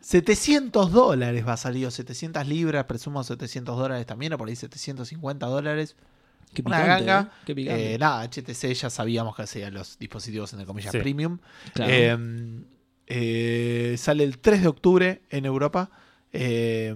[0.01, 5.45] 700 dólares va a salir, 700 libras, presumo 700 dólares también, o por ahí 750
[5.47, 5.95] dólares.
[6.53, 7.31] Qué Una ganga.
[7.31, 7.41] ¿eh?
[7.45, 7.93] Qué picante.
[7.95, 10.97] Eh, nada, HTC ya sabíamos que hacía los dispositivos entre comillas Sí.
[10.99, 11.37] premium.
[11.73, 11.91] Claro.
[11.93, 12.17] Eh,
[13.07, 15.89] eh, sale el 3 de octubre en Europa.
[16.31, 16.95] Eh,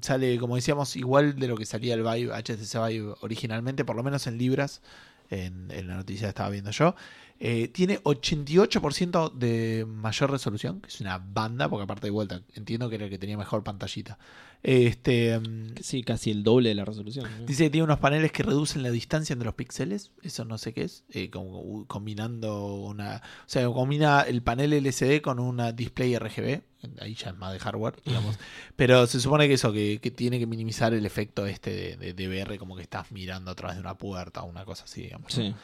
[0.00, 4.02] sale, como decíamos, igual de lo que salía el Vive, HTC Vive originalmente, por lo
[4.02, 4.82] menos en libras.
[5.30, 6.94] En, en la noticia que estaba viendo yo.
[7.40, 12.88] Eh, tiene 88% de mayor resolución, que es una banda, porque aparte de vuelta, entiendo
[12.90, 14.18] que era el que tenía mejor pantallita.
[14.66, 17.26] Este, mm, sí, casi el doble de la resolución.
[17.38, 17.44] ¿no?
[17.46, 20.10] Dice que tiene unos paneles que reducen la distancia entre los píxeles.
[20.22, 21.04] Eso no sé qué es.
[21.10, 23.16] eh, como u- combinando una.
[23.18, 26.62] O sea, combina el panel LCD con una display RGB.
[27.00, 28.38] Ahí ya es más de hardware, digamos.
[28.76, 32.14] Pero se supone que eso, que, que tiene que minimizar el efecto este de, de,
[32.14, 35.02] de VR, como que estás mirando a través de una puerta o una cosa así,
[35.02, 35.30] digamos.
[35.50, 35.56] ¿no?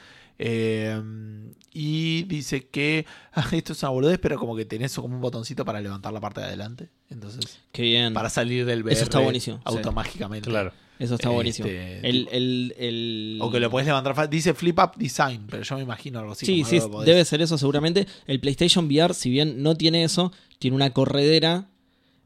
[0.42, 1.00] Eh,
[1.72, 5.64] y dice que ah, esto es una boludez, pero como que tenés como un botoncito
[5.64, 6.88] para levantar la parte de adelante.
[7.10, 8.12] Entonces, Qué bien.
[8.14, 9.62] para salir del VR Eso está buenísimo, sí.
[9.66, 10.48] automáticamente.
[10.48, 10.72] Claro.
[10.98, 11.68] Eso está Este, buenísimo.
[11.68, 14.28] El, el, el- O que lo puedes levantar.
[14.28, 16.44] Dice Flip Up Design, pero yo me imagino algo así.
[16.44, 18.06] Sí, como sí, algo podés- debe ser eso seguramente.
[18.26, 21.68] El PlayStation VR, si bien no tiene eso, tiene una corredera.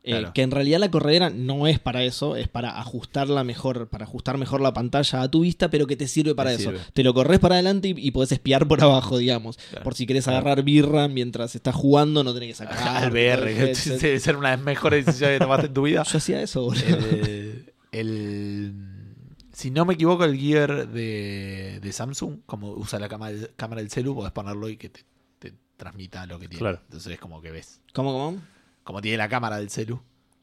[0.07, 4.05] Eh, que en realidad la corredera no es para eso, es para ajustarla mejor, para
[4.05, 6.71] ajustar mejor la pantalla a tu vista, pero que te sirve para Te eso.
[6.71, 6.85] sirve.
[6.93, 9.57] Te lo corres para adelante y, y podés espiar por abajo, digamos.
[9.57, 9.83] Claro.
[9.83, 12.79] Por si querés agarrar birra mientras estás jugando, no tenés que sacar.
[13.05, 13.55] Al VR,
[14.01, 16.03] debe ser una de las mejores decisiones que tomaste en tu vida.
[16.13, 16.85] Yo hacía eso, boludo.
[16.87, 18.75] el, el-
[19.53, 23.91] si no me equivoco, el Gear de, de Samsung, como usa la cámara, cámara del
[23.91, 25.03] celu, podés ponerlo y que te,
[25.39, 26.59] te transmita lo que tiene.
[26.59, 26.81] Claro.
[26.85, 27.81] Entonces es como que ves.
[27.93, 28.43] ¿Cómo, cómo?
[28.85, 30.01] Como tiene la cámara del celu.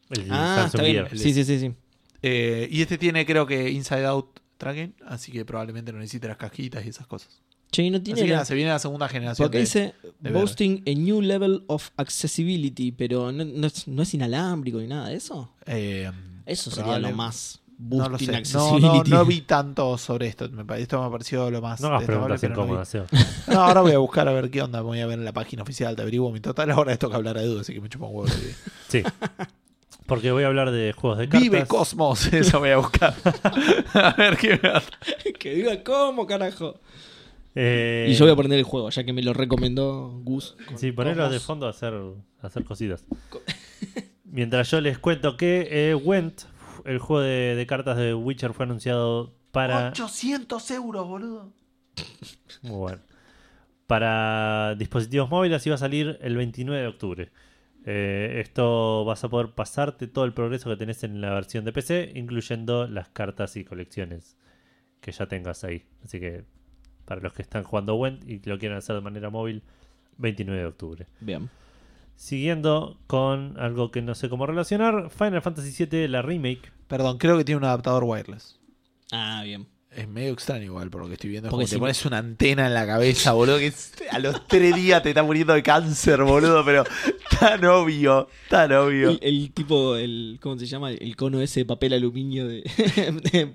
[0.10, 1.06] El Ah, Samsung está bien.
[1.08, 1.18] Gear.
[1.18, 1.74] Sí, sí, sí, sí.
[2.22, 6.38] Eh, y este tiene, creo que, Inside Out Tracking, así que probablemente no necesite las
[6.38, 7.42] cajitas y esas cosas.
[7.72, 8.20] Che, no tiene.
[8.20, 9.46] Así que la- nada, se viene la segunda generación.
[9.46, 14.04] Porque de- dice de boasting a new level of accessibility, pero no, no es, no
[14.04, 15.54] es inalámbrico ni nada de eso.
[15.66, 16.12] eh,
[16.46, 18.44] Eso sería lo más No lo sé.
[18.54, 20.48] No, no, no vi tanto sobre esto.
[20.50, 21.82] Me esto me pareció lo más.
[21.82, 22.44] No hagas preguntas
[23.48, 24.82] no ahora voy a buscar a ver qué onda.
[24.82, 25.96] Voy a ver en la página oficial.
[25.96, 26.70] Te averiguo mi total.
[26.72, 28.34] Ahora esto que hablar de dudas, así que me chupa un huevo.
[28.88, 29.04] Sí.
[30.06, 31.42] Porque voy a hablar de juegos de cartas.
[31.42, 32.26] Vive Cosmos.
[32.34, 33.16] Eso voy a buscar.
[33.94, 34.60] a ver qué
[35.26, 36.80] me que diga cómo, carajo.
[37.56, 40.56] Eh, Y yo voy a poner el juego, ya que me lo recomendó Gus.
[40.76, 41.94] Sí, ponerlo de fondo a hacer,
[42.42, 43.04] a hacer cositas.
[44.26, 46.44] Mientras yo les cuento que eh, Went,
[46.86, 49.90] el juego de, de cartas de Witcher, fue anunciado para.
[49.90, 51.54] 800 euros, boludo.
[52.62, 53.02] Muy bueno.
[53.88, 57.32] Para dispositivos móviles iba a salir el 29 de octubre.
[57.86, 61.74] Eh, esto vas a poder pasarte todo el progreso que tenés en la versión de
[61.74, 64.38] PC, incluyendo las cartas y colecciones
[65.02, 65.84] que ya tengas ahí.
[66.04, 66.46] Así que
[67.06, 69.64] para los que están jugando Went y lo quieren hacer de manera móvil,
[70.18, 71.06] 29 de octubre.
[71.20, 71.50] Bien.
[72.26, 76.72] Siguiendo con algo que no sé cómo relacionar, Final Fantasy VII, la remake.
[76.88, 78.60] Perdón, creo que tiene un adaptador wireless.
[79.12, 79.66] Ah, bien.
[79.90, 81.48] Es medio extraño igual por lo que estoy viendo.
[81.48, 83.74] Es Porque como te si- pones una antena en la cabeza, boludo, que
[84.12, 86.84] a los tres días te está muriendo de cáncer, boludo, pero
[87.40, 89.10] tan obvio, tan obvio.
[89.10, 90.92] El, el tipo, el ¿cómo se llama?
[90.92, 92.62] El cono ese de papel aluminio de,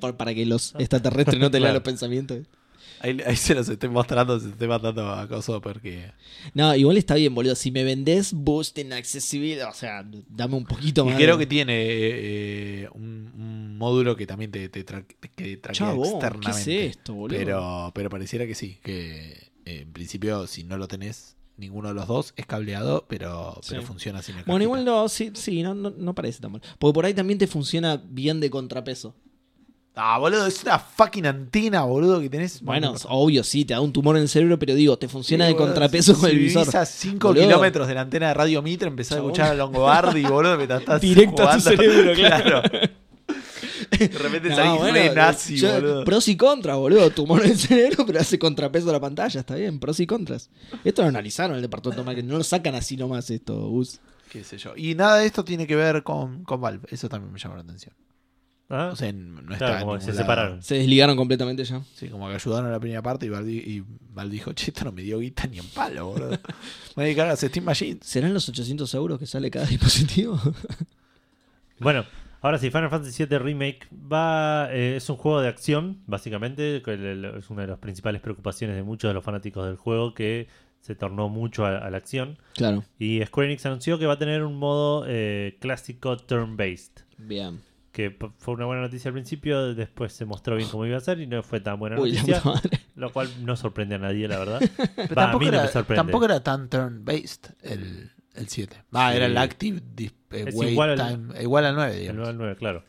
[0.18, 1.74] para que los extraterrestres no te lean Claro.
[1.74, 2.38] los pensamientos.
[3.00, 6.12] Ahí, ahí se los estoy mostrando, se estoy mandando a Coso porque...
[6.54, 7.54] No, igual está bien, boludo.
[7.54, 11.16] Si me vendés boost en accesibilidad, o sea, dame un poquito Y más.
[11.16, 15.92] creo de- que tiene eh, un, un módulo que también te, te tra- que traquea
[15.94, 16.86] ¿qué es externamente.
[16.86, 17.38] esto, boludo?
[17.38, 21.94] Pero, pero pareciera que sí, que, eh, en principio, si no lo tenés ninguno de
[21.94, 25.74] los dos, es cableado, pero, pero funciona sin el Bueno, igual no, sí, sí no,
[25.74, 26.62] no, no parece tan mal.
[26.78, 29.14] Porque por ahí también te funciona bien de contrapeso.
[29.98, 32.60] Ah, boludo, es una fucking antena, boludo, que tenés.
[32.60, 35.48] Bueno, obvio, sí, te da un tumor en el cerebro, pero digo, te funciona Sí,
[35.48, 36.62] de boludo, contrapeso si con el visor.
[36.64, 37.42] vivís a 5 Boludo.
[37.46, 41.00] kilómetros de la antena de Radio Mitre, empezás a escuchar a Longobardi, boludo, mientras estás
[41.00, 41.82] Directo a tu jugando.
[41.82, 42.62] cerebro, claro.
[43.98, 46.04] De repente No, salís bueno, re nazi, yo- boludo.
[46.04, 47.08] Pros y contras, boludo.
[47.10, 49.78] Tumor en el cerebro, pero hace contrapeso a la pantalla, está bien.
[49.80, 50.50] Pros y contras.
[50.84, 52.28] Esto lo analizaron en el departamento de marketing.
[52.28, 53.98] No lo sacan así nomás esto, Gus.
[54.30, 54.74] Qué sé yo.
[54.76, 56.86] Y nada de esto tiene que ver con, con Valve.
[56.90, 57.94] Eso también me llamó la atención.
[58.68, 60.18] Ah, O sea, no está claro, en como ningún se lado.
[60.18, 60.62] separaron.
[60.62, 61.82] Se desligaron completamente ya.
[61.94, 64.84] Sí, como que ayudaron a la primera parte y Val, y Val dijo, che, esto
[64.84, 66.30] no me dio guita ni en palo, boludo.
[66.30, 66.38] Me
[66.96, 68.04] voy a dedicar a Steam Machines.
[68.04, 70.40] ¿Serán los 800 euros que sale cada dispositivo?
[71.78, 72.04] Bueno,
[72.40, 76.94] ahora sí, Final Fantasy VII Remake va eh, es un juego de acción, básicamente, que
[77.38, 80.48] es una de las principales preocupaciones de muchos de los fanáticos del juego, que
[80.80, 82.38] se tornó mucho a, a la acción.
[82.54, 82.82] claro.
[82.98, 87.60] Y Square Enix anunció que va a tener un modo eh, clásico turn-based, Bien.
[87.96, 91.18] Que fue una buena noticia al principio, después se mostró bien cómo iba a ser
[91.18, 92.42] y no fue tan buena Uy, noticia,
[92.94, 94.60] lo cual no sorprende a nadie, la verdad.
[94.96, 96.02] Pero a tampoco, mí no era, me sorprende.
[96.02, 98.84] tampoco era tan turn-based el, el 7.
[98.94, 99.16] Va, Sí.
[99.16, 101.42] era el active eh, Es wait igual al- time.
[101.42, 102.16] Igual al 9, El digamos.
[102.18, 102.84] 9 al 9, claro.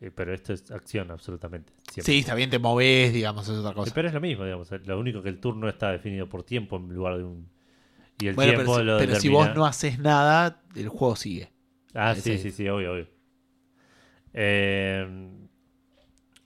[0.00, 1.72] Eh, pero esto es acción, absolutamente.
[1.90, 2.12] siempre.
[2.12, 3.92] Sí, está bien, te movés, digamos, es otra Eh, cosa.
[3.94, 4.70] Pero es lo mismo, digamos.
[4.84, 7.48] Lo único que el turno está definido por tiempo en lugar de un.
[8.20, 11.16] Y el Bueno, tiempo pero, si, lo pero si vos no haces nada, el juego
[11.16, 11.50] sigue.
[11.94, 13.15] Ah, sí, sí, sí, obvio, obvio.
[14.36, 15.28] Eh,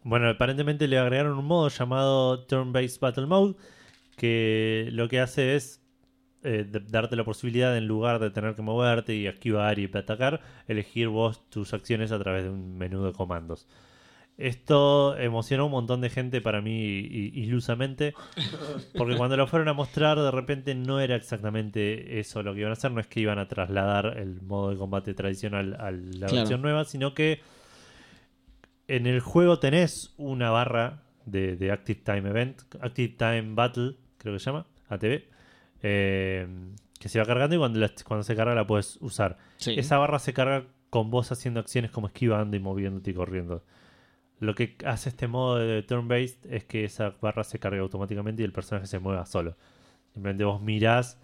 [0.04, 3.56] bueno, aparentemente le agregaron un modo llamado Turn-Based Battle Mode
[4.16, 5.82] que lo que hace es
[6.42, 11.08] eh, darte la posibilidad, en lugar de tener que moverte y esquivar y atacar, elegir
[11.08, 13.66] vos tus acciones a través de un menú de comandos.
[14.38, 16.72] Esto emocionó a un montón de gente para mí
[17.34, 18.14] ilusamente,
[18.96, 22.70] porque cuando lo fueron a mostrar de repente no era exactamente eso lo que iban
[22.70, 26.26] a hacer, no es que iban a trasladar el modo de combate tradicional a la
[26.28, 26.34] Claro.
[26.36, 27.40] versión nueva, sino que
[28.96, 34.34] en el juego tenés una barra de, de Active Time Event, Active Time Battle, creo
[34.34, 35.22] que se llama, ATV,
[35.82, 36.46] eh,
[36.98, 39.38] que se va cargando y cuando, la- cuando se carga la puedes usar.
[39.56, 39.74] Sí.
[39.78, 43.62] Esa barra se carga con vos haciendo acciones como esquivando y moviéndote y corriendo.
[44.40, 48.44] Lo que hace este modo de turn-based es que esa barra se carga automáticamente y
[48.46, 49.56] el personaje se mueva solo.
[50.12, 51.20] Simplemente vos mirás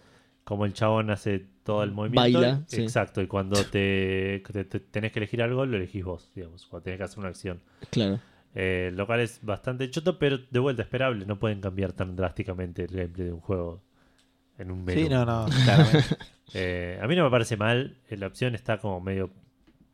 [0.46, 2.38] como el chabón hace todo el movimiento.
[2.40, 2.80] Baila, sí.
[2.82, 6.84] Exacto, y cuando te, te- te- tenés que elegir algo, lo elegís vos, digamos, cuando
[6.84, 7.60] tenés que hacer una acción.
[7.90, 8.20] Claro.
[8.54, 11.26] Eh, lo cual es bastante choto, pero de vuelta esperable.
[11.26, 13.82] No pueden cambiar tan drásticamente el gameplay de un juego
[14.56, 15.00] en un menú.
[15.02, 15.46] Sí, no, no.
[16.54, 17.96] Eh, a mí no me parece mal.
[18.08, 19.30] eh, La opción está como medio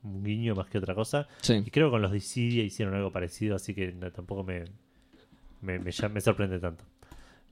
[0.03, 1.27] un guiño más que otra cosa.
[1.41, 1.62] Sí.
[1.65, 4.65] Y creo que con los Dissidia hicieron algo parecido, así que no, tampoco me,
[5.62, 6.85] me, me sorprende tanto.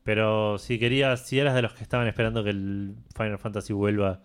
[0.03, 4.23] Pero si querías, si eras de los que estaban esperando que el Final Fantasy vuelva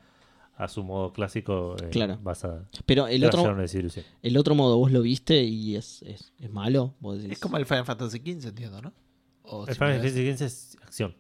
[0.58, 2.18] a su modo clásico, eh, Claro.
[2.24, 4.06] vas a Pero el otro, una desilusión.
[4.22, 6.96] el otro modo vos lo viste y es, es, es malo.
[7.02, 8.94] Vos decís- es como el Final Fantasy XV, entiendo, ¿no?
[9.44, 9.76] O El.
[9.76, 11.16] Final Fantasy XV es acción.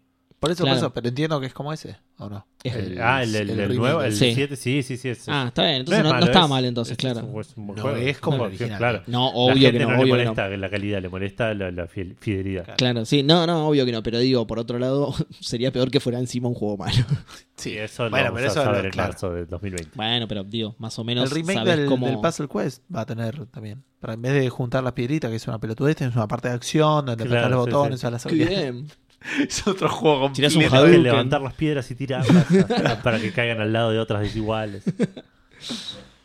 [0.45, 0.75] Por eso, Claro.
[0.79, 2.45] por eso, pero entiendo que es como ese, ¿o no?
[2.63, 4.33] es- El- ah, el, el- el el remake nuevo, el Sí.
[4.33, 5.09] 7, sí, sí, sí.
[5.09, 5.73] es- Ah, está bien.
[5.75, 7.19] no Entonces es no, es- mal entonces, es- claro.
[7.39, 8.77] es No es como No, original.
[8.77, 9.01] Claro.
[9.07, 10.31] No, la obvio gente que no, no le obvio que no.
[10.31, 12.63] molesta la calidad, le molesta la, fidelidad.
[12.63, 12.77] Claro.
[12.77, 15.99] Claro, sí, no, no, obvio que no, pero digo, por otro lado, sería peor que
[15.99, 16.93] fuera encima un juego malo.
[17.57, 19.09] Sí, eso lo Bueno, vamos pero a eso lo- saber en claro.
[19.13, 19.91] marzo de 2020.
[19.95, 22.05] Bueno, pero digo, más o menos El remake sabes del, cómo...
[22.07, 23.81] del Puzzle Quest va a tener también.
[24.01, 26.53] Para en vez de juntar las piedritas, que es una pelotudez, tenés una parte de
[26.53, 28.75] acción donde apretás los botones, usas las Qué habilidades.
[29.47, 30.75] Es otro juego Tirás un completo.
[30.85, 31.03] Hay que Hadouken.
[31.03, 34.83] levantar las piedras y tirarlas hasta- para que caigan al lado de otras desiguales.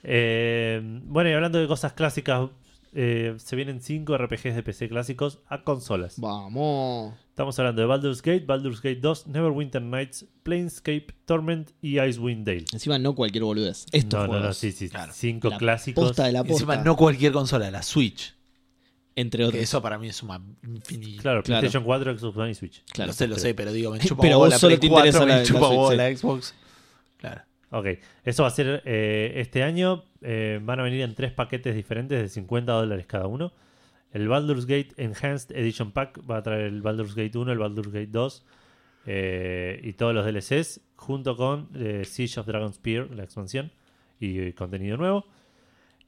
[0.03, 2.49] Eh, bueno, y hablando de cosas clásicas,
[2.93, 6.15] eh, se vienen 5 RPGs de PC clásicos a consolas.
[6.19, 7.15] Vamos.
[7.29, 12.65] Estamos hablando de Baldur's Gate, Baldur's Gate 2, Neverwinter Nights, Planescape, Torment y Icewind Dale.
[12.73, 13.87] Encima no cualquier boludez.
[13.93, 14.47] Estos no, no, juegos.
[14.49, 14.89] no, sí, sí.
[14.91, 15.13] Claro.
[15.15, 16.09] 5 La clásicos.
[16.09, 16.53] Posta de la posta.
[16.55, 18.35] Encima no cualquier consola, la Switch.
[19.17, 19.63] Entre Que otros.
[19.63, 21.23] eso para mí es una infinita.
[21.23, 21.61] Claro, Claro.
[21.61, 22.83] PlayStation 4, Xbox One y Switch.
[22.93, 23.09] Claro.
[23.09, 25.07] lo sé, lo sé, pero digo, me chupa Pero vos la solo Play te 4,
[25.09, 25.97] interesa me la- la chupa Switch, huevo sí.
[25.97, 26.55] la Xbox.
[27.19, 27.43] Claro.
[27.73, 27.87] Ok,
[28.25, 30.05] eso va a ser eh, este año.
[30.23, 33.53] eh, van a venir en tres paquetes diferentes de 50 dólares cada uno.
[34.13, 37.93] El Baldur's Gate Enhanced Edition Pack va a traer el Baldur's Gate 1, el Baldur's
[37.93, 38.45] Gate 2
[39.07, 43.71] eh, y todos los DLCs, junto con eh, Siege of Dragonspear, la expansión
[44.19, 45.27] y, contenido nuevo,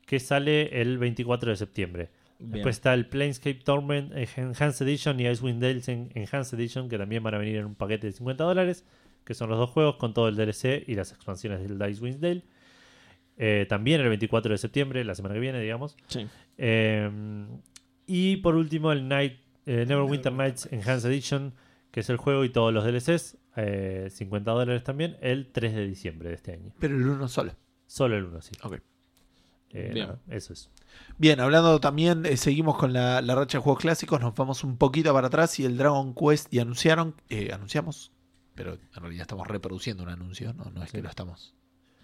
[0.04, 2.10] que sale el 24 de septiembre.
[2.42, 2.52] Bien.
[2.54, 7.22] Después está el Planescape Torment Enhanced Edition y Icewind Dale en- Enhanced Edition, que también
[7.22, 8.84] van a venir en un paquete de 50 dólares,
[9.24, 12.42] que son los dos juegos con todo el DLC y las expansiones del Icewind Dale.
[13.38, 15.96] Eh, también el 24 de septiembre, la semana que viene, digamos.
[16.08, 16.26] Sí.
[16.58, 17.10] Eh,
[18.06, 19.34] y por último, el Night,
[19.66, 21.54] eh, Neverwinter Nights Enhanced Edition,
[21.90, 25.86] que es el juego y todos los DLCs, eh, 50 dólares también, el 3 de
[25.86, 26.72] diciembre de este año.
[26.80, 27.54] Pero el uno solo.
[27.86, 28.52] Solo el 1, sí.
[28.62, 28.80] Ok.
[29.74, 30.06] Eh, Bien.
[30.08, 30.70] nada, eso es.
[31.16, 34.76] Bien, hablando también, eh, seguimos con la, la racha de juegos clásicos, nos vamos un
[34.76, 38.12] poquito para atrás y el Dragon Quest y anunciaron, eh, anunciamos,
[38.54, 41.54] pero en realidad estamos reproduciendo un anuncio, no, no es que lo estamos,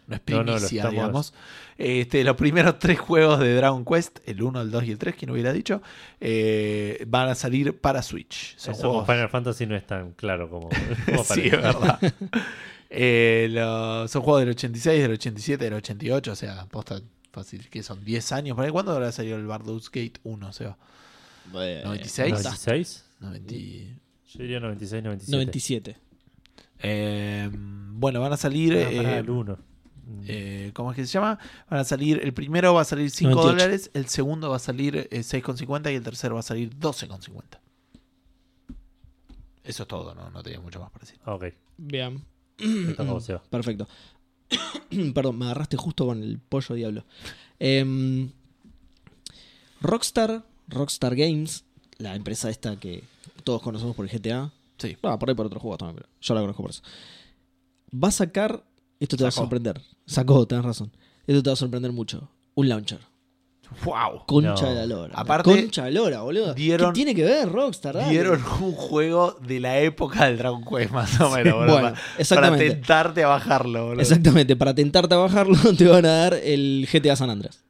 [0.07, 1.35] no es No, no, lo primicia, estamos- digamos.
[1.77, 5.15] Este, los primeros tres juegos de Dragon Quest, el 1, el 2 y el 3,
[5.16, 5.82] quien hubiera dicho,
[6.20, 8.57] eh, van a salir para Switch.
[8.57, 10.70] Son Eso juegos Final Fantasy no es tan claro como,
[11.07, 11.99] como sí, es verdad.
[12.90, 17.82] Eh, lo- son juegos del 86, del 87, del 88, o sea, posta fácil, que
[17.82, 18.56] son 10 años.
[18.56, 20.48] ¿Para cuándo habrá salido el Baldur's Gate 1?
[20.48, 20.76] O sea,
[21.55, 22.34] Eh, 96.
[22.34, 23.02] ¿96?
[23.20, 25.32] 90 Yo diría 96, 97.
[25.32, 25.96] 97.
[26.80, 28.74] Eh, bueno, van a salir.
[28.74, 29.59] Ah, eh, el 1.
[30.26, 31.38] eh, ¿Cómo es que se llama?
[31.70, 32.20] Van a salir.
[32.22, 33.52] El primero va a salir 5 98.
[33.52, 37.59] dólares, el segundo va a salir eh, 6,50 y el tercero va a salir 12,50.
[39.64, 41.18] Eso es todo, no, no tenía mucho más para decir.
[41.26, 41.44] Ok,
[41.76, 42.24] Bien.
[43.50, 43.86] Perfecto.
[45.14, 47.04] Perdón, me agarraste justo con el pollo diablo.
[47.58, 48.30] Em,
[49.80, 51.64] Rockstar, Rockstar Games,
[51.98, 53.04] la empresa esta que
[53.44, 54.52] todos conocemos por el GTA.
[54.78, 54.96] Sí.
[55.02, 56.82] Ah, por ahí por otros juegos también, pero yo la conozco por eso.
[57.92, 58.64] Va a sacar.
[59.00, 59.80] Esto te va a sorprender.
[60.06, 60.90] Sacó, tenés razón.
[61.26, 62.28] Esto te va a sorprender mucho.
[62.54, 63.00] Un launcher.
[63.85, 64.24] ¡Wow!
[64.27, 64.69] Concha No.
[64.70, 65.15] de la lora.
[65.16, 66.55] Aparte, Concha de la lora, boludo.
[66.55, 67.95] dieron- ¿Qué tiene que ver Rockstar?
[67.97, 68.11] Dale.
[68.11, 71.95] Dieron un juego de la época del Dragon Quest, más o menos, boludo, bueno, para-
[71.95, 72.70] para exactamente.
[72.70, 74.01] tentarte a bajarlo, boludo.
[74.03, 77.62] Exactamente, para tentarte a bajarlo te van a dar el GTA San Andreas.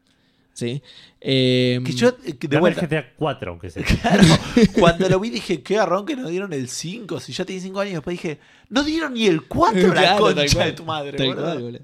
[0.55, 0.83] ¿Sí?
[1.20, 3.85] Eh, Que yo, eh, de Dame vuelta, el GTA 4, aunque sea.
[3.85, 4.23] claro,
[4.79, 7.79] cuando lo vi dije, qué garrón que nos dieron el 5, si ya tiene 5
[7.81, 8.39] años, después dije,
[8.69, 10.66] no dieron ni el 4, la Claro, tal concha cual.
[10.66, 11.81] de tu madre,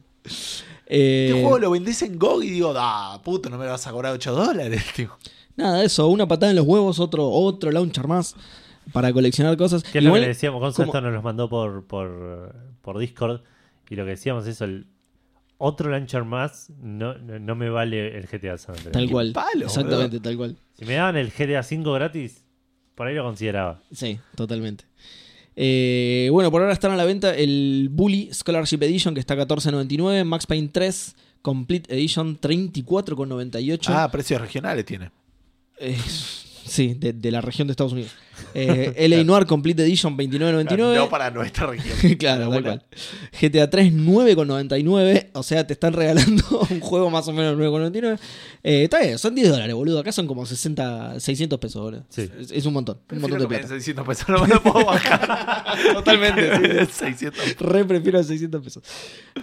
[0.87, 3.87] Eh, Este juego lo vendés en GOG y digo, ah, puto, no me lo vas
[3.87, 5.11] a cobrar 8 dólares, tío.
[5.57, 8.35] Nada, eso, una patada en los huevos, otro, otro launcher más
[8.93, 9.83] para coleccionar cosas.
[9.85, 12.99] Que es lo que le decíamos, Gonzo como- esto nos los mandó por, por, por
[12.99, 13.41] Discord.
[13.89, 14.87] Y lo que decíamos es el
[15.59, 18.93] otro launcher más, no, no, no me vale el GTA San Andreas.
[18.93, 19.33] Tal cual.
[19.33, 20.57] palo, Exactamente, tal cual.
[20.79, 22.45] Si me daban el GTA 5 gratis,
[22.95, 23.81] por ahí lo consideraba.
[23.93, 24.85] Sí, totalmente.
[25.57, 29.39] Eh, bueno, por ahora están a la venta el Bully Scholarship Edition que está a
[29.39, 33.89] 14.99, Max Payne 3 Complete Edition 34.98.
[33.89, 35.11] Ah, precios regionales tiene.
[36.67, 38.13] Sí, de, de la región de Estados Unidos.
[38.57, 40.97] Eh, LA Noir Complete Edition 29.99.
[40.97, 42.15] No para nuestra región.
[42.19, 42.83] claro, tal cual.
[43.41, 45.29] GTA 3 9,99.
[45.35, 48.19] O sea, te están regalando un juego más o menos 9,99.
[48.63, 50.01] Eh, está bien, son 10 dólares, boludo.
[50.01, 52.05] Acá son como 60, 600 pesos, boludo.
[52.09, 52.29] Sí.
[52.41, 52.99] Es, es un montón.
[53.11, 53.75] Un montón de Prefiero plata.
[53.75, 55.77] den 600 pesos, no me lo puedo bajar.
[55.95, 58.83] Totalmente, 600 Re prefiero 600 pesos.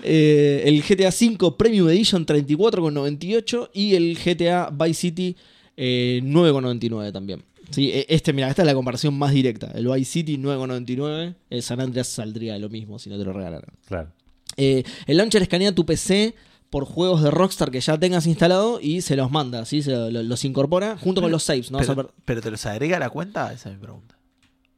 [0.03, 5.35] Eh, el GTA 5 Premium Edition 34,98 y el GTA Vice City
[5.77, 7.43] eh, 9,99 también.
[7.69, 9.71] Sí, e- este, mira, esta es la comparación más directa.
[9.73, 11.35] El Vice City 9,99.
[11.49, 13.73] El San Andreas saldría lo mismo si no te lo regalaran.
[13.87, 14.11] Claro.
[14.57, 16.35] Eh, el launcher escanea tu PC
[16.69, 19.81] por juegos de Rockstar que ya tengas instalado y se los manda, ¿sí?
[19.81, 21.69] Se lo- lo- los incorpora junto con los saves.
[21.95, 24.17] pero, pero te los agrega a la cuenta, esa es mi pregunta.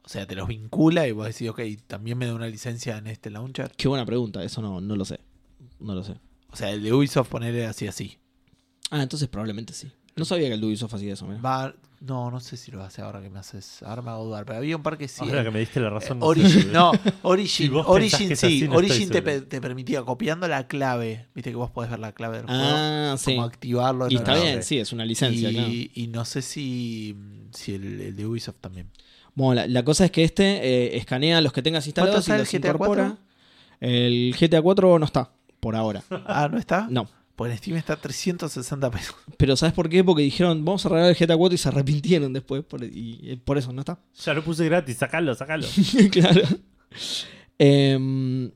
[0.04, 3.06] O sea, te los vincula y vos decís, ok, también me da una licencia en
[3.06, 3.72] este launcher.
[3.76, 5.18] Qué buena pregunta, eso no, no lo sé.
[5.80, 6.14] No lo sé.
[6.50, 8.18] O sea, el de Ubisoft ponerle así así.
[8.90, 9.90] Ah, entonces probablemente sí.
[10.16, 11.40] No sabía que el Ubisoft hacía eso, mira.
[11.40, 13.82] Va, no, no sé si lo hace ahora que me haces.
[13.82, 14.44] Ahora me hago dudar.
[14.44, 15.22] Pero había un par que sí.
[15.24, 15.44] Ahora eh.
[15.44, 16.18] que me diste la razón.
[16.18, 21.26] Eh, no Origin, no, Si Origin, Origin sí, no Origin te, permitía copiando la clave,
[21.34, 23.34] viste que vos podés ver la clave del juego, Ah, sí.
[23.34, 25.70] como activarlo en Y el está bien, sí, es una licencia, y, claro.
[25.72, 27.16] y no sé si,
[27.52, 28.90] si el, el de Ubisoft también.
[29.34, 32.54] Bueno, la, la cosa es que este eh, escanea los que tengas instalados y los
[32.54, 33.16] el GTA incorpora.
[33.80, 36.02] El GTA 4 no está, por ahora.
[36.26, 36.86] Ah, ¿no está?
[36.90, 37.08] No.
[37.36, 39.16] Pues en Steam está 360 pesos.
[39.36, 40.04] Pero ¿sabes por qué?
[40.04, 42.62] Porque dijeron, vamos a regalar el GTA 4 y se arrepintieron después.
[42.64, 43.98] Por, y eh, por eso no está.
[44.24, 45.66] Ya lo puse gratis, sacalo, sacalo.
[46.12, 46.42] claro.
[47.58, 48.50] Em,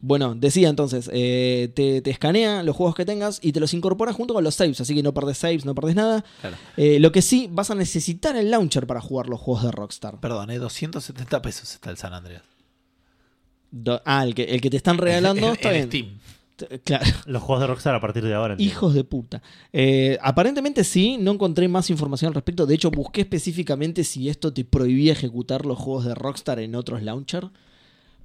[0.00, 4.12] bueno, decía entonces, eh, te, te escanea los juegos que tengas y te los incorpora
[4.12, 6.24] junto con los saves, así que no perdés saves, no perdés nada.
[6.40, 6.56] Claro.
[6.76, 10.18] Eh, lo que sí, vas a necesitar el launcher para jugar los juegos de Rockstar.
[10.20, 10.58] Perdón, ¿eh?
[10.58, 12.42] 270 pesos está el San Andreas.
[13.70, 15.88] Do- ah, el que, el que te están regalando está en bien.
[15.88, 16.18] Steam.
[16.84, 17.04] Claro.
[17.26, 18.54] Los juegos de Rockstar a partir de ahora.
[18.54, 18.72] entiendo.
[18.74, 19.42] Hijos de puta.
[19.72, 22.66] Eh, aparentemente sí, no encontré más información al respecto.
[22.66, 27.02] De hecho, busqué específicamente si esto te prohibía ejecutar los juegos de Rockstar en otros
[27.02, 27.48] launcher.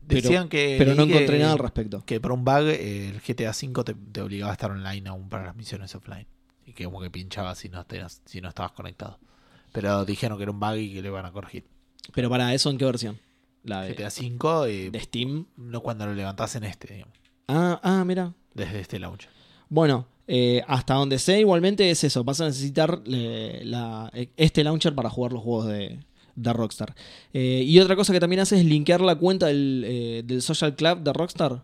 [0.08, 0.76] Pero- Decían que.
[0.78, 2.04] Pero no encontré que- nada al respecto.
[2.06, 5.30] Que por un bug eh, el GTA V te, te obligaba a estar online aún
[5.30, 6.28] para las misiones offline.
[6.68, 9.20] Y que como que pinchaba si no, tenías- si no estabas conectado.
[9.72, 11.66] Pero dijeron que era un bug y que lo iban a corregir.
[12.14, 13.20] Pero para eso, ¿en qué versión?
[13.64, 15.48] La de, GTA V, eh, de Steam.
[15.58, 17.16] no cuando lo levantás en este, digamos.
[17.48, 18.34] Ah, ah, mira.
[18.54, 19.30] Desde este launcher.
[19.70, 22.24] Bueno, eh, hasta donde sé, igualmente es eso.
[22.24, 26.00] Vas a necesitar eh, la- este launcher para jugar los juegos de.
[26.36, 26.96] de Rockstar.
[27.34, 31.00] Eh, y otra cosa que también hace es linkear la cuenta del, del Social Club
[31.02, 31.64] de Rockstar.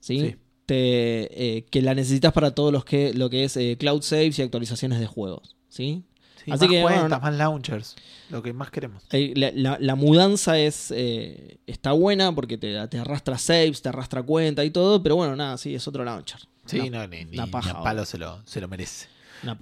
[0.00, 0.20] ¿Sí?
[0.20, 0.36] Sí.
[0.66, 5.00] Te- que la necesitas para todo los que, lo que es cloud saves y actualizaciones
[5.00, 5.56] de juegos.
[5.68, 6.04] ¿Sí?
[6.44, 7.96] Sí, Así más que, cuentas, bueno, más launchers.
[8.30, 9.02] Lo que más queremos.
[9.10, 14.22] La, la- la mudanza es eh, está buena porque te, te arrastra saves, te arrastra
[14.22, 16.40] cuenta y todo, pero bueno, nada, sí, es otro launcher.
[16.66, 17.46] Sí, Una- no, ni, ni, ni a
[17.82, 19.06] palo se lo, se lo merece.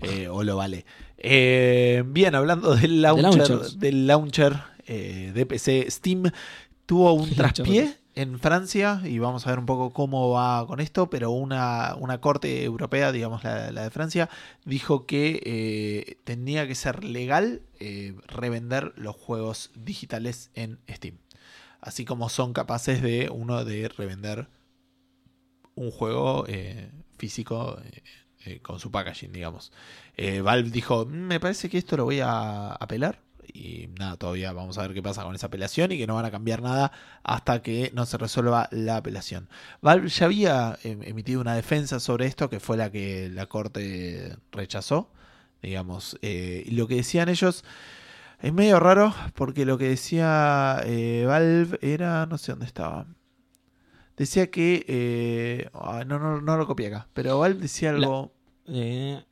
[0.03, 0.85] Eh, o lo vale.
[1.17, 4.57] Eh, bien, hablando del launcher, del launcher
[4.87, 6.25] de PC Steam,
[6.87, 11.09] tuvo un traspié en Francia y vamos a ver un poco cómo va con esto,
[11.09, 14.29] pero una, una corte europea, digamos la, de Francia,
[14.65, 21.19] dijo que eh, tenía que ser legal eh, revender los juegos digitales en Steam.
[21.81, 24.49] Así como son capaces de uno de revender
[25.77, 27.81] un juego eh, físico
[28.63, 29.73] con su packaging, digamos.
[30.43, 33.21] Valve dijo, "Mm, me parece que esto lo voy a apelar.
[33.53, 36.25] Y nada, todavía vamos a ver qué pasa con esa apelación y que no van
[36.25, 36.93] a cambiar nada
[37.23, 39.49] hasta que no se resuelva la apelación.
[39.81, 44.37] Valve ya había eh, emitido una defensa sobre esto, que fue la que la corte
[44.53, 45.11] rechazó,
[45.63, 46.19] digamos.
[46.23, 47.65] Eh, y lo que decían ellos
[48.41, 53.07] es medio raro, porque lo que decía eh, Valve era, no sé dónde estaba.
[54.17, 58.33] Decía que, eh, ah, no, no, no lo copié acá, pero Valve decía algo...
[58.67, 59.25] Eh,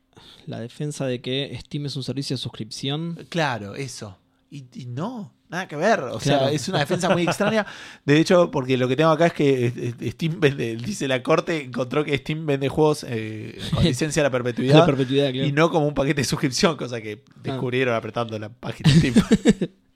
[0.46, 3.26] la defensa de que Steam es un servicio de suscripción.
[3.28, 4.18] Claro, eso.
[4.50, 6.00] Y, y no, nada que ver.
[6.00, 7.66] O sea, es una defensa muy extraña.
[8.04, 11.22] De hecho, porque lo que tengo acá es que eh, eh, Steam vende, dice la
[11.22, 14.78] corte, encontró que Steam vende juegos eh, con licencia a la perpetuidad.
[14.78, 15.46] La perpetuidad, claro.
[15.46, 19.14] Y no como un paquete de suscripción, cosa que descubrieron apretando la página de Steam.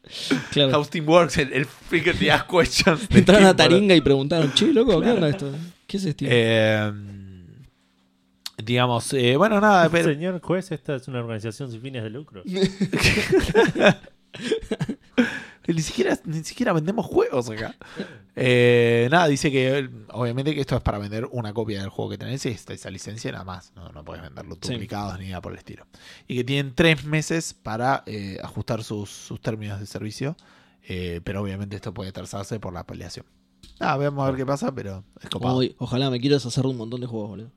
[0.51, 0.77] Claro.
[0.77, 3.07] How Steam works, el, el frequently asked questions.
[3.11, 3.57] Entraron a Steam.
[3.69, 5.53] Taringa y preguntaron, che, loco, ¿qué onda esto?
[5.87, 6.31] ¿Qué es Steam?
[6.33, 6.93] Eh,
[8.65, 12.43] digamos, eh, bueno, nada, pero, Señor juez, esta es una organización sin fines de lucro.
[15.67, 17.77] ni siquiera, ni siquiera vendemos juegos acá.
[18.35, 22.11] Eh, nada, dice que eh, obviamente que esto es para vender una copia del juego
[22.11, 23.73] que tenés y esta, esa licencia nada más.
[23.77, 24.73] No, no puedes venderlo Sí.
[24.73, 25.87] duplicados ni nada por el estilo.
[26.27, 30.37] Y que tienen tres meses para eh, ajustar sus, sus términos de servicio.
[30.89, 33.27] eh, pero obviamente esto puede trazarse por la apelación.
[33.79, 35.59] Nada, vamos a ver qué pasa, pero es copado.
[35.59, 37.51] Uy, ojalá me quiero deshacer de un montón de juegos, boludo.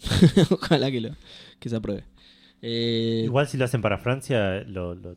[0.50, 1.10] Ojalá que, lo,
[1.58, 2.04] que se apruebe.
[2.62, 5.16] Eh, Igual si lo hacen para Francia, lo, lo,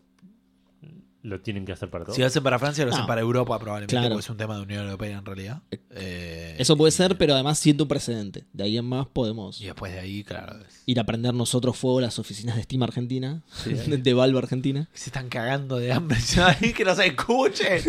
[1.24, 2.16] lo tienen que hacer para todo.
[2.16, 3.08] Si lo hacen para Francia, lo hacen No.
[3.08, 4.10] para Europa probablemente, Claro.
[4.10, 5.62] porque es un tema de Unión Europea en realidad.
[5.92, 8.46] Eh, Eso puede ser, pero además siento un precedente.
[8.54, 11.78] De ahí en más podemos Y después de ahí, claro, es- ir a prender nosotros
[11.78, 13.74] fuego a las oficinas de Steam Argentina, Sí.
[13.98, 14.90] de Valve Argentina.
[14.94, 16.18] se están cagando de hambre.
[16.44, 17.82] Ay, que nos escuchen.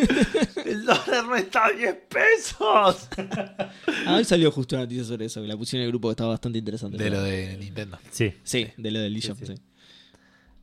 [0.72, 3.08] El dólar no está a 10 pesos.
[4.06, 6.12] Ah, hoy salió justo una noticia sobre eso, que la pusieron en el grupo que
[6.12, 6.96] estaba bastante interesante.
[7.02, 7.98] De lo de Nintendo.
[8.10, 9.54] Sí, Sí, de lo del eShop, Sí, sí.
[9.56, 9.62] sí.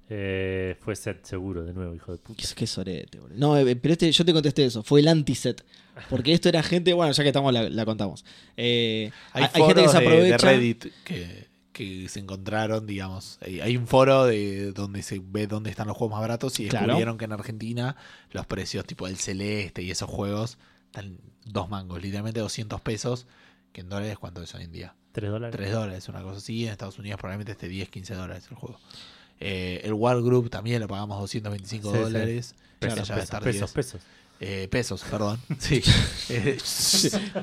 [0.09, 2.41] eh, fue set seguro de nuevo, hijo de puta.
[2.41, 3.37] Qué, qué sorete, boludo.
[3.37, 5.63] No, eh, pero este, yo te contesté eso, fue el anti-set.
[6.09, 8.23] Porque esto era gente, bueno, ya que estamos, la, la contamos.
[8.57, 10.47] Eh, Hay, hay, hay gente que se de- aprovecha.
[10.47, 11.47] de, Reddit que,
[11.79, 13.37] que se encontraron, digamos.
[13.41, 16.67] Hay hay un foro de donde se ve dónde están los juegos más baratos y
[16.67, 16.85] Claro.
[16.87, 17.95] descubrieron que en Argentina
[18.31, 20.57] los precios tipo del Celeste y esos juegos
[20.87, 23.25] están dos mangos, literalmente 200 pesos.
[23.71, 24.95] Que en dólares, ¿cuánto es hoy en día?
[25.11, 25.55] ¿Tres dólares?
[25.55, 26.65] 3 dólares, una cosa así.
[26.65, 28.79] En Estados Unidos probablemente esté 10, 15 dólares el juego.
[29.39, 32.03] Eh, el War Group también lo pagamos 225 Sí, sí.
[32.03, 32.55] dólares.
[32.79, 33.71] Pesos, a pesos, pesos, 10.
[33.73, 34.01] pesos.
[34.41, 35.37] Eh, pesos, perdón.
[35.59, 35.81] Sí.
[36.29, 36.57] Eh,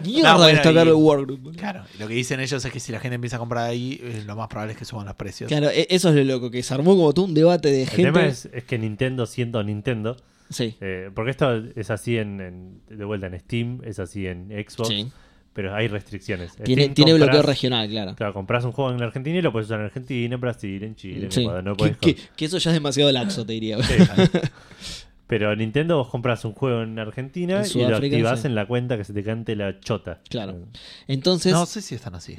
[0.05, 1.57] Mierda No, bueno, de destacar y- el Wargroup.
[1.57, 4.01] claro, y lo que dicen ellos es que si la gente empieza a comprar ahí,
[4.03, 5.49] eh, lo más probable es que suban los precios.
[5.49, 7.89] Claro, e- eso es lo loco, que se armó como todo un debate de El
[7.89, 8.03] gente.
[8.05, 10.17] tema es, es que Nintendo siendo Nintendo,
[10.49, 14.49] Sí, eh, porque esto es así en, en- de vuelta en Steam, es así en
[14.51, 15.11] Xbox, sí.
[15.53, 16.55] pero hay restricciones.
[16.63, 18.15] Tiene, Steam tiene compras- bloqueo regional, claro.
[18.15, 20.83] Claro, compras un juego en la Argentina y lo puedes usar en Argentina, en Brasil,
[20.85, 21.41] en Chile, en Sí.
[21.41, 21.65] Ecuador.
[21.65, 23.83] No que, podés que- que eso ya es demasiado laxo, te diría.
[23.83, 23.95] Sí.
[25.27, 28.47] Pero Nintendo vos compras un juego en Argentina En y lo activas sí.
[28.47, 30.21] en la cuenta que se te cante la chota.
[30.29, 30.69] Claro.
[31.09, 32.37] Entonces, no no, sé si están así.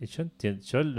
[0.00, 0.24] Y yo,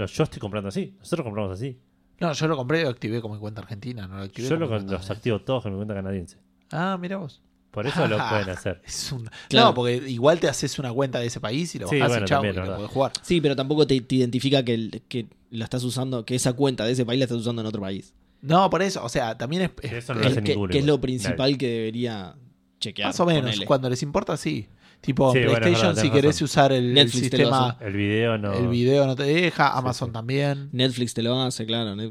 [0.04, 0.94] estoy comprando así.
[0.98, 1.78] Nosotros compramos así.
[2.20, 4.06] No, yo lo compré y lo activé como en cuenta argentina.
[4.06, 6.38] No lo activé Yo lo, con- cuenta los activo todos con mi cuenta canadiense.
[6.70, 7.42] Ah, mira vos.
[7.70, 8.80] Por eso lo pueden hacer.
[8.86, 9.28] Es un...
[9.48, 9.68] Claro.
[9.68, 12.24] No, porque igual te haces una cuenta de ese país y lo Sí, bajás bueno,
[12.24, 13.12] y chao, también, y lo podés jugar.
[13.22, 16.84] sí, pero tampoco te, te identifica que, el- que lo estás usando, que esa cuenta
[16.86, 18.14] de ese país la estás usando en otro país.
[18.46, 20.72] No, por eso, o sea, también es, es- Eso no Que, lo hace que- ninguno.
[20.72, 22.34] que es lo principal que debería
[22.80, 23.08] chequear.
[23.08, 23.42] más o menos.
[23.42, 23.66] ponele.
[23.66, 24.68] Cuando les importa, sí.
[25.00, 26.44] Tipo, Sí, bueno, PlayStation, verdad, si querés razón.
[26.46, 27.76] usar el, el sistema.
[27.80, 28.52] El video no.
[28.54, 30.12] el video no te deja, Amazon sí.
[30.14, 30.68] también.
[30.72, 31.94] Netflix te lo hace, claro.
[31.94, 32.04] No,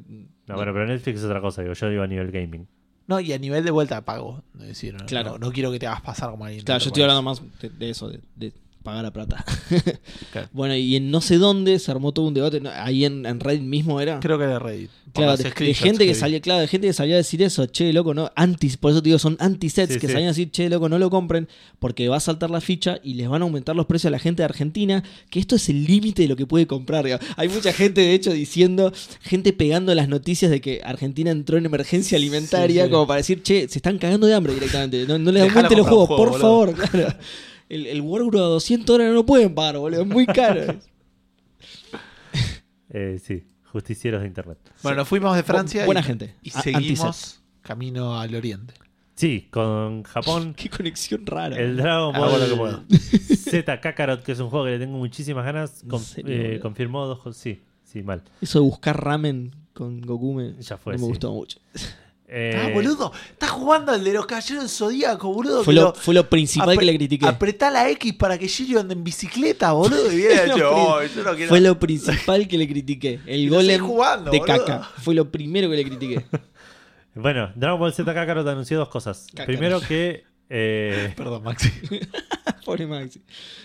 [0.56, 1.62] bueno, pero Netflix es otra cosa.
[1.64, 2.68] Digo, yo digo a nivel gaming.
[3.07, 4.44] No, y a nivel de vuelta pago.
[4.60, 5.32] Es decir, Claro.
[5.34, 6.62] no, no quiero que te hagas pasar como alguien.
[6.62, 8.53] de Claro, yo estoy hablando más de, de eso, de, de
[8.86, 9.44] paga la plata.
[10.32, 10.48] Claro.
[10.53, 12.70] Bueno, y en no sé dónde se armó todo un debate, ¿no?
[12.74, 14.20] ahí en, en Reddit mismo era.
[14.20, 14.90] Creo que era Reddit.
[15.14, 17.94] Claro, de, de gente que salía, claro, de gente que salía a decir eso, che,
[17.94, 20.14] loco, no, anti, por eso te digo, son anti-sets Sí, que sí.
[20.14, 21.48] salían a decir, che, loco, no lo compren,
[21.80, 24.20] porque va a saltar la ficha y les van a aumentar los precios a la
[24.20, 27.06] gente de Argentina, que esto es el límite de lo que puede comprar.
[27.38, 28.91] Hay mucha gente, de hecho, diciendo,
[29.22, 33.41] gente pegando las noticias de que Argentina entró en emergencia alimentaria, Sí, como para decir,
[33.41, 36.40] che, se están cagando de hambre directamente, no, no les Dejala aumenten los juegos, por
[36.40, 37.16] favor, claro.
[37.69, 40.75] El, el Wargroove a 200 dólares no lo pueden pagar, boludo, es muy caro.
[42.89, 44.57] Eh, sí, justicieros de internet.
[44.83, 46.35] Bueno, nos fuimos de Francia buena y, gente.
[46.41, 48.73] y A- seguimos camino al oriente.
[49.15, 51.57] Sí, con Japón, Qué conexión rara.
[51.57, 52.83] el Dragon Hago Ball lo que puedo.
[52.89, 56.43] Z Kakarot, que es un juego que le tengo muchísimas ganas, ¿En con- serio, eh,
[56.47, 56.61] boludo?
[56.61, 57.41] confirmó dos cosas.
[57.41, 58.21] Sí, sí, mal.
[58.39, 61.09] Eso de buscar ramen con Goku me, Ya fue, no me sí.
[61.09, 61.59] gustó mucho.
[62.27, 65.64] Eh, Ah, boludo, estás jugando al de los caballeros del Zodíaco, boludo.
[65.64, 67.27] Fue lo, fue lo principal que le critiqué.
[67.27, 70.11] Apretá la X para que Shiryu ande en bicicleta, boludo.
[70.11, 70.23] Y
[70.57, 73.19] yo, "Oh, yo no quiero- Fue lo principal que le critiqué.
[73.27, 74.57] El golem jugando, de boludo.
[74.65, 74.89] caca.
[75.03, 76.26] Fue lo primero que le critiqué.
[77.18, 79.27] Bueno, Dragon Ball Z Kakarot anunció dos cosas.
[79.45, 80.26] Primero que...
[80.49, 81.72] eh, Perdón, Maxi.
[82.65, 83.22] pobre Maxi.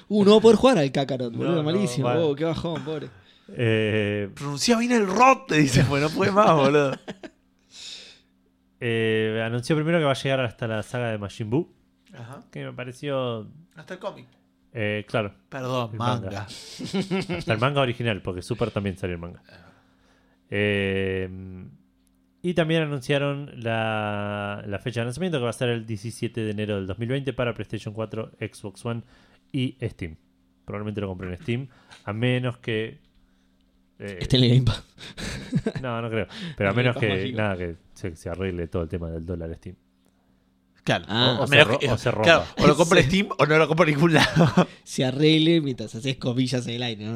[0.08, 1.56] Uh, no va a poder jugar al Kakarot, boludo.
[1.56, 2.04] no, malísimo.
[2.06, 2.20] vale.
[2.22, 3.08] Oh, qué bajón, pobre.
[3.48, 6.92] eh, Pronuncia bien el rot, te dice, bueno, no puede más, boludo.
[8.80, 11.72] Eh, anunció primero que va a llegar hasta la saga de Majin Buu,
[12.14, 12.42] Ajá.
[12.50, 13.46] que me pareció...
[13.76, 14.26] Hasta el cómic.
[14.72, 16.24] eh, claro, Perdón, El manga.
[16.30, 16.42] manga.
[17.36, 19.42] hasta el manga original, porque Super también salió el manga.
[20.50, 21.28] Eh,
[22.42, 26.50] y también anunciaron la, la fecha de lanzamiento que va a ser el 17 de
[26.50, 29.02] enero del 2020 para PlayStation 4, Xbox One
[29.52, 30.16] y Steam.
[30.64, 31.68] Probablemente lo compré en Steam,
[32.04, 32.98] a menos que...
[33.98, 34.84] eh, Está en el Game Pass.
[35.82, 36.26] no, no creo.
[36.56, 37.36] Pero a menos que mágico.
[37.36, 39.76] nada que se, se arregle todo el tema del dólar Steam.
[40.84, 41.04] Claro.
[41.08, 41.36] Ah.
[41.40, 42.24] O se menos o se rompa.
[42.24, 43.10] claro, o lo compro en Sí.
[43.10, 44.66] Steam o no lo compro en ningún lado.
[44.84, 47.06] Se arregle mientras haces comillas en el aire,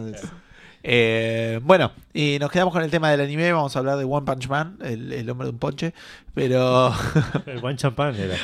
[0.83, 3.51] Eh, bueno, y nos quedamos con el tema del anime.
[3.53, 5.95] Vamos a hablar de One Punch Man, el, el hombre de un ponche.
[6.35, 6.93] Pero.
[7.47, 8.37] El One Champagne era.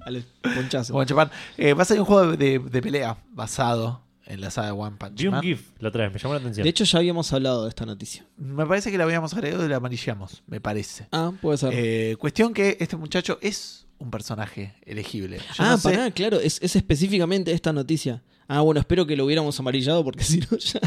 [0.00, 0.96] Al ponchazo.
[0.96, 1.30] One Man.
[1.58, 4.00] Eh, va a ser un juego de, de pelea basado
[4.32, 5.42] en la saga de One Punch Vi un Man.
[5.42, 6.64] GIF la otra vez, me llamó la atención.
[6.64, 8.24] De hecho, ya habíamos hablado de esta noticia.
[8.36, 11.06] Me parece que la habíamos agregado y la amarillamos, me parece.
[11.12, 11.70] Ah, puede ser.
[11.74, 15.38] Eh, cuestión que este muchacho es un personaje elegible.
[15.38, 18.22] Yo ah, no sé- pará, claro, es, es específicamente esta noticia.
[18.48, 20.80] Ah, bueno, espero que lo hubiéramos amarillado porque si no ya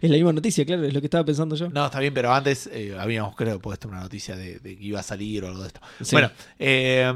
[0.00, 1.70] es la misma noticia, claro, es lo que estaba pensando yo.
[1.70, 5.00] No, está bien, pero antes eh, habíamos, creo, puesto una noticia de, de que iba
[5.00, 5.80] a salir o algo de esto.
[6.02, 6.10] Sí.
[6.12, 7.12] Bueno, eh,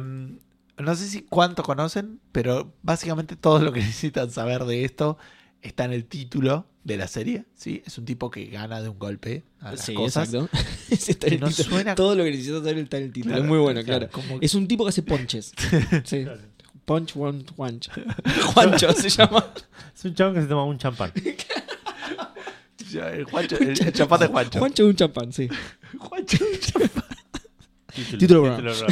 [0.78, 5.18] no sé si cuánto conocen, pero básicamente todo lo que necesitan saber de esto
[5.64, 7.44] está en el título de la serie.
[7.54, 7.82] ¿sí?
[7.86, 10.32] Es un tipo que gana de un golpe a las Sí, cosas.
[10.32, 10.56] exacto.
[10.90, 11.68] Ese está en Que el no título.
[11.70, 13.32] suena- Todo lo que necesitas saber está en el título.
[13.32, 14.12] Claro, es muy bueno, claro, claro.
[14.28, 15.52] como- Es un tipo que hace ponches.
[16.04, 16.26] Sí.
[16.84, 17.90] Punch, one, Juancho.
[18.52, 19.46] Juancho se llama.
[19.96, 21.10] Es un chabón que se toma un champán.
[21.16, 21.36] El,
[23.26, 24.58] Juancho- el- el champán de Juancho.
[24.58, 25.48] Juancho es un champán, sí.
[25.98, 27.04] Juancho es un champán.
[27.94, 28.86] Título, Título programa.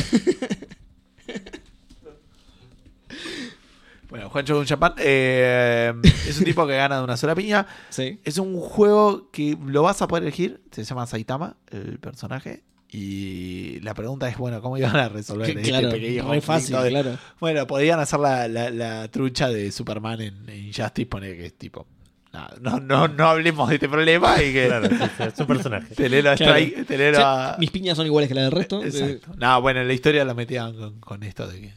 [4.12, 4.94] Bueno, Juancho champán.
[4.98, 5.92] eh,
[6.28, 7.66] es un tipo que gana de una sola piña.
[7.88, 8.20] Sí.
[8.24, 10.60] Es un juego que lo vas a poder elegir.
[10.70, 12.62] Se llama Saitama, el personaje.
[12.94, 16.46] Y la pregunta es, bueno, ¿cómo iban a resolver Que, este claro, pequeño re conflicto
[16.46, 17.18] fácil, de- claro.
[17.40, 21.54] Bueno, podrían hacer la, la- la trucha de Superman en, en Injustice, poner que es
[21.56, 21.86] tipo.
[22.34, 25.46] No, no, no, no hablemos de este problema y que Claro, sí, sí, es un
[25.56, 25.94] personaje.
[25.94, 26.32] Claro.
[26.36, 28.82] Strike- tener O sea, a- mis piñas son iguales que las del resto.
[28.82, 29.32] Eh, Exacto.
[29.38, 31.74] No, bueno, en la historia la metían con, con esto de que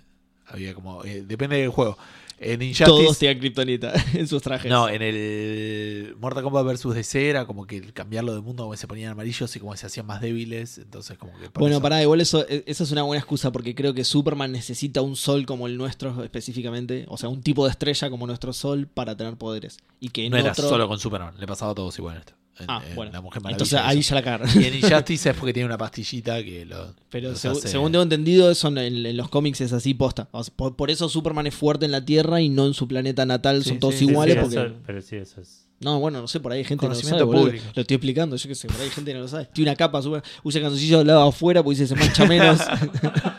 [0.47, 1.03] había como.
[1.05, 1.97] eh, depende del juego.
[2.37, 2.85] En Injustice.
[2.85, 4.69] todos tenían kriptonita en sus trajes.
[4.69, 6.93] No, en el Mortal Kombat vs.
[6.93, 9.85] DC era como que el cambiarlo de mundo como se ponían amarillos y como se
[9.85, 10.77] hacían más débiles.
[10.77, 11.47] Entonces, como que.
[11.55, 14.51] Bueno, eso- pará, igual eso, e- esa es una buena excusa porque creo que Superman
[14.51, 18.51] necesita un sol como el nuestro específicamente, o sea, un tipo de estrella como nuestro
[18.53, 19.77] sol para tener poderes.
[19.99, 20.67] Y que en No era otro...
[20.67, 22.33] solo con Superman, le pasaba a todos igual esto.
[22.59, 23.11] En, Ah, en bueno.
[23.11, 24.49] La Mujer Maravilla, Entonces ahí ya la cagaron.
[24.61, 26.93] Y en Injustice es porque tiene una pastillita que lo.
[27.09, 30.29] Pero los segu- hace- según tengo entendido, eso en, en los cómics es así posta.
[30.31, 32.87] O sea, por, por eso Superman es fuerte en la Tierra y no en su
[32.87, 34.35] planeta natal, Sí, son todos sí, iguales.
[34.35, 34.55] Sí, porque...
[34.57, 35.61] eso- pero sí, eso es.
[35.81, 37.25] No, bueno, no sé, por ahí hay gente que no lo sabe.
[37.25, 37.65] Público.
[37.75, 39.49] Lo estoy explicando, yo qué sé, por ahí hay gente que no lo sabe.
[39.53, 42.61] Tiene una capa, super, usa calzoncillo al lado afuera porque dice se mancha menos.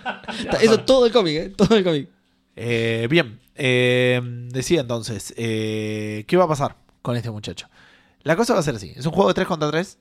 [0.60, 1.52] eso todo el cómic, ¿eh?
[1.56, 2.09] Todo el cómic.
[2.55, 4.20] Eh, bien, eh,
[4.51, 7.68] decía entonces, eh, ¿qué va a pasar con este muchacho?
[8.26, 9.98] La cosa va a ser así: es un juego de 3 contra 3.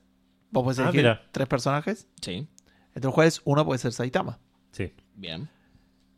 [0.50, 1.22] Vos podés Ah, elegir mira.
[1.32, 2.06] tres personajes.
[2.22, 2.48] Sí,
[2.94, 4.38] Entre los cuales uno puede ser Saitama.
[4.72, 4.92] Sí.
[5.14, 5.48] bien.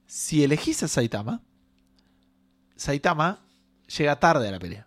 [0.06, 1.42] Si elegís a Saitama,
[2.76, 3.40] Saitama
[3.96, 4.86] llega tarde a la pelea.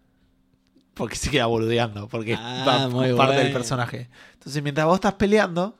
[0.94, 4.10] Porque se queda boludeando, porque Ah, va muy parte del personaje.
[4.34, 5.78] Entonces, mientras vos estás peleando,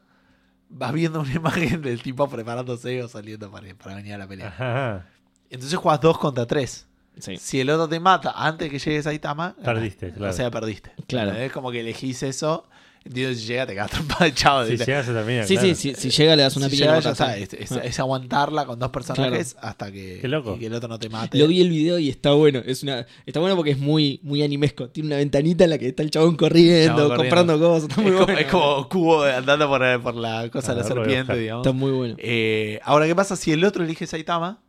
[0.70, 4.48] vas viendo una imagen del tipo preparándose o saliendo para, para venir a la pelea.
[4.48, 5.08] Ajá.
[5.50, 6.88] Entonces jugás dos contra tres.
[7.20, 7.38] Sí.
[7.38, 10.18] Si el otro te mata antes que llegue Saitama, Perdiste, ganaste.
[10.18, 10.34] claro.
[10.34, 10.92] O sea, perdiste.
[11.08, 11.32] Claro.
[11.34, 12.66] Es como que elegís eso.
[13.04, 14.64] Entiendo, si llega, te quedas trompada de chavo.
[14.64, 15.44] Si llega se termina.
[15.44, 15.70] Sí, claro.
[15.70, 17.36] sí, si, si llega le das una Si llega, ya.
[17.36, 20.56] Es, es- es aguantarla con dos personajes hasta que, Qué loco.
[20.56, 21.36] y que el otro no te mate.
[21.40, 22.62] Lo vi el video y está bueno.
[22.64, 24.90] Es una, está bueno porque es muy, muy animesco.
[24.90, 27.38] Tiene una ventanita en la que está el chabón corriendo, Chabón corriendo.
[27.56, 27.90] comprando cosas.
[27.90, 28.40] Está es, muy como, bueno.
[28.40, 31.66] es como cubo andando por, por la cosa de la a serpiente, digamos.
[31.66, 32.16] Está muy bueno.
[32.20, 34.62] Eh, ahora, ¿qué pasa si el otro elige Saitama?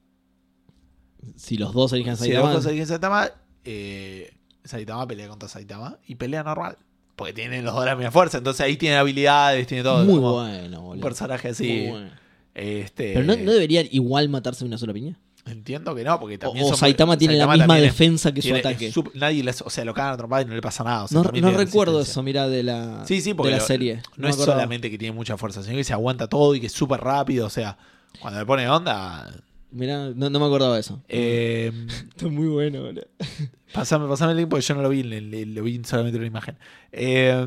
[1.37, 2.57] Si los dos eligen Si el Saitama.
[2.57, 3.31] otro elige Saitama,
[3.65, 4.33] eh,
[4.65, 6.77] Saitama pelea contra Saitama y pelea normal.
[7.17, 8.39] Porque tienen los dos la misma fuerza.
[8.39, 10.05] Entonces ahí tiene habilidades, tiene todo.
[10.05, 11.03] muy bueno, Un boludo.
[11.03, 11.89] personaje así.
[11.91, 12.11] Bueno.
[12.55, 15.19] Este, Pero no, no deberían igual matarse de una sola piña.
[15.45, 18.33] Entiendo que no, porque O, también o son- Saitama tiene la Saitama misma es- defensa
[18.33, 18.93] que su tiene- ataque.
[19.15, 21.05] nadie les- o sea, lo cagan a y no le pasa nada.
[21.05, 24.03] o sea, No, recuerdo eso, mira, de la, Sí, sí, de la lo- serie.
[24.17, 24.59] No, es acordaba.
[24.61, 27.47] solamente que tiene mucha fuerza, sino que se aguanta todo y que es súper rápido.
[27.47, 27.77] O sea,
[28.21, 29.29] cuando le pone onda.
[29.73, 31.03] Mirá, no, no me acordaba de eso.
[31.09, 31.73] Eh,
[32.11, 33.07] Está muy bueno, boludo.
[33.73, 36.21] pasame, pasame el link porque yo no lo vi, le, le- lo vi solamente en
[36.23, 36.59] una imagen.
[36.93, 37.47] Eh,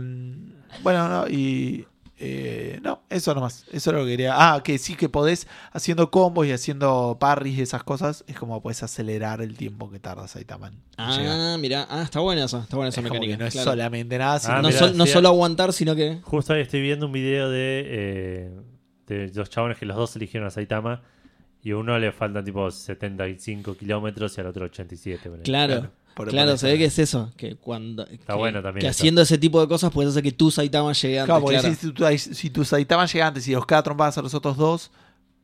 [0.84, 1.86] bueno, no, y.
[2.18, 3.66] eh, no, eso nomás.
[3.72, 4.34] Eso es lo que quería.
[4.36, 8.62] Ah, que sí que podés, haciendo combos y haciendo parries y esas cosas, es como
[8.62, 10.68] podés acelerar el tiempo que tarda Saitama.
[10.70, 10.74] en
[11.12, 11.38] llegar.
[11.40, 11.86] Ah, mirá.
[11.90, 12.60] Ah, está buena esa.
[12.62, 13.38] Está buena esa Es como mecánica.
[13.38, 13.72] que no es claro.
[13.72, 16.20] solamente nada, sino Ah, no, mirá, sol- no sí, solo aguantar, sino que.
[16.24, 18.52] Justo ahí estoy viendo un video de, eh,
[19.08, 21.04] de los chabones que los dos eligieron a Saitama
[21.66, 25.22] y a uno le faltan tipo 75 kilómetros y al otro 87.
[25.30, 25.44] ponele.
[25.44, 25.82] Claro.
[26.16, 27.34] por- Claro, por se ve que es eso.
[27.36, 28.06] Que cuando.
[28.06, 29.02] que, bueno también Que eso.
[29.02, 31.26] haciendo ese tipo de cosas puedes hacer que tu Saitama llegue antes.
[31.26, 31.76] Claro, porque claro.
[31.76, 34.92] si, tu, si tu Saitama llega antes y los cada trompadas a los otros dos,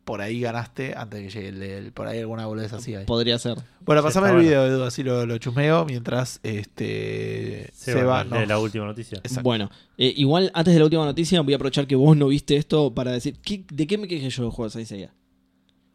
[0.06, 1.92] por ahí ganaste antes de que llegue el, de él.
[1.92, 2.94] Por ahí alguna boludez así.
[3.06, 3.58] Podría ser.
[3.82, 4.50] Bueno, Sí, pasame está el bueno.
[4.50, 9.18] video, Edu, así lo, lo chusmeo mientras este Seba, Seba lee nos- la última noticia.
[9.18, 9.42] Exacto.
[9.44, 12.56] Bueno, eh, igual antes de la última noticia, voy a aprovechar que vos no viste
[12.56, 13.38] esto para decir.
[13.44, 15.14] ¿qué- ¿De qué me quejé yo del juego de Saint Seiya?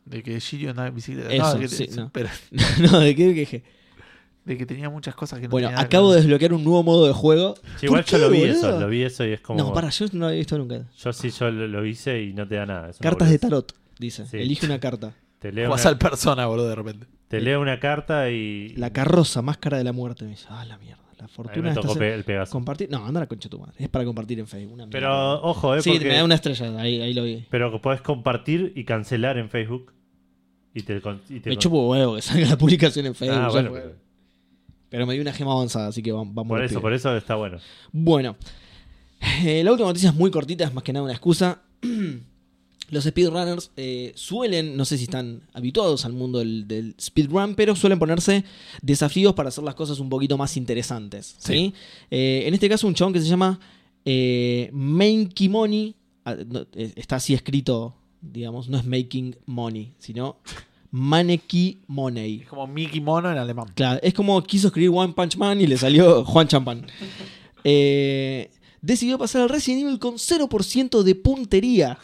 [0.07, 1.31] De que Shiryu andaba en bicicleta.
[1.31, 2.11] Eso, no, de que, sí, no.
[2.13, 2.29] pero-
[2.81, 3.63] no, ¿de qué me quejé?
[4.47, 6.63] de que tenía muchas cosas que no Bueno, tenía nada acabo que de desbloquear un
[6.63, 7.57] nuevo modo de juego.
[7.81, 8.55] Sí, igual ¿Por yo qué, lo vi boludo?
[8.57, 9.59] eso, lo vi eso y es como...
[9.59, 10.85] No, para, yo no lo había visto nunca.
[10.97, 12.91] Yo sí, yo lo, lo hice y no te da nada.
[13.01, 14.25] Cartas de tarot, dice.
[14.27, 14.37] Sí.
[14.37, 15.15] Elige una carta.
[15.41, 17.07] Te leo, Jugás una, al persona, boludo, de repente.
[17.27, 18.69] te leo una carta y...
[18.77, 20.23] La carroza, máscara de la muerte.
[20.25, 21.03] Me dice, ah, la mierda.
[21.19, 22.53] La fortuna está tocó se- pe- el Pegaso.
[22.53, 22.89] compartir.
[22.89, 23.73] No, anda la concha tu madre.
[23.79, 24.75] Es para compartir en Facebook.
[24.75, 26.07] Una Pero ojo, eh, Sí, porque...
[26.09, 26.79] me da una estrella.
[26.81, 27.45] Ahí, ahí lo vi.
[27.51, 29.93] Pero podés compartir y cancelar en Facebook.
[30.79, 31.01] Y te,
[31.31, 33.39] y te Me chupo huevo que salga la publicación en Facebook.
[33.41, 33.95] Ah, bueno, pero-
[34.91, 37.35] Pero me dio una gema avanzada, así que vam- vamos por eso, por eso está
[37.35, 37.59] bueno.
[37.93, 38.37] Bueno,
[39.45, 41.63] eh, la última noticia es muy cortita, es más que nada una excusa.
[42.91, 47.75] Los speedrunners eh, suelen, no sé si están habituados al mundo del, del speedrun, pero
[47.75, 48.45] suelen ponerse
[48.81, 51.35] desafíos para hacer las cosas un poquito más interesantes.
[51.39, 51.75] ¿sí?
[52.13, 53.59] Eh, en este caso, un chabón que se llama
[54.05, 55.97] eh, Making Money,
[56.27, 56.37] ah,
[56.75, 60.37] eh, está así escrito, digamos, no es Making Money, sino
[60.91, 62.41] Maneki Money.
[62.43, 63.69] Es como Mickey Mono en alemán.
[63.75, 66.87] Claro, es como quiso escribir One Punch Man y le salió Juan Champán.
[67.69, 71.99] Eh, decidió pasar al Resident Evil con 0% de puntería.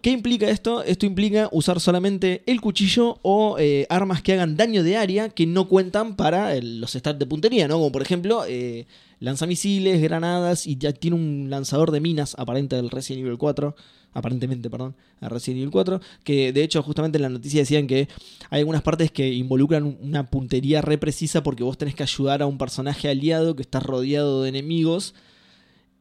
[0.00, 0.82] ¿Qué implica esto?
[0.82, 5.46] Esto implica usar solamente el cuchillo o eh, armas que hagan daño de área que
[5.46, 7.74] no cuentan para el- los stats de puntería, ¿no?
[7.74, 8.86] Como por ejemplo, eh,
[9.20, 13.74] lanzamisiles, granadas y ya tiene un lanzador de minas aparente del Resident Evil 4.
[14.14, 16.00] Aparentemente, perdón, a Resident Evil 4.
[16.22, 18.08] Que de hecho, justamente en la noticia decían que
[18.48, 22.40] hay algunas partes que involucran un- una puntería re precisa porque vos tenés que ayudar
[22.40, 25.14] a un personaje aliado que está rodeado de enemigos.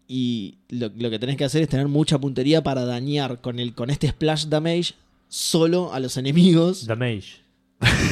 [0.08, 3.74] Y lo, lo que tenés que hacer es tener mucha puntería para dañar con, el,
[3.74, 4.94] con este splash damage
[5.28, 6.86] solo a los enemigos.
[6.86, 7.38] Damage.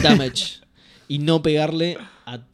[0.02, 0.62] Damage.
[1.08, 1.98] y no pegarle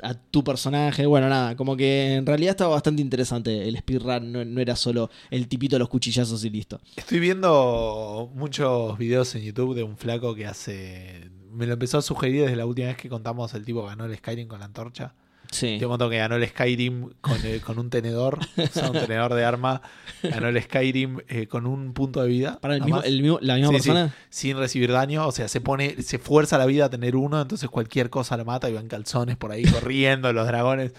[0.02, 1.06] a, tu personaje.
[1.06, 4.32] Bueno, nada, como que en realidad estaba bastante interesante el speedrun.
[4.32, 6.80] No, no era solo el tipito de los cuchillazos y listo.
[6.96, 11.30] Estoy viendo muchos videos en YouTube de un flaco que hace.
[11.52, 14.06] Me lo empezó a sugerir desde la última vez que contamos el tipo que ganó
[14.06, 15.14] el Skyrim con la antorcha.
[15.52, 15.80] Sí.
[15.88, 19.46] Montón que ganó el Skyrim con, el- con un tenedor, o sea, un tenedor de
[19.46, 19.82] arma.
[20.24, 22.60] Ganó el Skyrim eh, con un punto de vida.
[22.60, 23.90] Para el mismo, más, el mismo- la misma Sí, sí.
[23.90, 24.16] persona.
[24.30, 25.26] Sin recibir daño.
[25.28, 28.46] O sea, se pone, se fuerza la vida a tener uno, entonces cualquier cosa lo
[28.46, 30.92] mata y van calzones por ahí corriendo, los dragones.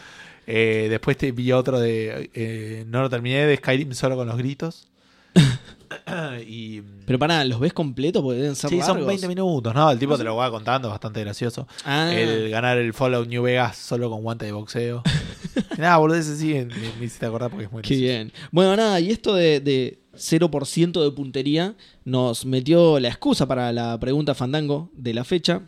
[0.46, 2.30] Eh, después te vi otro de.
[2.32, 4.88] eh, no lo terminé de Skyrim solo con los gritos.
[6.46, 6.80] y.
[7.06, 8.22] Pero para, ¿los ves completos?
[8.22, 9.06] Porque deben ser Sí, son largos.
[9.06, 9.90] 20 minutos, ¿no?
[9.90, 11.66] El tipo te lo va contando, bastante gracioso.
[11.84, 15.02] Ah, El ganar el Fallout New Vegas solo con guante de boxeo.
[15.78, 18.12] Nada, boludo, ese sí, me, me hiciste acordar porque es muy qué gracioso.
[18.12, 18.32] bien.
[18.50, 23.98] Bueno, nada, y esto de, de 0% de puntería nos metió la excusa para la
[23.98, 25.62] pregunta fandango de la fecha.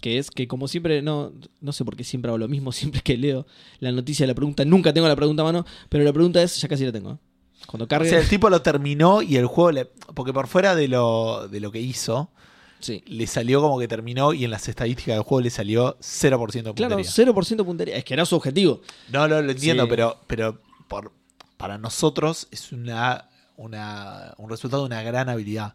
[0.00, 3.00] Que es que, como siempre, no, no sé por qué siempre hago lo mismo, siempre
[3.00, 3.46] que leo
[3.80, 6.60] la noticia de la pregunta, nunca tengo la pregunta a mano, pero la pregunta es,
[6.60, 7.18] ya casi la tengo.
[7.66, 8.08] Cuando O cargue.
[8.08, 9.84] sea, el tipo lo terminó y el juego le.
[9.86, 12.30] Porque por fuera de lo, de lo que hizo,
[12.78, 13.02] Sí.
[13.06, 16.74] le salió como que terminó y en las estadísticas del juego le salió 0% de
[16.74, 17.10] Claro, puntería.
[17.34, 17.96] 0% puntería.
[17.96, 18.80] Es que era su objetivo.
[19.10, 19.90] No, no, lo entiendo, Sí.
[19.90, 21.12] pero, pero por,
[21.56, 25.74] para nosotros es una, una, un resultado de una gran habilidad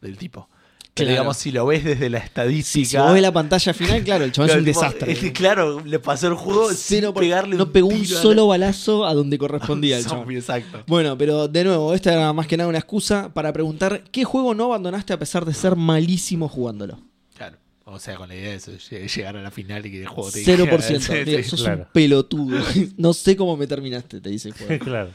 [0.00, 0.48] del tipo.
[0.98, 1.10] Pero Claro.
[1.22, 2.88] digamos, si lo ves desde la estadística.
[2.88, 5.12] Si vos ves la pantalla final, claro, el chaval es un tipo, desastre.
[5.12, 8.46] es que, claro, le pasó el juego sin Cero por- pegarle no pegó un solo
[8.46, 10.18] balazo a donde correspondía el chaval.
[10.22, 10.82] zombie, exacto.
[10.86, 14.54] Bueno, pero de nuevo, esta era más que nada una excusa para preguntar qué juego
[14.54, 16.98] no abandonaste a pesar de ser malísimo jugándolo.
[17.36, 17.56] Claro.
[17.84, 20.08] O sea, con la idea de eso, lleg- llegar a la final y que el
[20.08, 21.00] juego te 0%.
[21.00, 21.44] Sí, Digo, sí.
[21.48, 21.82] sos claro.
[21.82, 22.58] un pelotudo.
[22.98, 24.84] no sé cómo me terminaste, te dice el juego.
[24.84, 25.10] claro.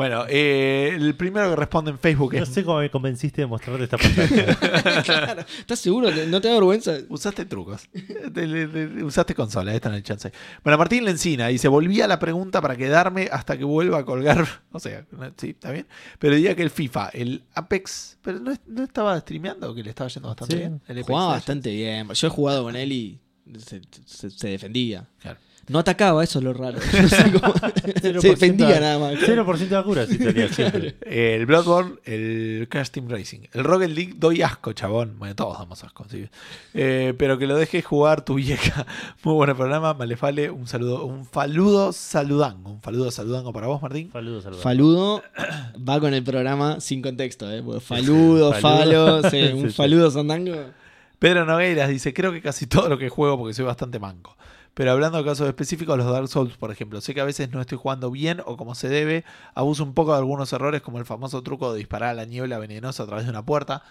[0.00, 2.48] Bueno, eh, el primero que responde en Facebook No es.
[2.48, 5.02] sé cómo me convenciste de mostrarte esta pantalla.
[5.04, 5.44] claro.
[5.58, 6.10] ¿Estás seguro?
[6.26, 6.94] ¿No te da vergüenza?
[7.10, 7.86] Usaste trucos.
[8.34, 10.32] Te- le- le- usaste consola, esta no hay chance.
[10.64, 14.46] Bueno, Martín Lencina dice: Volví a la pregunta para quedarme hasta que vuelva a colgar.
[14.72, 15.86] O sea, no- sí, está bien.
[16.18, 18.16] Pero diría que el FIFA, el Apex.
[18.22, 20.58] Pero no, es- no estaba streameando, que le estaba yendo bastante Sí.
[20.60, 20.80] bien.
[20.88, 22.08] El Apex Jugaba bastante bien.
[22.08, 23.20] Yo he jugado con él y
[23.58, 25.06] se, se- se defendía.
[25.18, 25.38] Claro.
[25.70, 26.78] No atacaba, eso es lo raro.
[27.00, 27.54] No sé cómo-
[28.00, 29.14] se defendía nada más.
[29.20, 30.96] 0% de accuracy tenía siempre.
[31.02, 33.40] El Bloodborne, el Crash Team Racing.
[33.52, 35.14] El Rocket League doy asco, chabón.
[35.18, 36.28] Bueno, todos damos asco, sí.
[36.74, 38.84] Eh, pero que lo dejes jugar tu vieja.
[39.22, 39.94] Muy buen programa.
[39.94, 42.70] Malefale, un saludo, un faludo saludango.
[42.72, 44.10] Un faludo saludango para vos, Martín.
[44.12, 44.62] Saludos, saludos.
[44.64, 45.22] Faludo
[45.88, 47.62] va con el programa sin contexto, ¿eh?
[47.62, 49.20] Porque faludo, Faludo.
[49.22, 49.74] falo, sí, un Sí, sí.
[49.76, 50.56] faludo sandango.
[51.20, 54.36] Pedro Nogueiras dice, creo que casi todo lo que juego porque soy bastante manco.
[54.80, 57.60] Pero hablando de casos específicos, los Dark Souls, por ejemplo, sé que a veces no
[57.60, 61.04] estoy jugando bien o como se debe, abuso un poco de algunos errores como el
[61.04, 63.82] famoso truco de disparar a la niebla venenosa a través de una puerta.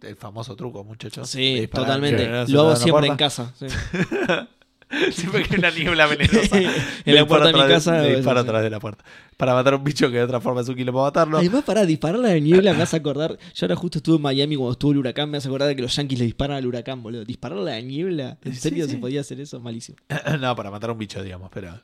[0.00, 1.30] El famoso truco, muchachos.
[1.30, 2.26] Sí, totalmente.
[2.48, 3.52] Lo hago siempre en casa.
[3.56, 3.66] sí.
[5.12, 6.58] Siempre que hay una niebla venenosa.
[7.04, 8.46] En la puerta de mi casa, eso, disparo sí.
[8.48, 9.04] atrás de la puerta.
[9.36, 11.38] Para matar a un bicho que de otra forma es un kilo para matarlo.
[11.38, 13.38] Además, para disparar la niebla me hace acordar.
[13.54, 15.30] Yo ahora justo estuve en Miami cuando estuvo el huracán.
[15.30, 17.24] Me hace acordar de que los yankees le disparan al huracán, boludo.
[17.24, 18.38] Disparar la niebla.
[18.44, 18.92] ¿En Sí, serio sí.
[18.92, 19.60] se podía hacer eso?
[19.60, 19.98] Malísimo.
[20.40, 21.80] no, para matar a un bicho, digamos, pero...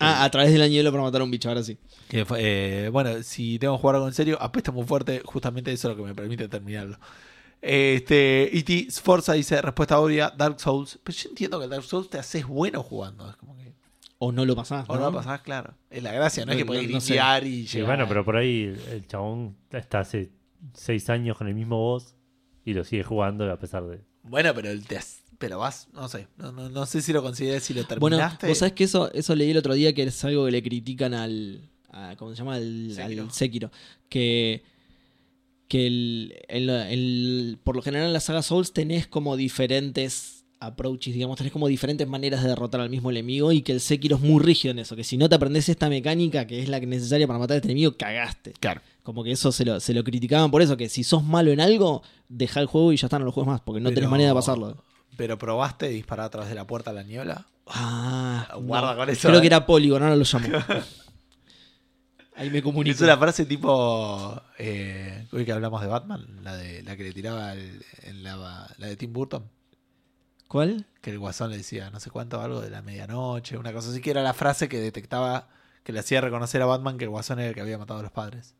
[0.00, 1.78] Ah, a través de la niebla para matar a un bicho, ahora sí.
[2.10, 5.96] Eh, bueno, si tengo que jugar algo en serio, apesta muy fuerte, justamente eso es
[5.96, 6.98] lo que me permite terminarlo.
[7.66, 8.88] Este, E.T.
[8.90, 10.98] Sforza dice, respuesta obvia, Dark Souls.
[11.02, 13.28] Pero yo entiendo que el Dark Souls te haces bueno jugando.
[13.30, 13.72] Es como que.
[14.18, 14.84] O no lo pasás.
[14.88, 15.74] O no, lo pasás, claro.
[15.90, 17.14] Es la gracia, no, es que podés no- no sé.
[17.14, 17.96] grindear y Sí, llegar.
[17.96, 20.30] bueno, pero por ahí el chabón está hace
[20.74, 22.14] 6 años con el mismo boss
[22.64, 24.00] y lo sigue jugando a pesar de.
[24.22, 26.28] Bueno, pero el te has- pero vas, no sé.
[26.36, 28.46] No, no, no sé si lo consideré, si lo Bueno, terminaste.
[28.48, 31.12] vos sabés que eso, eso leí el otro día que es algo que le critican
[31.14, 31.70] al.
[31.90, 32.54] a- ¿Cómo se llama?
[32.54, 33.22] Al Sekiro.
[33.24, 33.70] al Sekiro.
[34.08, 34.62] Que.
[35.68, 41.12] Que el, el- el- por lo general en la saga Souls tenés como diferentes approaches,
[41.12, 44.22] digamos, tenés como diferentes maneras de derrotar al mismo enemigo y que el Sekiro es
[44.22, 46.86] muy rígido en eso, que si no te aprendes esta mecánica que es la que
[46.86, 48.52] necesaria para matar a este enemigo, cagaste.
[48.60, 48.80] Claro.
[49.02, 51.60] Como que eso se lo, se lo criticaban por eso, que si sos malo en
[51.60, 54.10] algo, deja el juego y ya está, no lo juegues más, porque no tenés Pero-
[54.10, 54.82] manera de pasarlo.
[55.18, 57.46] Pero probaste disparar a través de la puerta a la niebla.
[57.66, 58.96] Ah, Guarda no.
[58.98, 59.40] con eso, Creo eh.
[59.42, 60.46] que era Polygon, ahora lo llamo.
[62.36, 62.94] Ahí me comunico.
[62.94, 64.40] Es una frase tipo.
[64.58, 68.68] Eh, hoy que hablamos de Batman, la de la que le tiraba el- en la,
[68.76, 69.44] la de Tim Burton.
[70.48, 70.86] ¿Cuál?
[71.00, 74.00] que el guasón le decía no sé cuánto, algo de la medianoche, una cosa así,
[74.00, 75.48] que era la frase que detectaba,
[75.82, 78.02] que le hacía reconocer a Batman que el guasón era el que había matado a
[78.02, 78.54] los padres.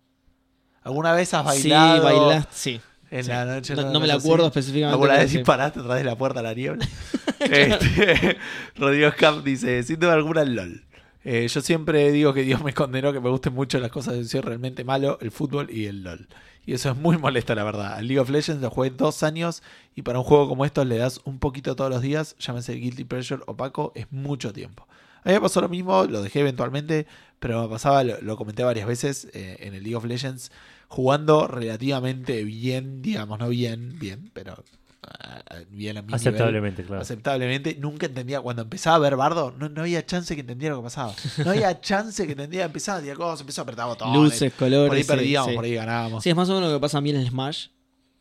[0.83, 2.53] ¿Alguna vez has bailado Sí, bailaste.
[2.53, 2.81] Sí.
[3.11, 3.31] en sí.
[3.31, 3.75] la noche?
[3.77, 4.59] No, me la acuerdo así?
[4.59, 4.93] específicamente.
[4.93, 6.87] ¿Alguna vez disparaste a través de la puerta a la niebla?
[7.41, 8.37] este,
[8.77, 10.85] Rodrigo Scamp dice, sin duda alguna LOL.
[11.25, 14.25] Eh, yo siempre digo que Dios me condenó que me gusten mucho las cosas de
[14.25, 16.29] soy realmente malo, el fútbol y el LOL.
[16.67, 17.95] Y eso es muy molesto, la verdad.
[17.95, 19.63] Al League of Legends lo jugué dos años
[19.95, 23.05] y para un juego como estos le das un poquito todos los días, llámese Guilty
[23.05, 24.87] Pleasure opaco, es mucho tiempo.
[25.23, 27.07] A mí me pasó lo mismo, lo dejé eventualmente,
[27.39, 30.53] pero me pasaba, lo, comenté varias veces eh, en el League of Legends,
[30.89, 34.63] jugando relativamente bien, digamos, no bien, bien, pero
[35.71, 37.03] bien a mi nivel Aceptablemente, claro.
[37.03, 37.77] aceptablemente.
[37.81, 40.85] Nunca entendía, cuando empezaba a ver Bardo, no, no había chance que entendiera lo que
[40.85, 41.15] pasaba.
[41.45, 44.15] No había chance que entendiera, empezaba a decir cosas, empezó a apretar botones.
[44.15, 44.89] Luces, colores.
[44.89, 45.55] por ahí perdíamos, sí.
[45.57, 46.23] por ahí ganábamos.
[46.23, 47.67] Sí, es más o menos lo que pasa a mí en el Smash.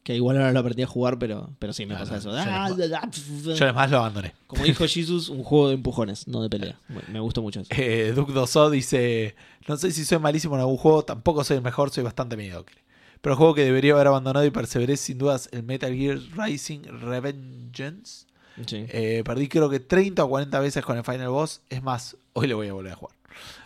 [0.04, 2.30] Que igual ahora lo aprendí a jugar, pero, pero sí me pasa eso.
[2.32, 4.34] yo Ah, no- da, da, Yo además lo abandoné.
[4.48, 6.78] Como dijo Jesus, un juego de empujones, no de pelea.
[6.90, 7.70] Me- Me gustó mucho eso.
[7.74, 9.34] Eh, Duke Doso dice:
[9.66, 12.76] No sé si soy malísimo en algún juego, tampoco soy el mejor, soy bastante mediocre.
[13.24, 16.82] Pero el juego que debería haber abandonado y perseveré sin dudas el Metal Gear Rising
[16.84, 18.26] Revengeance.
[18.66, 18.86] Sí.
[18.90, 21.62] Eh, perdí creo que 30 o 40 veces con el Final Boss.
[21.70, 23.16] Es más, hoy lo voy a volver a jugar.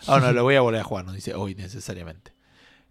[0.06, 2.30] Ah, no, lo voy a volver a jugar, no dice hoy necesariamente.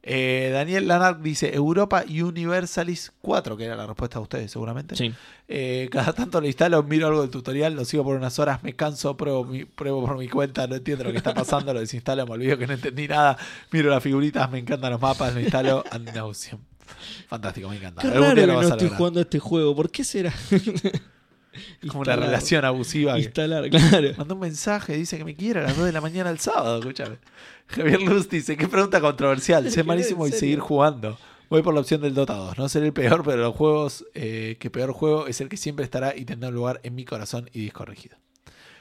[0.10, 4.96] Eh, Daniel Lanark dice Europa Universalis 4, que era la respuesta de ustedes seguramente.
[4.96, 5.14] Sí.
[5.50, 8.74] Eh, cada tanto lo instalo, miro algo del tutorial, lo sigo por unas horas, me
[8.74, 12.26] canso, pruebo, mi- pruebo por mi cuenta, no entiendo lo que está pasando, lo desinstalo,
[12.26, 13.38] me olvido que no entendí nada,
[13.72, 16.10] miro las figuritas, me encantan los mapas, lo instalo, and.
[17.28, 18.02] Fantástico, me encanta.
[18.02, 19.76] Qué raro que no estoy jugando este juego.
[19.76, 20.34] ¿Por qué será?
[21.88, 22.20] Como una Instalar.
[22.20, 23.14] relación abusiva.
[23.16, 24.10] que- Instalar, claro.
[24.18, 26.80] Mandó un mensaje, dice que me quiere a las 2 de la mañana el sábado,
[26.80, 27.18] escúchame.
[27.68, 31.18] Javier Luz dice, qué pregunta controversial, sé malísimo ¿En y seguir jugando.
[31.50, 32.58] Voy por la opción del Dota 2.
[32.58, 35.86] No seré el peor, pero los juegos eh, que peor juego es el que siempre
[35.86, 38.18] estará y tendrá un lugar en mi corazón y disco rígido.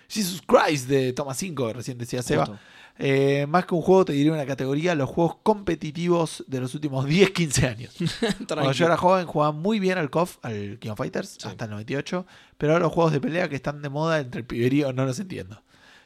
[0.08, 2.46] Jesus Christ de Toma 5, que recién decía Seba.
[2.46, 2.60] Justo.
[2.98, 7.04] Eh, más que un juego, te diría una categoría, los juegos competitivos de los últimos
[7.06, 7.94] 10, 15 años.
[8.48, 11.48] Cuando yo era joven jugaba muy bien al KOF, al King of Fighters, Sí.
[11.48, 14.46] hasta el 98, pero ahora los juegos de pelea que están de moda entre el
[14.46, 15.62] piberío no los entiendo.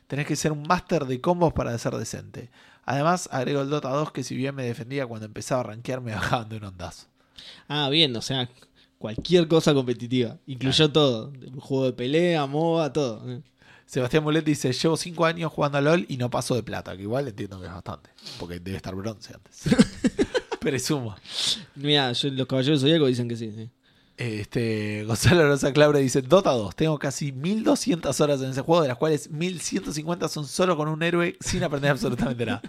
[0.08, 2.50] Tenés que ser un máster de combos para ser decente.
[2.84, 6.12] Además, agrego el Dota 2 que si bien me defendía cuando empezaba a rankear me
[6.12, 7.06] bajaban de un ondazo.
[7.68, 8.48] Ah, bien, o sea,
[8.98, 10.38] cualquier cosa competitiva.
[10.46, 11.32] Incluyó todo.
[11.60, 13.22] Juego de pelea, MOBA, todo.
[13.90, 17.02] Sebastián Mulet dice, llevo 5 años jugando a LOL y no paso de plata, que
[17.02, 19.62] igual entiendo que es bastante, porque debe estar bronce antes.
[20.60, 21.16] Presumo.
[21.74, 23.50] Mira, yo- los caballeros zodíacos dicen que sí.
[23.50, 23.68] sí.
[24.16, 28.88] Este, Gonzalo Rosa Claure dice, Dota 2, tengo casi 1200 horas en ese juego, de
[28.88, 32.62] las cuales 1150 son solo con un héroe sin aprender absolutamente nada.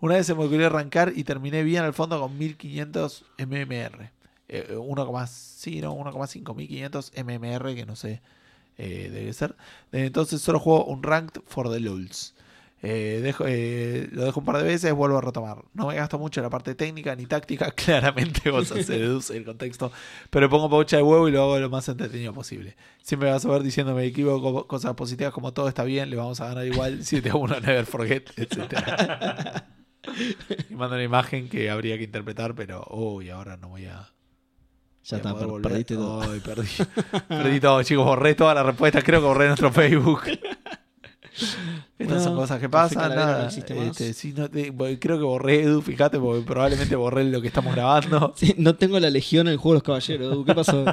[0.00, 4.10] Una vez se me ocurrió arrancar y terminé bien al fondo con 1500 MMR.
[4.48, 8.22] Eh, 1, sí, no, 1,5, 1500 MMR, que no sé,
[8.78, 9.56] eh, debe ser.
[9.92, 12.34] Entonces solo juego un ranked for the lulz.
[12.84, 15.58] Eh, dejo, eh, lo dejo un par de veces, vuelvo a retomar.
[15.72, 19.44] No me gasto mucho en la parte técnica ni táctica, claramente vos se deduce el
[19.44, 19.92] contexto,
[20.30, 22.76] pero pongo paucha de huevo y lo hago lo más entretenido posible.
[23.00, 26.40] Siempre vas a ver diciéndome me equivoco, cosas positivas como todo está bien, le vamos
[26.40, 29.62] a ganar igual, 7 a 1, never forget, etc.
[30.68, 34.12] y mando una imagen que habría que interpretar, pero uy, ahora no voy a.
[35.04, 35.70] Ya está, poder per- volver.
[35.72, 36.22] perdiste todo.
[36.22, 36.68] Ay, perdí.
[37.28, 40.22] perdí todo, chicos, borré todas las respuestas, creo que borré nuestro Facebook.
[41.98, 43.46] Estas son cosas que pasan, no.
[43.46, 47.48] Este, sí, no te- voy- creo que borré Edu, fíjate, porque probablemente borré lo que
[47.48, 48.34] estamos grabando.
[48.36, 50.32] Sí, no tengo la legión en el juego de los caballeros.
[50.32, 50.84] Edu, ¿Qué pasó?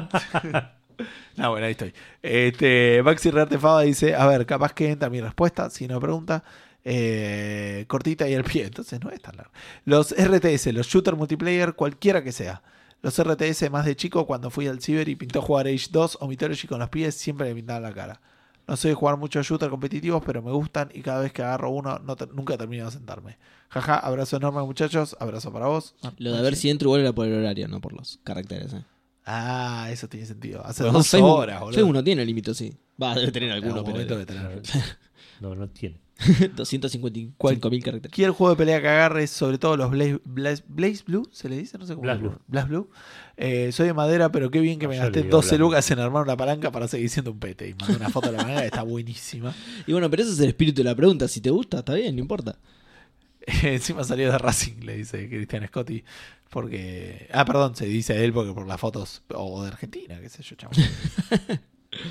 [1.35, 1.93] No, bueno, ahí estoy.
[2.21, 6.43] Este, Maxi Rearte Fava dice, a ver, capaz que entra mi respuesta, si no pregunta.
[6.85, 9.51] eh, cortita y al pie, entonces no es tan largo.
[9.85, 12.61] Los RTS, los shooter multiplayer, cualquiera que sea.
[13.01, 16.27] Los RTS más de chico, cuando fui al ciber y pintó jugar Age 2 o
[16.27, 18.21] Mythology con los pies, siempre me pintaban la cara.
[18.67, 21.71] No soy de jugar muchos shooter competitivos, pero me gustan y cada vez que agarro
[21.71, 23.37] uno no te- nunca termino de sentarme.
[23.69, 25.95] Jaja, abrazo enorme muchachos, abrazo para vos.
[26.17, 28.73] Lo de ver si entro igual era por el horario, no por los caracteres.
[28.73, 28.83] Eh.
[29.25, 30.65] Ah, eso tiene sentido.
[30.65, 31.75] Hace dos Facebook, horas, boludo.
[31.77, 32.75] Facebook no tiene límite, sí.
[33.01, 34.61] Va, debe tener En alguno, pero debe tener.
[35.39, 35.99] No, no tiene.
[36.55, 38.01] 255 mil caracteres.
[38.11, 41.57] Cualquier juego de pelea que agarres, sobre todo los Blaze, Blaze, Blaze Blue, ¿se le
[41.57, 41.77] dice?
[41.77, 42.03] No sé cómo.
[42.03, 42.37] Blast se- Blue.
[42.47, 42.89] Blast Blue.
[43.37, 45.99] Eh, soy de madera, pero qué bien que me gasté digo 12 Blast lucas en
[45.99, 47.69] armar una palanca para seguir siendo un pete.
[47.69, 49.53] Y mandé una foto de la palanca que está buenísima.
[49.87, 51.27] Y bueno, pero ese es el espíritu de la pregunta.
[51.27, 52.57] Si te gusta, está bien, no importa.
[53.63, 56.03] Encima salió de Racing, le dice Cristian Scotti.
[56.49, 57.29] Porque.
[57.31, 59.23] Ah, perdón, se dice él porque por las fotos.
[59.33, 60.73] O de Argentina, qué sé yo, chavo.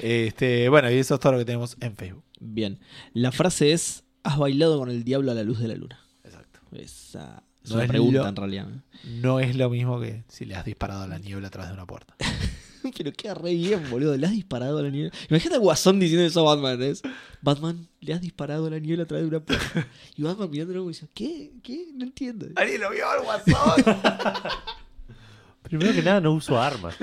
[0.02, 2.22] este, bueno, y eso es todo lo que tenemos en Facebook.
[2.40, 2.78] Bien.
[3.14, 5.98] La frase es: ¿Has bailado con el diablo a la luz de la luna?
[6.24, 6.60] Exacto.
[6.72, 8.66] Esa es No una es pregunta lo- en realidad.
[9.04, 11.86] No es lo mismo que si le has disparado a la niebla atrás de una
[11.86, 12.14] puerta.
[12.96, 14.16] Pero queda re bien, boludo.
[14.16, 15.10] Le has disparado a la niebla.
[15.28, 17.02] Imagínate a Guasón diciendo eso a Batman, ¿es?
[17.42, 19.86] Batman, le has disparado a la niebla a través de una puerta.
[20.16, 21.52] Y Batman mirándolo y dice, ¿qué?
[21.62, 21.88] ¿Qué?
[21.94, 22.46] No entiendo.
[22.56, 23.84] ¿Alguien lo vio al guasón?
[25.62, 26.94] Primero que nada, no uso armas.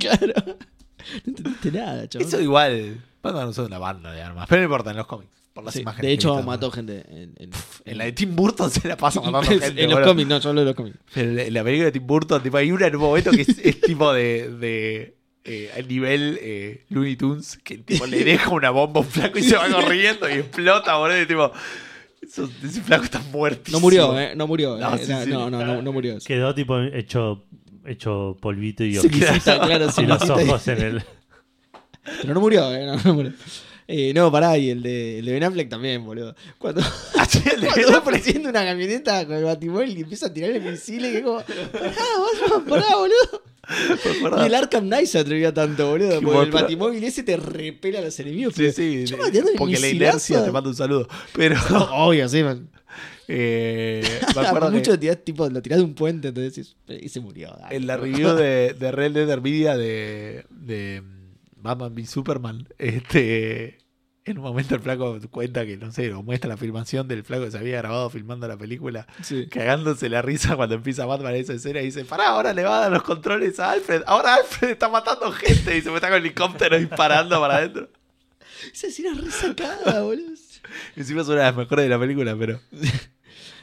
[0.00, 0.34] claro.
[0.46, 2.28] No entendiste nada, chaval.
[2.28, 3.00] Eso igual.
[3.24, 4.46] Batman usó una banda de armas.
[4.48, 5.30] Pero no importa, en los cómics.
[5.52, 6.06] Por las Sí, imágenes.
[6.08, 6.72] de hecho, mató ¿no?
[6.72, 7.50] gente en, en,
[7.84, 9.86] En la de Tim Burton se la pasa matando en gente.
[9.88, 10.96] los cómics, no, yo hablo de los cómics.
[11.14, 13.48] Pero en la película de Tim Burton, tipo, hay una en un momento que es,
[13.64, 14.50] es tipo de.
[14.50, 19.08] de eh, al nivel eh, Looney Tunes, que tipo, le deja una bomba a un
[19.10, 21.20] flaco y se va corriendo y explota, boludo.
[21.22, 21.52] Y tipo,
[22.22, 23.70] esos- ese flaco está muerto.
[23.70, 24.34] No murió, ¿eh?
[24.34, 24.76] No murió.
[24.78, 25.30] No, eh, sí, sí.
[25.30, 26.16] no, no, no, no murió.
[26.26, 27.44] Quedó tipo hecho,
[27.84, 31.04] hecho polvito y, quita, claro, y los sí, ojos en el.
[32.22, 32.86] Pero no murió, ¿eh?
[32.86, 33.32] No, no murió.
[33.86, 36.34] Eh, no, pará, y el de, el de Ben Affleck también, boludo.
[36.56, 36.80] Cuando,
[37.12, 41.24] cuando va apareciendo una camioneta con el batimóvil y empieza a tirarle misiles, que es
[41.24, 44.42] como, pará, Batman, pará, boludo.
[44.42, 46.20] Y el Arkham Knight se atrevía tanto, boludo.
[46.22, 48.54] Porque el batimóvil ese te repela a los enemigos.
[48.54, 49.04] Sí, sí.
[49.06, 49.16] Yo
[49.58, 51.06] porque la inercia te manda un saludo.
[51.34, 51.56] Pero.
[51.92, 52.68] Obvio, sí, man.
[53.28, 54.02] eh,
[54.34, 57.20] me acuerdo que- Mucho lo tirás, tipo, lo tirás de un puente, entonces y se
[57.20, 57.54] murió.
[57.60, 57.76] dale.
[57.76, 61.02] en la review de, de Red Dead Media de, de
[61.64, 63.78] Batman v Superman, este,
[64.26, 67.44] en un momento el flaco cuenta que, no sé, o muestra la filmación del flaco
[67.46, 69.48] que se había grabado filmando la película, Sí.
[69.48, 72.80] cagándose la risa cuando empieza Batman esa escena y dice, pará, ahora le va a
[72.82, 76.18] dar los controles a Alfred, ahora Alfred está matando gente y se me está con
[76.18, 77.88] el helicóptero disparando para adentro.
[78.72, 80.32] Esa escena es re sacada, boludo.
[80.96, 82.60] Encima es una de las mejores de la película, pero...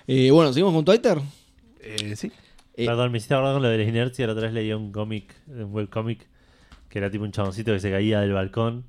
[0.07, 1.19] Eh, bueno, seguimos con Twitter.
[1.79, 2.31] Eh, sí.
[2.73, 4.25] Eh, Perdón, me hiciste acordar con lo de la inercia.
[4.25, 6.27] La otra vez leía un cómic, un webcomic,
[6.91, 8.83] que era tipo un chaboncito que se caía del balcón.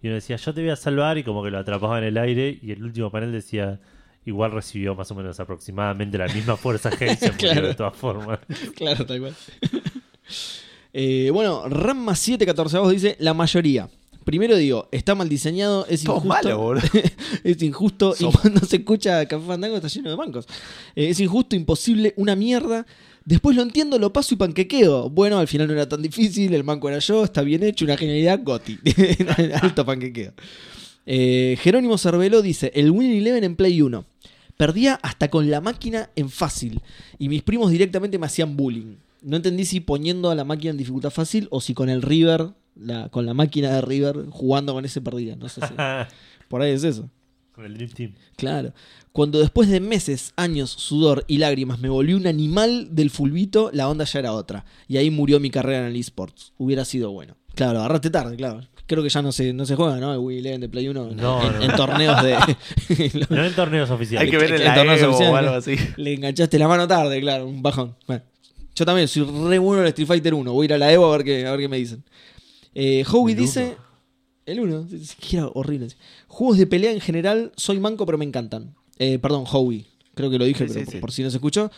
[0.00, 1.18] Y uno decía, yo te voy a salvar.
[1.18, 2.58] Y como que lo atrapaba en el aire.
[2.62, 3.78] Y el último panel decía,
[4.24, 7.66] igual recibió más o menos aproximadamente la misma fuerza murió Claro.
[7.68, 8.38] de todas formas.
[8.76, 9.34] Claro, tal cual.
[10.94, 13.88] Eh, bueno, Ramma 714 vos dice la mayoría.
[14.24, 16.28] Primero digo, está mal diseñado, es Todo injusto.
[16.28, 16.82] malo, boludo.
[17.42, 20.46] es injusto y cuando se escucha Café Fandango está lleno de bancos.
[20.94, 22.86] Eh, es injusto, imposible, una mierda.
[23.24, 25.10] Después lo entiendo, lo paso y panquequeo.
[25.10, 27.96] Bueno, al final no era tan difícil, el manco era yo, está bien hecho, una
[27.96, 28.78] genialidad, Goti.
[29.62, 30.32] Alto panquequeo.
[31.06, 34.04] Eh, Jerónimo Cervelo dice, el Win Eleven en Play 1.
[34.56, 36.80] Perdía hasta con la máquina en fácil.
[37.18, 38.96] Y mis primos directamente me hacían bullying.
[39.22, 42.50] No entendí si poniendo a la máquina en dificultad fácil o si con el River,
[42.76, 45.36] la, con la máquina de River, jugando con ese perdía.
[45.36, 45.74] No sé si.
[46.48, 47.08] Por ahí es eso.
[47.52, 48.14] Con el Dream Team.
[48.36, 48.72] Claro.
[49.12, 53.88] Cuando después de meses, años, sudor y lágrimas me volví un animal del fulbito, la
[53.88, 54.64] onda ya era otra.
[54.88, 56.52] Y ahí murió mi carrera en el esports.
[56.58, 57.36] Hubiera sido bueno.
[57.54, 58.62] Claro, agarraste tarde, claro.
[58.86, 60.12] Creo que ya no se, no se juega, ¿no?
[60.12, 61.62] El Wii Eleven de Play 1 en, No, en- no.
[61.62, 62.36] en torneos de...
[63.30, 64.30] No en torneos Hay oficiales.
[64.30, 65.76] que ver en la torneos Evo o oficiales, algo así.
[65.96, 67.94] Le enganchaste la mano tarde, claro, un bajón.
[68.06, 68.22] Bueno,
[68.74, 70.52] yo también soy re bueno en el Street Fighter 1.
[70.52, 72.02] Voy a ir a la Evo a ver qué, a ver qué me dicen.
[72.74, 73.76] Eh, Howie dice...
[74.46, 75.88] El 1, siquiera horrible.
[76.26, 78.74] Juegos de pelea en general, soy manco pero me encantan.
[78.98, 79.86] Eh, perdón, Howie.
[80.14, 80.98] Creo que lo dije, Sí, pero sí, sí.
[80.98, 81.70] por si no se escuchó.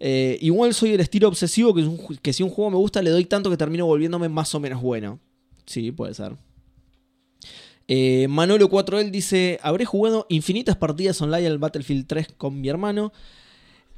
[0.00, 2.76] Eh, igual soy el estilo obsesivo que, es un ju- que si un juego me
[2.76, 5.18] gusta le doy tanto que termino volviéndome más o menos bueno.
[5.66, 6.36] Sí, puede ser.
[7.88, 13.12] Eh, Manolo 4L dice, habré jugado infinitas partidas online al Battlefield 3 con mi hermano.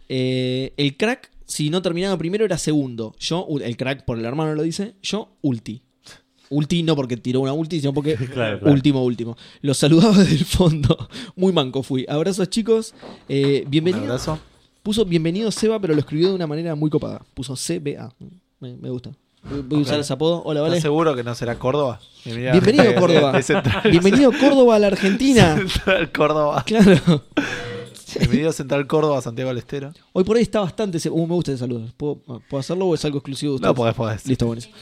[0.09, 3.15] Eh, el crack, si no terminaba primero, era segundo.
[3.19, 5.83] Yo, el crack por el hermano lo dice, yo ulti.
[6.51, 8.73] Ulti no porque tiró una ulti, sino porque Claro, claro.
[8.73, 9.37] último, último.
[9.63, 11.09] Los saludaba desde el fondo.
[11.37, 12.05] Muy manco fui.
[12.09, 12.95] Abrazos chicos.
[13.29, 14.05] Eh, Un bienvenido.
[14.05, 14.39] abrazo.
[14.83, 17.23] Puso bienvenido Seba, pero lo escribió de una manera muy copada.
[17.33, 18.13] Puso CBA.
[18.61, 19.11] Me, me gusta.
[19.51, 20.43] Voy voy a usar ese apodo.
[20.45, 20.81] Hola, ¿Estás vale.
[20.83, 22.01] seguro que no será Córdoba?
[22.25, 23.33] Bienvenido, Bienvenido, Córdoba.
[23.33, 25.57] De Central, Bienvenido Córdoba a la Argentina.
[25.57, 26.63] Central Córdoba.
[26.67, 27.23] Claro.
[28.19, 29.93] Bienvenido Central Córdoba, Santiago del Estero.
[30.13, 30.99] Hoy por ahí está bastante.
[31.09, 31.87] Uh, me gusta ese saludo.
[31.97, 32.17] ¿Puedo,
[32.49, 33.71] ¿Puedo hacerlo o es algo exclusivo de ustedes?
[33.71, 34.27] No podés, podés.
[34.27, 34.75] Listo, buenísimo.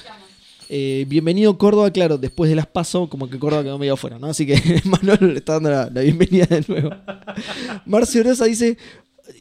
[0.75, 4.29] Eh, bienvenido Córdoba, claro, después de las paso, como que Córdoba quedó medio afuera, ¿no?
[4.29, 6.89] Así que Manuel le está dando la, la bienvenida de nuevo.
[7.85, 8.79] Marcio Rosa dice: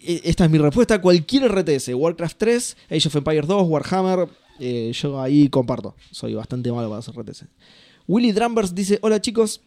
[0.03, 0.99] eh, Esta es mi respuesta.
[0.99, 4.27] Cualquier RTS, Warcraft 3, Age of Empires 2, Warhammer,
[4.59, 5.95] eh, yo ahí comparto.
[6.11, 7.45] Soy bastante malo para hacer RTS.
[8.09, 9.61] Willy Drumbers dice: Hola chicos.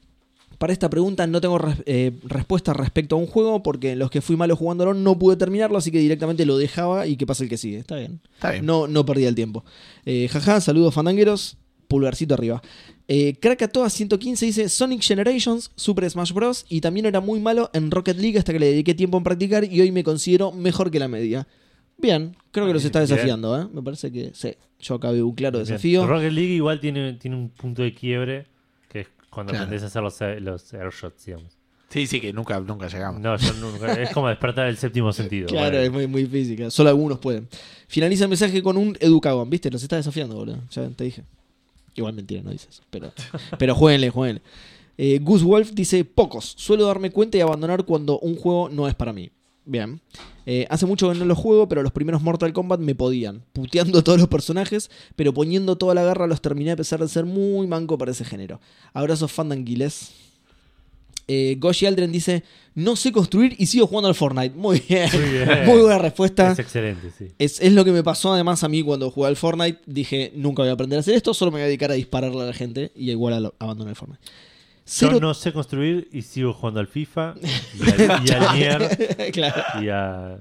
[0.58, 4.10] Para esta pregunta no tengo res- eh, respuesta respecto a un juego porque en los
[4.10, 7.44] que fui malo jugándolo no pude terminarlo, así que directamente lo dejaba y que pase
[7.44, 7.78] el que sigue.
[7.78, 8.20] Está bien.
[8.34, 8.64] Está bien.
[8.66, 9.64] No, no perdía el tiempo.
[10.04, 11.56] Eh, jaja, saludos fandangueros.
[11.88, 12.62] Pulgarcito arriba.
[13.08, 16.64] Eh, Krakatoa 115 dice Sonic Generations, Super Smash Bros.
[16.68, 19.64] Y también era muy malo en Rocket League hasta que le dediqué tiempo en practicar
[19.64, 21.46] y hoy me considero mejor que la media.
[21.98, 23.66] Bien, creo que los está desafiando, ¿eh?
[23.72, 24.54] Me parece que sí.
[24.80, 25.66] Yo acá veo un claro Bien.
[25.68, 26.06] desafío.
[26.06, 28.46] Rocket League igual tiene, tiene un punto de quiebre,
[29.34, 29.64] cuando Claro.
[29.66, 31.58] aprendes a hacer los, los airshots, digamos.
[31.90, 33.20] Sí, sí, que nunca, nunca llegamos.
[33.20, 35.46] No, yo nunca, es como despertar el séptimo sentido.
[35.48, 36.70] Claro, Bueno, es muy, muy física.
[36.70, 37.48] Solo algunos pueden.
[37.86, 39.70] Finaliza el mensaje con un educagón, ¿viste?
[39.70, 40.58] Los está desafiando, boludo.
[40.70, 41.22] Ya te dije.
[41.94, 42.82] Igual mentira, no dices eso.
[42.90, 43.12] Pero,
[43.58, 44.42] pero jueguenle, jueguenle.
[44.98, 46.54] Eh, Goose Wolf dice: Pocos.
[46.56, 49.30] Suelo darme cuenta y abandonar cuando un juego no es para mí.
[49.66, 50.00] Bien.
[50.46, 53.42] Eh, hace mucho que no lo juego, pero los primeros Mortal Kombat me podían.
[53.54, 57.08] Puteando a todos los personajes, pero poniendo toda la garra los terminé a pesar de
[57.08, 58.60] ser muy manco para ese género.
[58.92, 60.10] Abrazos fandanguiles.
[61.26, 62.44] Eh, Goshi Aldren dice:
[62.74, 64.54] No sé construir y sigo jugando al Fortnite.
[64.54, 65.08] Muy bien.
[65.14, 65.48] Muy bien.
[65.66, 66.52] Muy buena respuesta.
[66.52, 67.28] Es excelente, sí.
[67.38, 69.80] Es, es lo que me pasó además a mí cuando jugué al Fortnite.
[69.86, 72.42] Dije, nunca voy a aprender a hacer esto, solo me voy a dedicar a dispararle
[72.42, 74.22] a la gente y igual al- abandoné el Fortnite.
[74.86, 75.18] Yo Cero...
[75.18, 79.88] no sé construir y sigo jugando al FIFA y al, y al Nier claro, y
[79.88, 80.38] a...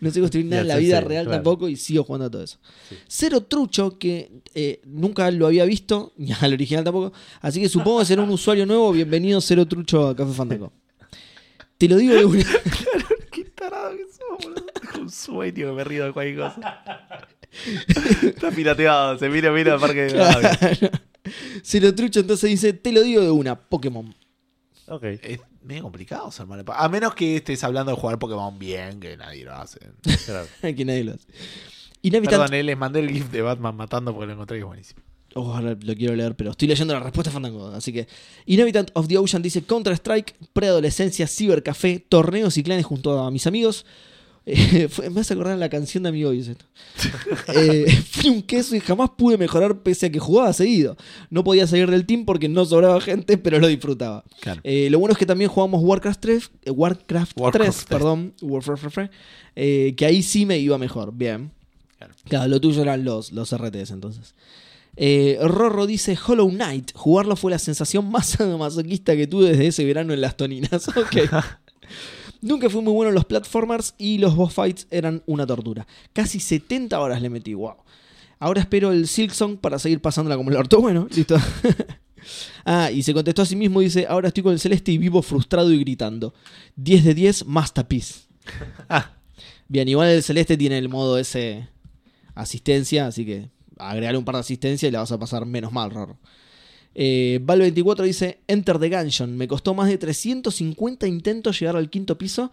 [0.00, 1.36] no sé construir nada en la vida real claro.
[1.36, 2.58] tampoco y sigo jugando a todo eso.
[2.88, 2.96] Sí.
[3.06, 7.12] Cero Trucho, que eh, nunca lo había visto, ni al original tampoco.
[7.40, 8.90] Así que supongo que será un usuario nuevo.
[8.90, 10.72] Bienvenido Cero Trucho a Café Fandango.
[11.76, 12.44] Te lo digo de una.
[13.30, 14.66] Qué tarado que sos, boludo.
[15.00, 16.82] Un sueño que me río de cualquier cosa.
[18.22, 20.90] Está pirateado, se mira, mira el parque de Claro.
[21.28, 21.60] Gaby.
[21.62, 24.14] Cero Trucho entonces dice, te lo digo de una, Pokémon.
[24.86, 25.04] Ok.
[25.04, 26.64] Es medio complicado ser malo.
[26.68, 29.78] A menos que estés hablando de jugar Pokémon bien, que nadie lo hace.
[30.24, 30.46] claro.
[30.76, 31.26] que nadie lo hace.
[32.02, 34.66] Inhabitant Perdón, eh, les mandé el GIF de Batman matando porque lo encontré y es
[34.66, 35.02] buenísimo.
[35.34, 37.68] Oh, ahora lo quiero leer, pero estoy leyendo la respuesta Fandango.
[37.68, 38.08] Así que.
[38.46, 43.84] Inhabitant of the Ocean dice: Counter-Strike, preadolescencia, cibercafé, torneos y clanes junto a mis amigos.
[44.50, 46.64] Eh, fue- me hace acordar la canción de Amigo esto.
[47.54, 50.96] Eh, fui un queso y jamás pude mejorar pese a que jugaba seguido.
[51.28, 54.24] No podía salir del team porque no sobraba gente, pero lo disfrutaba.
[54.40, 54.60] Claro.
[54.64, 57.86] Eh, lo bueno es que también jugamos Warcraft 3, eh, Warcraft, Warcraft 3, 3.
[57.88, 59.10] perdón, Warcraft 3,
[59.94, 61.12] que ahí sí me iba mejor.
[61.12, 61.50] Bien.
[61.98, 62.14] Claro.
[62.24, 64.34] Claro, lo tuyo eran los, los RTS entonces.
[64.96, 66.92] Eh, Rorro dice Hollow Knight.
[66.94, 70.88] Jugarlo fue la sensación más masoquista que tuve desde ese verano en las toninas.
[70.96, 71.16] Ok.
[72.40, 75.86] Nunca fui muy bueno en los platformers y los boss fights eran una tortura.
[76.12, 77.76] Casi 70 horas le metí, wow.
[78.38, 80.80] Ahora espero el Silksong para seguir pasándola como el orto.
[80.80, 81.36] Bueno, listo.
[82.64, 84.98] ah, y se contestó a sí mismo y dice, ahora estoy con el celeste y
[84.98, 86.34] vivo frustrado y gritando.
[86.76, 88.28] 10 de 10, masterpiece.
[88.88, 89.18] Ah,
[89.70, 91.68] Bien, igual el celeste tiene el modo ese
[92.34, 95.90] asistencia, así que agregarle un par de asistencia y la vas a pasar menos mal,
[95.90, 96.18] Rorro.
[96.94, 99.36] Eh, Val24 dice, Enter the Gungeon.
[99.36, 102.50] Me costó más de 350 intentos llegar al quinto piso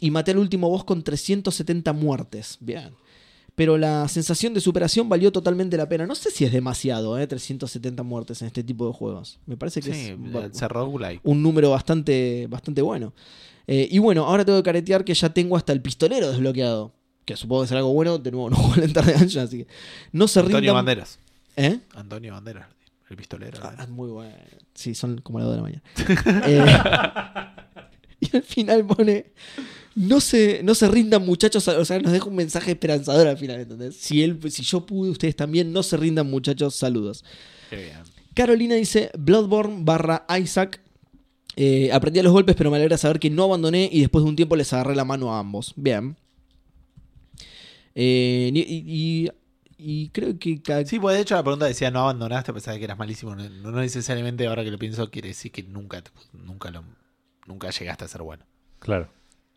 [0.00, 2.58] y maté al último boss con 370 muertes.
[2.60, 2.90] Bien.
[3.58, 6.06] Pero la sensación de superación valió totalmente la pena.
[6.06, 7.26] No sé si es demasiado, ¿eh?
[7.26, 9.40] 370 muertes en este tipo de juegos.
[9.46, 13.12] Me parece que sí, es un número bastante, bastante bueno.
[13.66, 16.92] Eh, y bueno, ahora tengo que caretear que ya tengo hasta el pistolero desbloqueado.
[17.24, 18.18] Que supongo que será algo bueno.
[18.18, 19.66] De nuevo, no juego al Enter the Gungeon, así que
[20.12, 20.74] no se Antonio rindan.
[20.76, 21.18] Banderas.
[21.56, 21.80] ¿Eh?
[21.96, 22.68] Antonio Banderas,
[23.10, 23.58] el pistolero.
[23.62, 24.34] Ah, muy bueno.
[24.74, 25.82] Sí, son como las 2 de la mañana.
[28.20, 29.26] Eh, y al final pone.
[29.94, 31.66] No se, no se rindan, muchachos.
[31.68, 33.96] O sea, nos deja un mensaje esperanzador al final, ¿entendés?
[33.96, 35.72] Si, él, si yo pude, ustedes también.
[35.72, 36.74] No se rindan, muchachos.
[36.74, 37.24] Saludos.
[37.70, 37.96] Qué bien.
[38.34, 40.80] Carolina dice: Bloodborne barra Isaac.
[41.56, 44.30] Eh, aprendí a los golpes, pero me alegra saber que no abandoné y después de
[44.30, 45.72] un tiempo les agarré la mano a ambos.
[45.76, 46.16] Bien.
[47.94, 48.60] Eh, y,
[49.24, 49.30] y-
[49.78, 50.60] y creo que.
[50.86, 53.34] Sí, pues de hecho la pregunta decía no abandonaste a pesar de que eras malísimo.
[53.34, 56.84] No, no necesariamente ahora que lo pienso quiere decir que nunca, te- nunca, lo,
[57.46, 58.44] nunca llegaste a ser bueno.
[58.80, 59.08] Claro.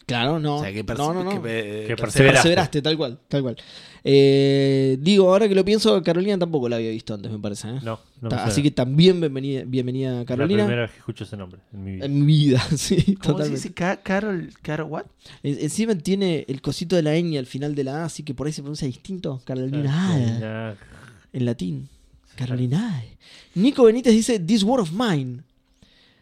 [0.06, 0.58] Claro, no.
[0.58, 1.42] O sea, que, no, no, no.
[1.42, 1.98] que, eh, Que perseveraste.
[1.98, 2.32] perseveraste.
[2.42, 3.58] Perseveraste, tal cual, tal cual.
[4.04, 7.70] Eh, digo, ahora que lo pienso, Carolina tampoco la había visto antes, me parece.
[7.70, 7.80] ¿eh?
[7.84, 8.36] No, no me.
[8.36, 10.64] Así que también bienvenida, bienvenida La Carolina.
[10.64, 12.06] primera vez que escucho ese nombre en mi vida.
[12.06, 13.74] En mi vida, sí, ¿Cómo se dice?
[13.74, 15.06] Ca- Carol, Carol, what?
[15.44, 18.34] En- Encima tiene el cosito de la ñ al final de la A, así que
[18.34, 19.40] por ahí se pronuncia distinto.
[19.46, 20.76] Carolina, Carolina.
[21.34, 21.90] en latín.
[22.36, 23.04] Carolina.
[23.54, 25.44] Nico Benítez dice: This word of mine.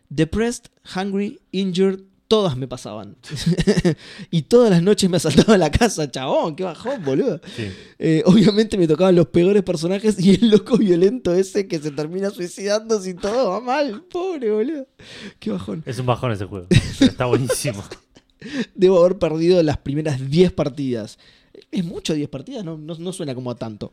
[0.10, 3.18] Depressed, hungry, injured, todas me pasaban.
[4.32, 7.42] y todas las noches me asaltaba la casa, chabón, qué bajón, boludo.
[7.58, 7.70] Sí.
[7.98, 12.30] Eh, obviamente me tocaban los peores personajes y el loco violento ese que se termina
[12.30, 14.04] suicidando si todo va mal.
[14.10, 14.88] Pobre, boludo.
[15.40, 15.84] Qué bajón.
[15.86, 16.68] Es un bajón ese juego.
[16.70, 17.84] pero está buenísimo.
[18.76, 21.18] Debo haber perdido las primeras 10 partidas.
[21.72, 23.92] Es mucho 10 partidas, no, no, no suena como a tanto.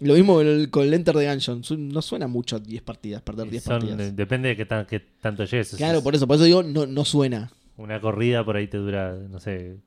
[0.00, 1.62] Lo mismo con el, con el Enter the Gungeon.
[1.92, 4.16] No suena mucho a 10 partidas, perder 10 Son, partidas.
[4.16, 5.74] depende de qué, tan- qué tanto llegues.
[5.76, 7.50] Claro, por eso, por eso digo, no, no suena.
[7.80, 9.78] Una corrida por ahí te dura, no sé,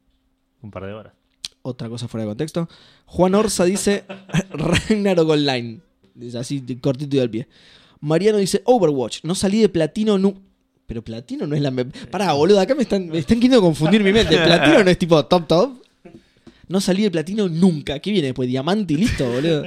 [0.63, 1.13] un par de horas.
[1.61, 2.67] Otra cosa fuera de contexto.
[3.05, 4.03] Juan Orsa dice
[4.51, 5.79] Ragnarok Online.
[6.35, 7.47] Así, cortito y al pie.
[7.99, 9.19] Mariano dice Overwatch.
[9.23, 10.33] No salí de platino nu.
[10.87, 11.71] Pero platino no es la.
[12.09, 14.37] Pará, boludo, acá me están, me están queriendo confundir mi mente.
[14.37, 15.73] Platino no es tipo top top.
[16.67, 17.99] No salí de platino nunca.
[17.99, 18.49] ¿Qué viene después?
[18.49, 19.65] Diamante y listo, boludo.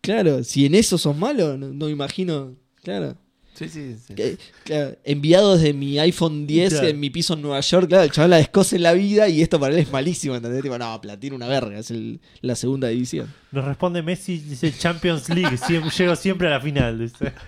[0.00, 2.56] Claro, si en eso sos malo, no, no me imagino.
[2.82, 3.16] Claro.
[3.54, 4.14] Sí, sí, sí.
[4.14, 6.88] Que- claro, enviado desde mi iPhone 10 Claro.
[6.88, 9.42] en mi piso en Nueva York, claro, el chaval la descoce en la vida y
[9.42, 10.62] esto para él es malísimo, ¿entendés?
[10.62, 13.32] Tipo, no, platino una verga, es el- la segunda división.
[13.50, 15.58] Nos responde Messi, dice Champions League.
[15.98, 16.98] Llego siempre a la final.
[16.98, 17.32] Dice.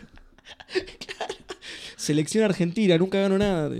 [1.96, 3.70] Selección argentina, nunca ganó nada.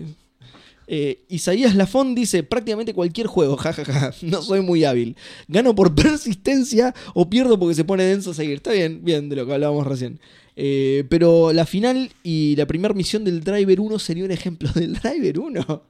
[0.87, 5.17] Eh, Isaías Lafón dice, prácticamente cualquier juego, jajaja, no soy muy hábil.
[5.49, 8.57] Gano por persistencia o pierdo porque se pone denso seguir.
[8.57, 10.21] Está bien, bien, de lo que hablábamos recién.
[10.57, 14.95] Eh, pero la final y la primera misión del Driver 1 sería un ejemplo del
[15.03, 15.83] Driver 1.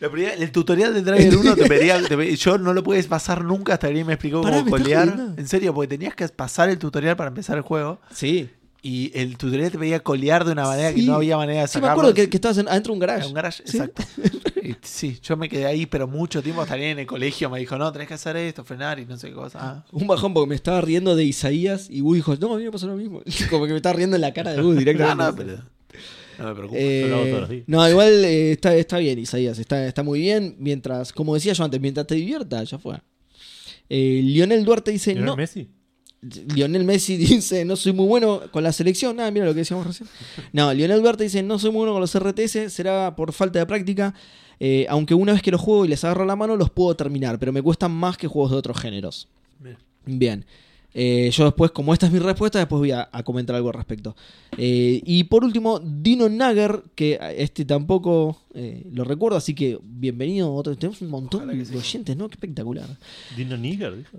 [0.00, 3.42] La primera- el tutorial de Driver 1 te pedía, te yo no lo puedes pasar
[3.44, 5.34] nunca hasta que alguien me explicó Pará, cómo ¿me?
[5.38, 8.00] En serio, porque tenías que pasar el tutorial para empezar el juego.
[8.12, 8.50] Sí.
[8.86, 10.96] Y el tutorial te pedía colear de una manera Sí.
[10.96, 11.92] que no había manera de Sí, me sacarlo.
[12.02, 13.18] acuerdo que, que estabas en- adentro de un garage.
[13.20, 13.78] Era un garage, Sí.
[13.78, 14.02] exacto.
[14.62, 17.76] Y sí, yo me quedé ahí, pero mucho tiempo hasta en el colegio me dijo,
[17.78, 19.58] no, tenés que hacer esto, frenar y no sé qué cosa.
[19.60, 19.84] Ah.
[19.92, 22.70] Un bajón porque me estaba riendo de Isaías y Woody dijo, no, a mí me
[22.70, 23.22] pasó lo mismo.
[23.50, 25.24] Como que me estaba riendo en la cara de Woody No, directamente.
[25.24, 25.62] no, pero
[26.38, 26.78] no me preocupa.
[26.78, 27.64] Eh, Yo lo hago todos los días.
[27.66, 29.58] no, igual eh, está, está bien, Isaías.
[29.58, 30.56] Está, está muy bien.
[30.58, 32.98] Mientras, como decía yo antes, mientras te divierta, ya fue.
[33.88, 35.36] Eh, Lionel Duarte dice: ¿Lionel no.
[35.36, 35.68] Messi?
[36.54, 39.20] Lionel Messi dice: No soy muy bueno con la selección.
[39.20, 40.08] Ah, mira lo que decíamos recién.
[40.52, 42.72] No, Lionel Duarte dice: No soy muy bueno con los RTS.
[42.72, 44.14] Será por falta de práctica.
[44.60, 47.38] Eh, aunque una vez que los juego y les agarro la mano, los puedo terminar.
[47.38, 49.28] Pero me cuestan más que juegos de otros géneros.
[49.58, 49.76] Bien.
[50.06, 50.46] Bien.
[50.96, 53.74] Eh, yo después, como esta es mi respuesta, después voy a, a comentar algo al
[53.74, 54.14] respecto.
[54.56, 60.54] Eh, y por último, Dino Nagger, que este tampoco eh, lo recuerdo, así que bienvenido.
[60.54, 61.76] Otro, tenemos un montón de sí.
[61.76, 62.28] oyentes, ¿no?
[62.28, 62.88] Qué espectacular.
[63.36, 64.18] Dino Nigger, dijo.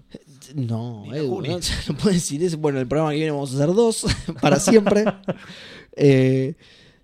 [0.54, 1.42] No, Edu.
[1.42, 1.58] ¿no?
[1.88, 2.58] no puedes decir eso.
[2.58, 4.06] Bueno, el programa que viene vamos a hacer dos
[4.42, 5.06] para siempre.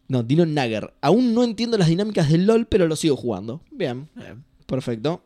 [0.08, 0.94] No, Dino Nagger.
[1.00, 3.62] Aún no entiendo las dinámicas del LOL, pero lo sigo jugando.
[3.72, 4.10] Bien.
[4.66, 5.24] perfecto.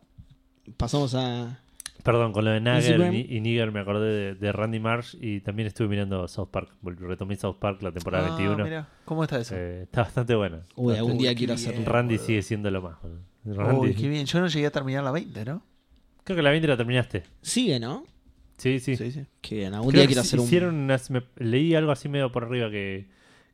[0.77, 1.64] Pasamos a.
[2.05, 5.39] Perdón, con lo de Nagel y, y Nigger me acordé de, de Randy Marsh y
[5.41, 6.69] también estuve mirando South Park.
[6.83, 8.63] Retomé South Park la temporada Ah, 21.
[8.63, 9.55] mirá, ¿Cómo está eso?
[9.57, 10.61] Eh, está bastante buena.
[10.75, 11.83] Uy, algún Uy, día qué quiero hacerlo.
[11.83, 12.27] Randy boludo.
[12.27, 12.97] sigue siendo lo más.
[13.43, 14.25] Randy- Uy, qué bien.
[14.27, 15.63] Yo no llegué a terminar la 20, ¿no?
[16.23, 17.23] Creo que la 20 la terminaste.
[17.41, 18.05] Sigue, ¿no?
[18.57, 18.95] Sí, sí.
[18.95, 19.25] Sí, sí.
[19.41, 20.45] Que bien, algún Creo día quiero hacer un.
[20.45, 23.07] hicieron unas- me- leí algo así medio por arriba que,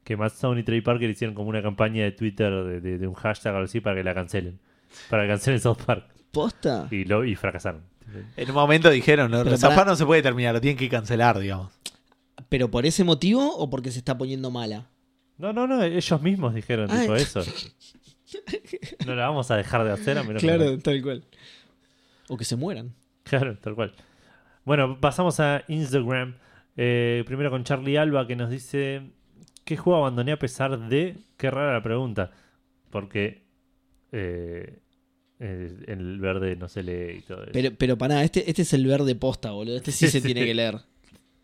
[0.04, 3.08] que Matt Stone y Trey Parker hicieron como una campaña de Twitter de, de- de
[3.08, 4.60] un hashtag o algo así para que la cancelen.
[5.10, 6.06] Para que cancelen South Park.
[6.32, 6.88] ¿Posta?
[6.92, 7.90] Y, lo, y fracasaron.
[8.38, 9.44] En un momento dijeron, no.
[9.44, 11.72] Park no se puede terminar, lo tienen que cancelar, digamos.
[12.50, 14.90] ¿Pero por ese motivo o porque se está poniendo mala?
[15.38, 17.42] No, no, no, ellos mismos dijeron Ah, tipo eso.
[19.06, 21.24] No la vamos a dejar de hacer a menos que- Claro, tal cual.
[22.30, 22.94] O que se mueran.
[23.24, 23.94] Claro, tal cual.
[24.64, 26.36] Bueno, pasamos a Instagram.
[26.78, 29.12] Eh, primero con Charlie Alba que nos dice:
[29.66, 31.18] ¿Qué juego abandoné a pesar de.?
[31.38, 32.32] Qué rara la pregunta.
[32.90, 33.44] Porque
[34.12, 34.80] eh,
[35.88, 37.52] el verde no se lee y todo eso.
[37.54, 39.78] Pero, pero para este, este es el verde posta, boludo.
[39.78, 40.26] Este sí Sí, se sí.
[40.26, 40.78] tiene que leer.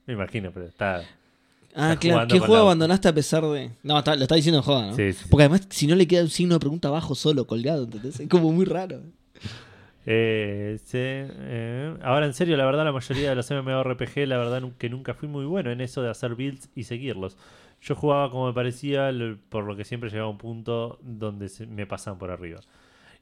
[0.05, 1.03] Me imagino, pero está.
[1.75, 2.27] Ah, Está claro.
[2.27, 3.71] ¿Qué juego la- abandonaste a pesar de.?
[3.83, 4.95] No, está- lo está diciendo en joda, ¿no?
[4.95, 5.09] Sí.
[5.29, 8.19] Porque además, si no le queda un signo de pregunta abajo solo, colgado, ¿entendés?
[8.19, 9.01] Es como muy raro.
[10.09, 14.63] Eh, sí, eh, ahora en serio, la verdad, la mayoría de los MMORPG, la verdad
[14.77, 17.35] que nunca fui muy bueno en eso de hacer builds y seguirlos.
[17.81, 19.11] Yo jugaba como me parecía,
[19.49, 22.61] por lo que siempre llegaba a un punto donde se- me pasaban por arriba.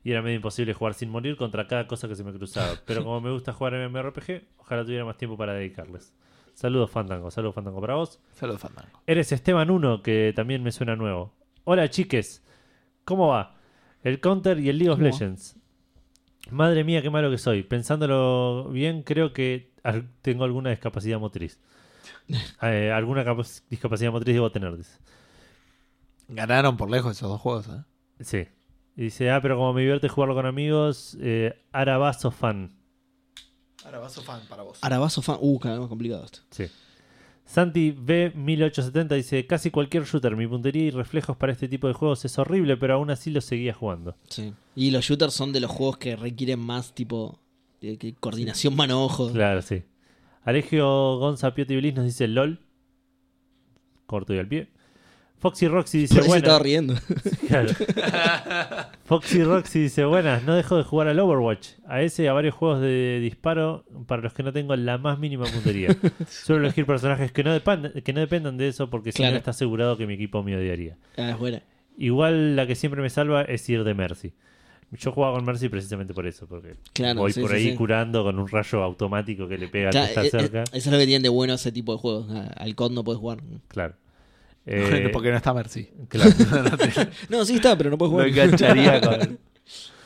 [0.06, 2.75] Y era medio imposible jugar sin morir contra cada cosa que se me cruzaba.
[2.85, 6.14] Pero como me gusta jugar MMORPG, ojalá tuviera más tiempo para dedicarles.
[6.53, 8.22] Saludos Fandango, saludos Fandango para vos.
[8.34, 9.01] Saludos, Fandango.
[9.08, 11.34] Eres Esteban 1, que también me suena nuevo.
[11.66, 12.43] Hola chiques,
[13.03, 13.56] ¿cómo va?
[14.03, 15.00] El Counter y el League of.
[15.00, 15.58] Legends.
[16.51, 17.64] Madre mía, qué malo que soy.
[17.64, 19.72] Pensándolo bien, creo que
[20.22, 21.59] tengo alguna discapacidad motriz.
[22.61, 24.77] Eh, alguna capac- discapacidad motriz debo tener.
[24.77, 25.00] dice.
[26.27, 27.82] Ganaron por lejos esos dos juegos, ¿eh?
[28.22, 28.48] Sí.
[28.98, 32.72] Y dice, ah, pero como me divierte jugarlo con amigos, eh, Arabazo fan.
[33.91, 34.80] Vas fan para vos.
[34.82, 35.38] Arabazo fan.
[35.40, 36.40] Uh, cada vez más complicado esto.
[36.49, 36.65] Sí.
[37.45, 42.25] Santi B1870 dice, casi cualquier shooter, mi puntería y reflejos para este tipo de juegos
[42.25, 44.15] es horrible, pero aún así lo seguía jugando.
[44.30, 44.53] Sí.
[44.75, 47.40] Y los shooters son de los juegos que requieren más tipo.
[47.82, 49.32] de coordinación mano-ojo.
[49.32, 49.83] Claro, sí.
[50.43, 52.59] Alegio Gonza Pioti Bliss nos dice LOL.
[54.07, 54.69] Corto y al pie.
[55.40, 56.64] Foxy Roxy dice Por eso estaba buenas.
[56.64, 56.96] riendo.
[57.48, 57.70] Claro.
[59.06, 60.44] Foxy Roxy dice buenas.
[60.44, 61.70] No dejo de jugar al Overwatch.
[61.88, 65.20] A ese y a varios juegos de disparo para los que no tengo la más
[65.20, 65.96] mínima puntería.
[66.28, 69.52] Suelo elegir personajes que no, dependan, que no dependan de eso porque si no está
[69.52, 70.98] asegurado que mi equipo me odiaría.
[71.18, 71.62] Ah, es buena.
[71.98, 74.34] Igual la que siempre me salva es ir de Mercy.
[74.92, 77.76] Yo jugaba con Mercy precisamente por eso, porque Claro, voy sí, por sí, ahí sí.
[77.76, 80.64] curando con un rayo automático que le pega al Claro, que está eh, eh, cerca.
[80.64, 82.28] eso es lo que tienen de bueno ese tipo de juegos.
[82.56, 83.40] Al COD no puedes jugar.
[83.68, 83.96] Claro.
[84.66, 85.90] Eh, Porque no está Mercy.
[86.10, 86.32] claro.
[87.30, 88.27] No, sí está, pero no puedes Lo jugar.
[88.27, 89.40] engancharía con,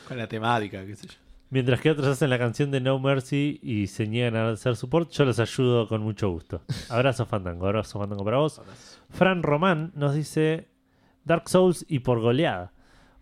[0.08, 1.14] con la temática, qué sé yo.
[1.52, 5.10] Mientras que otros hacen la canción de No Mercy y se niegan a hacer support,
[5.10, 6.62] yo los ayudo con mucho gusto.
[6.88, 8.62] Abrazo Fandango, abrazo Fandango para vos.
[9.08, 10.68] Fran Román nos dice
[11.24, 12.72] Dark Souls y por goleada.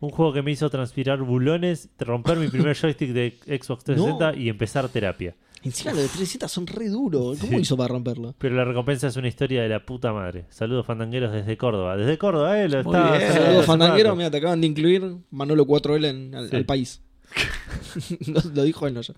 [0.00, 4.48] Un juego que me hizo transpirar bulones, romper mi primer joystick de Xbox 360 y
[4.50, 5.34] empezar terapia.
[5.62, 7.38] Encima los de 3Z son re duros.
[7.40, 7.62] ¿Cómo Sí.
[7.62, 8.34] hizo para romperlo?
[8.38, 10.44] Pero la recompensa es una historia de la puta madre.
[10.50, 11.96] Saludos fandangueros desde Córdoba.
[11.96, 14.16] Desde Córdoba, eh, lo estaba Saludos hace Fandanguero, rato.
[14.16, 16.56] mira, te acaban de incluir Manolo 4L en, al, Sí.
[16.56, 17.02] al país.
[18.28, 19.12] lo, lo dijo él, no yo.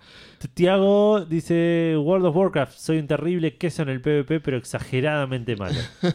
[0.53, 5.79] Tiago dice World of Warcraft, soy un terrible queso en el PvP, pero exageradamente malo.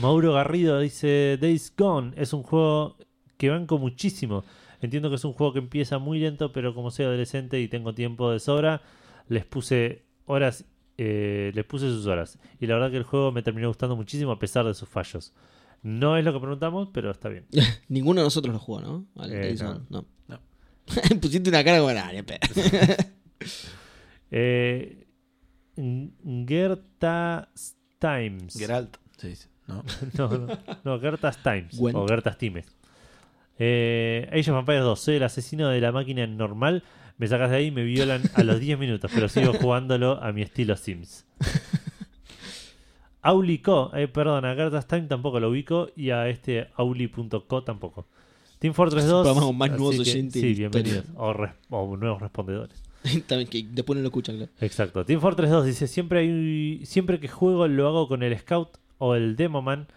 [0.00, 2.96] Mauro Garrido dice Days Gone es un juego
[3.36, 4.44] que banco muchísimo.
[4.80, 7.92] Entiendo que es un juego que empieza muy lento, pero como soy adolescente y tengo
[7.92, 8.80] tiempo de sobra,
[9.30, 10.64] les puse horas,
[10.98, 12.38] eh, les puse sus horas.
[12.58, 15.32] Y la verdad que el juego me terminó gustando muchísimo a pesar de sus fallos.
[15.82, 17.46] No es lo que preguntamos, pero está bien.
[17.88, 19.06] Ninguno de nosotros lo jugó, ¿no?
[19.16, 19.86] Al Eh, no.
[19.88, 20.04] No.
[20.28, 20.40] No.
[21.20, 22.40] Pusiste una cara ni pedo.
[24.32, 25.08] Eh,
[26.46, 27.48] Gerta
[27.98, 28.56] Times.
[28.56, 29.82] Geralt, se dice, ¿no?
[30.16, 31.76] No, no, no, Gertas Times.
[31.76, 31.98] Gwent.
[31.98, 32.66] O Gertas Times.
[33.58, 35.00] Eh, Age of Empires 2.
[35.00, 36.84] Soy el asesino de la máquina normal.
[37.20, 39.10] Me sacas de ahí y me violan a los 10 minutos.
[39.14, 41.26] Pero sigo jugándolo a mi estilo Sims.
[43.22, 43.90] Aulico.
[43.94, 45.90] Eh, perdón, a Gertas Time tampoco lo ubico.
[45.96, 48.06] Y a este Auli.co tampoco.
[48.58, 49.22] Team Fortress 2.
[49.26, 51.04] programa con más nuevos que, oyentes Sí, bienvenidos.
[51.16, 52.82] O, res- o nuevos respondedores.
[53.26, 54.52] También que después no lo escuchan, claro.
[54.60, 55.04] Exacto.
[55.04, 58.68] Team Fortress 2 dice, siempre hay siempre que juego lo hago con el Scout
[58.98, 59.88] o el Demoman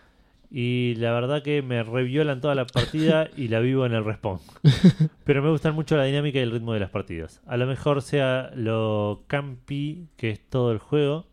[0.55, 4.39] y la verdad que me reviolan toda la partida y la vivo en el respawn.
[5.25, 7.41] Pero me gustan mucho la dinámica y el ritmo de las partidas.
[7.47, 11.25] A lo mejor sea lo campi que es todo el juego.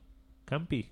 [0.47, 0.89] ¿Campi?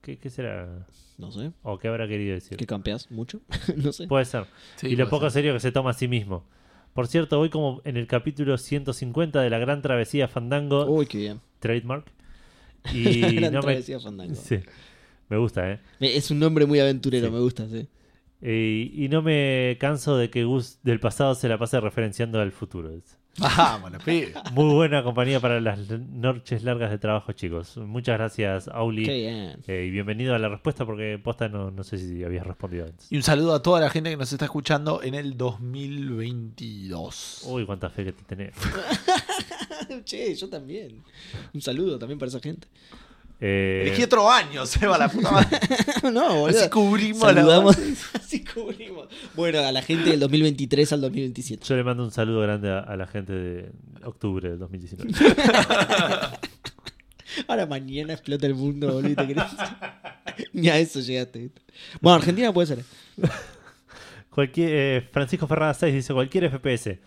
[0.00, 0.86] ¿Qué, qué será?
[1.18, 1.52] No sé.
[1.62, 2.56] ¿O qué habrá querido decir?
[2.56, 3.42] ¿Que campeas mucho?
[3.76, 4.06] no sé.
[4.06, 4.46] Puede ser.
[4.76, 5.42] Sí, y lo poco ser.
[5.42, 6.46] serio que se toma a sí mismo.
[6.94, 11.18] Por cierto, voy como en el capítulo 150 de la Gran Travesía Fandango, Uy, qué
[11.18, 11.40] bien.
[11.58, 12.10] trademark.
[12.94, 13.66] Y Gran no me...
[13.66, 14.34] travesía Fandango.
[14.34, 14.60] Sí,
[15.28, 15.80] me gusta, ¿eh?
[16.00, 17.32] Es un nombre muy aventurero, Sí.
[17.32, 17.86] me gusta, sí.
[18.40, 22.52] Eh, Y, no me canso de que Gus del pasado se la pase referenciando al
[22.52, 22.90] futuro.
[23.38, 24.32] Vámonos, pibe.
[24.52, 27.76] Muy buena compañía para las noches largas de trabajo, chicos.
[27.76, 29.04] Muchas gracias, Auli.
[29.04, 29.60] Qué bien.
[29.68, 33.10] Eh, y bienvenido a la respuesta porque posta no, no sé si habías respondido antes.
[33.12, 37.42] Y un saludo a toda la gente que nos está escuchando en el 2022.
[37.46, 38.54] Uy, cuánta fe que te tenés.
[40.04, 41.02] che, yo también.
[41.54, 42.66] Un saludo también para esa gente.
[43.40, 45.58] Eh, Elegí otro año, Seba, la puta madre.
[46.12, 46.58] no, boludo.
[46.60, 47.78] Así cubrimos Saludamos.
[48.14, 49.06] Así cubrimos.
[49.36, 51.64] Bueno, a la gente del 2023 al 2027.
[51.64, 53.70] yo le mando un saludo grande a, a la gente de
[54.04, 55.12] octubre del 2019.
[57.46, 59.10] Ahora mañana explota el mundo, boludo.
[59.10, 59.76] y te querés-
[60.52, 61.50] Ni a eso llegaste.
[62.00, 62.84] Bueno, Argentina puede ser.
[64.30, 66.98] Cualquier, eh, Francisco Ferrada 6 dice: cualquier FPS.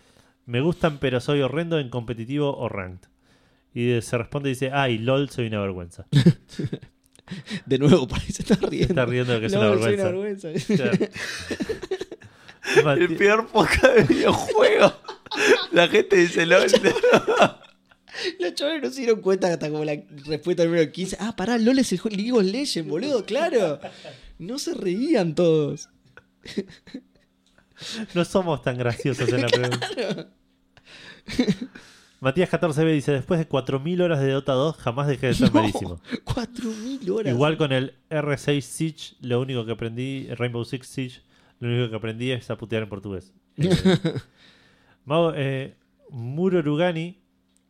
[0.46, 3.08] Me gustan, pero soy horrendo en competitivo o ranked.
[3.74, 6.06] Y se responde y dice: Ay, LOL, soy una vergüenza.
[7.66, 8.86] De nuevo, se está riendo.
[8.88, 10.48] Se está riendo de que es una soy vergüenza.
[10.48, 10.74] vergüenza.
[10.76, 10.98] Claro.
[13.00, 14.94] El peor podcast de videojuegos.
[15.72, 16.66] La gente dice LOL.
[18.38, 21.16] Los chavales no se dieron cuenta hasta como la respuesta número 15.
[21.20, 23.80] Ah, pará, LOL es el juego League of Legends, boludo, claro.
[24.38, 25.88] No se reían todos.
[28.14, 30.28] No somos tan graciosos en la pregunta.
[32.22, 35.60] Matías 14b dice: Después de 4.000 horas de Dota 2, jamás dejé de ser No,
[35.60, 36.00] malísimo.
[36.22, 37.34] 4000 horas.
[37.34, 41.22] Igual con el R6 Siege, lo único que aprendí, Rainbow Six Siege,
[41.58, 43.34] lo único que aprendí es a putear en portugués.
[45.04, 45.74] Eh, eh,
[46.10, 47.20] Muro Rugani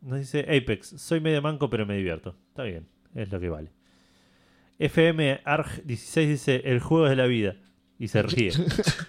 [0.01, 2.35] nos dice Apex, soy medio manco pero me divierto.
[2.49, 3.71] Está bien, es lo que vale.
[4.77, 7.55] FM Arg 16 dice el juego es de la vida.
[7.99, 8.51] Y se ríe.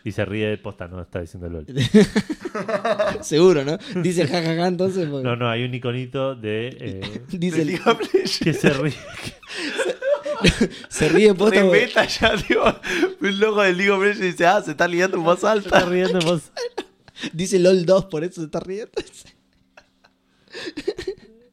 [0.04, 1.66] y se ríe de posta, no está diciendo LOL.
[3.22, 3.78] Seguro, ¿no?
[4.02, 5.08] Dice jajaja entonces.
[5.08, 7.80] porque- No, no, hay un iconito de eh, Dice, el-
[8.42, 8.94] que se ríe.
[10.88, 11.60] se ríe posta.
[11.60, 12.62] Re porque- meta ya, tío.
[13.20, 15.52] Un loco de League of Legends dice, ah, se está liando en voz Se está
[15.78, 15.80] alta.
[15.88, 16.52] riendo en voz-
[17.32, 18.92] Dice LOL 2, por eso se está riendo.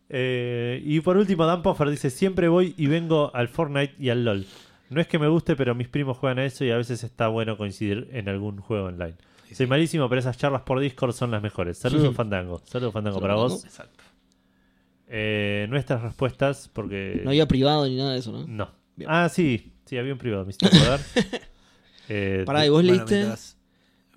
[0.09, 4.25] Eh, y por último, Dan Poffer dice: Siempre voy y vengo al Fortnite y al
[4.25, 4.45] LOL.
[4.91, 7.29] No es que me guste, pero mis primos juegan a eso y a veces está
[7.29, 9.15] bueno coincidir en algún juego online.
[9.53, 11.77] Soy malísimo, pero esas charlas por Discord son las mejores.
[11.77, 12.61] Saludos, Fandango.
[12.65, 13.63] Saludos, Fandango, para vos.
[13.63, 14.03] Exacto.
[15.07, 17.21] Eh, nuestras respuestas, porque.
[17.23, 18.45] No había privado ni nada de eso, ¿no?
[18.45, 18.69] No.
[18.97, 19.09] Bien.
[19.09, 19.71] Ah, sí.
[19.85, 20.99] Sí, había un privado, me hiciste acordar.
[22.13, 23.25] Eh, Pará, ¿y vos leíste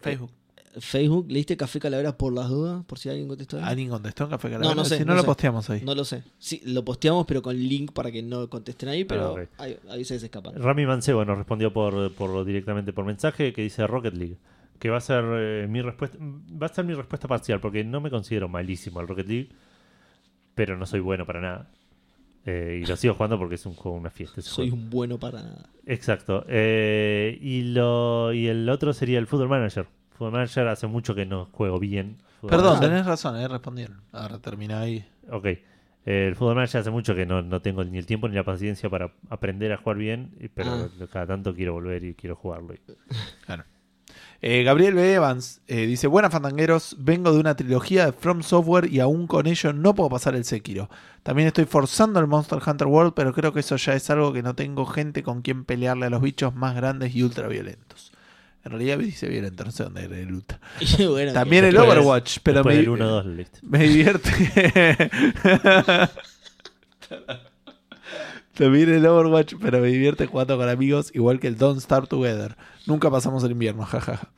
[0.00, 0.32] Facebook.
[0.80, 1.26] Facebook?
[1.30, 2.84] ¿Leíste Café Calavera por las dudas?
[2.84, 3.58] Por si alguien contestó.
[3.58, 3.62] ahí?
[3.64, 4.74] ¿Alguien contestó en Café No, Calavera?
[4.74, 5.26] no sé, Si no, no lo sé.
[5.26, 5.80] posteamos ahí.
[5.84, 6.22] No lo sé.
[6.38, 10.04] Sí, lo posteamos, pero con link para que no contesten ahí, pero Ah, ahí, ahí
[10.04, 10.54] se escapan.
[10.56, 14.36] Rami Mancebo nos respondió por, por directamente por mensaje que dice Rocket League.
[14.78, 16.18] Que va a ser eh, mi respuesta.
[16.20, 19.48] Va a ser mi respuesta parcial, porque no me considero malísimo al Rocket League,
[20.54, 21.70] pero no soy bueno para nada.
[22.46, 24.42] Eh, y lo sigo jugando porque es un juego, una fiesta.
[24.42, 24.82] Soy juego.
[24.84, 25.70] un bueno para nada.
[25.86, 26.44] Exacto.
[26.48, 29.86] Eh, y lo y el otro sería el Football Manager.
[30.14, 32.16] Football Manager hace mucho que no juego bien.
[32.40, 32.88] Football Perdón, Manager.
[32.90, 34.00] tenés razón, eh, respondieron.
[34.12, 35.04] Ahora termina ahí.
[35.30, 35.46] Ok.
[35.46, 35.60] Eh,
[36.28, 38.88] el Football Manager hace mucho que no, no tengo ni el tiempo ni la paciencia
[38.90, 41.06] para aprender a jugar bien, pero Ah.
[41.12, 42.74] cada tanto quiero volver y quiero jugarlo.
[43.46, 43.64] Claro.
[44.42, 45.14] Eh, Gabriel B.
[45.14, 49.46] Evans eh, dice: Buenas fandangueros, vengo de una trilogía de From Software y aún con
[49.46, 50.90] ello no puedo pasar el Sekiro.
[51.22, 54.42] También estoy forzando el Monster Hunter World, pero creo que eso ya es algo que
[54.42, 58.12] no tengo gente con quien pelearle a los bichos más grandes y ultra violentos.
[58.64, 58.98] En realidad
[59.70, 60.58] sé dónde era el ultra.
[60.98, 63.58] Y bueno, También el Overwatch, pero me, del 1-2 listo.
[63.62, 64.30] me divierte.
[68.54, 72.56] También el Overwatch, pero me divierte jugando con amigos, igual que el Don't Start Together.
[72.86, 74.28] Nunca pasamos el invierno, jajaja.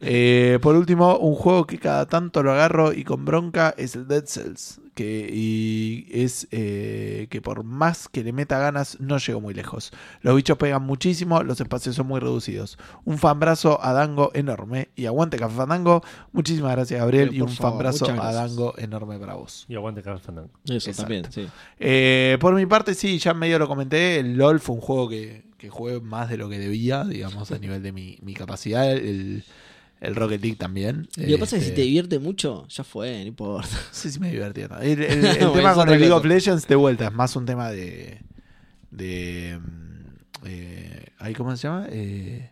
[0.00, 4.06] Eh, por último, un juego que cada tanto lo agarro y con bronca es el
[4.06, 4.80] Dead Cells.
[4.94, 9.92] Que, y es eh, que por más que le meta ganas, no llego muy lejos.
[10.22, 12.78] Los bichos pegan muchísimo, los espacios son muy reducidos.
[13.04, 14.88] Un fanbrazo a Dango enorme.
[14.96, 16.02] Y aguante Café Fandango.
[16.32, 17.28] Muchísimas gracias, Gabriel.
[17.28, 18.32] Pero y un favor, fanbrazo a.
[18.32, 19.66] Dango enorme para vos.
[19.68, 20.50] Y aguante Café Fandango.
[20.64, 21.02] Eso Exacto.
[21.02, 21.48] también, sí.
[21.78, 24.18] Eh, por mi parte, sí, ya medio lo comenté.
[24.18, 27.58] El LOL fue un juego que, que jugué más de lo que debía, digamos, a
[27.58, 28.90] nivel de mi, mi capacidad.
[28.90, 29.44] El,
[30.00, 31.08] el Rocket League también.
[31.16, 33.68] Lo que pasa es que si te Este, divierte mucho, ya fue, no importa.
[33.90, 34.68] Sé si me divertía.
[34.68, 34.84] tanto.
[34.84, 36.24] El, el- el Bueno, tema con el League of.
[36.24, 38.20] Legends, de vuelta, es más un tema de.
[38.92, 41.86] de mm, eh, ahí, ¿Cómo se llama?
[41.90, 42.50] Eh,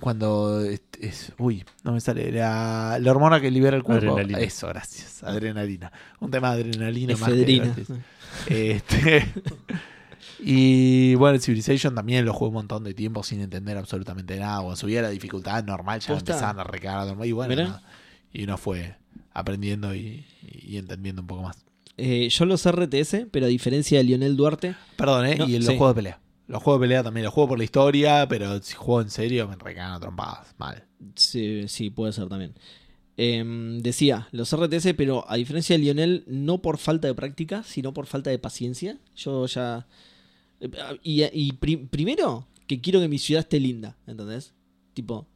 [0.00, 2.30] cuando es, es- Uy, no me sale.
[2.30, 4.12] La, la hormona que libera el cuerpo.
[4.12, 4.40] Adrenalina.
[4.40, 5.22] Eso, gracias.
[5.24, 5.90] Adrenalina.
[6.20, 7.74] Un tema de adrenalina más que Efedrina.
[8.48, 9.24] Este,
[10.40, 14.58] y bueno, el Civilization también lo jugué un montón de tiempo sin entender absolutamente nada.
[14.58, 17.16] Cuando subía la dificultad normal ya empezaban a recagar.
[17.26, 17.80] Y bueno,
[18.32, 18.96] y uno fue
[19.32, 21.68] aprendiendo y, y entendiendo un poco más.
[21.98, 25.36] Eh, yo los RTS, pero a diferencia de Lionel Duarte, Perdón, ¿eh?
[25.36, 25.76] No, y los sí.
[25.76, 26.20] juegos de pelea.
[26.46, 29.48] Los juegos de pelea también, los juego por la historia, pero si juego en serio
[29.48, 30.54] me recagan a trompadas.
[30.58, 30.84] Mal.
[31.16, 32.54] sí, sí, puede ser también.
[33.16, 37.92] Em, decía, los RTS, pero a diferencia de Lionel, no por falta de práctica, sino
[37.92, 38.98] por falta de paciencia.
[39.16, 39.86] Yo ya...
[41.02, 44.52] Y, y pri- primero, que quiero que mi ciudad esté linda, ¿entendés?
[44.94, 45.26] Tipo,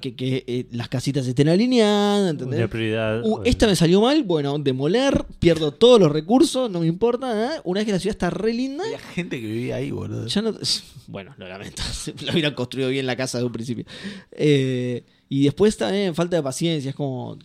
[0.00, 2.58] que, que, eh, las casitas estén alineadas, ¿entendés?
[2.58, 3.22] Una prioridad.
[3.24, 7.56] Uh, esta me salió mal, bueno, demoler, pierdo todos los recursos, no me importa.
[7.56, 7.60] ¿eh?
[7.64, 10.26] Una vez que la ciudad está re linda, Había gente que vivía ahí, boludo.
[10.26, 10.54] ya no.
[11.08, 11.82] Bueno, lo lamento.
[12.24, 13.84] Lo hubieran construido bien la casa de un principio.
[14.30, 16.88] Eh, y después también falta de paciencia.
[16.90, 17.38] Es como.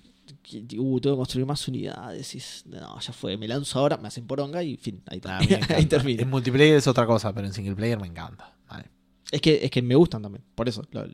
[0.50, 2.34] Uh, tengo que construir más unidades.
[2.36, 3.36] Y no, ya fue.
[3.38, 5.02] Me lanzo ahora, me hacen poronga y fin.
[5.08, 5.40] Ahí, Ah,
[5.76, 6.22] ahí termina.
[6.24, 8.56] En multiplayer es otra cosa, pero en single player me encanta.
[8.70, 8.86] Vale.
[9.32, 10.44] Es que, es que me gustan también.
[10.56, 10.84] Por eso.
[10.92, 11.06] lo-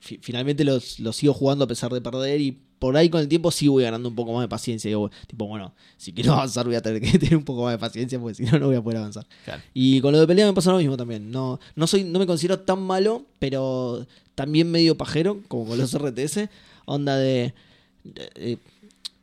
[0.00, 2.40] finalmente los, los sigo jugando a pesar de perder.
[2.40, 4.88] Y por ahí con el tiempo sí voy ganando un poco más de paciencia.
[4.88, 7.78] Digo, tipo, bueno, si quiero avanzar voy a tener que tener un poco más de
[7.78, 9.26] paciencia porque si no, no voy a poder avanzar.
[9.44, 9.62] Claro.
[9.74, 11.30] Y con lo de pelea me pasa lo mismo también.
[11.30, 15.94] No, no soy, no me considero tan malo, pero también medio pajero, como con los
[15.96, 16.48] RTS.
[16.86, 17.54] Onda de.
[18.02, 18.58] de- de-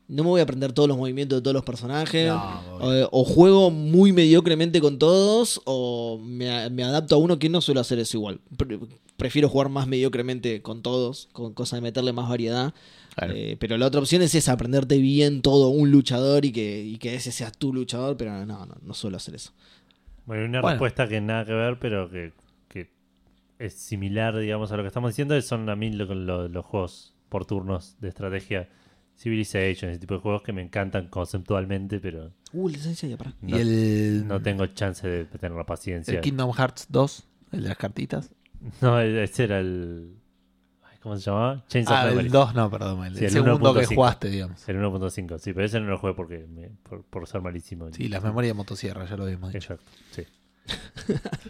[0.09, 2.27] no me voy a aprender todos los movimientos de todos los personajes.
[2.29, 5.61] No, eh, o juego muy mediocremente con todos.
[5.65, 8.39] O me, me adapto a uno que no suelo hacer eso igual.
[8.55, 8.79] Pre-
[9.17, 11.27] prefiero jugar más mediocremente con todos.
[11.33, 12.73] Con cosa de meterle más variedad.
[13.15, 13.33] Claro.
[13.35, 16.97] Eh, pero la otra opción es esa, aprenderte bien todo un luchador y que, y
[16.97, 18.15] que ese sea tu luchador.
[18.15, 19.51] Pero no, no, no suelo hacer eso.
[20.25, 20.75] Bueno, una Bueno.
[20.75, 22.31] respuesta que nada que ver, pero que,
[22.69, 22.89] que
[23.59, 27.13] es similar, digamos, a lo que estamos diciendo, son a mí lo- lo- los juegos
[27.29, 28.69] por turnos de estrategia
[29.17, 33.31] Civilization, ese tipo de juegos que me encantan conceptualmente, pero Uh, la esencia ya para.
[33.41, 36.13] Y no, el, no tengo chance de tener la paciencia.
[36.13, 38.31] el Kingdom Hearts 2, el de las cartitas.
[38.81, 40.13] No, ese era el...
[41.01, 41.63] ¿Cómo se llamaba?
[41.67, 42.29] Chains of Ah, el Memory.
[42.29, 43.05] 2 no, perdón.
[43.05, 43.95] El, Sí, el segundo que 1.5.
[43.95, 44.67] jugaste, digamos.
[44.69, 47.87] El 1.5, sí, pero ese no lo jugué porque me- por, por ser malísimo.
[47.93, 49.73] Sí, las memorias de motosierra, ya lo habíamos dicho.
[49.73, 50.23] Exacto, sí.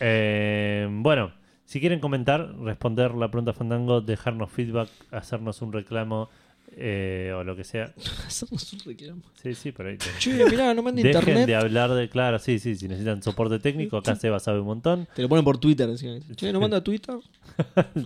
[0.00, 1.32] Eh, bueno,
[1.64, 6.28] si quieren comentar, responder la pregunta Fandango, dejarnos feedback, hacernos un reclamo
[6.72, 7.92] eh, o lo que sea.
[8.26, 9.22] Hacemos un reclamo.
[9.42, 9.98] Sí, sí, por ahí.
[10.18, 11.46] Che, mirá, no manda Dejen internet.
[11.46, 15.08] de hablar de, claro, sí, sí, si necesitan soporte técnico, acá Seba sabe un montón.
[15.14, 15.88] Te lo ponen por Twitter.
[15.88, 16.14] encima.
[16.34, 17.16] Che, no manda Twitter.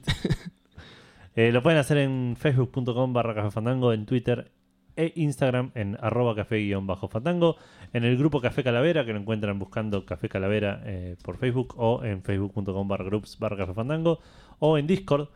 [1.36, 4.50] Eh, lo pueden hacer en facebook.com barra café fandango, en Twitter
[4.97, 7.56] e Instagram en arroba café guion bajo fandango,
[7.92, 12.05] en el grupo Café Calavera que lo encuentran buscando Café Calavera eh, por Facebook o
[12.05, 14.18] en facebook.com barra groups barra café fandango
[14.58, 15.28] o en Discord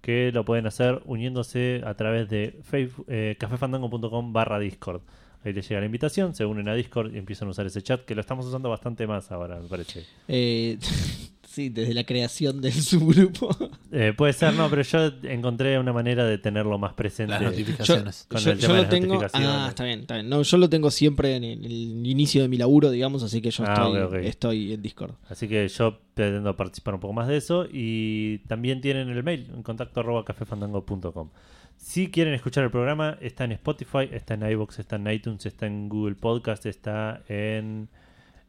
[0.00, 2.60] que lo pueden hacer uniéndose a través de
[3.08, 5.02] eh, cafefandango.com barra Discord.
[5.44, 8.04] Ahí les llega la invitación, se unen a Discord y empiezan a usar ese chat
[8.04, 10.04] que lo estamos usando bastante más ahora, me parece.
[10.28, 10.78] Eh,
[11.50, 13.50] sí, desde la creación del subgrupo.
[13.92, 17.32] Eh, puede ser, no, pero yo encontré una manera de tenerlo más presente.
[17.32, 18.26] Las notificaciones.
[18.28, 19.14] Con yo el yo tema de lo las tengo.
[19.14, 19.50] notificaciones.
[19.50, 20.28] Ah, está bien, está bien.
[20.28, 23.50] No, yo lo tengo siempre en el, el inicio de mi laburo, digamos, así que
[23.50, 24.14] yo Ah, estoy, ok, ok.
[24.24, 25.12] estoy en Discord.
[25.28, 27.66] Así que yo pretendo participar un poco más de eso.
[27.70, 31.30] Y también tienen el mail en contacto arroba cafefandango.com.
[31.76, 35.66] Si quieren escuchar el programa, está en Spotify, está en iVoox, está en iTunes, está
[35.66, 37.88] en Google Podcast, está en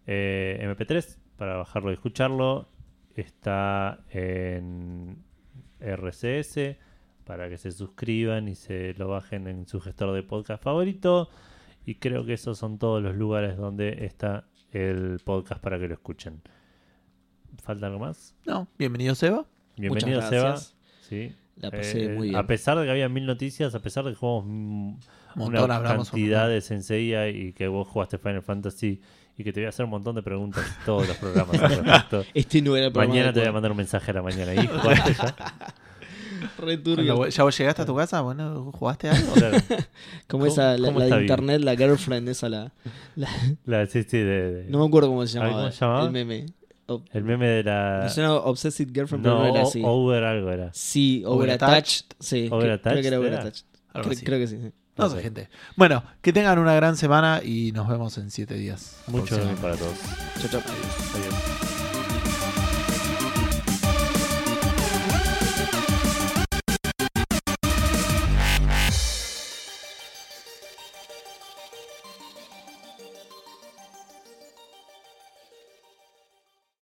[0.05, 2.67] eh, MP3 para bajarlo y escucharlo.
[3.15, 5.17] Está en
[5.79, 6.77] RCS
[7.25, 11.29] para que se suscriban y se lo bajen en su gestor de podcast favorito.
[11.85, 15.93] Y creo que esos son todos los lugares donde está el podcast para que lo
[15.93, 16.41] escuchen.
[17.61, 18.35] ¿Falta algo más?
[18.45, 19.45] No, bienvenido Seba.
[19.77, 20.57] Bienvenido, Muchas Seba.
[21.01, 21.35] Sí.
[21.57, 22.39] La pasé Eh, muy bien.
[22.39, 24.45] A pesar de que había mil noticias, a pesar de que jugamos
[25.35, 26.53] Montón, una hablamos un cantidad montón.
[26.55, 29.01] de Senseiya y que vos jugaste Final Fantasy
[29.37, 32.25] y que te voy a hacer un montón de preguntas todos los programas al respecto.
[32.33, 34.53] Este no era el programa Mañana te voy a mandar un mensaje a la mañana.
[34.53, 35.35] ¿Y jugaste ya?
[36.57, 37.15] Re turbio.
[37.15, 38.21] Cuando ¿Ya vos llegaste a tu casa?
[38.21, 39.33] Bueno, ¿jugaste algo?
[39.33, 39.57] Claro.
[39.67, 39.85] Como
[40.27, 42.71] ¿Cómo- esa, la, cómo la de internet, la girlfriend, esa, la.
[43.15, 43.29] la-
[43.65, 45.53] La, sí, sí, de- de- no me acuerdo cómo se llamaba.
[45.61, 46.05] ¿cómo se llamaba?
[46.05, 46.45] El meme.
[47.13, 48.01] El meme de la...
[48.03, 49.81] me suena Obsessive Girlfriend, No, pero no era así.
[49.85, 50.71] over algo era.
[50.73, 51.67] sí, Overattached.
[51.69, 52.05] Overattached.
[52.19, 53.37] Sí, Overattached creo que era era.
[53.37, 53.65] Overattached.
[53.93, 54.25] Algo Cre- así.
[54.25, 54.57] Creo que sí.
[54.61, 54.71] sí.
[54.97, 55.49] No sé, gente.
[55.75, 58.97] Bueno, que tengan una gran semana y nos vemos en siete días.
[59.07, 59.61] Mucho próximamente.
[59.61, 59.97] para todos.
[60.39, 60.61] Chau, chau.
[60.61, 61.70] Adiós.